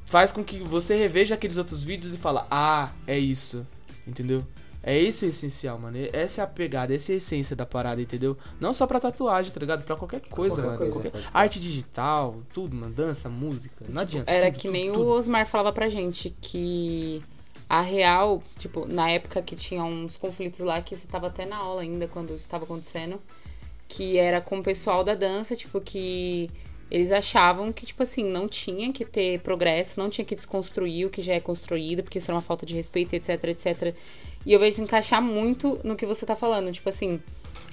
Faz 0.05 0.31
com 0.31 0.43
que 0.43 0.59
você 0.59 0.95
reveja 0.95 1.35
aqueles 1.35 1.57
outros 1.57 1.83
vídeos 1.83 2.13
e 2.13 2.17
fala, 2.17 2.47
ah, 2.49 2.91
é 3.05 3.17
isso. 3.17 3.67
Entendeu? 4.07 4.45
É 4.87 4.97
esse 4.97 5.25
o 5.25 5.29
essencial, 5.29 5.77
mano. 5.77 5.97
Essa 6.13 6.39
é 6.39 6.43
a 6.45 6.47
pegada, 6.47 6.95
essa 6.95 7.11
é 7.11 7.15
a 7.15 7.17
essência 7.17 7.55
da 7.57 7.65
parada, 7.65 8.01
entendeu? 8.01 8.37
Não 8.57 8.73
só 8.73 8.87
pra 8.87 9.01
tatuagem, 9.01 9.51
tá 9.51 9.59
ligado? 9.59 9.83
Pra 9.83 9.97
qualquer 9.97 10.21
coisa, 10.21 10.61
qualquer 10.61 10.79
mano. 10.79 10.93
coisa, 10.93 11.09
Qualquer-. 11.09 11.29
Arte 11.33 11.59
digital, 11.59 12.41
tudo, 12.53 12.73
mano. 12.73 12.93
Dança, 12.93 13.27
música. 13.27 13.83
Não 13.89 14.01
adianta. 14.01 14.31
Era 14.31 14.45
tudo, 14.45 14.55
que 14.55 14.67
tudo, 14.69 14.71
nem 14.71 14.91
tudo. 14.91 15.03
o 15.03 15.09
Osmar 15.09 15.45
falava 15.45 15.73
pra 15.73 15.89
gente 15.89 16.33
que 16.39 17.21
a 17.69 17.81
real, 17.81 18.41
tipo, 18.57 18.87
na 18.87 19.09
época 19.09 19.41
que 19.41 19.57
tinha 19.57 19.83
uns 19.83 20.15
conflitos 20.15 20.61
lá, 20.61 20.81
que 20.81 20.95
você 20.95 21.05
tava 21.05 21.27
até 21.27 21.45
na 21.45 21.57
aula 21.57 21.81
ainda 21.81 22.07
quando 22.07 22.33
isso 22.33 22.47
tava 22.47 22.63
acontecendo, 22.63 23.21
que 23.89 24.17
era 24.17 24.39
com 24.39 24.59
o 24.59 24.63
pessoal 24.63 25.03
da 25.03 25.15
dança, 25.15 25.53
tipo, 25.53 25.81
que 25.81 26.49
eles 26.89 27.11
achavam 27.11 27.73
que, 27.73 27.85
tipo 27.85 28.01
assim, 28.01 28.23
não 28.23 28.47
tinha 28.47 28.93
que 28.93 29.03
ter 29.03 29.41
progresso, 29.41 29.99
não 29.99 30.09
tinha 30.09 30.23
que 30.23 30.33
desconstruir 30.33 31.05
o 31.05 31.09
que 31.09 31.21
já 31.21 31.33
é 31.33 31.41
construído, 31.41 32.03
porque 32.03 32.17
isso 32.19 32.31
era 32.31 32.35
uma 32.35 32.41
falta 32.41 32.65
de 32.65 32.73
respeito, 32.73 33.13
etc, 33.13 33.43
etc. 33.43 33.93
E 34.47 34.53
eu 34.53 34.59
vejo 34.61 34.77
se 34.77 34.81
encaixar 34.81 35.21
muito 35.21 35.77
no 35.83 35.97
que 35.97 36.05
você 36.05 36.25
tá 36.25 36.33
falando, 36.33 36.71
tipo 36.71 36.87
assim, 36.87 37.19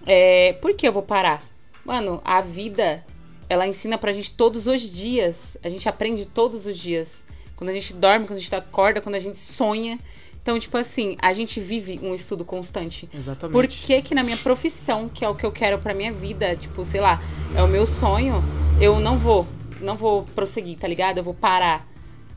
é, 0.04 0.54
por 0.54 0.74
que 0.74 0.88
eu 0.88 0.92
vou 0.92 1.04
parar? 1.04 1.40
Mano, 1.84 2.20
a 2.24 2.40
vida, 2.40 3.06
ela 3.48 3.64
ensina 3.64 3.96
pra 3.96 4.12
gente 4.12 4.32
todos 4.32 4.66
os 4.66 4.80
dias. 4.80 5.56
A 5.62 5.68
gente 5.68 5.88
aprende 5.88 6.26
todos 6.26 6.66
os 6.66 6.76
dias. 6.76 7.24
Quando 7.54 7.70
a 7.70 7.72
gente 7.72 7.94
dorme, 7.94 8.26
quando 8.26 8.38
a 8.38 8.40
gente 8.40 8.52
acorda, 8.56 9.00
quando 9.00 9.14
a 9.14 9.20
gente 9.20 9.38
sonha. 9.38 10.00
Então, 10.42 10.58
tipo 10.58 10.76
assim, 10.76 11.16
a 11.22 11.32
gente 11.32 11.60
vive 11.60 12.00
um 12.02 12.12
estudo 12.12 12.44
constante. 12.44 13.08
Exatamente. 13.14 13.52
Por 13.52 13.68
que 13.68 14.02
que 14.02 14.12
na 14.12 14.24
minha 14.24 14.36
profissão, 14.36 15.08
que 15.08 15.24
é 15.24 15.28
o 15.28 15.34
que 15.36 15.46
eu 15.46 15.52
quero 15.52 15.78
pra 15.78 15.94
minha 15.94 16.12
vida, 16.12 16.56
tipo, 16.56 16.84
sei 16.84 17.00
lá, 17.00 17.22
é 17.54 17.62
o 17.62 17.68
meu 17.68 17.86
sonho, 17.86 18.42
eu 18.80 18.98
não 18.98 19.16
vou, 19.16 19.46
não 19.80 19.94
vou 19.94 20.24
prosseguir, 20.34 20.76
tá 20.76 20.88
ligado? 20.88 21.18
Eu 21.18 21.24
vou 21.24 21.34
parar. 21.34 21.86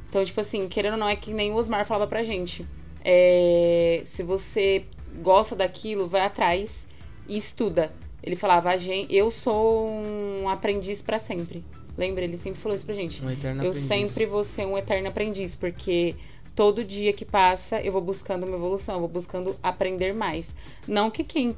Então, 0.07 0.23
tipo 0.23 0.39
assim, 0.39 0.67
querendo 0.67 0.93
ou 0.93 0.99
não, 0.99 1.09
é 1.09 1.15
que 1.15 1.33
nem 1.33 1.51
o 1.51 1.55
Osmar 1.55 1.87
falava 1.87 2.05
pra 2.05 2.21
gente. 2.21 2.63
É, 3.09 4.01
se 4.03 4.21
você 4.21 4.83
gosta 5.23 5.55
daquilo, 5.55 6.07
vai 6.07 6.19
atrás 6.21 6.85
e 7.25 7.37
estuda. 7.37 7.93
Ele 8.21 8.35
falava, 8.35 8.69
"A 8.71 8.77
gen- 8.77 9.07
eu 9.09 9.31
sou 9.31 9.87
um 9.89 10.49
aprendiz 10.49 11.01
pra 11.01 11.17
sempre. 11.17 11.63
Lembra? 11.97 12.25
Ele 12.25 12.35
sempre 12.37 12.59
falou 12.59 12.75
isso 12.75 12.85
pra 12.85 12.93
gente. 12.93 13.23
Um 13.23 13.29
eterno 13.31 13.63
eu 13.63 13.69
aprendiz. 13.69 13.87
sempre 13.87 14.25
vou 14.25 14.43
ser 14.43 14.65
um 14.65 14.77
eterno 14.77 15.07
aprendiz, 15.07 15.55
porque 15.55 16.15
todo 16.53 16.83
dia 16.83 17.13
que 17.13 17.23
passa 17.23 17.79
eu 17.81 17.93
vou 17.93 18.01
buscando 18.01 18.45
uma 18.45 18.57
evolução, 18.57 18.95
eu 18.95 18.99
vou 18.99 19.09
buscando 19.09 19.55
aprender 19.63 20.13
mais. 20.13 20.53
Não 20.85 21.09
que 21.09 21.23
quem, 21.23 21.55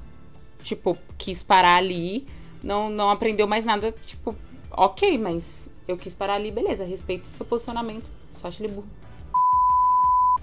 tipo, 0.64 0.96
quis 1.18 1.42
parar 1.42 1.78
ali 1.78 2.28
não, 2.62 2.90
não 2.92 3.10
aprendeu 3.10 3.48
mais 3.48 3.66
nada, 3.66 3.92
tipo, 4.06 4.36
ok, 4.72 5.18
mas 5.18 5.68
eu 5.88 5.98
quis 5.98 6.14
parar 6.14 6.36
ali, 6.36 6.52
beleza, 6.52 6.84
respeito 6.86 7.26
o 7.26 7.32
seu 7.32 7.46
posicionamento, 7.46 8.06
só 8.34 8.48
acho 8.50 8.62
ele 8.64 8.72
burro. 8.72 8.88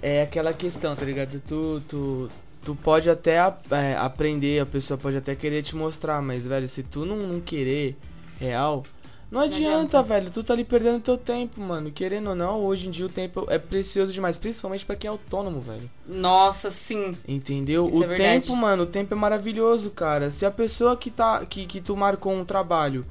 É 0.09 0.23
aquela 0.23 0.53
questão, 0.53 0.95
tá 0.95 1.05
ligado? 1.05 1.43
Tu, 1.49 1.83
tu, 1.89 2.29
tu 2.65 2.77
pode 2.77 3.11
até 3.11 3.39
é, 3.73 3.97
aprender, 3.99 4.61
a 4.61 4.67
pessoa 4.67 4.97
pode 4.97 5.17
até 5.17 5.35
querer 5.35 5.65
te 5.65 5.75
mostrar, 5.75 6.23
mas, 6.23 6.47
velho, 6.47 6.69
se 6.69 6.85
tu 6.85 7.05
não, 7.05 7.17
não 7.17 7.41
querer 7.41 7.97
real, 8.39 8.85
não 9.29 9.41
adianta, 9.41 9.99
adianta. 9.99 10.03
velho. 10.05 10.31
Tu 10.31 10.45
tá 10.45 10.53
ali 10.53 10.63
perdendo 10.63 11.01
teu 11.01 11.19
tempo, 11.19 11.61
mano. 11.61 11.91
Querendo 11.91 12.29
ou 12.29 12.37
não, 12.37 12.61
hoje 12.61 12.87
em 12.87 12.93
dia 12.93 13.05
o 13.05 13.09
tempo 13.09 13.47
é 13.49 13.59
precioso 13.59 14.13
demais, 14.13 14.39
principalmente 14.39 14.87
pra 14.87 14.95
quem 14.95 15.09
é 15.09 15.11
autônomo, 15.11 15.61
velho. 15.61 15.91
Nossa, 16.07 16.71
sim. 16.71 17.13
Entendeu? 17.27 17.89
Isso 17.89 17.99
o 17.99 18.05
é 18.05 18.15
tempo, 18.15 18.55
mano, 18.55 18.85
o 18.85 18.87
tempo 18.87 19.13
é 19.13 19.17
maravilhoso, 19.17 19.91
cara. 19.91 20.31
Se 20.31 20.47
a 20.47 20.53
pessoa 20.53 20.97
que 20.97 21.11
tá 21.11 21.45
que, 21.45 21.67
que 21.67 21.81
tu 21.81 21.97
marcou 21.97 22.33
um 22.33 22.45
trabalho 22.45 23.05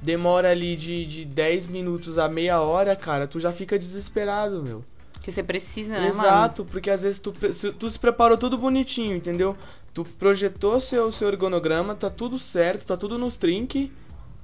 demora 0.00 0.50
ali 0.50 0.76
de, 0.76 1.04
de 1.04 1.24
10 1.26 1.66
minutos 1.66 2.16
a 2.16 2.26
meia 2.26 2.58
hora, 2.62 2.96
cara, 2.96 3.26
tu 3.26 3.38
já 3.38 3.52
fica 3.52 3.78
desesperado, 3.78 4.62
meu. 4.62 4.82
Que 5.28 5.32
você 5.34 5.42
precisa, 5.42 5.92
né, 5.92 6.00
mano? 6.00 6.10
Exato, 6.10 6.64
porque 6.64 6.88
às 6.90 7.02
vezes 7.02 7.18
tu, 7.18 7.32
tu 7.78 7.90
se 7.90 7.98
preparou 7.98 8.38
tudo 8.38 8.56
bonitinho, 8.56 9.14
entendeu? 9.14 9.54
Tu 9.92 10.02
projetou 10.02 10.80
seu, 10.80 11.12
seu 11.12 11.28
ergonograma, 11.28 11.94
tá 11.94 12.08
tudo 12.08 12.38
certo, 12.38 12.86
tá 12.86 12.96
tudo 12.96 13.18
nos 13.18 13.36
trinque. 13.36 13.92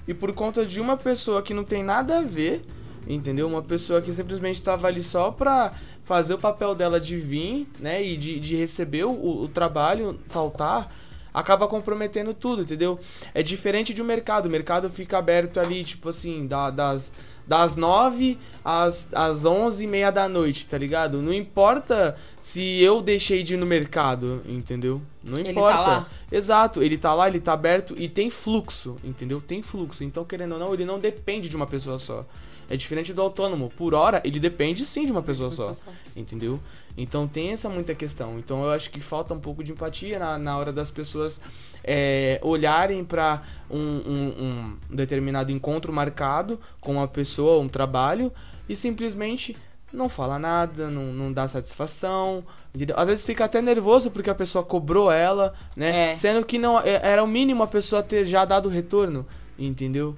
E 0.07 0.13
por 0.13 0.33
conta 0.35 0.67
de 0.67 0.83
uma 0.83 0.99
pessoa 0.99 1.41
que 1.43 1.55
não 1.55 1.65
tem 1.65 1.83
nada 1.83 2.19
a 2.19 2.21
ver, 2.21 2.63
entendeu? 3.09 3.47
Uma 3.49 3.63
pessoa 3.63 4.03
que 4.03 4.13
simplesmente 4.13 4.63
tava 4.63 4.87
ali 4.89 5.03
só 5.03 5.31
pra 5.31 5.73
fazer 6.05 6.35
o 6.35 6.39
papel 6.39 6.75
dela 6.75 7.01
de 7.01 7.17
vir, 7.17 7.67
né? 7.81 8.05
E 8.05 8.19
de, 8.19 8.39
de 8.39 8.55
receber 8.55 9.05
o, 9.05 9.43
o 9.45 9.49
trabalho, 9.49 10.21
faltar, 10.29 10.95
acaba 11.33 11.67
comprometendo 11.67 12.35
tudo, 12.35 12.61
entendeu? 12.61 12.99
É 13.33 13.43
diferente 13.43 13.95
de 13.95 14.03
um 14.03 14.05
mercado. 14.05 14.47
O 14.47 14.51
mercado 14.51 14.91
fica 14.91 15.17
aberto 15.17 15.59
ali, 15.59 15.83
tipo 15.83 16.11
assim, 16.11 16.47
da- 16.47 16.69
das, 16.71 17.11
das 17.47 17.77
9 17.77 18.39
às, 18.65 19.09
às 19.13 19.45
11 19.45 19.85
e 19.85 19.87
meia 19.87 20.11
da 20.11 20.29
noite, 20.29 20.67
tá 20.67 20.79
ligado? 20.79 21.21
Não 21.21 21.33
importa 21.33 22.17
se 22.41 22.81
eu 22.83 23.03
deixei 23.03 23.43
de 23.43 23.55
ir 23.55 23.57
no 23.57 23.67
mercado, 23.67 24.43
entendeu? 24.47 25.01
Não 25.23 25.35
Ele 25.37 25.45
tá 25.45 25.51
importa. 25.51 25.81
lá. 25.81 26.07
Exato, 26.31 26.83
ele 26.83 26.97
tá 26.99 27.15
lá, 27.15 27.29
ele 27.29 27.41
tá 27.41 27.53
aberto 27.53 27.95
e 27.97 28.09
tem 28.09 28.31
fluxo, 28.31 28.97
entendeu? 29.05 29.41
Tem 29.41 29.63
fluxo. 29.63 30.05
Então, 30.05 30.25
querendo 30.25 30.53
ou 30.53 30.59
não, 30.59 30.73
ele 30.75 30.85
não 30.85 30.99
depende 30.99 31.49
de 31.49 31.57
uma 31.57 31.67
pessoa 31.67 31.99
só. 31.99 32.25
É 32.69 32.77
diferente 32.77 33.13
do 33.13 33.21
autônomo. 33.23 33.69
Por 33.77 33.95
hora, 33.95 34.21
ele 34.25 34.41
depende 34.41 34.85
sim 34.85 35.05
de 35.07 35.13
uma 35.13 35.23
pessoa 35.23 35.51
só. 35.51 35.71
Entendeu? 36.17 36.59
Então 36.97 37.27
tem 37.29 37.51
essa 37.51 37.69
muita 37.69 37.95
questão. 37.95 38.39
Então 38.39 38.63
eu 38.65 38.71
acho 38.71 38.91
que 38.91 39.01
falta 39.01 39.35
um 39.35 39.41
pouco 39.41 39.63
de 39.65 39.73
empatia 39.73 40.19
na, 40.19 40.39
na 40.39 40.57
hora 40.57 40.73
das 40.73 40.91
pessoas 40.91 41.41
é, 41.83 42.39
olharem 42.43 43.05
pra 43.05 43.43
um, 43.71 43.79
um- 43.79 44.45
um 44.91 44.95
determinado 44.97 45.53
encontro 45.53 45.93
marcado 45.93 46.59
com 46.81 46.93
uma 46.93 47.07
pessoa, 47.09 47.61
um 47.63 47.69
trabalho, 47.69 48.33
e 48.69 48.75
simplesmente 48.75 49.57
não 49.93 50.09
fala 50.09 50.39
nada, 50.39 50.89
não, 50.91 51.13
não 51.13 51.33
dá 51.33 51.47
satisfação, 51.47 52.43
entendeu? 52.75 52.97
Às 52.99 53.07
vezes 53.07 53.25
fica 53.25 53.45
até 53.45 53.61
nervoso 53.63 54.11
porque 54.11 54.29
a 54.31 54.35
pessoa 54.35 54.65
cobrou 54.65 55.11
ela, 55.13 55.53
né? 55.77 56.11
É. 56.11 56.15
Sendo 56.17 56.45
que 56.45 56.59
não 56.59 56.81
é- 56.81 57.01
era 57.03 57.23
o 57.23 57.27
mínimo 57.29 57.63
a 57.63 57.67
pessoa 57.67 58.03
ter 58.03 58.25
já 58.27 58.45
dado 58.45 58.69
retorno, 58.69 59.25
entendeu? 59.59 60.17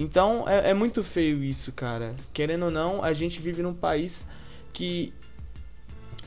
Então 0.00 0.48
é, 0.48 0.70
é 0.70 0.74
muito 0.74 1.04
feio 1.04 1.44
isso, 1.44 1.70
cara. 1.72 2.16
Querendo 2.32 2.64
ou 2.64 2.70
não, 2.70 3.04
a 3.04 3.12
gente 3.12 3.38
vive 3.38 3.62
num 3.62 3.74
país 3.74 4.26
que 4.72 5.12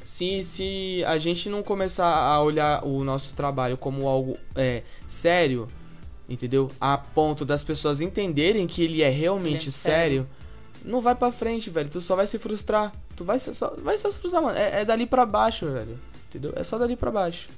se, 0.04 0.44
se 0.44 1.04
a 1.08 1.18
gente 1.18 1.50
não 1.50 1.64
começar 1.64 2.08
a 2.08 2.40
olhar 2.40 2.86
o 2.86 3.04
nosso 3.04 3.34
trabalho 3.34 3.76
como 3.76 4.08
algo 4.08 4.38
é, 4.56 4.84
sério, 5.08 5.68
entendeu? 6.30 6.70
A 6.80 7.00
ponto 7.00 7.44
das 7.44 7.64
pessoas 7.64 8.00
entenderem 8.00 8.68
que 8.68 8.84
ele 8.84 9.02
é 9.02 9.10
realmente 9.10 9.64
Ele 9.64 9.70
é 9.70 9.72
sério, 9.72 10.30
não 10.86 11.02
vai 11.02 11.16
pra 11.16 11.32
frente, 11.32 11.72
velho. 11.72 11.90
Tu 11.90 12.00
só 12.00 12.16
vai 12.16 12.28
se 12.28 12.38
frustrar. 12.38 12.94
Tu 13.16 13.26
vai 13.26 13.40
se, 13.40 13.56
só, 13.56 13.74
vai 13.80 13.98
se 13.98 14.08
frustrar, 14.12 14.44
mano. 14.44 14.56
É, 14.56 14.82
é 14.82 14.86
dali 14.86 15.08
pra 15.08 15.26
baixo, 15.26 15.66
velho. 15.66 16.00
Entendeu? 16.30 16.54
É 16.56 16.64
só 16.64 16.78
dali 16.78 16.96
pra 16.96 17.10
baixo. 17.10 17.50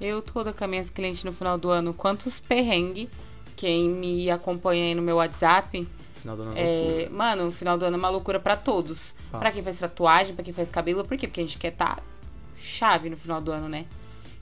Eu 0.00 0.22
toda 0.22 0.52
com 0.52 0.62
as 0.62 0.70
minhas 0.70 0.90
clientes 0.90 1.24
no 1.24 1.32
final 1.32 1.58
do 1.58 1.70
ano, 1.70 1.92
quantos 1.92 2.38
perrengue, 2.38 3.08
quem 3.56 3.88
me 3.88 4.30
acompanha 4.30 4.84
aí 4.84 4.94
no 4.94 5.02
meu 5.02 5.16
WhatsApp, 5.16 5.88
Final 6.20 6.36
do 6.36 6.42
ano. 6.42 6.52
é, 6.54 7.08
mano, 7.10 7.46
no 7.46 7.52
final 7.52 7.78
do 7.78 7.84
ano 7.86 7.96
é 7.96 7.98
uma 7.98 8.10
loucura 8.10 8.38
pra 8.38 8.56
todos. 8.56 9.14
Tá. 9.32 9.38
Pra 9.38 9.50
quem 9.50 9.62
faz 9.62 9.78
tatuagem, 9.78 10.34
pra 10.34 10.44
quem 10.44 10.52
faz 10.52 10.70
cabelo, 10.70 11.04
por 11.04 11.16
quê? 11.16 11.26
Porque 11.26 11.40
a 11.40 11.44
gente 11.44 11.58
quer 11.58 11.72
tá 11.72 11.98
chave 12.56 13.08
no 13.08 13.16
final 13.16 13.40
do 13.40 13.50
ano, 13.50 13.68
né? 13.68 13.86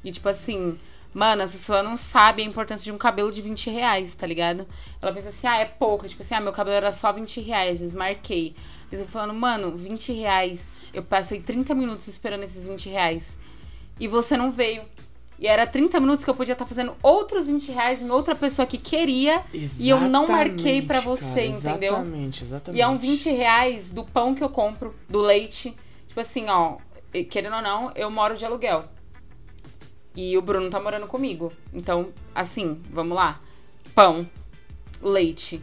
E 0.02 0.10
tipo 0.10 0.28
assim, 0.28 0.78
mano, 1.12 1.42
as 1.42 1.52
pessoas 1.52 1.84
não 1.84 1.96
sabem 1.96 2.46
a 2.46 2.48
importância 2.48 2.84
de 2.84 2.92
um 2.92 2.98
cabelo 2.98 3.30
de 3.30 3.40
20 3.40 3.70
reais, 3.70 4.14
tá 4.14 4.26
ligado? 4.26 4.66
Ela 5.00 5.12
pensa 5.12 5.28
assim, 5.28 5.46
ah, 5.46 5.58
é 5.58 5.64
pouco. 5.64 6.08
Tipo 6.08 6.22
assim, 6.22 6.34
ah, 6.34 6.40
meu 6.40 6.52
cabelo 6.52 6.76
era 6.76 6.92
só 6.92 7.12
20 7.12 7.40
reais, 7.40 7.78
desmarquei. 7.78 8.54
E 8.90 8.96
eu 8.96 9.06
falando, 9.06 9.34
mano, 9.34 9.76
20 9.76 10.12
reais. 10.12 10.84
Eu 10.92 11.02
passei 11.02 11.40
30 11.40 11.74
minutos 11.74 12.06
esperando 12.06 12.42
esses 12.44 12.64
20 12.64 12.88
reais. 12.88 13.38
E 13.98 14.06
você 14.06 14.36
não 14.36 14.50
veio. 14.52 14.82
E 15.38 15.46
era 15.48 15.66
30 15.66 15.98
minutos 16.00 16.24
que 16.24 16.30
eu 16.30 16.34
podia 16.34 16.52
estar 16.52 16.64
fazendo 16.66 16.94
outros 17.02 17.46
20 17.46 17.72
reais 17.72 18.00
em 18.00 18.08
outra 18.10 18.34
pessoa 18.34 18.64
que 18.66 18.78
queria. 18.78 19.42
E 19.82 19.88
eu 19.88 20.00
não 20.08 20.26
marquei 20.28 20.80
pra 20.82 20.98
Exatamente, 20.98 21.20
você, 21.20 21.28
cara, 21.34 21.46
entendeu? 21.74 21.92
Exatamente, 21.94 22.44
exatamente. 22.44 22.78
E 22.78 22.82
é 22.82 22.88
um 22.88 22.96
20 22.98 23.30
reais 23.30 23.90
do 23.90 24.04
pão 24.04 24.34
que 24.34 24.42
eu 24.44 24.48
compro, 24.48 24.94
do 25.08 25.20
leite. 25.20 25.74
Tipo 26.06 26.20
assim, 26.20 26.48
ó, 26.48 26.76
querendo 27.28 27.56
ou 27.56 27.62
não, 27.62 27.90
eu 27.96 28.10
moro 28.10 28.36
de 28.36 28.44
aluguel. 28.44 28.84
E 30.16 30.38
o 30.38 30.42
Bruno 30.42 30.70
tá 30.70 30.78
morando 30.80 31.08
comigo. 31.08 31.52
Então, 31.72 32.10
assim, 32.32 32.80
vamos 32.90 33.16
lá. 33.16 33.40
Pão, 33.94 34.28
leite 35.02 35.60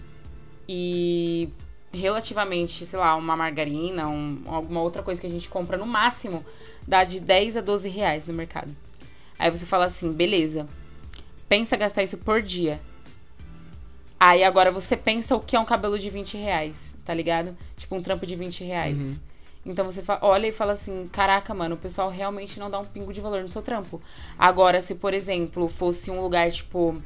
e 0.68 1.50
relativamente, 1.94 2.86
sei 2.86 3.00
lá, 3.00 3.16
uma 3.16 3.36
margarina, 3.36 4.08
um- 4.08 4.44
alguma 4.48 4.82
outra 4.82 5.02
coisa 5.04 5.20
que 5.20 5.28
a 5.28 5.30
gente 5.30 5.50
compra 5.50 5.78
no 5.78 5.86
máximo, 5.86 6.46
dá 6.88 7.04
de 7.04 7.20
10 7.20 7.58
a 7.58 7.62
12 7.62 7.90
reais 7.90 8.26
no 8.26 8.34
mercado. 8.34 8.74
Aí 9.42 9.50
você 9.50 9.66
fala 9.66 9.86
assim, 9.86 10.12
beleza. 10.14 10.68
Pensa 11.50 11.76
gastar 11.76 12.04
isso 12.04 12.16
por 12.18 12.44
dia. 12.44 12.80
Aí 14.20 14.44
agora 14.44 14.72
você 14.72 14.96
pensa 14.96 15.36
o 15.36 15.40
que 15.40 15.56
é 15.56 15.60
um 15.60 15.66
cabelo 15.66 15.98
de 15.98 16.10
20 16.10 16.38
reais, 16.38 16.94
tá 17.04 17.12
ligado? 17.12 17.58
Tipo 17.76 17.96
um 17.96 18.02
trampo 18.04 18.26
de 18.28 18.36
20 18.36 18.64
reais. 18.64 18.96
Uhum. 18.98 19.16
Então 19.66 19.84
você 19.84 20.04
fa- 20.04 20.20
olha 20.22 20.46
e 20.48 20.52
fala 20.52 20.74
assim: 20.74 21.10
caraca, 21.12 21.54
mano, 21.56 21.74
o 21.74 21.78
pessoal 21.78 22.08
realmente 22.10 22.60
não 22.60 22.70
dá 22.70 22.78
um 22.80 22.86
pingo 22.86 23.12
de 23.12 23.20
valor 23.20 23.42
no 23.42 23.50
seu 23.50 23.64
trampo. 23.64 24.00
Agora, 24.38 24.80
se 24.80 24.94
por 24.94 25.12
exemplo 25.14 25.68
fosse 25.70 26.12
um 26.12 26.22
lugar 26.22 26.52
tipo, 26.52 27.02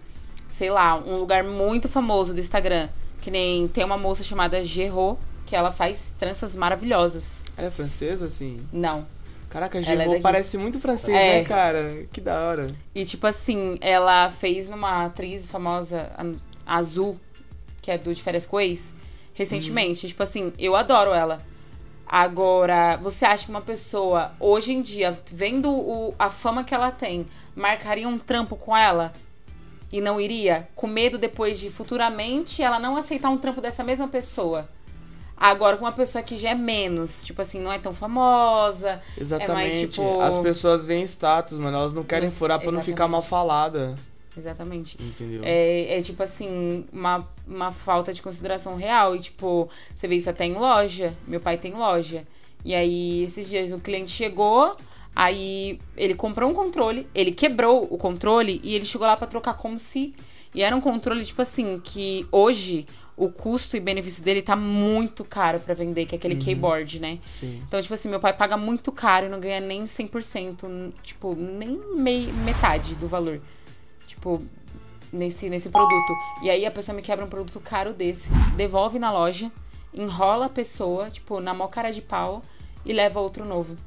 sei 0.49 0.69
lá, 0.69 0.95
um 0.97 1.15
lugar 1.15 1.41
muito 1.43 1.87
famoso 1.87 2.33
do 2.33 2.39
Instagram, 2.41 2.89
que 3.21 3.31
nem 3.31 3.65
tem 3.69 3.83
uma 3.85 3.97
moça 3.97 4.21
chamada 4.23 4.61
Gerro, 4.61 5.17
que 5.45 5.55
ela 5.55 5.71
faz 5.71 6.13
tranças 6.19 6.53
maravilhosas. 6.53 7.43
É 7.57 7.69
francesa, 7.71 8.25
assim? 8.25 8.59
Não. 8.73 9.07
Caraca, 9.49 9.77
Ela 9.79 10.03
é 10.17 10.19
parece 10.21 10.57
muito 10.57 10.79
francês, 10.79 11.15
É. 11.15 11.39
né, 11.39 11.43
cara? 11.45 12.05
Que 12.11 12.19
da 12.19 12.39
hora. 12.47 12.67
E 12.93 13.05
tipo 13.05 13.25
assim, 13.25 13.77
ela 13.79 14.29
fez 14.29 14.67
numa 14.69 15.05
atriz 15.05 15.45
famosa, 15.47 16.11
Azul, 16.65 17.17
que 17.81 17.89
é 17.91 17.97
do 17.97 18.13
De 18.13 18.21
Férias 18.21 18.45
com 18.45 18.59
recentemente. 19.33 20.07
Tipo 20.07 20.23
assim, 20.23 20.51
eu 20.57 20.75
adoro 20.75 21.11
ela. 21.13 21.41
Agora, 22.07 22.97
você 22.97 23.25
acha 23.25 23.45
que 23.45 23.49
uma 23.51 23.61
pessoa, 23.61 24.31
hoje 24.39 24.73
em 24.73 24.81
dia, 24.81 25.17
vendo 25.31 25.71
o- 25.71 26.13
a 26.19 26.29
fama 26.29 26.63
que 26.63 26.73
ela 26.73 26.91
tem, 26.91 27.25
marcaria 27.55 28.07
um 28.07 28.17
trampo 28.17 28.55
com 28.55 28.75
ela? 28.77 29.11
E 29.91 29.99
não 30.01 30.19
iria? 30.19 30.67
Com 30.75 30.87
medo 30.87 31.17
depois 31.17 31.59
de 31.59 31.69
futuramente 31.69 32.61
ela 32.61 32.79
não 32.79 32.95
aceitar 32.95 33.29
um 33.29 33.37
trampo 33.37 33.61
dessa 33.61 33.83
mesma 33.83 34.07
pessoa? 34.07 34.69
Agora, 35.37 35.75
com 35.77 35.83
uma 35.85 35.91
pessoa 35.91 36.23
que 36.23 36.37
já 36.37 36.51
é 36.51 36.55
menos, 36.55 37.23
tipo 37.23 37.41
assim, 37.41 37.59
não 37.59 37.71
é 37.71 37.77
tão 37.77 37.93
famosa. 37.93 39.01
Exatamente. 39.17 39.87
tipo- 39.87 40.21
As 40.21 40.37
pessoas 40.37 40.85
veem 40.85 41.03
status, 41.03 41.57
mano. 41.57 41.75
Elas 41.77 41.93
não 41.93 42.03
querem 42.03 42.29
furar 42.29 42.59
pra 42.59 42.71
não 42.71 42.81
ficar 42.81 43.07
mal 43.07 43.21
falada. 43.21 43.95
Exatamente. 44.37 44.97
Entendeu? 45.01 45.41
É, 45.43 45.97
é 45.97 46.01
tipo 46.01 46.21
assim, 46.23 46.85
uma, 46.91 47.27
uma 47.47 47.71
falta 47.71 48.13
de 48.13 48.21
consideração 48.21 48.75
real. 48.75 49.15
E 49.15 49.19
tipo, 49.19 49.69
você 49.93 50.07
vê 50.07 50.15
isso 50.15 50.29
até 50.29 50.45
em 50.45 50.53
loja. 50.53 51.13
Meu 51.27 51.39
pai 51.39 51.57
tem 51.57 51.73
loja. 51.73 52.25
E 52.63 52.73
aí, 52.73 53.23
esses 53.23 53.49
dias 53.49 53.71
o 53.71 53.79
cliente 53.79 54.11
chegou, 54.11 54.75
Aí 55.17 55.79
ele 55.95 56.13
comprou 56.13 56.49
um 56.51 56.53
controle, 56.53 57.07
ele 57.15 57.31
quebrou 57.31 57.87
o 57.89 57.97
controle 57.97 58.59
e 58.61 58.75
ele 58.75 58.83
chegou 58.83 59.07
lá 59.07 59.15
pra 59.15 59.25
trocar 59.25 59.53
como 59.53 59.79
se. 59.79 60.13
E 60.53 60.61
era 60.61 60.75
um 60.75 60.81
controle, 60.81 61.23
tipo 61.23 61.41
assim, 61.41 61.79
que 61.81 62.27
hoje 62.29 62.85
o 63.17 63.29
custo 63.29 63.77
e 63.77 63.79
benefício 63.79 64.23
dele 64.23 64.41
tá 64.41 64.55
muito 64.55 65.23
caro 65.23 65.59
pra 65.59 65.73
vender, 65.73 66.05
que 66.05 66.15
é 66.15 66.17
aquele 66.17 66.35
keyboard, 66.35 66.99
né? 66.99 67.19
Sim. 67.25 67.61
Então, 67.67 67.81
tipo 67.81 67.93
assim, 67.93 68.09
meu 68.09 68.19
pai 68.19 68.33
paga 68.33 68.57
muito 68.57 68.91
caro 68.91 69.27
e 69.27 69.29
não 69.29 69.39
ganha 69.39 69.59
nem 69.61 69.85
100%, 69.85 70.63
n- 70.67 70.93
tipo, 71.01 71.33
nem 71.35 71.79
mei, 71.95 72.31
metade 72.43 72.93
do 72.95 73.07
valor. 73.07 73.39
Tipo, 74.07 74.41
nesse, 75.13 75.49
nesse 75.49 75.69
produto. 75.69 76.13
E 76.43 76.49
aí 76.49 76.65
a 76.65 76.71
pessoa 76.71 76.95
me 76.95 77.01
quebra 77.01 77.23
um 77.23 77.29
produto 77.29 77.59
caro 77.61 77.93
desse, 77.93 78.29
devolve 78.57 78.99
na 78.99 79.11
loja, 79.11 79.49
enrola 79.93 80.47
a 80.47 80.49
pessoa, 80.49 81.09
tipo, 81.09 81.39
na 81.39 81.53
mó 81.53 81.67
cara 81.67 81.91
de 81.91 82.01
pau 82.01 82.41
e 82.85 82.91
leva 82.91 83.19
outro 83.21 83.45
novo. 83.45 83.77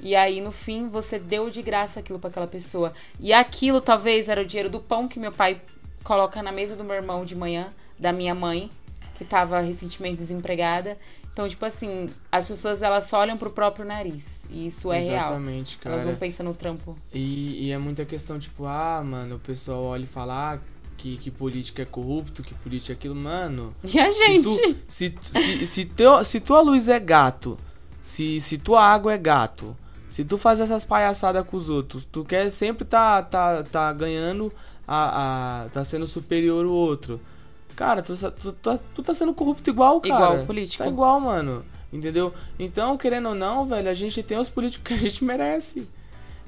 E 0.00 0.16
aí, 0.16 0.40
no 0.40 0.50
fim, 0.52 0.88
você 0.88 1.18
deu 1.18 1.50
de 1.50 1.60
graça 1.62 2.00
aquilo 2.00 2.18
pra 2.18 2.30
aquela 2.30 2.46
pessoa. 2.46 2.92
E 3.20 3.32
aquilo 3.32 3.80
talvez 3.80 4.28
era 4.28 4.40
o 4.40 4.44
dinheiro 4.44 4.68
do 4.70 4.80
pão 4.80 5.06
que 5.06 5.20
meu 5.20 5.30
pai 5.32 5.60
coloca 6.02 6.42
na 6.42 6.50
mesa 6.50 6.74
do 6.76 6.82
meu 6.84 6.96
irmão 6.96 7.24
de 7.24 7.36
manhã, 7.36 7.68
da 8.04 8.12
minha 8.12 8.34
mãe, 8.34 8.70
que 9.14 9.24
tava 9.24 9.60
recentemente 9.60 10.16
desempregada. 10.16 10.98
Então, 11.32 11.48
tipo 11.48 11.64
assim, 11.64 12.08
as 12.30 12.46
pessoas 12.46 12.82
elas 12.82 13.06
só 13.06 13.18
olham 13.18 13.36
pro 13.36 13.50
próprio 13.50 13.84
nariz. 13.84 14.42
E 14.50 14.66
isso 14.66 14.92
é 14.92 15.00
real. 15.00 15.24
Exatamente, 15.24 15.78
Elas 15.82 16.00
cara. 16.00 16.12
não 16.12 16.18
pensam 16.18 16.46
no 16.46 16.54
trampo. 16.54 16.96
E, 17.12 17.66
e 17.66 17.72
é 17.72 17.78
muita 17.78 18.04
questão, 18.04 18.38
tipo, 18.38 18.66
ah, 18.66 19.02
mano, 19.02 19.36
o 19.36 19.38
pessoal 19.38 19.82
olha 19.82 20.04
e 20.04 20.06
fala 20.06 20.52
ah, 20.54 20.58
que, 20.98 21.16
que 21.16 21.30
político 21.30 21.80
é 21.80 21.86
corrupto, 21.86 22.42
que 22.42 22.54
político 22.54 22.92
é 22.92 22.94
aquilo. 22.94 23.14
Mano, 23.14 23.74
E 23.82 23.98
a 23.98 24.10
gente? 24.10 24.76
Se, 24.86 25.10
tu, 25.10 25.20
se, 25.26 25.40
se, 25.40 25.66
se, 25.66 25.84
teu, 25.86 26.22
se 26.22 26.40
tua 26.40 26.60
luz 26.60 26.88
é 26.88 27.00
gato, 27.00 27.58
se, 28.02 28.38
se 28.38 28.58
tua 28.58 28.84
água 28.84 29.14
é 29.14 29.18
gato, 29.18 29.74
se 30.10 30.24
tu 30.24 30.36
faz 30.36 30.60
essas 30.60 30.84
palhaçadas 30.84 31.44
com 31.46 31.56
os 31.56 31.70
outros, 31.70 32.04
tu 32.04 32.22
quer 32.22 32.50
sempre 32.50 32.84
tá, 32.84 33.22
tá, 33.22 33.62
tá 33.64 33.92
ganhando, 33.92 34.52
a, 34.86 35.62
a, 35.64 35.68
tá 35.70 35.84
sendo 35.84 36.06
superior 36.06 36.66
o 36.66 36.72
outro. 36.72 37.18
Cara, 37.76 38.02
tu, 38.02 38.14
sa- 38.16 38.30
tu, 38.30 38.52
tá- 38.52 38.78
tu 38.94 39.02
tá 39.02 39.14
sendo 39.14 39.34
corrupto 39.34 39.68
igual, 39.70 40.00
cara. 40.00 40.14
Igual 40.34 40.46
político. 40.46 40.82
Tá 40.84 40.88
igual, 40.88 41.18
mano. 41.20 41.64
Entendeu? 41.92 42.32
Então, 42.58 42.96
querendo 42.96 43.28
ou 43.28 43.34
não, 43.34 43.64
velho, 43.66 43.88
a 43.88 43.94
gente 43.94 44.22
tem 44.22 44.38
os 44.38 44.48
políticos 44.48 44.86
que 44.88 44.94
a 44.94 44.98
gente 44.98 45.24
merece. 45.24 45.88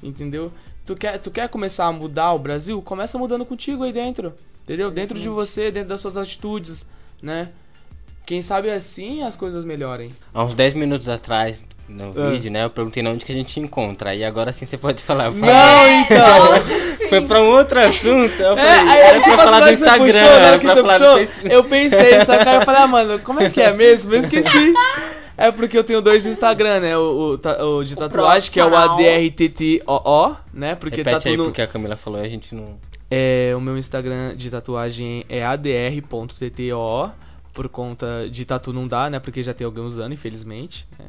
Entendeu? 0.01 0.51
Tu 0.85 0.95
quer, 0.95 1.17
tu 1.19 1.29
quer 1.31 1.49
começar 1.49 1.85
a 1.85 1.91
mudar 1.91 2.33
o 2.33 2.39
Brasil? 2.39 2.81
Começa 2.81 3.17
mudando 3.17 3.45
contigo 3.45 3.83
aí 3.83 3.91
dentro. 3.91 4.33
Entendeu? 4.63 4.91
Dentro 4.91 5.17
de 5.19 5.29
você, 5.29 5.71
dentro 5.71 5.89
das 5.89 6.01
suas 6.01 6.17
atitudes, 6.17 6.85
né? 7.21 7.49
Quem 8.25 8.41
sabe 8.41 8.69
assim 8.69 9.23
as 9.23 9.35
coisas 9.37 9.63
melhorem. 9.63 10.13
Há 10.33 10.43
uns 10.43 10.53
10 10.53 10.73
minutos 10.73 11.07
atrás, 11.07 11.63
no 11.87 12.13
Ah. 12.17 12.29
vídeo, 12.31 12.51
né? 12.51 12.63
Eu 12.65 12.69
perguntei 12.69 13.05
onde 13.07 13.23
que 13.25 13.31
a 13.31 13.35
gente 13.35 13.59
encontra. 13.59 14.13
E 14.15 14.23
agora 14.23 14.51
sim 14.51 14.65
você 14.65 14.77
pode 14.77 15.01
falar. 15.03 15.31
Não, 15.31 15.87
então! 16.01 17.07
Foi 17.09 17.21
pra 17.21 17.41
um 17.41 17.47
outro 17.55 17.79
assunto. 17.79 18.33
Eu 18.39 18.57
É, 18.57 18.77
falei, 18.77 18.91
aí, 18.93 18.99
era 18.99 19.19
tipo, 19.21 19.35
pra 19.35 19.43
falar 19.45 19.59
do 19.61 19.71
Instagram. 19.71 20.05
puxou, 20.05 20.21
era 20.21 20.59
que 20.59 20.65
pra 20.65 20.75
falar 20.75 20.97
do 20.97 21.13
Facebook. 21.17 21.53
eu 21.53 21.63
pensei, 21.63 22.25
só 22.25 22.37
que 22.37 22.49
aí 22.49 22.55
eu 22.55 22.61
falei, 22.63 22.81
ah, 22.81 22.87
mano, 22.87 23.19
como 23.19 23.41
é 23.41 23.49
que 23.49 23.61
é 23.61 23.71
mesmo? 23.71 24.13
Eu 24.13 24.19
esqueci. 24.19 24.73
É 25.39 25.51
porque 25.51 25.77
eu 25.77 25.83
tenho 25.83 26.01
dois 26.01 26.25
Instagram, 26.25 26.79
né? 26.79 26.97
O, 26.97 27.37
o, 27.39 27.75
o 27.77 27.83
de 27.83 27.95
tatuagem, 27.95 28.51
que 28.51 28.59
é 28.59 28.65
o. 28.65 28.75
ADRTTOO, 28.75 30.35
né? 30.51 30.73
Porque 30.73 30.97
Repete 30.97 31.15
tatu 31.17 31.27
aí 31.27 31.37
no- 31.37 31.43
porque 31.43 31.61
a 31.61 31.67
Camila 31.67 31.95
falou 31.95 32.19
e 32.23 32.25
a 32.25 32.27
gente 32.27 32.55
não. 32.55 32.79
É, 33.11 33.53
o 33.55 33.61
meu 33.61 33.77
Instagram 33.77 34.35
de 34.35 34.49
tatuagem 34.49 35.23
é 35.29 35.45
adr.ttoo, 35.45 37.11
por 37.53 37.69
conta 37.69 38.27
de 38.29 38.45
tatu 38.45 38.73
não 38.73 38.87
dá, 38.87 39.11
né? 39.11 39.19
Porque 39.19 39.43
já 39.43 39.53
tem 39.53 39.63
alguns 39.65 39.99
anos, 39.99 40.13
infelizmente, 40.17 40.87
né? 40.99 41.05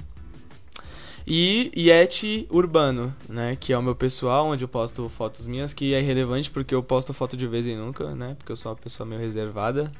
E 1.30 1.70
Yeti 1.76 2.46
Urbano, 2.50 3.14
né? 3.28 3.56
Que 3.60 3.72
é 3.72 3.78
o 3.78 3.82
meu 3.82 3.94
pessoal, 3.94 4.46
onde 4.46 4.64
eu 4.64 4.68
posto 4.68 5.08
fotos 5.10 5.46
minhas, 5.46 5.74
que 5.74 5.92
é 5.92 6.00
irrelevante 6.00 6.50
porque 6.50 6.74
eu 6.74 6.82
posto 6.82 7.12
foto 7.12 7.36
de 7.36 7.46
vez 7.46 7.66
em 7.66 7.76
nunca, 7.76 8.14
né? 8.14 8.34
Porque 8.38 8.50
eu 8.52 8.56
sou 8.56 8.72
uma 8.72 8.76
pessoa 8.78 9.06
meio 9.06 9.20
reservada. 9.20 9.92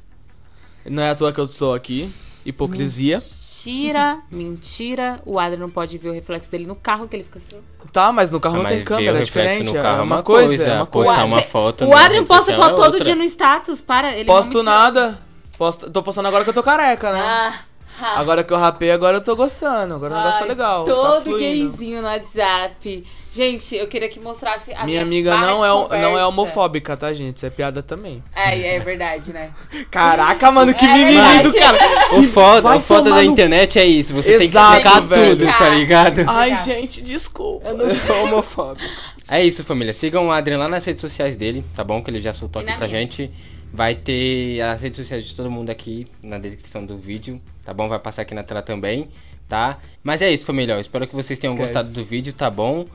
Não 0.86 1.02
é 1.02 1.10
à 1.10 1.14
toa 1.14 1.32
que 1.32 1.38
eu 1.38 1.44
estou 1.44 1.74
aqui. 1.74 2.10
Hipocrisia. 2.46 3.18
Mentira, 3.18 4.20
mentira. 4.30 5.20
O 5.26 5.38
Adrian 5.38 5.58
não 5.60 5.68
pode 5.68 5.98
ver 5.98 6.08
o 6.08 6.12
reflexo 6.12 6.50
dele 6.50 6.64
no 6.64 6.74
carro, 6.76 7.06
que 7.06 7.16
ele 7.16 7.24
fica 7.24 7.38
assim. 7.38 7.58
Tá, 7.92 8.10
mas 8.12 8.30
no 8.30 8.40
carro 8.40 8.56
não 8.56 8.62
mas 8.62 8.70
tem 8.70 8.78
ver 8.78 8.84
câmera, 8.84 9.12
o 9.12 9.16
é 9.16 9.18
reflexo 9.20 9.48
diferente. 9.58 9.76
no 9.76 9.82
carro 9.82 9.98
é 10.00 10.02
uma 10.04 10.22
coisa, 10.22 10.64
é 10.64 10.76
uma 10.76 10.86
postar 10.86 11.14
coisa. 11.14 11.24
uma 11.26 11.42
Cê- 11.42 11.48
foto 11.48 11.84
O 11.84 11.88
na 11.90 11.96
Adrian 12.04 12.18
rede 12.20 12.28
posta 12.28 12.44
social 12.44 12.60
é 12.62 12.64
foto 12.70 12.76
todo 12.76 12.84
outra. 12.86 13.04
dia 13.04 13.14
no 13.16 13.24
status, 13.24 13.80
para. 13.82 14.12
Ele 14.14 14.24
não 14.24 14.34
Posto 14.34 14.62
nada. 14.62 15.18
Posto, 15.58 15.90
tô 15.90 16.02
postando 16.02 16.28
agora 16.28 16.44
que 16.44 16.50
eu 16.50 16.54
tô 16.54 16.62
careca, 16.62 17.12
né? 17.12 17.20
Ah. 17.20 17.60
Agora 18.00 18.44
que 18.44 18.52
eu 18.52 18.56
rapei, 18.56 18.90
agora 18.90 19.16
eu 19.18 19.20
tô 19.20 19.34
gostando. 19.36 19.94
Agora 19.94 20.14
o 20.14 20.16
negócio 20.16 20.40
tá 20.40 20.46
legal. 20.46 20.84
tá 20.84 20.92
Todo 20.92 21.22
fluindo. 21.24 21.38
gayzinho 21.70 22.02
no 22.02 22.08
WhatsApp. 22.08 23.04
Gente, 23.30 23.76
eu 23.76 23.86
queria 23.86 24.08
que 24.08 24.18
mostrasse 24.18 24.72
a 24.72 24.76
Minha 24.84 24.86
minha 24.86 25.02
amiga 25.02 25.30
barra 25.32 25.46
não 25.46 25.58
de 25.88 25.94
é, 25.94 26.00
não 26.02 26.18
é 26.18 26.24
homofóbica, 26.26 26.96
tá, 26.96 27.12
gente? 27.12 27.36
Isso 27.36 27.44
é 27.46 27.50
piada 27.50 27.82
também. 27.82 28.22
É, 28.34 28.76
é 28.76 28.78
verdade, 28.78 29.32
né? 29.34 29.50
Caraca, 29.90 30.50
mano, 30.50 30.72
que 30.74 30.84
É 30.86 30.92
mimimi 30.94 31.42
do 31.42 31.52
cara. 31.52 31.78
O 32.14 32.22
foda, 32.22 32.76
o 32.76 32.80
foda 32.80 33.10
da 33.10 33.16
no- 33.16 33.22
internet 33.22 33.78
é 33.78 33.84
isso. 33.84 34.14
Você 34.14 34.30
tem 34.30 34.38
que 34.38 34.44
Exato, 34.44 34.76
explicar 34.78 35.00
velho. 35.02 35.36
tudo, 35.36 35.46
tá 35.58 35.68
ligado? 35.68 36.24
Ai, 36.26 36.56
gente, 36.56 37.02
desculpa. 37.02 37.68
Eu 37.68 37.76
não 37.76 37.90
sou 37.94 38.16
homofóbico. 38.24 38.88
É 39.30 39.44
isso, 39.44 39.62
família. 39.62 39.92
Sigam 39.92 40.26
o 40.28 40.32
Adrian 40.32 40.56
lá 40.58 40.68
nas 40.68 40.84
redes 40.86 41.02
sociais 41.02 41.36
dele, 41.36 41.62
tá 41.76 41.84
bom? 41.84 42.02
Que 42.02 42.10
ele 42.10 42.22
já 42.22 42.32
soltou 42.32 42.62
E 42.62 42.64
aqui 42.64 42.78
pra 42.78 42.86
minha. 42.88 42.98
gente. 43.00 43.30
Vai 43.72 43.94
ter 43.94 44.60
as 44.62 44.80
redes 44.82 44.98
sociais 44.98 45.24
de 45.24 45.34
todo 45.34 45.50
mundo 45.50 45.70
aqui 45.70 46.06
na 46.22 46.38
descrição 46.38 46.84
do 46.84 46.96
vídeo, 46.96 47.40
tá 47.64 47.72
bom? 47.74 47.88
Vai 47.88 47.98
passar 47.98 48.22
aqui 48.22 48.34
na 48.34 48.42
tela 48.42 48.62
também, 48.62 49.08
tá? 49.48 49.78
Mas 50.02 50.22
é 50.22 50.30
isso, 50.30 50.46
família. 50.46 50.72
Eu 50.74 50.80
espero 50.80 51.06
que 51.06 51.14
vocês 51.14 51.38
tenham 51.38 51.54
Esquece. 51.54 51.72
gostado 51.74 51.94
do 51.94 52.04
vídeo, 52.04 52.32
tá 52.32 52.50
bom? 52.50 52.86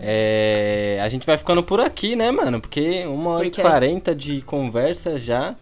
É, 0.00 0.98
a 1.02 1.08
gente 1.08 1.26
vai 1.26 1.36
ficando 1.36 1.62
por 1.62 1.80
aqui, 1.80 2.16
né, 2.16 2.30
mano? 2.30 2.60
Porque 2.60 3.04
uma 3.06 3.30
hora 3.30 3.44
Porque 3.44 3.60
e 3.60 3.64
quarenta 3.64 4.14
de 4.14 4.40
conversa 4.42 5.18
já. 5.18 5.54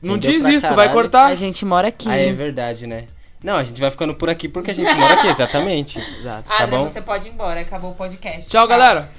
Não 0.00 0.18
diz 0.18 0.44
isso, 0.46 0.66
tu 0.66 0.74
vai 0.74 0.92
cortar. 0.92 1.26
A 1.26 1.34
gente 1.34 1.64
mora 1.64 1.88
aqui. 1.88 2.08
Ah, 2.08 2.16
é 2.16 2.32
verdade, 2.32 2.86
né? 2.86 3.06
Não, 3.42 3.56
a 3.56 3.64
gente 3.64 3.80
vai 3.80 3.90
ficando 3.90 4.14
por 4.14 4.28
aqui 4.28 4.48
porque 4.48 4.70
a 4.70 4.74
gente 4.74 4.92
mora 4.94 5.14
aqui, 5.14 5.26
exatamente. 5.26 5.98
Exato. 6.20 6.48
tá 6.48 6.62
Adrian, 6.62 6.78
bom? 6.84 6.88
você 6.88 7.00
pode 7.00 7.28
ir 7.28 7.32
embora. 7.32 7.60
Acabou 7.60 7.90
o 7.90 7.94
podcast. 7.94 8.48
Tchau, 8.48 8.68
galera. 8.68 9.10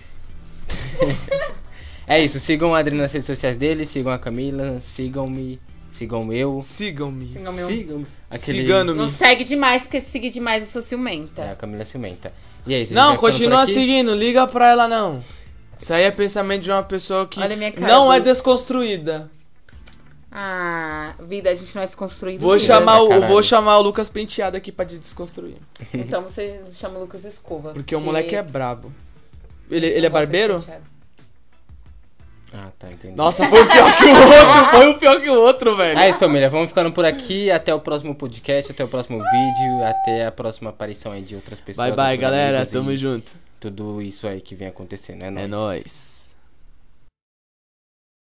É 2.05 2.23
isso, 2.23 2.39
sigam 2.39 2.71
o 2.71 2.75
Adriano 2.75 3.01
nas 3.01 3.11
redes 3.11 3.25
sociais 3.27 3.55
dele, 3.55 3.85
sigam 3.85 4.11
a 4.11 4.19
Camila, 4.19 4.79
sigam-me, 4.81 5.59
sigam 5.93 6.33
eu. 6.33 6.59
Sigam-me. 6.61 7.27
Sigam 7.27 7.53
meu. 7.53 7.67
Sigam 7.67 8.05
Cigano-me. 8.37 8.97
Não 8.99 9.07
segue 9.07 9.43
demais, 9.43 9.83
porque 9.83 10.01
se 10.01 10.09
seguir 10.11 10.29
demais 10.29 10.63
eu 10.63 10.69
sou 10.69 10.81
É, 10.81 10.85
ciumenta. 10.85 11.51
a 11.51 11.55
Camila 11.55 11.85
Cimenta. 11.85 12.33
E 12.65 12.73
é 12.73 12.81
isso, 12.81 12.93
Não, 12.93 13.17
continua 13.17 13.67
seguindo, 13.67 14.13
liga 14.15 14.47
pra 14.47 14.69
ela 14.69 14.87
não. 14.87 15.23
Isso 15.77 15.93
aí 15.93 16.03
é 16.03 16.11
pensamento 16.11 16.61
de 16.63 16.71
uma 16.71 16.83
pessoa 16.83 17.27
que 17.27 17.39
Olha 17.39 17.53
a 17.53 17.57
minha 17.57 17.71
cara, 17.71 17.91
não 17.91 18.11
é 18.11 18.19
desconstruída. 18.19 19.29
Ah, 20.31 21.13
vida, 21.27 21.49
a 21.49 21.53
gente 21.53 21.75
não 21.75 21.83
é 21.83 21.85
desconstruído. 21.85 22.39
Vou 22.39 22.53
vida. 22.53 22.65
chamar, 22.65 23.01
o, 23.01 23.09
caralho. 23.09 23.27
vou 23.27 23.43
chamar 23.43 23.77
o 23.77 23.81
Lucas 23.83 24.09
Penteado 24.09 24.57
aqui 24.57 24.71
pra 24.71 24.85
te 24.85 24.97
desconstruir. 24.97 25.57
Então 25.93 26.23
você 26.23 26.63
chama 26.71 26.97
o 26.97 27.01
Lucas 27.01 27.23
Escova. 27.23 27.73
Porque 27.73 27.95
o 27.95 28.01
moleque 28.01 28.35
é 28.35 28.41
brabo. 28.41 28.91
Ele, 29.69 29.85
ele 29.85 30.05
é 30.05 30.09
barbeiro? 30.09 30.63
Ah, 32.53 32.69
tá, 32.77 32.87
entendi. 32.91 33.15
Nossa, 33.15 33.47
foi 33.49 33.61
o 33.61 33.67
pior 33.67 33.97
que 33.97 34.05
o 34.05 34.09
outro. 34.21 34.69
Foi 34.71 34.89
o 34.89 34.99
pior 34.99 35.21
que 35.21 35.29
o 35.29 35.41
outro, 35.41 35.75
velho. 35.75 35.97
É 35.99 36.09
isso, 36.09 36.19
família. 36.19 36.49
Vamos 36.49 36.69
ficando 36.69 36.91
por 36.91 37.03
aqui. 37.03 37.49
Até 37.49 37.73
o 37.73 37.79
próximo 37.79 38.13
podcast, 38.13 38.71
até 38.71 38.83
o 38.83 38.87
próximo 38.87 39.17
vídeo, 39.17 39.83
até 39.83 40.27
a 40.27 40.31
próxima 40.31 40.69
aparição 40.69 41.11
aí 41.11 41.21
de 41.21 41.35
outras 41.35 41.59
pessoas. 41.59 41.87
Bye 41.87 41.95
bye, 41.95 42.17
galera. 42.17 42.65
Tamo 42.65 42.95
junto. 42.95 43.33
Tudo 43.59 44.01
isso 44.01 44.27
aí 44.27 44.39
que 44.39 44.53
vem 44.53 44.67
acontecendo. 44.67 45.23
É 45.23 45.31
nóis. 45.31 45.43
É 45.43 45.47
nóis. 45.47 46.12